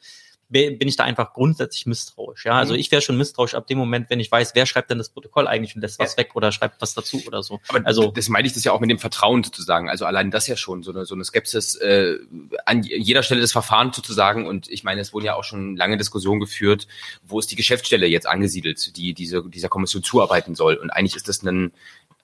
[0.50, 2.46] bin ich da einfach grundsätzlich misstrauisch.
[2.46, 2.80] Ja, also mhm.
[2.80, 5.48] ich wäre schon misstrauisch ab dem Moment, wenn ich weiß, wer schreibt denn das Protokoll
[5.48, 7.60] eigentlich und lässt was weg oder schreibt was dazu oder so.
[7.68, 9.90] Aber also das meine ich das ja auch mit dem Vertrauen sozusagen.
[9.90, 12.18] Also allein das ja schon so eine so eine Skepsis äh,
[12.66, 14.48] an jeder Stelle des Verfahrens sozusagen.
[14.48, 16.88] Und ich meine, es wurden ja auch schon lange Diskussionen geführt,
[17.24, 20.76] wo ist die Geschäftsstelle jetzt angesiedelt, die diese dieser Kommission zuarbeiten soll.
[20.76, 21.72] Und eigentlich ist das ein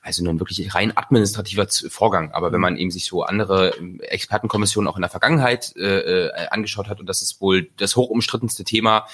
[0.05, 2.31] also ein wirklich rein administrativer Vorgang.
[2.31, 2.61] Aber wenn mhm.
[2.61, 6.99] man eben sich so andere ähm, Expertenkommissionen auch in der Vergangenheit äh, äh, angeschaut hat,
[6.99, 9.07] und das ist wohl das hochumstrittenste Thema,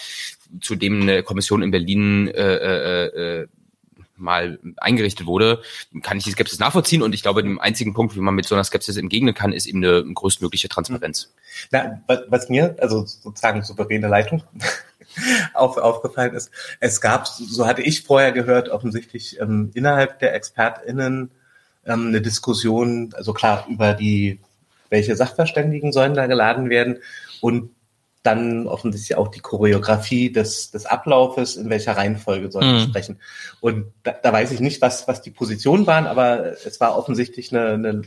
[0.59, 3.47] zu dem eine Kommission in Berlin äh, äh, äh
[4.17, 5.63] mal eingerichtet wurde,
[6.03, 7.01] kann ich die Skepsis nachvollziehen.
[7.01, 9.65] Und ich glaube, dem einzigen Punkt, wie man mit so einer Skepsis entgegnen kann, ist
[9.65, 11.33] eben eine größtmögliche Transparenz.
[11.71, 14.43] Na, was mir, also sozusagen souveräne Leitung,
[15.53, 21.31] auf, aufgefallen ist, es gab, so hatte ich vorher gehört, offensichtlich ähm, innerhalb der ExpertInnen
[21.85, 24.39] ähm, eine Diskussion, also klar, über die,
[24.89, 26.99] welche Sachverständigen sollen da geladen werden
[27.41, 27.71] und
[28.23, 32.89] dann offensichtlich auch die Choreografie des, des Ablaufes, in welcher Reihenfolge soll ich mhm.
[32.89, 33.19] sprechen.
[33.61, 37.51] Und da, da weiß ich nicht, was, was die Positionen waren, aber es war offensichtlich
[37.51, 38.01] eine, eine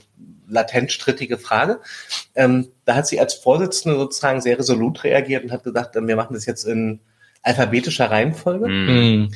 [0.55, 1.81] latent strittige Frage.
[2.35, 6.35] Ähm, da hat sie als Vorsitzende sozusagen sehr resolut reagiert und hat gesagt, wir machen
[6.35, 7.01] das jetzt in
[7.43, 9.33] alphabetischer Reihenfolge mhm.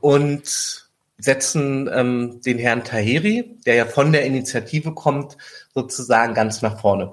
[0.00, 5.36] und setzen ähm, den Herrn Taheri, der ja von der Initiative kommt,
[5.74, 7.12] sozusagen ganz nach vorne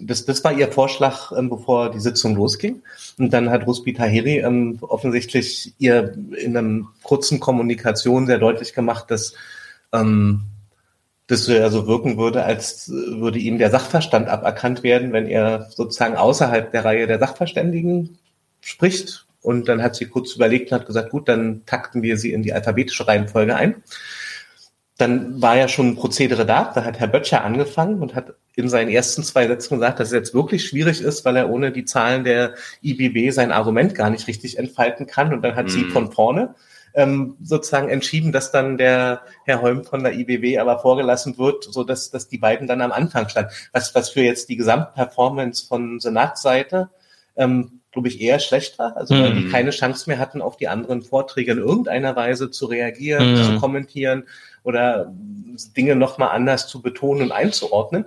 [0.00, 2.82] das, das war ihr Vorschlag, ähm, bevor die Sitzung losging.
[3.18, 9.10] Und dann hat Rusbi Tahiri ähm, offensichtlich ihr in einem kurzen Kommunikation sehr deutlich gemacht,
[9.10, 9.34] dass
[9.92, 10.42] ähm,
[11.26, 16.16] das so also wirken würde, als würde ihm der Sachverstand aberkannt werden, wenn er sozusagen
[16.16, 18.18] außerhalb der Reihe der Sachverständigen
[18.60, 19.26] spricht.
[19.42, 22.42] Und dann hat sie kurz überlegt und hat gesagt, gut, dann takten wir sie in
[22.42, 23.82] die alphabetische Reihenfolge ein
[24.98, 26.72] dann war ja schon ein Prozedere da.
[26.74, 30.14] Da hat Herr Böttcher angefangen und hat in seinen ersten zwei Sätzen gesagt, dass es
[30.14, 34.26] jetzt wirklich schwierig ist, weil er ohne die Zahlen der IBB sein Argument gar nicht
[34.26, 35.34] richtig entfalten kann.
[35.34, 35.70] Und dann hat mhm.
[35.70, 36.54] sie von vorne
[36.96, 41.84] ähm, sozusagen entschieden, dass dann der Herr Holm von der IBB aber vorgelassen wird, so
[41.84, 43.52] dass, dass die beiden dann am Anfang standen.
[43.72, 46.90] Was, was für jetzt die Gesamtperformance von Senatsseite
[47.36, 48.96] ähm, glaube ich, eher schlecht war.
[48.96, 49.50] Also weil die mhm.
[49.50, 53.44] keine Chance mehr hatten, auf die anderen Vorträge in irgendeiner Weise zu reagieren, mm.
[53.44, 54.24] zu kommentieren
[54.64, 55.10] oder
[55.76, 58.06] Dinge nochmal anders zu betonen und einzuordnen.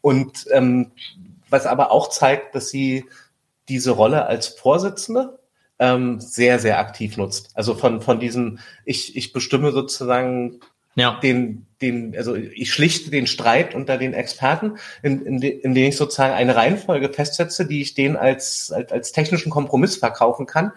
[0.00, 0.90] Und ähm,
[1.48, 3.04] was aber auch zeigt, dass sie
[3.68, 5.38] diese Rolle als Vorsitzende
[5.80, 7.50] ähm, sehr, sehr aktiv nutzt.
[7.54, 10.60] Also von, von diesem, ich, ich bestimme sozusagen
[10.94, 11.18] ja.
[11.20, 15.88] den, den, also ich schlichte den Streit unter den Experten, in, in, de, in denen
[15.88, 20.72] ich sozusagen eine Reihenfolge festsetze, die ich denen als, als, als technischen Kompromiss verkaufen kann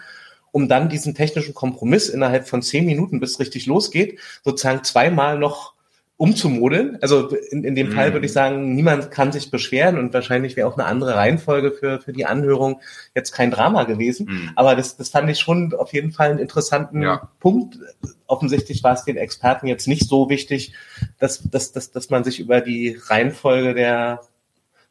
[0.53, 5.39] um dann diesen technischen Kompromiss innerhalb von zehn Minuten, bis es richtig losgeht, sozusagen zweimal
[5.39, 5.72] noch
[6.17, 6.99] umzumodeln.
[7.01, 7.91] Also in, in dem mm.
[7.91, 8.35] Fall würde ich mhm.
[8.35, 12.25] sagen, niemand kann sich beschweren und wahrscheinlich wäre auch eine andere Reihenfolge für, für die
[12.25, 12.81] Anhörung
[13.15, 14.27] jetzt kein Drama gewesen.
[14.27, 14.49] Mm.
[14.55, 17.29] Aber das, das fand ich schon auf jeden Fall einen interessanten ja.
[17.39, 17.79] Punkt.
[18.27, 20.73] Offensichtlich war es den Experten jetzt nicht so wichtig,
[21.19, 24.21] dass, dass, dass, dass man sich über die Reihenfolge der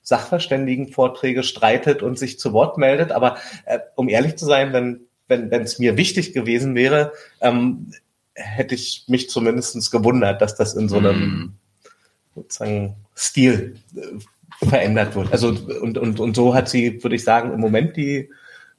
[0.02, 3.12] Sachverständigenvorträge streitet und sich zu Wort meldet.
[3.12, 7.92] Aber äh, um ehrlich zu sein, wenn wenn es mir wichtig gewesen wäre, ähm,
[8.34, 11.54] hätte ich mich zumindestens gewundert, dass das in so einem mm.
[12.34, 15.32] sozusagen Stil äh, verändert wird.
[15.32, 18.30] Also und, und, und so hat sie, würde ich sagen, im Moment die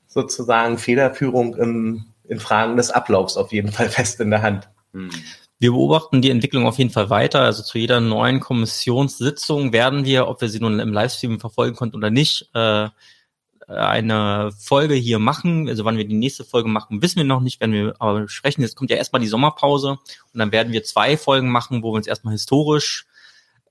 [0.08, 4.70] sozusagen Federführung im, in Fragen des Ablaufs auf jeden Fall fest in der Hand.
[4.94, 5.10] Mm.
[5.60, 7.40] Wir beobachten die Entwicklung auf jeden Fall weiter.
[7.42, 11.96] Also zu jeder neuen Kommissionssitzung werden wir, ob wir sie nun im Livestream verfolgen konnten
[11.96, 12.90] oder nicht, äh,
[13.68, 15.68] eine Folge hier machen.
[15.70, 18.64] Also wann wir die nächste Folge machen, wissen wir noch nicht, wenn wir aber besprechen.
[18.64, 19.92] Jetzt kommt ja erstmal die Sommerpause
[20.34, 23.06] und dann werden wir zwei Folgen machen, wo wir uns erstmal historisch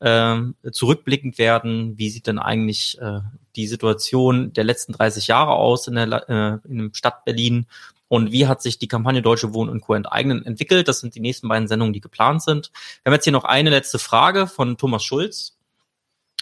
[0.01, 0.37] äh,
[0.71, 1.97] zurückblickend werden.
[1.99, 3.21] Wie sieht denn eigentlich äh,
[3.57, 7.67] die Situation der letzten 30 Jahre aus in der, äh, in der Stadt Berlin?
[8.09, 9.95] Und wie hat sich die Kampagne Deutsche Wohnen und Co.
[9.95, 10.87] enteignen entwickelt?
[10.87, 12.71] Das sind die nächsten beiden Sendungen, die geplant sind.
[13.03, 15.57] Wir haben jetzt hier noch eine letzte Frage von Thomas Schulz.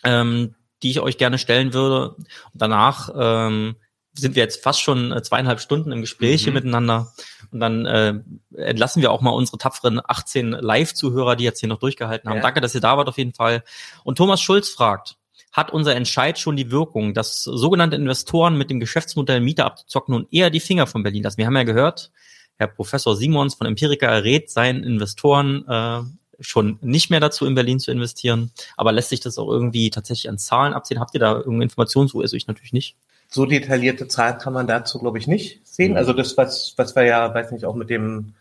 [0.03, 2.10] Ähm, die ich euch gerne stellen würde.
[2.10, 3.76] Und danach ähm,
[4.15, 6.44] sind wir jetzt fast schon äh, zweieinhalb Stunden im Gespräch mhm.
[6.44, 7.12] hier miteinander.
[7.50, 8.15] Und dann äh,
[8.57, 12.36] entlassen wir auch mal unsere tapferen 18 Live-Zuhörer, die jetzt hier noch durchgehalten haben.
[12.36, 12.42] Ja.
[12.42, 13.62] Danke, dass ihr da wart auf jeden Fall.
[14.05, 15.17] Und Thomas Schulz fragt,
[15.52, 20.33] hat unser Entscheid schon die Wirkung, dass sogenannte Investoren mit dem Geschäftsmodell Mieter abzuzocken und
[20.33, 21.39] eher die Finger von Berlin lassen?
[21.39, 22.12] Wir haben ja gehört,
[22.57, 26.02] Herr Professor Simons von Empirica rät seinen Investoren, äh,
[26.41, 28.51] schon nicht mehr dazu, in Berlin zu investieren.
[28.77, 31.01] Aber lässt sich das auch irgendwie tatsächlich an Zahlen absehen?
[31.01, 32.20] Habt ihr da irgendeine Information zu?
[32.20, 32.97] Also ich natürlich nicht.
[33.28, 35.93] So detaillierte Zahlen kann man dazu, glaube ich, nicht sehen.
[35.93, 35.99] Mhm.
[35.99, 38.35] Also das, was, was wir ja, weiß nicht, auch mit dem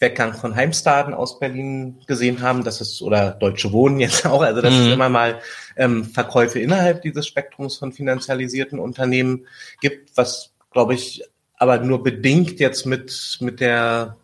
[0.00, 4.60] Weggang von Heimstaden aus Berlin gesehen haben, das ist, oder Deutsche Wohnen jetzt auch, also
[4.62, 4.80] dass mhm.
[4.80, 5.40] es immer mal
[5.76, 9.46] ähm, Verkäufe innerhalb dieses Spektrums von finanzialisierten Unternehmen
[9.80, 11.22] gibt, was, glaube ich,
[11.56, 14.16] aber nur bedingt jetzt mit, mit der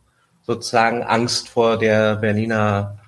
[0.47, 2.99] sozusagen Angst vor der Berliner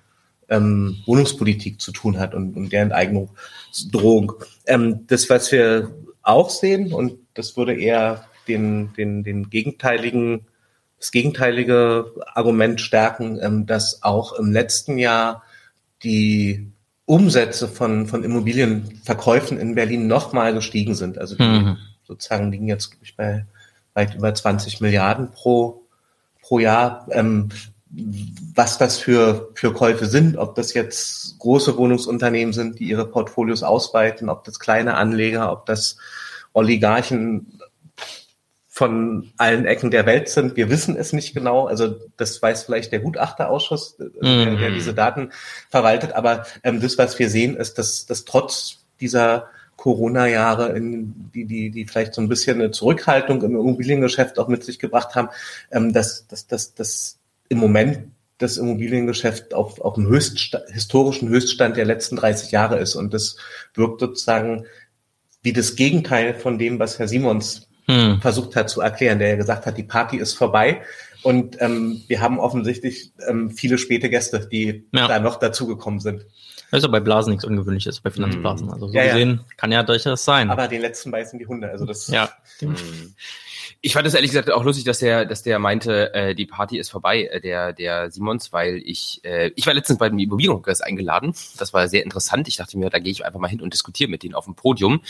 [0.49, 4.33] ähm, Wohnungspolitik zu tun hat und, und der Enteignungsdrohung.
[4.67, 5.91] Ähm, das, was wir
[6.23, 10.47] auch sehen, und das würde eher den, den, den gegenteiligen,
[10.99, 15.42] das gegenteilige Argument stärken, ähm, dass auch im letzten Jahr
[16.02, 16.73] die
[17.05, 21.18] Umsätze von, von Immobilienverkäufen in Berlin nochmal gestiegen sind.
[21.18, 21.76] Also die mhm.
[22.05, 23.47] sozusagen liegen jetzt ich, bei
[23.94, 25.88] weit über 20 Milliarden pro
[26.49, 27.07] pro Jahr.
[27.10, 27.51] Ähm,
[27.91, 33.62] was das für, für Käufe sind, ob das jetzt große Wohnungsunternehmen sind, die ihre Portfolios
[33.62, 35.97] ausweiten, ob das kleine Anleger, ob das
[36.52, 37.60] Oligarchen
[38.67, 40.55] von allen Ecken der Welt sind.
[40.57, 41.67] Wir wissen es nicht genau.
[41.67, 44.10] Also das weiß vielleicht der Gutachterausschuss, mhm.
[44.20, 45.33] der, der, diese Daten
[45.70, 46.12] verwaltet.
[46.12, 49.49] Aber ähm, das, was wir sehen, ist, dass, dass trotz dieser
[49.79, 54.65] Corona-Jahre, in die, die, die vielleicht so ein bisschen eine Zurückhaltung im Immobiliengeschäft auch mit
[54.65, 55.29] sich gebracht haben,
[55.71, 58.01] ähm, dass, dass, dass, dass im Moment
[58.39, 62.97] das Immobiliengeschäft auf, auf dem Höchststa historischen Höchststand der letzten 30 Jahre ist.
[62.97, 63.37] Und das
[63.75, 64.67] wirkt sozusagen
[65.43, 68.21] wie das Gegenteil von dem, was Herr Simons hm.
[68.21, 70.83] versucht hat zu erklären, der ja gesagt hat, die Party ist vorbei.
[71.23, 75.07] Und ähm, wir haben offensichtlich ähm, viele späte Gäste, die ja.
[75.07, 76.27] da noch dazugekommen sind.
[76.71, 78.67] Das ist ja bei Blasen nichts Ungewöhnliches, bei Finanzblasen.
[78.67, 78.75] Hm.
[78.75, 79.55] Also so ja, gesehen ja.
[79.57, 80.51] kann ja durchaus sein.
[80.51, 81.71] Aber den letzten beißen die Hunde.
[81.71, 82.09] Also das.
[82.09, 82.31] Ja.
[83.81, 86.79] Ich fand es ehrlich gesagt auch lustig, dass der, dass der meinte, äh, die Party
[86.79, 90.81] ist vorbei, äh, der, der Simons, weil ich, äh, ich war letztens bei dem Immobilienkongress
[90.81, 91.33] eingeladen.
[91.59, 92.49] Das war sehr interessant.
[92.49, 94.57] Ich dachte mir, da gehe ich einfach mal hin und diskutiere mit denen auf dem
[94.57, 95.01] Podium.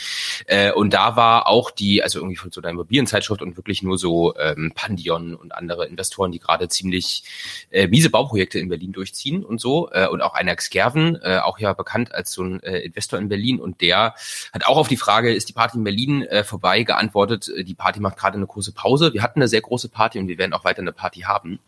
[0.45, 3.97] Äh, und da war auch die, also irgendwie von so einer Immobilienzeitschrift und wirklich nur
[3.97, 7.23] so ähm, Pandion und andere Investoren, die gerade ziemlich
[7.71, 9.89] äh, miese Bauprojekte in Berlin durchziehen und so.
[9.91, 13.29] Äh, und auch einer Xkerven, äh, auch ja bekannt als so ein äh, Investor in
[13.29, 13.59] Berlin.
[13.59, 14.13] Und der
[14.53, 17.73] hat auch auf die Frage, ist die Party in Berlin äh, vorbei, geantwortet, äh, die
[17.73, 19.13] Party macht gerade eine große Pause.
[19.13, 21.59] Wir hatten eine sehr große Party und wir werden auch weiter eine Party haben.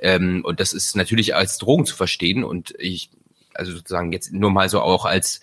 [0.00, 3.10] Ähm, und das ist natürlich als Drogen zu verstehen und ich
[3.54, 5.40] also sozusagen jetzt nur mal so auch als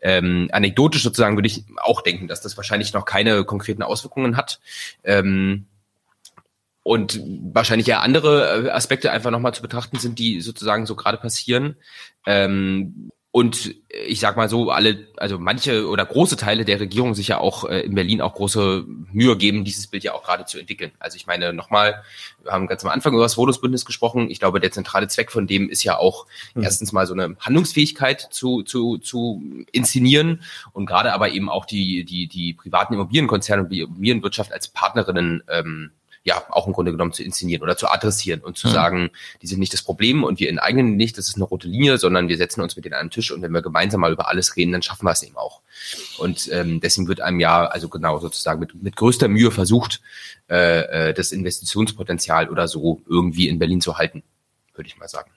[0.00, 4.60] ähm, anekdotisch sozusagen würde ich auch denken, dass das wahrscheinlich noch keine konkreten Auswirkungen hat.
[5.02, 5.66] Ähm,
[6.84, 7.20] und
[7.52, 11.74] wahrscheinlich ja andere äh, Aspekte einfach nochmal zu betrachten sind, die sozusagen so gerade passieren.
[12.24, 13.74] Ähm, und
[14.06, 17.68] ich sag mal so, alle, also manche oder große Teile der Regierung sich ja auch
[17.68, 20.92] äh, in Berlin auch große Mühe geben, dieses Bild ja auch gerade zu entwickeln.
[21.00, 22.02] Also ich meine, nochmal,
[22.42, 24.30] wir haben ganz am Anfang über das Wohnungsbündnis gesprochen.
[24.30, 26.24] Ich glaube, der zentrale Zweck von dem ist ja auch
[26.54, 26.62] mhm.
[26.62, 30.42] erstens mal so eine Handlungsfähigkeit zu, zu, zu inszenieren
[30.72, 35.42] und gerade aber eben auch die, die, die privaten Immobilienkonzerne und die Immobilienwirtschaft als Partnerinnen
[35.48, 35.90] ähm,
[36.26, 38.72] ja auch im Grunde genommen zu inszenieren oder zu adressieren und zu mhm.
[38.72, 39.10] sagen,
[39.42, 42.28] die sind nicht das Problem und wir enteignen nicht, das ist eine rote Linie, sondern
[42.28, 44.56] wir setzen uns mit denen an den Tisch und wenn wir gemeinsam mal über alles
[44.56, 45.62] reden, dann schaffen wir es eben auch.
[46.18, 50.00] Und ähm, deswegen wird einem ja, also genau sozusagen mit, mit größter Mühe versucht,
[50.50, 54.24] äh, äh, das Investitionspotenzial oder so irgendwie in Berlin zu halten,
[54.74, 55.30] würde ich mal sagen.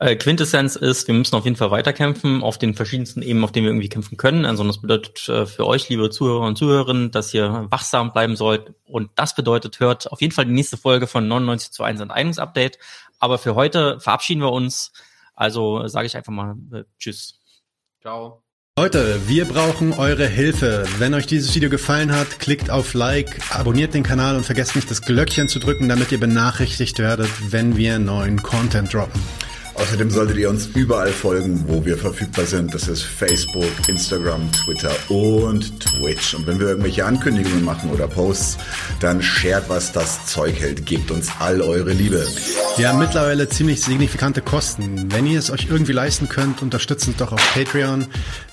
[0.00, 3.64] Äh, Quintessenz ist, wir müssen auf jeden Fall weiterkämpfen auf den verschiedensten Ebenen, auf denen
[3.64, 4.44] wir irgendwie kämpfen können.
[4.44, 8.74] Also das bedeutet äh, für euch, liebe Zuhörer und Zuhörerinnen, dass ihr wachsam bleiben sollt.
[8.84, 12.78] Und das bedeutet, hört auf jeden Fall die nächste Folge von 99 zu 1 Enteignungsupdate.
[13.18, 14.92] Aber für heute verabschieden wir uns.
[15.34, 17.40] Also sage ich einfach mal äh, Tschüss.
[18.00, 18.44] Ciao.
[18.78, 20.84] Leute, wir brauchen eure Hilfe.
[20.98, 24.88] Wenn euch dieses Video gefallen hat, klickt auf Like, abonniert den Kanal und vergesst nicht
[24.88, 29.20] das Glöckchen zu drücken, damit ihr benachrichtigt werdet, wenn wir neuen Content droppen.
[29.78, 32.74] Außerdem solltet ihr uns überall folgen, wo wir verfügbar sind.
[32.74, 36.34] Das ist Facebook, Instagram, Twitter und Twitch.
[36.34, 38.58] Und wenn wir irgendwelche Ankündigungen machen oder Posts,
[38.98, 40.84] dann shared, was das Zeug hält.
[40.84, 42.26] Gebt uns all eure Liebe.
[42.76, 45.12] Wir haben mittlerweile ziemlich signifikante Kosten.
[45.12, 48.06] Wenn ihr es euch irgendwie leisten könnt, unterstützt uns doch auf Patreon.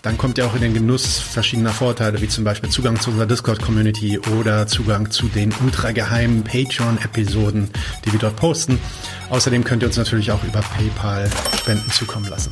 [0.06, 3.26] Dann kommt ihr auch in den Genuss verschiedener Vorteile, wie zum Beispiel Zugang zu unserer
[3.26, 7.72] Discord-Community oder Zugang zu den ultrageheimen Patreon-Episoden,
[8.06, 8.78] die wir dort posten.
[9.32, 11.28] Außerdem könnt ihr uns natürlich auch über PayPal
[11.58, 12.52] Spenden zukommen lassen.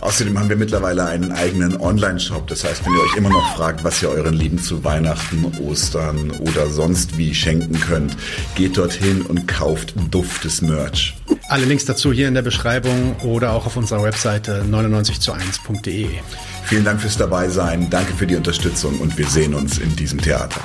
[0.00, 2.46] Außerdem haben wir mittlerweile einen eigenen Online-Shop.
[2.46, 6.30] Das heißt, wenn ihr euch immer noch fragt, was ihr euren Lieben zu Weihnachten, Ostern
[6.30, 8.16] oder sonst wie schenken könnt,
[8.54, 11.14] geht dorthin und kauft duftes Merch.
[11.48, 16.08] Alle Links dazu hier in der Beschreibung oder auch auf unserer Webseite 99 zu 1.de.
[16.64, 20.60] Vielen Dank fürs Dabeisein, danke für die Unterstützung und wir sehen uns in diesem Theater.